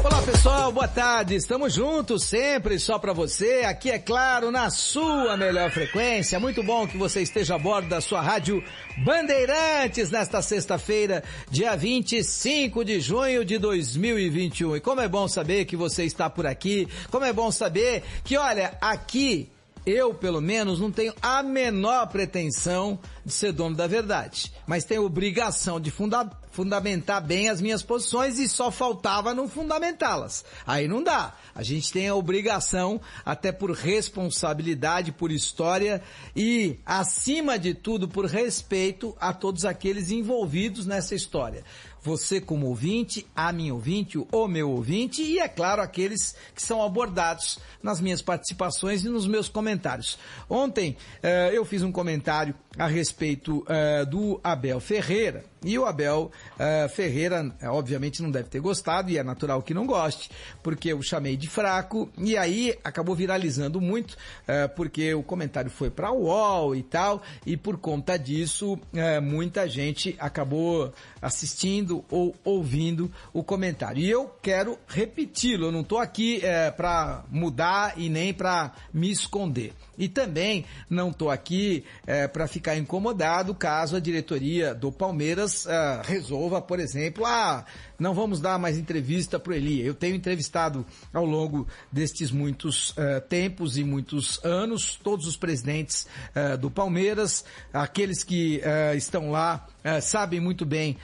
Olá 0.01 0.21
pessoal, 0.21 0.71
boa 0.71 0.87
tarde. 0.87 1.35
Estamos 1.35 1.73
juntos 1.73 2.23
sempre 2.23 2.79
só 2.79 2.97
para 2.97 3.11
você. 3.11 3.65
Aqui 3.65 3.91
é 3.91 3.99
claro 3.99 4.49
na 4.49 4.69
sua 4.69 5.35
melhor 5.35 5.69
frequência. 5.69 6.39
Muito 6.39 6.63
bom 6.63 6.87
que 6.87 6.97
você 6.97 7.21
esteja 7.21 7.55
a 7.55 7.59
bordo 7.59 7.89
da 7.89 7.99
sua 7.99 8.21
rádio 8.21 8.63
Bandeirantes 9.03 10.11
nesta 10.11 10.41
sexta-feira, 10.41 11.25
dia 11.51 11.75
25 11.75 12.85
de 12.85 13.01
junho 13.01 13.43
de 13.43 13.57
2021. 13.57 14.77
E 14.77 14.79
como 14.79 15.01
é 15.01 15.09
bom 15.09 15.27
saber 15.27 15.65
que 15.65 15.75
você 15.75 16.05
está 16.05 16.29
por 16.29 16.47
aqui. 16.47 16.87
Como 17.11 17.25
é 17.25 17.33
bom 17.33 17.51
saber 17.51 18.01
que 18.23 18.37
olha, 18.37 18.77
aqui 18.79 19.49
eu, 19.89 20.13
pelo 20.13 20.41
menos, 20.41 20.79
não 20.79 20.91
tenho 20.91 21.13
a 21.21 21.41
menor 21.41 22.07
pretensão 22.07 22.99
de 23.25 23.33
ser 23.33 23.51
dono 23.51 23.75
da 23.75 23.87
verdade, 23.87 24.51
mas 24.67 24.85
tenho 24.85 25.05
obrigação 25.05 25.79
de 25.79 25.91
funda 25.91 26.29
fundamentar 26.51 27.25
bem 27.25 27.47
as 27.47 27.61
minhas 27.61 27.81
posições 27.81 28.37
e 28.37 28.49
só 28.49 28.69
faltava 28.69 29.33
não 29.33 29.47
fundamentá-las. 29.47 30.43
Aí 30.67 30.87
não 30.87 31.01
dá. 31.01 31.33
A 31.55 31.63
gente 31.63 31.91
tem 31.93 32.09
a 32.09 32.15
obrigação, 32.15 32.99
até 33.23 33.51
por 33.51 33.71
responsabilidade, 33.71 35.11
por 35.11 35.31
história 35.31 36.01
e, 36.35 36.77
acima 36.85 37.57
de 37.57 37.73
tudo, 37.73 38.09
por 38.09 38.25
respeito 38.25 39.15
a 39.21 39.31
todos 39.31 39.63
aqueles 39.63 40.11
envolvidos 40.11 40.85
nessa 40.85 41.15
história 41.15 41.63
você 42.01 42.39
como 42.39 42.67
ouvinte, 42.67 43.25
a 43.35 43.51
minha 43.51 43.73
ouvinte, 43.73 44.17
o 44.17 44.47
meu 44.47 44.69
ouvinte 44.69 45.21
e, 45.21 45.39
é 45.39 45.47
claro, 45.47 45.81
aqueles 45.81 46.35
que 46.55 46.61
são 46.61 46.83
abordados 46.83 47.59
nas 47.81 47.99
minhas 47.99 48.21
participações 48.21 49.03
e 49.03 49.09
nos 49.09 49.27
meus 49.27 49.49
comentários. 49.49 50.17
Ontem 50.49 50.97
uh, 51.23 51.53
eu 51.53 51.65
fiz 51.65 51.81
um 51.81 51.91
comentário 51.91 52.55
a 52.77 52.87
respeito 52.87 53.59
uh, 53.59 54.05
do 54.05 54.39
Abel 54.43 54.79
Ferreira 54.79 55.43
e 55.63 55.77
o 55.77 55.85
Abel 55.85 56.31
uh, 56.55 56.89
Ferreira, 56.89 57.53
obviamente, 57.63 58.21
não 58.21 58.31
deve 58.31 58.49
ter 58.49 58.61
gostado, 58.61 59.11
e 59.11 59.17
é 59.17 59.23
natural 59.23 59.61
que 59.61 59.73
não 59.73 59.85
goste, 59.85 60.29
porque 60.63 60.93
eu 60.93 61.01
chamei 61.01 61.35
de 61.35 61.49
fraco, 61.49 62.09
e 62.17 62.37
aí 62.37 62.77
acabou 62.81 63.13
viralizando 63.13 63.81
muito, 63.81 64.13
uh, 64.13 64.69
porque 64.75 65.13
o 65.13 65.21
comentário 65.21 65.69
foi 65.69 65.89
para 65.89 66.11
o 66.11 66.23
UOL 66.23 66.75
e 66.75 66.83
tal, 66.83 67.21
e 67.45 67.57
por 67.57 67.77
conta 67.77 68.17
disso, 68.17 68.75
uh, 68.75 69.21
muita 69.21 69.67
gente 69.67 70.15
acabou 70.17 70.93
assistindo 71.21 72.05
ou 72.09 72.33
ouvindo 72.45 73.11
o 73.33 73.43
comentário. 73.43 74.01
E 74.01 74.09
eu 74.09 74.33
quero 74.41 74.79
repeti-lo, 74.87 75.65
eu 75.65 75.71
não 75.71 75.81
estou 75.81 75.97
aqui 75.97 76.41
para 76.77 77.25
mudar 77.29 77.95
e 77.97 78.07
nem 78.07 78.33
para 78.33 78.71
me 78.93 79.11
esconder. 79.11 79.73
E 79.99 80.07
também 80.07 80.65
não 80.89 81.09
estou 81.09 81.29
aqui 81.29 81.83
para 82.31 82.47
ficar 82.47 82.77
incomodado 82.77 83.53
caso 83.53 83.97
a 83.97 83.99
diretoria 83.99 84.73
do 84.73 84.91
Palmeiras 84.91 85.65
uh, 85.65 86.01
resolva, 86.03 86.61
por 86.61 86.79
exemplo, 86.79 87.25
ah, 87.25 87.65
não 87.99 88.13
vamos 88.13 88.39
dar 88.39 88.57
mais 88.57 88.77
entrevista 88.77 89.37
para 89.37 89.51
o 89.51 89.55
Eli. 89.55 89.85
Eu 89.85 89.93
tenho 89.93 90.15
entrevistado 90.15 90.85
ao 91.13 91.25
longo 91.25 91.67
destes 91.91 92.31
muitos 92.31 92.91
uh, 92.91 93.21
tempos 93.27 93.77
e 93.77 93.83
muitos 93.83 94.43
anos 94.43 94.95
todos 95.03 95.27
os 95.27 95.35
presidentes 95.35 96.07
uh, 96.35 96.57
do 96.57 96.71
Palmeiras, 96.71 97.43
aqueles 97.73 98.23
que 98.23 98.61
estão 98.95 99.31
lá 99.31 99.67
sabem 100.01 100.39
muito 100.39 100.65
bem 100.65 100.97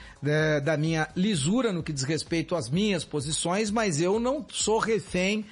da 0.62 0.76
minha 0.76 1.08
lisura 1.16 1.72
no 1.72 1.82
que 1.82 1.92
diz 1.92 2.02
respeito 2.02 2.54
às 2.54 2.68
minhas 2.68 3.04
posições, 3.04 3.70
mas 3.70 4.00
eu 4.00 4.18
não 4.20 4.44
sou 4.50 4.78
refém 4.78 5.44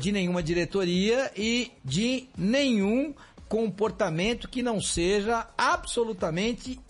de 0.00 0.12
nenhuma 0.12 0.42
diretoria 0.42 1.30
e 1.36 1.70
de 1.84 2.28
nenhum 2.36 3.14
comportamento 3.48 4.48
que 4.48 4.62
não 4.62 4.80
seja 4.80 5.46
absolutamente 5.56 6.80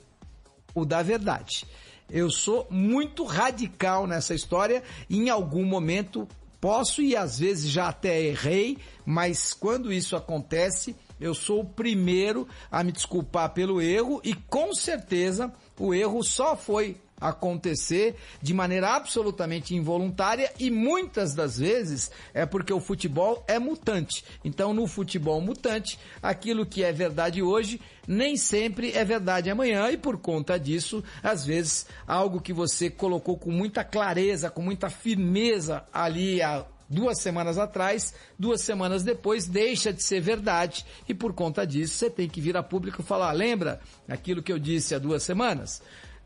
o 0.74 0.84
da 0.84 1.02
verdade. 1.02 1.66
Eu 2.08 2.30
sou 2.30 2.66
muito 2.70 3.24
radical 3.24 4.06
nessa 4.06 4.34
história 4.34 4.82
e 5.08 5.18
em 5.18 5.28
algum 5.28 5.64
momento 5.64 6.28
posso 6.60 7.02
e 7.02 7.16
às 7.16 7.38
vezes 7.38 7.70
já 7.70 7.88
até 7.88 8.20
errei, 8.22 8.78
mas 9.04 9.52
quando 9.52 9.92
isso 9.92 10.16
acontece, 10.16 10.94
eu 11.20 11.34
sou 11.34 11.60
o 11.60 11.64
primeiro 11.64 12.46
a 12.70 12.84
me 12.84 12.92
desculpar 12.92 13.50
pelo 13.50 13.80
erro 13.80 14.20
e 14.22 14.34
com 14.34 14.74
certeza 14.74 15.52
o 15.78 15.92
erro 15.92 16.22
só 16.22 16.56
foi 16.56 16.96
acontecer 17.20 18.16
de 18.42 18.52
maneira 18.52 18.90
absolutamente 18.90 19.74
involuntária 19.74 20.52
e 20.58 20.70
muitas 20.70 21.34
das 21.34 21.58
vezes 21.58 22.10
é 22.34 22.44
porque 22.44 22.72
o 22.72 22.80
futebol 22.80 23.44
é 23.48 23.58
mutante. 23.58 24.24
Então, 24.44 24.74
no 24.74 24.86
futebol 24.86 25.40
mutante, 25.40 25.98
aquilo 26.22 26.66
que 26.66 26.82
é 26.84 26.92
verdade 26.92 27.42
hoje 27.42 27.80
nem 28.06 28.36
sempre 28.36 28.92
é 28.92 29.04
verdade 29.04 29.50
amanhã 29.50 29.90
e 29.90 29.96
por 29.96 30.18
conta 30.18 30.58
disso, 30.58 31.02
às 31.22 31.44
vezes, 31.44 31.86
algo 32.06 32.40
que 32.40 32.52
você 32.52 32.88
colocou 32.88 33.36
com 33.36 33.50
muita 33.50 33.82
clareza, 33.82 34.50
com 34.50 34.62
muita 34.62 34.88
firmeza 34.88 35.84
ali 35.92 36.40
há 36.40 36.64
duas 36.88 37.20
semanas 37.20 37.58
atrás, 37.58 38.14
duas 38.38 38.60
semanas 38.60 39.02
depois 39.02 39.46
deixa 39.46 39.92
de 39.92 40.02
ser 40.04 40.20
verdade 40.20 40.86
e 41.08 41.14
por 41.14 41.32
conta 41.32 41.66
disso 41.66 41.94
você 41.94 42.08
tem 42.08 42.28
que 42.28 42.40
vir 42.40 42.56
a 42.56 42.62
público 42.62 43.02
e 43.02 43.04
falar, 43.04 43.32
lembra 43.32 43.80
aquilo 44.08 44.42
que 44.42 44.52
eu 44.52 44.58
disse 44.58 44.94
há 44.94 44.98
duas 44.98 45.22
semanas? 45.22 45.82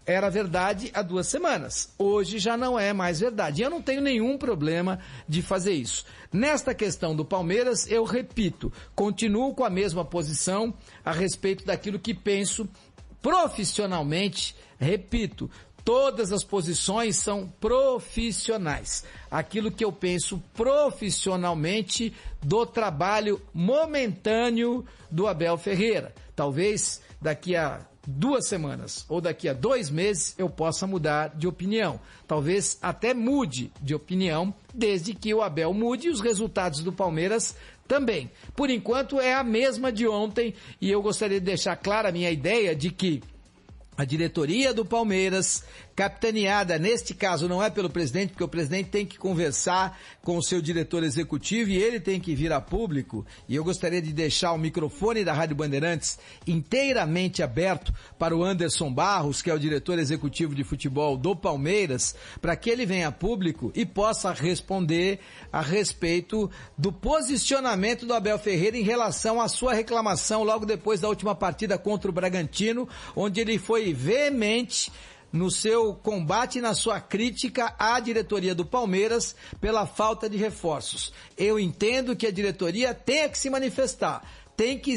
Era 0.07 0.29
verdade 0.31 0.91
há 0.95 1.03
duas 1.03 1.27
semanas. 1.27 1.93
Hoje 1.99 2.39
já 2.39 2.57
não 2.57 2.79
é 2.79 2.93
mais 2.93 3.21
verdade. 3.21 3.61
E 3.61 3.65
eu 3.65 3.71
não 3.71 3.83
tenho 3.83 4.01
nenhum 4.01 4.37
problema 4.39 4.99
de 5.29 5.43
fazer 5.43 5.73
isso. 5.73 6.05
Nesta 6.33 6.75
questão 6.75 7.15
do 7.15 7.25
Palmeiras, 7.25 7.91
eu 7.91 8.05
repito, 8.05 8.73
continuo 8.95 9.55
com 9.55 9.65
a 9.65 9.71
mesma 9.71 10.05
posição 10.05 10.75
a 11.05 11.13
respeito 11.13 11.65
daquilo 11.65 11.99
que 11.99 12.15
penso 12.15 12.69
profissionalmente, 13.21 14.57
repito, 14.79 15.51
todas 15.85 16.33
as 16.33 16.43
posições 16.43 17.17
são 17.17 17.49
profissionais. 17.61 19.05
Aquilo 19.31 19.71
que 19.71 19.85
eu 19.85 19.93
penso 19.93 20.43
profissionalmente 20.55 22.15
do 22.43 22.65
trabalho 22.65 23.41
momentâneo 23.53 24.85
do 25.11 25.27
Abel 25.27 25.59
Ferreira. 25.59 26.15
Talvez 26.35 27.03
daqui 27.21 27.55
a 27.55 27.87
duas 28.07 28.47
semanas 28.47 29.05
ou 29.09 29.21
daqui 29.21 29.49
a 29.49 29.53
dois 29.53 29.91
meses 29.91 30.35
eu 30.39 30.49
possa 30.49 30.87
mudar 30.87 31.37
de 31.37 31.47
opinião. 31.47 32.01
Talvez 32.27 32.79
até 32.81 33.13
mude 33.13 33.73
de 33.81 33.95
opinião, 33.95 34.55
desde 34.73 35.15
que 35.15 35.33
o 35.35 35.43
Abel 35.43 35.73
mude 35.75 36.09
e 36.09 36.11
os 36.11 36.21
resultados 36.21 36.83
do 36.83 36.93
Palmeiras 36.93 37.57
também. 37.87 38.31
Por 38.55 38.71
enquanto 38.71 39.21
é 39.21 39.35
a 39.35 39.43
mesma 39.43 39.91
de 39.91 40.07
ontem 40.07 40.55
e 40.81 40.91
eu 40.91 41.03
gostaria 41.03 41.41
de 41.41 41.47
deixar 41.47 41.77
clara 41.77 42.09
a 42.09 42.13
minha 42.13 42.31
ideia 42.31 42.75
de 42.75 42.91
que 42.91 43.23
a 44.01 44.05
diretoria 44.07 44.73
do 44.73 44.83
Palmeiras 44.83 45.63
capitaneada, 45.95 46.79
neste 46.79 47.13
caso 47.13 47.47
não 47.47 47.63
é 47.63 47.69
pelo 47.69 47.91
presidente, 47.91 48.31
porque 48.31 48.43
o 48.43 48.49
presidente 48.49 48.89
tem 48.89 49.05
que 49.05 49.19
conversar 49.19 50.01
com 50.23 50.39
o 50.39 50.43
seu 50.43 50.63
diretor 50.63 51.05
executivo 51.05 51.69
e 51.71 51.77
ele 51.77 52.01
tem 52.01 52.19
que 52.19 52.35
vir 52.35 52.51
a 52.55 52.61
público. 52.63 53.27
E 53.47 53.55
eu 53.55 53.63
gostaria 53.63 54.01
de 54.01 54.11
deixar 54.11 54.53
o 54.53 54.59
microfone 54.59 55.23
da 55.23 55.35
Rádio 55.35 55.55
Bandeirantes 55.55 56.19
inteiramente 56.47 57.43
aberto 57.43 57.93
para 58.19 58.35
o 58.35 58.43
Anderson 58.43 58.91
Barros, 58.91 59.43
que 59.43 59.51
é 59.51 59.55
o 59.55 59.59
diretor 59.59 59.99
executivo 59.99 60.55
de 60.55 60.65
futebol 60.65 61.19
do 61.19 61.37
Palmeiras, 61.37 62.15
para 62.41 62.57
que 62.57 62.71
ele 62.71 62.87
venha 62.87 63.09
a 63.09 63.13
público 63.13 63.71
e 63.75 63.85
possa 63.85 64.33
responder 64.33 65.19
a 65.53 65.61
respeito 65.61 66.51
do 66.79 66.91
posicionamento 66.91 68.07
do 68.07 68.15
Abel 68.15 68.39
Ferreira 68.39 68.79
em 68.79 68.83
relação 68.83 69.39
à 69.39 69.49
sua 69.49 69.75
reclamação 69.75 70.43
logo 70.45 70.65
depois 70.65 70.99
da 70.99 71.09
última 71.11 71.35
partida 71.35 71.77
contra 71.77 72.11
o 72.11 72.15
Bragantino, 72.15 72.89
onde 73.15 73.39
ele 73.39 73.59
foi 73.59 73.90
veemente 73.93 74.91
no 75.33 75.51
seu 75.51 75.95
combate 75.95 76.59
e 76.59 76.63
na 76.63 76.75
sua 76.75 77.01
crítica 77.01 77.75
à 77.79 78.01
diretoria 78.01 78.55
do 78.55 78.65
Palmeiras 78.65 79.35
pela 79.61 79.87
falta 79.87 80.29
de 80.29 80.37
reforços. 80.37 81.13
Eu 81.37 81.59
entendo 81.59 82.17
que 82.17 82.27
a 82.27 82.33
diretoria 82.33 82.93
tenha 82.93 83.29
que 83.29 83.39
se 83.39 83.49
manifestar. 83.49 84.23
Tem 84.57 84.79
que 84.79 84.93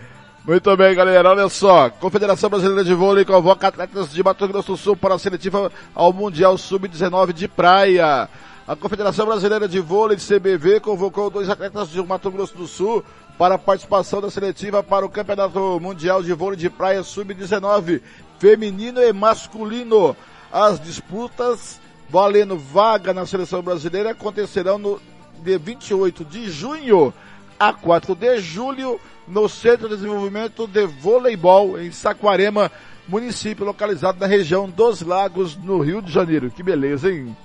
Muito 0.48 0.78
bem, 0.78 0.96
galera. 0.96 1.30
Olha 1.30 1.50
só. 1.50 1.90
Confederação 1.90 2.50
Brasileira 2.50 2.82
de 2.82 2.94
Vôlei 2.94 3.26
convoca 3.26 3.68
atletas 3.68 4.14
de 4.14 4.24
Mato 4.24 4.48
Grosso 4.48 4.72
do 4.72 4.78
Sul 4.78 4.96
para 4.96 5.14
a 5.14 5.20
seletiva 5.20 5.70
ao 5.94 6.14
Mundial 6.14 6.58
Sub-19 6.58 7.34
de 7.34 7.50
praia. 7.50 8.30
A 8.66 8.74
Confederação 8.74 9.26
Brasileira 9.26 9.68
de 9.68 9.82
Vôlei 9.82 10.16
de 10.16 10.26
CBV 10.26 10.80
convocou 10.80 11.30
dois 11.30 11.50
atletas 11.50 11.90
de 11.90 12.02
Mato 12.02 12.32
Grosso 12.32 12.56
do 12.56 12.66
Sul 12.66 13.04
para 13.38 13.56
a 13.56 13.58
participação 13.58 14.22
da 14.22 14.32
seletiva 14.32 14.82
para 14.82 15.06
o 15.06 15.10
Campeonato 15.10 15.82
Mundial 15.82 16.24
de 16.24 16.32
Vôlei 16.32 16.58
de 16.58 16.70
Praia 16.70 17.04
Sub-19, 17.04 18.02
feminino 18.40 19.04
e 19.04 19.12
masculino. 19.12 20.16
As 20.50 20.80
disputas 20.80 21.78
valendo 22.10 22.58
vaga 22.58 23.14
na 23.14 23.26
seleção 23.26 23.62
brasileira 23.62 24.12
acontecerão 24.12 24.78
no 24.78 25.02
de 25.44 25.58
28 25.58 26.24
de 26.24 26.50
junho 26.50 27.14
a 27.60 27.74
4 27.74 28.16
de 28.16 28.38
julho 28.40 28.98
no 29.28 29.50
Centro 29.50 29.90
de 29.90 29.96
Desenvolvimento 29.96 30.66
de 30.68 30.86
Voleibol 30.86 31.80
em 31.80 31.92
Saquarema, 31.92 32.72
município 33.08 33.66
localizado 33.66 34.20
na 34.20 34.28
região 34.28 34.70
dos 34.70 35.02
Lagos, 35.02 35.56
no 35.58 35.80
Rio 35.80 36.02
de 36.02 36.12
Janeiro. 36.12 36.50
Que 36.50 36.64
beleza, 36.64 37.12
hein? 37.12 37.36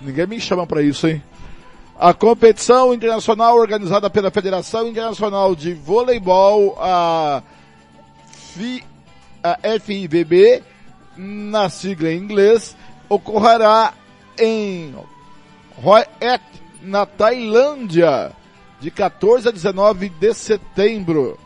Ninguém 0.00 0.26
me 0.26 0.40
chama 0.40 0.66
para 0.66 0.82
isso, 0.82 1.06
hein? 1.06 1.22
A 1.98 2.14
competição 2.14 2.94
internacional 2.94 3.56
organizada 3.56 4.08
pela 4.08 4.30
Federação 4.30 4.86
Internacional 4.86 5.54
de 5.54 5.74
Voleibol, 5.74 6.78
a, 6.80 7.42
FI, 8.54 8.84
a 9.42 9.80
FIVB, 9.80 10.62
na 11.16 11.68
sigla 11.68 12.12
em 12.12 12.18
inglês, 12.18 12.76
ocorrerá 13.08 13.92
em 14.38 14.94
Hoi 15.82 16.04
Et, 16.20 16.40
na 16.82 17.04
Tailândia, 17.04 18.30
de 18.80 18.90
14 18.90 19.48
a 19.48 19.50
19 19.50 20.08
de 20.08 20.34
setembro. 20.34 21.38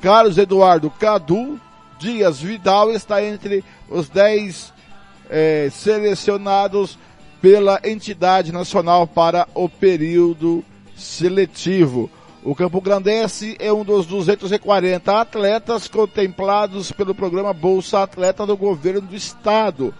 Carlos 0.00 0.38
Eduardo 0.38 0.90
Cadu 0.90 1.60
Dias 1.98 2.40
Vidal 2.40 2.92
está 2.92 3.22
entre 3.22 3.64
os 3.90 4.08
10 4.08 4.72
eh, 5.28 5.68
selecionados 5.72 6.98
pela 7.42 7.80
entidade 7.84 8.52
nacional 8.52 9.06
para 9.06 9.48
o 9.54 9.68
período 9.68 10.64
seletivo. 10.96 12.10
O 12.44 12.54
Campo 12.54 12.80
Grandense 12.80 13.56
é 13.58 13.72
um 13.72 13.84
dos 13.84 14.06
240 14.06 15.20
atletas 15.20 15.88
contemplados 15.88 16.92
pelo 16.92 17.14
programa 17.14 17.52
Bolsa 17.52 18.02
Atleta 18.02 18.46
do 18.46 18.56
governo 18.56 19.02
do 19.02 19.16
estado 19.16 19.92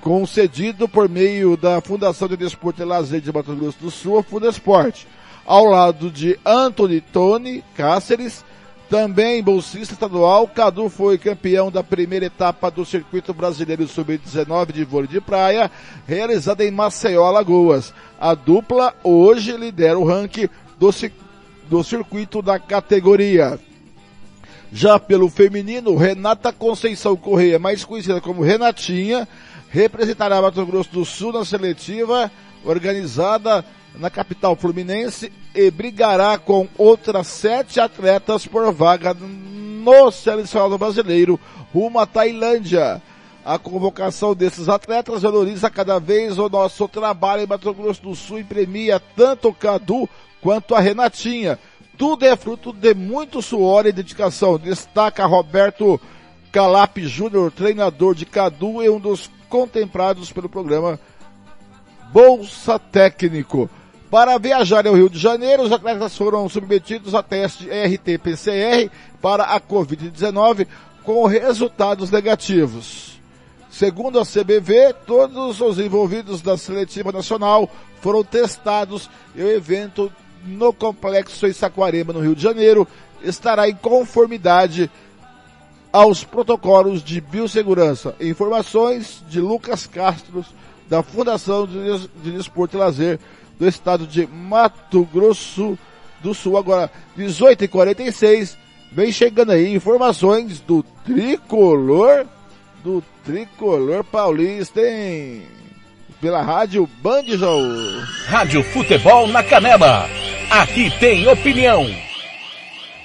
concedido 0.00 0.88
por 0.88 1.08
meio 1.08 1.56
da 1.56 1.80
Fundação 1.80 2.28
de 2.28 2.36
Desporto 2.36 2.80
e 2.80 2.84
Lazer 2.84 3.20
de 3.20 3.32
Mato 3.32 3.54
Grosso 3.56 3.78
do 3.80 3.90
Sul, 3.90 4.18
a 4.18 4.22
Fundesporte, 4.22 5.06
ao 5.46 5.64
lado 5.64 6.10
de 6.10 6.38
Anthony 6.44 7.00
Tony 7.00 7.64
Cáceres, 7.76 8.44
também 8.90 9.42
bolsista 9.42 9.94
estadual, 9.94 10.46
Cadu 10.46 10.88
foi 10.88 11.18
campeão 11.18 11.70
da 11.70 11.82
primeira 11.82 12.26
etapa 12.26 12.70
do 12.70 12.84
Circuito 12.84 13.34
Brasileiro 13.34 13.86
Sub-19 13.88 14.72
de 14.72 14.84
vôlei 14.84 15.08
de 15.08 15.20
praia, 15.20 15.70
realizada 16.06 16.64
em 16.64 16.70
Maceió, 16.70 17.24
Alagoas. 17.24 17.92
A 18.20 18.34
dupla 18.34 18.94
hoje 19.02 19.56
lidera 19.56 19.98
o 19.98 20.04
ranking 20.04 20.48
do, 20.78 20.90
do 21.68 21.82
circuito 21.82 22.40
da 22.40 22.60
categoria. 22.60 23.58
Já 24.72 25.00
pelo 25.00 25.28
feminino, 25.28 25.96
Renata 25.96 26.52
Conceição 26.52 27.16
Correia, 27.16 27.58
mais 27.58 27.84
conhecida 27.84 28.20
como 28.20 28.42
Renatinha, 28.42 29.26
representará 29.68 30.40
Mato 30.40 30.64
Grosso 30.64 30.90
do 30.92 31.04
Sul 31.04 31.32
na 31.32 31.44
seletiva 31.44 32.30
organizada 32.64 33.64
na 33.98 34.10
capital 34.10 34.54
fluminense 34.56 35.32
e 35.54 35.70
brigará 35.70 36.38
com 36.38 36.68
outras 36.76 37.26
sete 37.26 37.80
atletas 37.80 38.46
por 38.46 38.72
vaga 38.72 39.14
no 39.14 40.10
selecionado 40.10 40.76
brasileiro 40.76 41.40
rumo 41.72 41.98
à 41.98 42.06
Tailândia. 42.06 43.02
A 43.44 43.58
convocação 43.58 44.34
desses 44.34 44.68
atletas 44.68 45.22
valoriza 45.22 45.70
cada 45.70 46.00
vez 46.00 46.36
o 46.36 46.48
nosso 46.48 46.88
trabalho 46.88 47.42
em 47.42 47.46
Mato 47.46 47.72
Grosso 47.72 48.02
do 48.02 48.14
Sul 48.14 48.40
e 48.40 48.44
premia 48.44 49.00
tanto 49.14 49.48
o 49.48 49.54
Cadu 49.54 50.08
quanto 50.40 50.74
a 50.74 50.80
Renatinha. 50.80 51.58
Tudo 51.96 52.24
é 52.26 52.36
fruto 52.36 52.72
de 52.72 52.92
muito 52.92 53.40
suor 53.40 53.86
e 53.86 53.92
dedicação. 53.92 54.58
Destaca 54.58 55.24
Roberto 55.24 56.00
Calap 56.50 56.98
Júnior, 56.98 57.52
treinador 57.52 58.14
de 58.14 58.26
Cadu 58.26 58.82
e 58.82 58.90
um 58.90 58.98
dos 58.98 59.30
contemplados 59.48 60.32
pelo 60.32 60.48
programa 60.48 60.98
Bolsa 62.12 62.78
Técnico. 62.78 63.70
Para 64.16 64.38
viajar 64.38 64.86
ao 64.86 64.94
Rio 64.94 65.10
de 65.10 65.18
Janeiro, 65.18 65.62
os 65.62 65.70
atletas 65.70 66.16
foram 66.16 66.48
submetidos 66.48 67.14
a 67.14 67.22
teste 67.22 67.68
RT-PCR 67.68 68.90
para 69.20 69.44
a 69.44 69.60
Covid-19 69.60 70.66
com 71.04 71.26
resultados 71.26 72.10
negativos. 72.10 73.20
Segundo 73.68 74.18
a 74.18 74.24
CBV, 74.24 74.94
todos 75.06 75.60
os 75.60 75.78
envolvidos 75.78 76.40
da 76.40 76.56
seletiva 76.56 77.12
nacional 77.12 77.68
foram 78.00 78.24
testados 78.24 79.10
e 79.34 79.42
o 79.42 79.50
evento 79.50 80.10
no 80.46 80.72
Complexo 80.72 81.46
em 81.46 81.52
Saquarema, 81.52 82.14
no 82.14 82.20
Rio 82.20 82.34
de 82.34 82.42
Janeiro, 82.42 82.88
estará 83.22 83.68
em 83.68 83.74
conformidade 83.74 84.90
aos 85.92 86.24
protocolos 86.24 87.04
de 87.04 87.20
biossegurança. 87.20 88.14
Informações 88.18 89.22
de 89.28 89.42
Lucas 89.42 89.86
Castro, 89.86 90.42
da 90.88 91.02
Fundação 91.02 91.66
de 91.66 92.30
Desporto 92.30 92.78
e 92.78 92.80
Lazer 92.80 93.20
do 93.58 93.66
estado 93.66 94.06
de 94.06 94.26
Mato 94.26 95.04
Grosso 95.12 95.78
do 96.20 96.34
Sul. 96.34 96.56
Agora, 96.56 96.90
18h46, 97.18 98.56
vem 98.92 99.12
chegando 99.12 99.52
aí 99.52 99.74
informações 99.74 100.60
do 100.60 100.82
tricolor, 101.04 102.26
do 102.82 103.02
tricolor 103.24 104.04
paulista, 104.04 104.80
hein? 104.80 105.42
Pela 106.20 106.42
rádio 106.42 106.88
Band 107.02 107.24
João. 107.26 107.62
Rádio 108.26 108.62
Futebol 108.64 109.28
na 109.28 109.42
Canela. 109.42 110.08
Aqui 110.50 110.90
tem 110.98 111.26
opinião. 111.28 111.86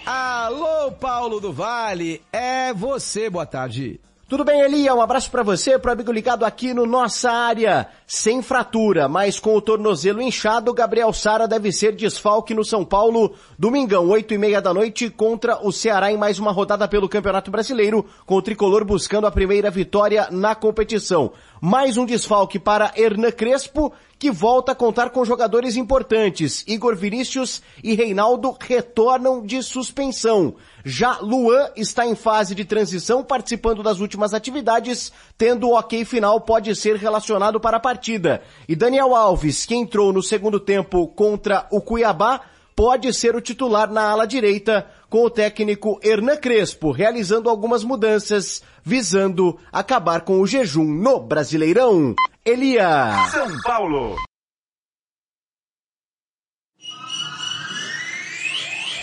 Alô, 0.05 0.91
Paulo 0.91 1.39
do 1.39 1.51
Vale, 1.53 2.21
é 2.31 2.73
você, 2.73 3.29
boa 3.29 3.45
tarde. 3.45 3.99
Tudo 4.31 4.45
bem, 4.45 4.61
Elia? 4.61 4.95
Um 4.95 5.01
abraço 5.01 5.29
para 5.29 5.43
você, 5.43 5.77
pro 5.77 5.91
amigo 5.91 6.09
ligado 6.09 6.45
aqui 6.45 6.73
no 6.73 6.85
Nossa 6.85 7.29
Área. 7.29 7.89
Sem 8.07 8.41
fratura, 8.41 9.09
mas 9.09 9.37
com 9.37 9.53
o 9.53 9.61
tornozelo 9.61 10.21
inchado, 10.21 10.73
Gabriel 10.73 11.11
Sara 11.11 11.49
deve 11.49 11.69
ser 11.73 11.93
desfalque 11.93 12.53
no 12.53 12.63
São 12.63 12.85
Paulo, 12.85 13.33
domingão, 13.59 14.07
oito 14.07 14.33
e 14.33 14.37
meia 14.37 14.61
da 14.61 14.73
noite, 14.73 15.09
contra 15.09 15.59
o 15.61 15.69
Ceará 15.69 16.13
em 16.13 16.17
mais 16.17 16.39
uma 16.39 16.53
rodada 16.53 16.87
pelo 16.87 17.09
Campeonato 17.09 17.51
Brasileiro, 17.51 18.05
com 18.25 18.35
o 18.35 18.41
tricolor 18.41 18.85
buscando 18.85 19.27
a 19.27 19.31
primeira 19.31 19.69
vitória 19.69 20.29
na 20.31 20.55
competição. 20.55 21.33
Mais 21.63 21.95
um 21.95 22.07
desfalque 22.07 22.57
para 22.57 22.91
Hernan 22.95 23.29
Crespo, 23.29 23.93
que 24.17 24.31
volta 24.31 24.71
a 24.71 24.75
contar 24.75 25.11
com 25.11 25.23
jogadores 25.23 25.77
importantes. 25.77 26.65
Igor 26.67 26.95
Vinícius 26.95 27.61
e 27.83 27.93
Reinaldo 27.93 28.57
retornam 28.59 29.45
de 29.45 29.61
suspensão. 29.61 30.55
Já 30.83 31.19
Luan 31.19 31.69
está 31.75 32.03
em 32.03 32.15
fase 32.15 32.55
de 32.55 32.65
transição, 32.65 33.23
participando 33.23 33.83
das 33.83 33.99
últimas 33.99 34.33
atividades, 34.33 35.13
tendo 35.37 35.69
o 35.69 35.77
ok 35.77 36.03
final, 36.03 36.41
pode 36.41 36.75
ser 36.75 36.95
relacionado 36.95 37.59
para 37.59 37.77
a 37.77 37.79
partida. 37.79 38.41
E 38.67 38.75
Daniel 38.75 39.15
Alves, 39.15 39.63
que 39.63 39.75
entrou 39.75 40.11
no 40.11 40.23
segundo 40.23 40.59
tempo 40.59 41.09
contra 41.09 41.67
o 41.69 41.79
Cuiabá, 41.79 42.41
pode 42.75 43.13
ser 43.13 43.35
o 43.35 43.41
titular 43.41 43.91
na 43.91 44.09
ala 44.09 44.25
direita, 44.25 44.87
com 45.11 45.25
o 45.25 45.29
técnico 45.29 45.99
Hernan 46.01 46.37
Crespo 46.37 46.89
realizando 46.89 47.49
algumas 47.49 47.83
mudanças, 47.83 48.63
visando 48.81 49.59
acabar 49.69 50.21
com 50.21 50.39
o 50.39 50.47
jejum 50.47 50.85
no 50.85 51.19
Brasileirão. 51.19 52.15
Elia. 52.45 53.27
São 53.29 53.61
Paulo. 53.61 54.15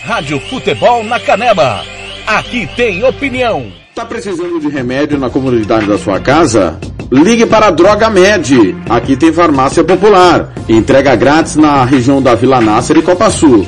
Rádio 0.01 0.39
Futebol 0.49 1.03
na 1.03 1.19
Canela. 1.19 1.83
Aqui 2.25 2.67
tem 2.75 3.03
opinião. 3.03 3.71
Tá 3.93 4.03
precisando 4.03 4.59
de 4.59 4.67
remédio 4.67 5.19
na 5.19 5.29
comunidade 5.29 5.85
da 5.85 5.99
sua 5.99 6.19
casa? 6.19 6.79
Ligue 7.11 7.45
para 7.45 7.67
a 7.67 7.71
Droga 7.71 8.09
Med. 8.09 8.75
Aqui 8.89 9.15
tem 9.15 9.31
farmácia 9.31 9.83
popular. 9.83 10.53
Entrega 10.67 11.15
grátis 11.15 11.55
na 11.55 11.83
região 11.85 12.19
da 12.19 12.33
Vila 12.33 12.59
Nácer 12.59 12.97
e 12.97 13.03
Copa 13.03 13.29
Sul. 13.29 13.67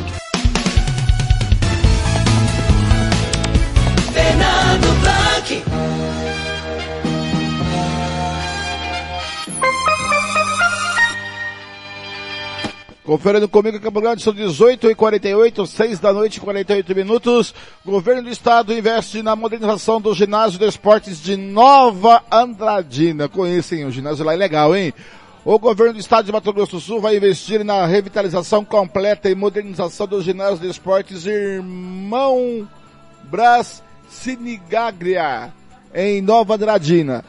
Conferindo 13.11 13.49
comigo, 13.49 13.77
Campo 13.77 13.99
Grande, 13.99 14.23
são 14.23 14.33
18 14.33 14.89
e 14.89 14.95
48, 14.95 15.67
6 15.67 15.99
da 15.99 16.13
noite, 16.13 16.39
48 16.39 16.95
minutos. 16.95 17.53
Governo 17.85 18.21
do 18.21 18.29
Estado 18.29 18.73
investe 18.73 19.21
na 19.21 19.35
modernização 19.35 19.99
do 19.99 20.13
ginásio 20.13 20.57
de 20.57 20.65
esportes 20.65 21.21
de 21.21 21.35
Nova 21.35 22.23
Andradina. 22.31 23.27
Conhecem, 23.27 23.83
o 23.83 23.91
ginásio 23.91 24.23
lá 24.23 24.33
é 24.33 24.37
legal, 24.37 24.73
hein? 24.73 24.93
O 25.43 25.59
governo 25.59 25.95
do 25.95 25.99
estado 25.99 26.25
de 26.25 26.31
Mato 26.31 26.53
Grosso 26.53 26.77
do 26.77 26.79
Sul 26.79 27.01
vai 27.01 27.17
investir 27.17 27.65
na 27.65 27.85
revitalização 27.85 28.63
completa 28.63 29.29
e 29.29 29.35
modernização 29.35 30.07
do 30.07 30.21
ginásio 30.21 30.59
de 30.59 30.69
esportes 30.69 31.25
Irmão 31.25 32.65
Brás 33.23 33.83
Sinigagria, 34.07 35.51
em 35.93 36.21
Nova 36.21 36.55
Andradina. 36.55 37.25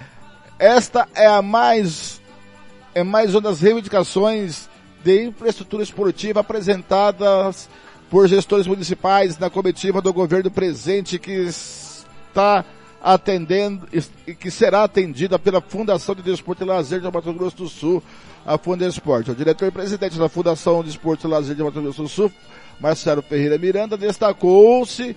Esta 0.60 1.08
é 1.12 1.26
a 1.26 1.42
mais, 1.42 2.22
é 2.94 3.02
mais 3.02 3.34
uma 3.34 3.40
das 3.40 3.60
reivindicações 3.60 4.70
de 5.02 5.24
infraestrutura 5.24 5.82
esportiva 5.82 6.40
apresentadas 6.40 7.68
por 8.10 8.28
gestores 8.28 8.66
municipais 8.66 9.38
na 9.38 9.48
comitiva 9.48 10.02
do 10.02 10.12
governo 10.12 10.50
presente 10.50 11.18
que 11.18 11.32
está 11.32 12.64
atendendo 13.02 13.88
e 14.26 14.34
que 14.34 14.50
será 14.50 14.84
atendida 14.84 15.38
pela 15.38 15.60
Fundação 15.60 16.14
de 16.14 16.22
Desporto 16.22 16.62
e 16.62 16.66
Lazer 16.66 17.00
de 17.00 17.10
Mato 17.10 17.32
Grosso 17.32 17.56
do 17.56 17.68
Sul, 17.68 18.02
a 18.46 18.56
Fundesporte. 18.56 19.30
O 19.30 19.34
diretor 19.34 19.66
e 19.66 19.70
presidente 19.72 20.18
da 20.18 20.28
Fundação 20.28 20.82
de 20.82 20.88
Desporto 20.88 21.26
e 21.26 21.30
Lazer 21.30 21.56
de 21.56 21.62
Mato 21.64 21.80
Grosso 21.80 22.02
do 22.02 22.08
Sul, 22.08 22.30
Marcelo 22.78 23.22
Ferreira 23.22 23.58
Miranda, 23.58 23.96
destacou-se 23.96 25.16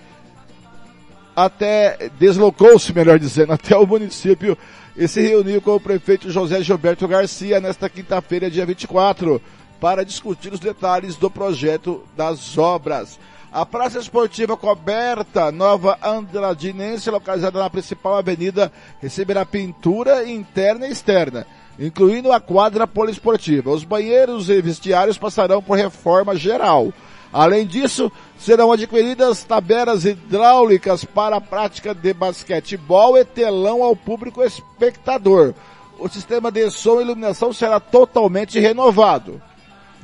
até, 1.36 2.10
deslocou-se, 2.18 2.92
melhor 2.92 3.18
dizendo, 3.18 3.52
até 3.54 3.76
o 3.76 3.86
município 3.86 4.56
e 4.96 5.06
se 5.06 5.20
reuniu 5.20 5.60
com 5.60 5.72
o 5.72 5.80
prefeito 5.80 6.30
José 6.30 6.62
Gilberto 6.62 7.06
Garcia 7.06 7.60
nesta 7.60 7.88
quinta-feira, 7.88 8.50
dia 8.50 8.64
24 8.64 9.40
para 9.80 10.04
discutir 10.04 10.52
os 10.52 10.60
detalhes 10.60 11.16
do 11.16 11.30
projeto 11.30 12.02
das 12.16 12.56
obras. 12.56 13.18
A 13.52 13.64
Praça 13.64 13.98
Esportiva 13.98 14.56
Coberta 14.56 15.50
Nova 15.50 15.98
Andradinense, 16.02 17.10
localizada 17.10 17.58
na 17.58 17.70
principal 17.70 18.16
avenida, 18.16 18.70
receberá 19.00 19.46
pintura 19.46 20.28
interna 20.28 20.86
e 20.86 20.90
externa, 20.90 21.46
incluindo 21.78 22.32
a 22.32 22.40
quadra 22.40 22.86
poliesportiva. 22.86 23.70
Os 23.70 23.84
banheiros 23.84 24.50
e 24.50 24.60
vestiários 24.60 25.16
passarão 25.16 25.62
por 25.62 25.78
reforma 25.78 26.36
geral. 26.36 26.92
Além 27.32 27.66
disso, 27.66 28.10
serão 28.38 28.72
adquiridas 28.72 29.44
tabelas 29.44 30.04
hidráulicas 30.04 31.04
para 31.04 31.36
a 31.36 31.40
prática 31.40 31.94
de 31.94 32.12
basquetebol 32.12 33.16
e 33.16 33.24
telão 33.24 33.82
ao 33.82 33.96
público 33.96 34.42
espectador. 34.42 35.54
O 35.98 36.08
sistema 36.08 36.50
de 36.50 36.70
som 36.70 37.00
e 37.00 37.04
iluminação 37.04 37.52
será 37.52 37.80
totalmente 37.80 38.60
renovado. 38.60 39.40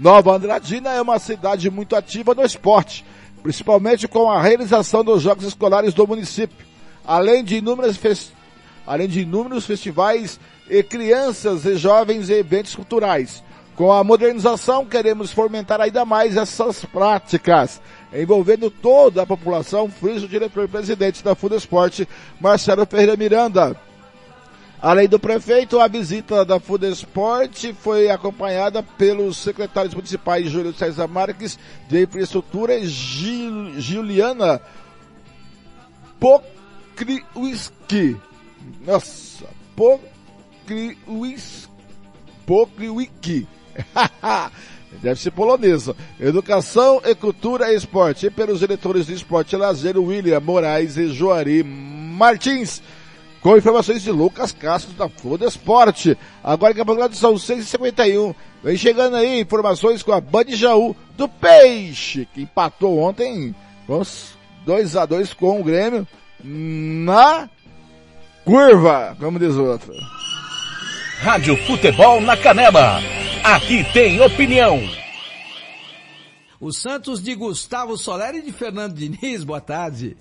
Nova 0.03 0.35
Andradina 0.35 0.91
é 0.91 1.01
uma 1.01 1.21
cidade 1.21 1.71
muito 1.71 1.95
ativa 1.95 2.35
no 2.35 2.43
esporte, 2.43 3.05
principalmente 3.41 4.09
com 4.09 4.29
a 4.29 4.43
realização 4.43 5.05
dos 5.05 5.23
jogos 5.23 5.45
escolares 5.45 5.95
do 5.95 6.05
município, 6.09 6.67
além 7.07 7.45
de 7.45 7.59
inúmeras 7.59 8.33
além 8.85 9.07
de 9.07 9.21
inúmeros 9.21 9.65
festivais 9.65 10.41
e 10.69 10.83
crianças 10.83 11.65
e 11.65 11.77
jovens 11.77 12.31
e 12.31 12.33
eventos 12.33 12.75
culturais. 12.75 13.45
Com 13.77 13.93
a 13.93 14.03
modernização, 14.03 14.85
queremos 14.85 15.31
fomentar 15.31 15.81
ainda 15.81 16.05
mais 16.05 16.37
essas 16.37 16.85
práticas, 16.85 17.81
envolvendo 18.13 18.73
toda 18.73 19.23
a 19.23 19.27
população, 19.27 19.89
frisa 19.89 20.27
o 20.27 20.29
diretor-presidente 20.29 21.23
da 21.23 21.37
Fudesporte, 21.37 22.09
Marcelo 22.41 22.85
Ferreira 22.87 23.17
Miranda. 23.17 23.77
Além 24.83 25.09
do 25.09 25.17
prefeito, 25.17 25.79
a 25.79 25.87
visita 25.87 26.45
da 26.45 26.59
Fudesport 26.59 27.73
foi 27.75 28.11
acompanhada 28.11 28.83
pelos 28.83 29.37
secretários 29.37 29.95
municipais 29.95 30.51
Júlio 30.51 30.75
César 30.75 31.07
Marques 31.07 31.57
de 31.89 32.03
Infraestrutura 32.03 32.75
e 32.77 32.85
Gil, 32.85 33.81
Juliana 33.81 34.61
Pokriwski. 36.19 38.17
Nossa, 38.85 39.45
Pokriwski. 39.77 41.69
Pokriwski. 42.45 43.47
Deve 45.01 45.21
ser 45.21 45.31
polonesa. 45.31 45.95
Educação 46.19 47.01
e 47.05 47.15
Cultura 47.15 47.73
e 47.73 47.77
Esporte. 47.77 48.27
E 48.27 48.31
pelos 48.31 48.59
diretores 48.59 49.07
de 49.07 49.15
Esporte 49.15 49.55
Lazer, 49.55 49.97
William 49.97 50.41
Moraes 50.41 50.97
e 50.97 51.07
Joari 51.07 51.63
Martins 51.63 52.83
com 53.43 53.57
informações 53.57 54.03
de 54.03 54.11
Lucas 54.11 54.53
Castro 54.53 54.95
da 54.95 55.09
Foda 55.09 55.47
Esporte. 55.47 56.17
Agora 56.43 56.73
que 56.73 56.81
a 56.81 56.85
Grande 56.85 57.17
são 57.17 57.35
6h51. 57.35 58.35
Vem 58.63 58.77
chegando 58.77 59.17
aí 59.17 59.41
informações 59.41 60.03
com 60.03 60.13
a 60.13 60.21
Band 60.21 60.51
Jaú 60.51 60.95
do 61.17 61.29
Peixe, 61.29 62.29
que 62.33 62.43
empatou 62.43 62.99
ontem 63.01 63.55
com 63.87 64.01
2 64.65 64.97
a 64.97 65.05
2 65.05 65.35
com 65.35 65.61
o 65.61 65.65
Grêmio 65.65 66.07
na 66.45 67.51
curva, 68.45 69.17
como 69.19 69.39
diz 69.39 69.55
o 69.55 69.65
outro. 69.65 69.93
Rádio 71.21 71.57
Futebol 71.67 72.21
na 72.21 72.37
Canela. 72.37 73.01
Aqui 73.43 73.85
tem 73.93 74.21
opinião. 74.21 74.81
O 76.61 76.73
Santos 76.73 77.21
de 77.21 77.35
Gustavo 77.35 77.97
Soler 77.97 78.37
e 78.37 78.43
de 78.43 78.53
Fernando 78.53 78.95
Diniz, 78.95 79.43
boa 79.43 79.61
tarde. 79.61 80.17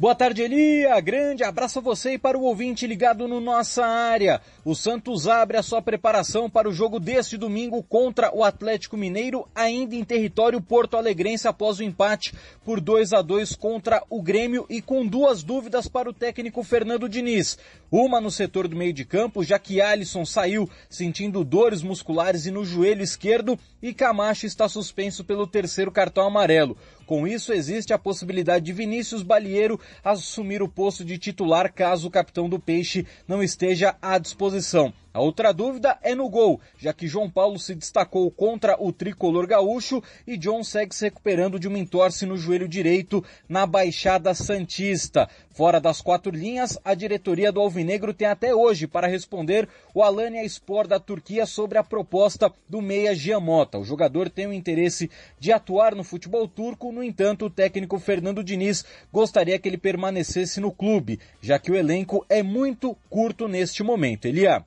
Boa 0.00 0.14
tarde, 0.14 0.40
Elia. 0.40 0.98
Grande 0.98 1.44
abraço 1.44 1.78
a 1.78 1.82
você 1.82 2.14
e 2.14 2.18
para 2.18 2.38
o 2.38 2.44
ouvinte 2.44 2.86
ligado 2.86 3.28
no 3.28 3.38
nossa 3.38 3.84
área. 3.84 4.40
O 4.64 4.74
Santos 4.74 5.28
abre 5.28 5.58
a 5.58 5.62
sua 5.62 5.82
preparação 5.82 6.48
para 6.48 6.66
o 6.66 6.72
jogo 6.72 6.98
deste 6.98 7.36
domingo 7.36 7.82
contra 7.82 8.34
o 8.34 8.42
Atlético 8.42 8.96
Mineiro, 8.96 9.46
ainda 9.54 9.94
em 9.94 10.02
território 10.02 10.58
porto-alegrense 10.58 11.46
após 11.46 11.78
o 11.78 11.82
empate 11.82 12.32
por 12.64 12.80
2 12.80 13.12
a 13.12 13.20
2 13.20 13.54
contra 13.56 14.02
o 14.08 14.22
Grêmio 14.22 14.64
e 14.70 14.80
com 14.80 15.06
duas 15.06 15.42
dúvidas 15.42 15.86
para 15.86 16.08
o 16.08 16.14
técnico 16.14 16.62
Fernando 16.62 17.06
Diniz. 17.06 17.58
Uma 17.90 18.22
no 18.22 18.30
setor 18.30 18.68
do 18.68 18.76
meio 18.76 18.94
de 18.94 19.04
campo, 19.04 19.44
já 19.44 19.58
que 19.58 19.82
Alisson 19.82 20.24
saiu 20.24 20.66
sentindo 20.88 21.44
dores 21.44 21.82
musculares 21.82 22.46
e 22.46 22.50
no 22.50 22.64
joelho 22.64 23.02
esquerdo 23.02 23.58
e 23.82 23.92
Camacho 23.92 24.46
está 24.46 24.66
suspenso 24.66 25.24
pelo 25.24 25.46
terceiro 25.46 25.92
cartão 25.92 26.26
amarelo. 26.26 26.74
Com 27.10 27.26
isso, 27.26 27.52
existe 27.52 27.92
a 27.92 27.98
possibilidade 27.98 28.66
de 28.66 28.72
Vinícius 28.72 29.24
Balieiro 29.24 29.80
assumir 30.04 30.62
o 30.62 30.68
posto 30.68 31.04
de 31.04 31.18
titular 31.18 31.72
caso 31.72 32.06
o 32.06 32.10
capitão 32.10 32.48
do 32.48 32.56
Peixe 32.56 33.04
não 33.26 33.42
esteja 33.42 33.96
à 34.00 34.16
disposição. 34.16 34.94
A 35.12 35.20
outra 35.20 35.52
dúvida 35.52 35.98
é 36.02 36.14
no 36.14 36.28
gol, 36.28 36.60
já 36.78 36.92
que 36.92 37.08
João 37.08 37.28
Paulo 37.28 37.58
se 37.58 37.74
destacou 37.74 38.30
contra 38.30 38.80
o 38.80 38.92
tricolor 38.92 39.44
gaúcho 39.44 40.00
e 40.24 40.36
John 40.36 40.62
segue 40.62 40.94
se 40.94 41.06
recuperando 41.06 41.58
de 41.58 41.66
uma 41.66 41.80
entorse 41.80 42.24
no 42.24 42.36
joelho 42.36 42.68
direito 42.68 43.24
na 43.48 43.66
Baixada 43.66 44.32
Santista. 44.34 45.28
Fora 45.50 45.80
das 45.80 46.00
quatro 46.00 46.30
linhas, 46.30 46.78
a 46.84 46.94
diretoria 46.94 47.50
do 47.50 47.60
Alvinegro 47.60 48.14
tem 48.14 48.28
até 48.28 48.54
hoje 48.54 48.86
para 48.86 49.08
responder 49.08 49.68
o 49.92 50.00
Alanya 50.00 50.44
Sport 50.44 50.88
da 50.88 51.00
Turquia 51.00 51.44
sobre 51.44 51.76
a 51.76 51.82
proposta 51.82 52.52
do 52.68 52.80
Meia 52.80 53.12
Giamota. 53.12 53.78
O 53.78 53.84
jogador 53.84 54.30
tem 54.30 54.46
o 54.46 54.52
interesse 54.52 55.10
de 55.40 55.50
atuar 55.50 55.96
no 55.96 56.04
futebol 56.04 56.46
turco, 56.46 56.92
no 56.92 57.02
entanto, 57.02 57.46
o 57.46 57.50
técnico 57.50 57.98
Fernando 57.98 58.44
Diniz 58.44 58.84
gostaria 59.12 59.58
que 59.58 59.68
ele 59.68 59.76
permanecesse 59.76 60.60
no 60.60 60.70
clube, 60.70 61.18
já 61.40 61.58
que 61.58 61.72
o 61.72 61.76
elenco 61.76 62.24
é 62.28 62.44
muito 62.44 62.96
curto 63.10 63.48
neste 63.48 63.82
momento. 63.82 64.26
Elia. 64.26 64.64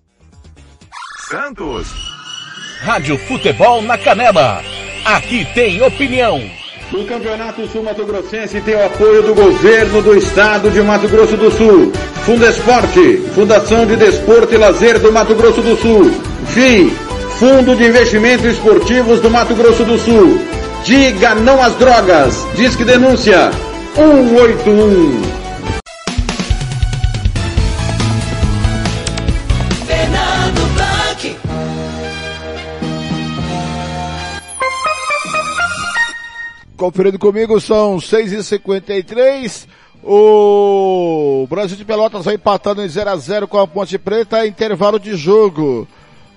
Santos. 1.29 1.87
Rádio 2.81 3.17
Futebol 3.17 3.81
na 3.81 3.97
Canela. 3.97 4.61
Aqui 5.05 5.45
tem 5.53 5.81
opinião. 5.81 6.41
O 6.91 7.05
Campeonato 7.05 7.67
Sul 7.67 7.81
Mato 7.83 8.05
Grossense 8.05 8.59
tem 8.61 8.75
o 8.75 8.85
apoio 8.85 9.23
do 9.23 9.33
governo 9.33 10.01
do 10.01 10.15
estado 10.15 10.69
de 10.69 10.81
Mato 10.81 11.07
Grosso 11.07 11.37
do 11.37 11.49
Sul. 11.49 11.91
Fundesporte, 12.25 13.17
Fundação 13.33 13.85
de 13.85 13.95
Desporto 13.95 14.53
e 14.53 14.57
Lazer 14.57 14.99
do 14.99 15.11
Mato 15.11 15.33
Grosso 15.33 15.61
do 15.61 15.75
Sul. 15.77 16.11
FII, 16.47 16.91
Fundo 17.39 17.75
de 17.75 17.85
Investimentos 17.85 18.45
Esportivos 18.45 19.19
do 19.21 19.29
Mato 19.29 19.55
Grosso 19.55 19.83
do 19.83 19.97
Sul. 19.97 20.39
Diga 20.83 21.35
não 21.35 21.61
às 21.61 21.73
drogas. 21.75 22.45
Disque 22.55 22.83
denúncia 22.83 23.49
181. 23.95 25.42
Conferindo 36.83 37.17
comigo 37.17 37.61
são 37.61 37.95
6h53. 37.95 39.67
O 40.03 41.47
Brasil 41.49 41.77
de 41.77 41.85
Pelotas 41.85 42.25
vai 42.25 42.35
empatando 42.35 42.83
em 42.83 42.89
0 42.89 43.09
a 43.09 43.15
0 43.15 43.47
com 43.47 43.57
a 43.57 43.65
Ponte 43.65 43.97
Preta, 43.97 44.45
intervalo 44.45 44.99
de 44.99 45.15
jogo. 45.15 45.87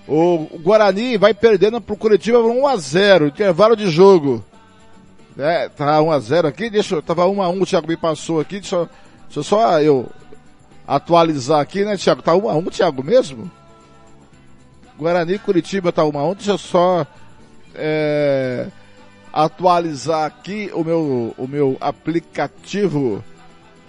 O 0.06 0.46
Guarani 0.62 1.16
vai 1.18 1.34
perdendo 1.34 1.80
pro 1.80 1.96
Curitiba 1.96 2.40
por 2.40 2.52
1 2.52 2.64
a 2.64 2.76
0 2.76 3.26
intervalo 3.26 3.74
de 3.74 3.90
jogo. 3.90 4.44
É, 5.36 5.68
tá 5.68 6.00
1 6.00 6.12
a 6.12 6.20
0 6.20 6.46
aqui, 6.46 6.70
deixa 6.70 6.94
eu, 6.94 7.02
tava 7.02 7.26
1 7.26 7.42
a 7.42 7.48
1 7.48 7.60
o 7.60 7.66
Thiago 7.66 7.88
me 7.88 7.96
passou 7.96 8.38
aqui, 8.38 8.60
deixa, 8.60 8.88
deixa 9.24 9.42
só 9.42 9.80
eu 9.80 10.06
atualizar 10.86 11.58
aqui, 11.58 11.84
né, 11.84 11.96
Thiago? 11.96 12.22
Tá 12.22 12.36
1 12.36 12.48
a 12.48 12.54
1 12.54 12.62
Thiago 12.66 13.02
mesmo? 13.02 13.50
Guarani 14.96 15.40
Curitiba 15.40 15.90
tá 15.90 16.04
1 16.04 16.16
a 16.16 16.28
1 16.28 16.34
deixa 16.34 16.52
eu 16.52 16.58
só 16.58 17.04
é, 17.74 18.68
atualizar 19.36 20.24
aqui 20.24 20.70
o 20.72 20.82
meu, 20.82 21.34
o 21.36 21.46
meu 21.46 21.76
aplicativo. 21.78 23.22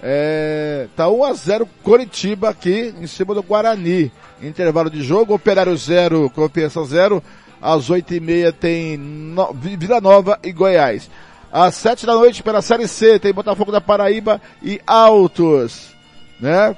É, 0.04 0.88
tá 0.96 1.10
1 1.10 1.24
a 1.24 1.34
0 1.34 1.70
Coritiba 1.82 2.50
aqui 2.50 2.94
em 3.00 3.08
cima 3.08 3.34
do 3.34 3.42
Guarani. 3.42 4.12
Intervalo 4.42 4.90
de 4.90 5.02
jogo, 5.02 5.34
Operário 5.34 5.76
0, 5.76 6.30
Confiança 6.32 6.84
0. 6.84 7.24
Às 7.62 7.90
8 7.90 8.14
e 8.16 8.20
meia 8.20 8.52
tem 8.52 8.98
no, 8.98 9.54
Vila 9.54 10.02
Nova 10.02 10.38
e 10.44 10.52
Goiás. 10.52 11.10
Às 11.50 11.76
7 11.76 12.06
da 12.06 12.14
noite 12.14 12.44
pela 12.44 12.62
Série 12.62 12.88
C 12.88 13.18
tem 13.18 13.34
Botafogo 13.34 13.72
da 13.72 13.80
Paraíba 13.80 14.42
e 14.62 14.82
Altos. 14.86 15.96
Né? 16.42 16.76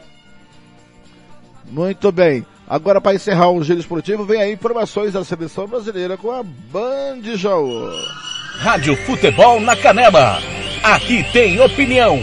Muito 1.65 2.11
bem. 2.11 2.45
Agora 2.67 3.01
para 3.01 3.15
encerrar 3.15 3.49
o 3.49 3.63
giro 3.63 3.79
esportivo, 3.79 4.25
vem 4.25 4.43
aí 4.43 4.53
informações 4.53 5.13
da 5.13 5.25
seleção 5.25 5.65
brasileira 5.65 6.15
com 6.15 6.29
a 6.29 6.43
Band 6.43 7.35
Jaú. 7.35 7.89
Rádio 8.59 8.93
Futebol 9.05 9.61
na 9.61 9.73
Canela. 9.73 10.37
Aqui 10.83 11.23
tem 11.31 11.61
opinião. 11.61 12.19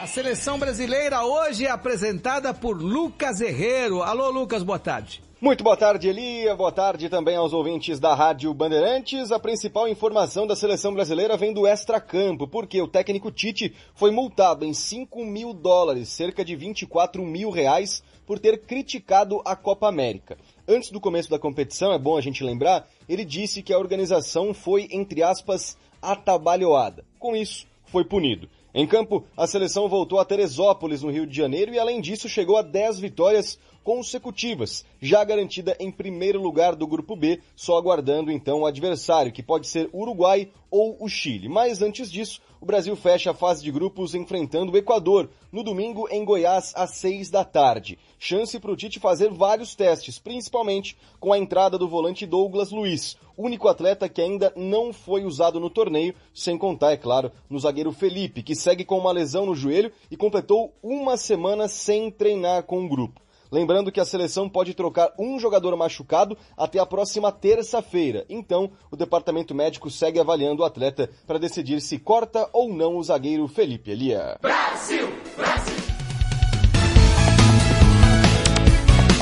A 0.00 0.06
seleção 0.06 0.58
brasileira 0.58 1.22
hoje 1.22 1.66
é 1.66 1.70
apresentada 1.70 2.54
por 2.54 2.80
Lucas 2.80 3.38
Herrero. 3.42 4.02
Alô, 4.02 4.30
Lucas, 4.30 4.62
boa 4.62 4.78
tarde. 4.78 5.22
Muito 5.38 5.62
boa 5.62 5.76
tarde, 5.76 6.08
Elia. 6.08 6.56
Boa 6.56 6.72
tarde 6.72 7.10
também 7.10 7.36
aos 7.36 7.52
ouvintes 7.52 8.00
da 8.00 8.14
Rádio 8.14 8.54
Bandeirantes. 8.54 9.30
A 9.30 9.38
principal 9.38 9.86
informação 9.86 10.46
da 10.46 10.56
seleção 10.56 10.94
brasileira 10.94 11.36
vem 11.36 11.52
do 11.52 11.66
extracampo, 11.66 12.48
porque 12.48 12.80
o 12.80 12.88
técnico 12.88 13.30
Tite 13.30 13.74
foi 13.94 14.10
multado 14.10 14.64
em 14.64 14.72
5 14.72 15.22
mil 15.26 15.52
dólares, 15.52 16.08
cerca 16.08 16.42
de 16.42 16.56
24 16.56 17.22
mil 17.22 17.50
reais, 17.50 18.02
por 18.26 18.38
ter 18.38 18.62
criticado 18.62 19.42
a 19.44 19.54
Copa 19.54 19.86
América. 19.86 20.38
Antes 20.72 20.92
do 20.92 21.00
começo 21.00 21.28
da 21.28 21.36
competição, 21.36 21.92
é 21.92 21.98
bom 21.98 22.16
a 22.16 22.20
gente 22.20 22.44
lembrar, 22.44 22.88
ele 23.08 23.24
disse 23.24 23.60
que 23.60 23.72
a 23.72 23.78
organização 23.78 24.54
foi, 24.54 24.86
entre 24.92 25.20
aspas, 25.20 25.76
atabalhoada. 26.00 27.04
Com 27.18 27.34
isso, 27.34 27.66
foi 27.86 28.04
punido. 28.04 28.48
Em 28.72 28.86
campo, 28.86 29.24
a 29.36 29.48
seleção 29.48 29.88
voltou 29.88 30.20
a 30.20 30.24
Teresópolis, 30.24 31.02
no 31.02 31.10
Rio 31.10 31.26
de 31.26 31.36
Janeiro, 31.36 31.74
e 31.74 31.78
além 31.80 32.00
disso 32.00 32.28
chegou 32.28 32.56
a 32.56 32.62
10 32.62 33.00
vitórias, 33.00 33.58
consecutivas, 33.82 34.84
já 35.02 35.24
garantida 35.24 35.76
em 35.80 35.90
primeiro 35.90 36.40
lugar 36.40 36.76
do 36.76 36.86
grupo 36.86 37.16
B, 37.16 37.40
só 37.56 37.76
aguardando 37.76 38.30
então 38.30 38.60
o 38.60 38.66
adversário, 38.66 39.32
que 39.32 39.42
pode 39.42 39.66
ser 39.66 39.90
Uruguai 39.92 40.52
ou 40.70 40.96
o 41.00 41.08
Chile. 41.08 41.48
Mas 41.48 41.82
antes 41.82 42.12
disso, 42.12 42.40
o 42.60 42.66
Brasil 42.66 42.94
fecha 42.94 43.30
a 43.30 43.34
fase 43.34 43.62
de 43.62 43.72
grupos 43.72 44.14
enfrentando 44.14 44.72
o 44.72 44.76
Equador, 44.76 45.30
no 45.50 45.62
domingo 45.62 46.06
em 46.10 46.24
Goiás, 46.24 46.72
às 46.76 46.90
seis 46.90 47.30
da 47.30 47.42
tarde. 47.42 47.98
Chance 48.18 48.60
para 48.60 48.70
o 48.70 48.76
Tite 48.76 49.00
fazer 49.00 49.30
vários 49.30 49.74
testes, 49.74 50.18
principalmente 50.18 50.96
com 51.18 51.32
a 51.32 51.38
entrada 51.38 51.78
do 51.78 51.88
volante 51.88 52.26
Douglas 52.26 52.70
Luiz, 52.70 53.16
único 53.36 53.66
atleta 53.66 54.08
que 54.08 54.20
ainda 54.20 54.52
não 54.54 54.92
foi 54.92 55.24
usado 55.24 55.58
no 55.58 55.70
torneio, 55.70 56.14
sem 56.34 56.58
contar, 56.58 56.92
é 56.92 56.96
claro, 56.98 57.32
no 57.48 57.58
zagueiro 57.58 57.92
Felipe, 57.92 58.42
que 58.42 58.54
segue 58.54 58.84
com 58.84 58.98
uma 58.98 59.12
lesão 59.12 59.46
no 59.46 59.54
joelho 59.54 59.90
e 60.10 60.16
completou 60.16 60.74
uma 60.82 61.16
semana 61.16 61.66
sem 61.66 62.10
treinar 62.10 62.64
com 62.64 62.84
o 62.84 62.88
grupo. 62.88 63.22
Lembrando 63.50 63.90
que 63.90 63.98
a 63.98 64.04
seleção 64.04 64.48
pode 64.48 64.74
trocar 64.74 65.12
um 65.18 65.38
jogador 65.38 65.76
machucado 65.76 66.38
até 66.56 66.78
a 66.78 66.86
próxima 66.86 67.32
terça-feira. 67.32 68.24
Então, 68.28 68.70
o 68.90 68.96
departamento 68.96 69.54
médico 69.54 69.90
segue 69.90 70.20
avaliando 70.20 70.62
o 70.62 70.64
atleta 70.64 71.10
para 71.26 71.38
decidir 71.38 71.80
se 71.80 71.98
corta 71.98 72.48
ou 72.52 72.72
não 72.72 72.96
o 72.96 73.02
zagueiro 73.02 73.48
Felipe 73.48 73.90
Elia. 73.90 74.38
Brasil, 74.40 75.08
Brasil. 75.36 75.74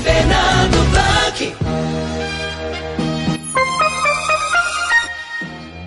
Fernando 0.03 0.91
Blanc. 0.91 1.55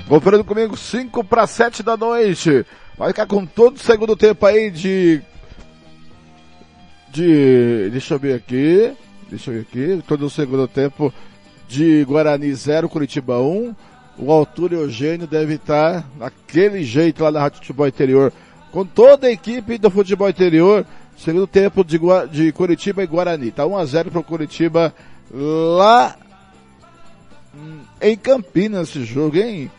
Conferindo 0.10 0.44
comigo, 0.44 0.76
5 0.76 1.24
para 1.24 1.46
7 1.46 1.84
da 1.84 1.96
noite. 1.96 2.66
Vai 2.98 3.10
ficar 3.10 3.28
com 3.28 3.46
todo 3.46 3.78
o 3.78 3.80
segundo 3.80 4.16
tempo 4.16 4.46
aí 4.46 4.70
de 4.70 5.22
de. 7.12 7.90
Deixa 7.92 8.16
eu 8.16 8.20
ver 8.20 8.36
aqui. 8.36 8.94
Deixa 9.30 9.52
eu 9.52 9.56
ver 9.56 9.62
aqui. 9.62 10.04
Todo 10.08 10.26
o 10.26 10.30
segundo 10.30 10.68
tempo 10.68 11.14
de 11.68 12.04
Guarani 12.06 12.54
0, 12.54 12.90
Curitiba 12.90 13.40
1. 13.40 13.76
O 14.18 14.32
Altura 14.32 14.76
Eugênio 14.76 15.26
deve 15.26 15.56
estar 15.56 16.06
naquele 16.18 16.84
jeito 16.84 17.24
lá 17.24 17.32
na 17.32 17.40
Rádio 17.42 17.60
Futebol 17.60 17.88
Interior. 17.88 18.34
Com 18.72 18.86
toda 18.86 19.28
a 19.28 19.32
equipe 19.32 19.78
do 19.78 19.90
futebol 19.90 20.30
interior. 20.30 20.86
Segundo 21.18 21.48
tempo 21.48 21.84
de, 21.84 22.00
de 22.32 22.52
Curitiba 22.52 23.04
e 23.04 23.08
Guarani. 23.08 23.52
Tá 23.52 23.64
1x0 23.64 24.10
para 24.10 24.20
o 24.20 24.24
Curitiba 24.24 24.94
lá 25.34 26.16
em 28.02 28.16
Campinas 28.18 28.90
esse 28.90 29.04
jogo, 29.04 29.38
hein? 29.38 29.70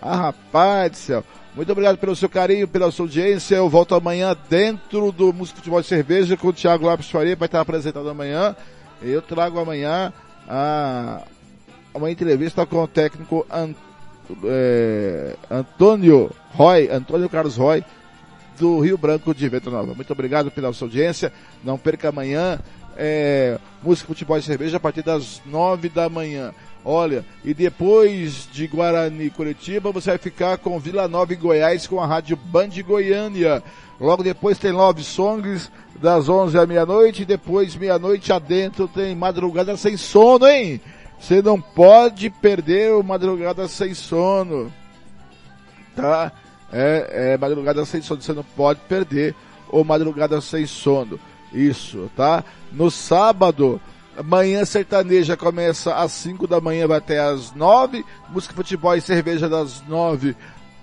Ah, 0.00 0.16
rapaz 0.16 0.90
do 0.92 0.96
céu. 0.96 1.24
Muito 1.56 1.72
obrigado 1.72 1.96
pelo 1.96 2.14
seu 2.14 2.28
carinho, 2.28 2.68
pela 2.68 2.90
sua 2.90 3.06
audiência. 3.06 3.56
Eu 3.56 3.66
volto 3.70 3.94
amanhã 3.94 4.36
dentro 4.50 5.10
do 5.10 5.32
Música 5.32 5.56
Futebol 5.56 5.80
e 5.80 5.84
Cerveja 5.84 6.36
com 6.36 6.48
o 6.48 6.52
Thiago 6.52 6.84
Lopes 6.84 7.08
Faria, 7.08 7.34
vai 7.34 7.46
estar 7.46 7.62
apresentado 7.62 8.06
amanhã. 8.10 8.54
Eu 9.00 9.22
trago 9.22 9.58
amanhã 9.58 10.12
a, 10.46 11.22
uma 11.94 12.10
entrevista 12.10 12.66
com 12.66 12.82
o 12.82 12.86
técnico 12.86 13.46
é, 14.44 15.34
Antônio 15.50 16.30
Roy, 16.52 16.90
Antônio 16.90 17.26
Carlos 17.30 17.56
Roy, 17.56 17.82
do 18.58 18.78
Rio 18.80 18.98
Branco 18.98 19.34
de 19.34 19.48
Vento 19.48 19.70
Nova. 19.70 19.94
Muito 19.94 20.12
obrigado 20.12 20.50
pela 20.50 20.70
sua 20.74 20.88
audiência. 20.88 21.32
Não 21.64 21.78
perca 21.78 22.10
amanhã 22.10 22.60
é, 22.98 23.58
Música 23.82 24.08
Futebol 24.08 24.36
e 24.36 24.42
Cerveja 24.42 24.76
a 24.76 24.80
partir 24.80 25.00
das 25.00 25.40
nove 25.46 25.88
da 25.88 26.10
manhã. 26.10 26.52
Olha, 26.88 27.24
e 27.44 27.52
depois 27.52 28.48
de 28.52 28.68
Guarani 28.68 29.28
Curitiba, 29.28 29.90
você 29.90 30.10
vai 30.10 30.18
ficar 30.18 30.56
com 30.56 30.78
Vila 30.78 31.08
Nova 31.08 31.32
e 31.32 31.36
Goiás 31.36 31.84
com 31.84 32.00
a 32.00 32.06
rádio 32.06 32.36
Band 32.36 32.68
Goiânia. 32.86 33.60
Logo 34.00 34.22
depois 34.22 34.56
tem 34.56 34.70
Love 34.70 35.02
Songs 35.02 35.68
das 36.00 36.28
11 36.28 36.56
à 36.56 36.64
meia-noite. 36.64 37.24
Depois, 37.24 37.74
meia-noite 37.74 38.32
adentro, 38.32 38.86
tem 38.86 39.16
Madrugada 39.16 39.76
Sem 39.76 39.96
Sono, 39.96 40.46
hein? 40.46 40.80
Você 41.18 41.42
não 41.42 41.60
pode 41.60 42.30
perder 42.30 42.92
o 42.92 43.02
Madrugada 43.02 43.66
Sem 43.66 43.92
Sono. 43.92 44.72
Tá? 45.96 46.30
É, 46.72 47.32
é 47.32 47.36
Madrugada 47.36 47.84
Sem 47.84 48.00
Sono. 48.00 48.22
Você 48.22 48.32
não 48.32 48.44
pode 48.44 48.78
perder 48.88 49.34
o 49.72 49.82
Madrugada 49.82 50.40
Sem 50.40 50.64
Sono. 50.66 51.18
Isso, 51.52 52.08
tá? 52.14 52.44
No 52.70 52.92
sábado, 52.92 53.80
Manhã 54.24 54.64
sertaneja 54.64 55.36
começa 55.36 55.94
às 55.94 56.12
5 56.12 56.46
da 56.46 56.60
manhã, 56.60 56.86
vai 56.86 56.98
até 56.98 57.18
às 57.18 57.52
9. 57.54 58.04
Música, 58.30 58.54
futebol 58.54 58.94
e 58.96 59.00
cerveja 59.00 59.48
das 59.48 59.82
9 59.86 60.34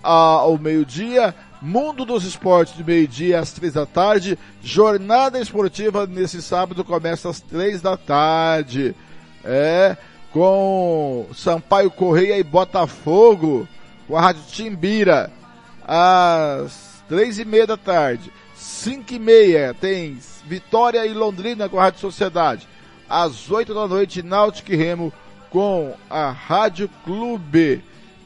ao 0.02 0.58
meio-dia. 0.58 1.34
Mundo 1.62 2.06
dos 2.06 2.26
Esportes 2.26 2.76
de 2.76 2.84
meio-dia 2.84 3.40
às 3.40 3.52
3 3.54 3.74
da 3.74 3.86
tarde. 3.86 4.38
Jornada 4.62 5.40
esportiva 5.40 6.06
nesse 6.06 6.42
sábado 6.42 6.84
começa 6.84 7.30
às 7.30 7.40
3 7.40 7.82
da 7.82 7.98
tarde. 7.98 8.96
É, 9.44 9.98
com 10.32 11.28
Sampaio 11.34 11.90
Correia 11.90 12.38
e 12.38 12.44
Botafogo, 12.44 13.68
com 14.08 14.18
a 14.18 14.22
Rádio 14.22 14.44
Timbira, 14.52 15.32
às 15.88 17.04
3 17.10 17.40
e 17.40 17.46
meia 17.46 17.66
da 17.66 17.78
tarde. 17.78 18.32
5 18.56 19.14
e 19.14 19.20
meia 19.20 19.74
tem 19.74 20.20
Vitória 20.46 21.06
e 21.06 21.14
Londrina 21.14 21.68
com 21.68 21.80
a 21.80 21.84
Rádio 21.84 22.02
Sociedade 22.02 22.68
às 23.10 23.50
8 23.50 23.74
da 23.74 23.88
noite, 23.88 24.24
Náutico 24.24 24.72
Remo 24.72 25.14
com 25.50 25.94
a 26.10 26.32
Rádio 26.32 26.90
Clube. 27.04 27.84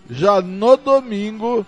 Já 0.10 0.42
no 0.42 0.78
domingo, 0.78 1.66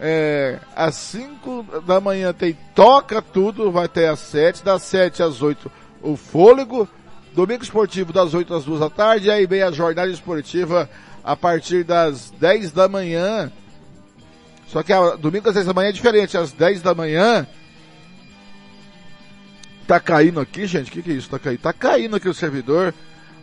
é, 0.00 0.60
às 0.76 0.94
5 0.94 1.82
da 1.86 2.00
manhã 2.00 2.32
tem 2.32 2.56
Toca 2.74 3.20
Tudo, 3.20 3.72
vai 3.72 3.88
ter 3.88 4.06
às 4.06 4.20
7, 4.20 4.64
das 4.64 4.82
7 4.82 5.22
às 5.22 5.42
8 5.42 5.70
o 6.00 6.16
Fôlego. 6.16 6.88
Domingo 7.34 7.64
esportivo 7.64 8.12
das 8.12 8.32
8 8.32 8.54
às 8.54 8.64
2 8.64 8.78
da 8.78 8.88
tarde, 8.88 9.30
aí 9.30 9.44
vem 9.46 9.62
a 9.62 9.72
jornada 9.72 10.10
esportiva 10.10 10.88
a 11.24 11.34
partir 11.34 11.82
das 11.82 12.30
10 12.38 12.70
da 12.70 12.86
manhã. 12.88 13.50
Só 14.68 14.82
que 14.82 14.92
a, 14.92 15.16
domingo 15.16 15.48
às 15.48 15.54
10 15.54 15.66
da 15.66 15.74
manhã 15.74 15.88
é 15.88 15.92
diferente, 15.92 16.36
às 16.36 16.52
10 16.52 16.82
da 16.82 16.94
manhã 16.94 17.44
Tá 19.86 20.00
caindo 20.00 20.40
aqui, 20.40 20.66
gente? 20.66 20.88
O 20.88 20.92
que, 20.92 21.02
que 21.02 21.10
é 21.10 21.14
isso? 21.14 21.28
Tá 21.28 21.38
caindo? 21.38 21.60
Tá 21.60 21.72
caindo 21.72 22.16
aqui 22.16 22.28
o 22.28 22.34
servidor. 22.34 22.94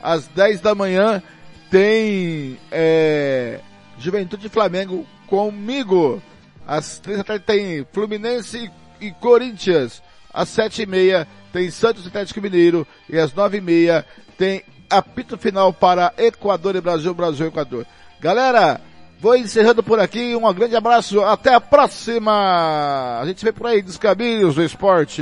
Às 0.01 0.27
10 0.27 0.61
da 0.61 0.73
manhã 0.73 1.22
tem 1.69 2.57
é, 2.72 3.59
Juventude 3.99 4.49
Flamengo 4.49 5.05
comigo. 5.27 6.22
Às 6.68 6.99
3 6.99 7.19
da 7.19 7.23
tarde 7.23 7.45
tem 7.45 7.85
Fluminense 7.93 8.72
e, 8.99 9.11
Corinthians. 9.11 10.01
Às 10.34 10.49
7 10.49 10.81
e 10.81 10.85
meia 10.85 11.27
tem 11.53 11.69
Santos 11.69 12.07
Atlético 12.07 12.41
Mineiro. 12.41 12.88
E 13.07 13.19
às 13.19 13.34
9 13.34 13.57
e 13.57 13.61
meia 13.61 14.05
tem 14.38 14.63
apito 14.89 15.38
final 15.38 15.72
para 15.72 16.13
Equador 16.18 16.76
e 16.76 16.81
Brasil, 16.81 17.13
Brasil 17.13 17.45
e 17.45 17.49
Equador. 17.49 17.85
Galera, 18.19 18.81
vou 19.19 19.35
encerrando 19.35 19.84
por 19.84 19.99
aqui. 19.99 20.35
Um 20.35 20.53
grande 20.53 20.76
abraço. 20.76 21.22
Até 21.23 21.53
a 21.53 21.61
próxima. 21.61 23.19
A 23.22 23.26
gente 23.27 23.45
vê 23.45 23.51
por 23.51 23.68
aí 23.68 23.81
dos 23.81 23.97
caminhos 23.97 24.55
do 24.55 24.63
esporte. 24.63 25.22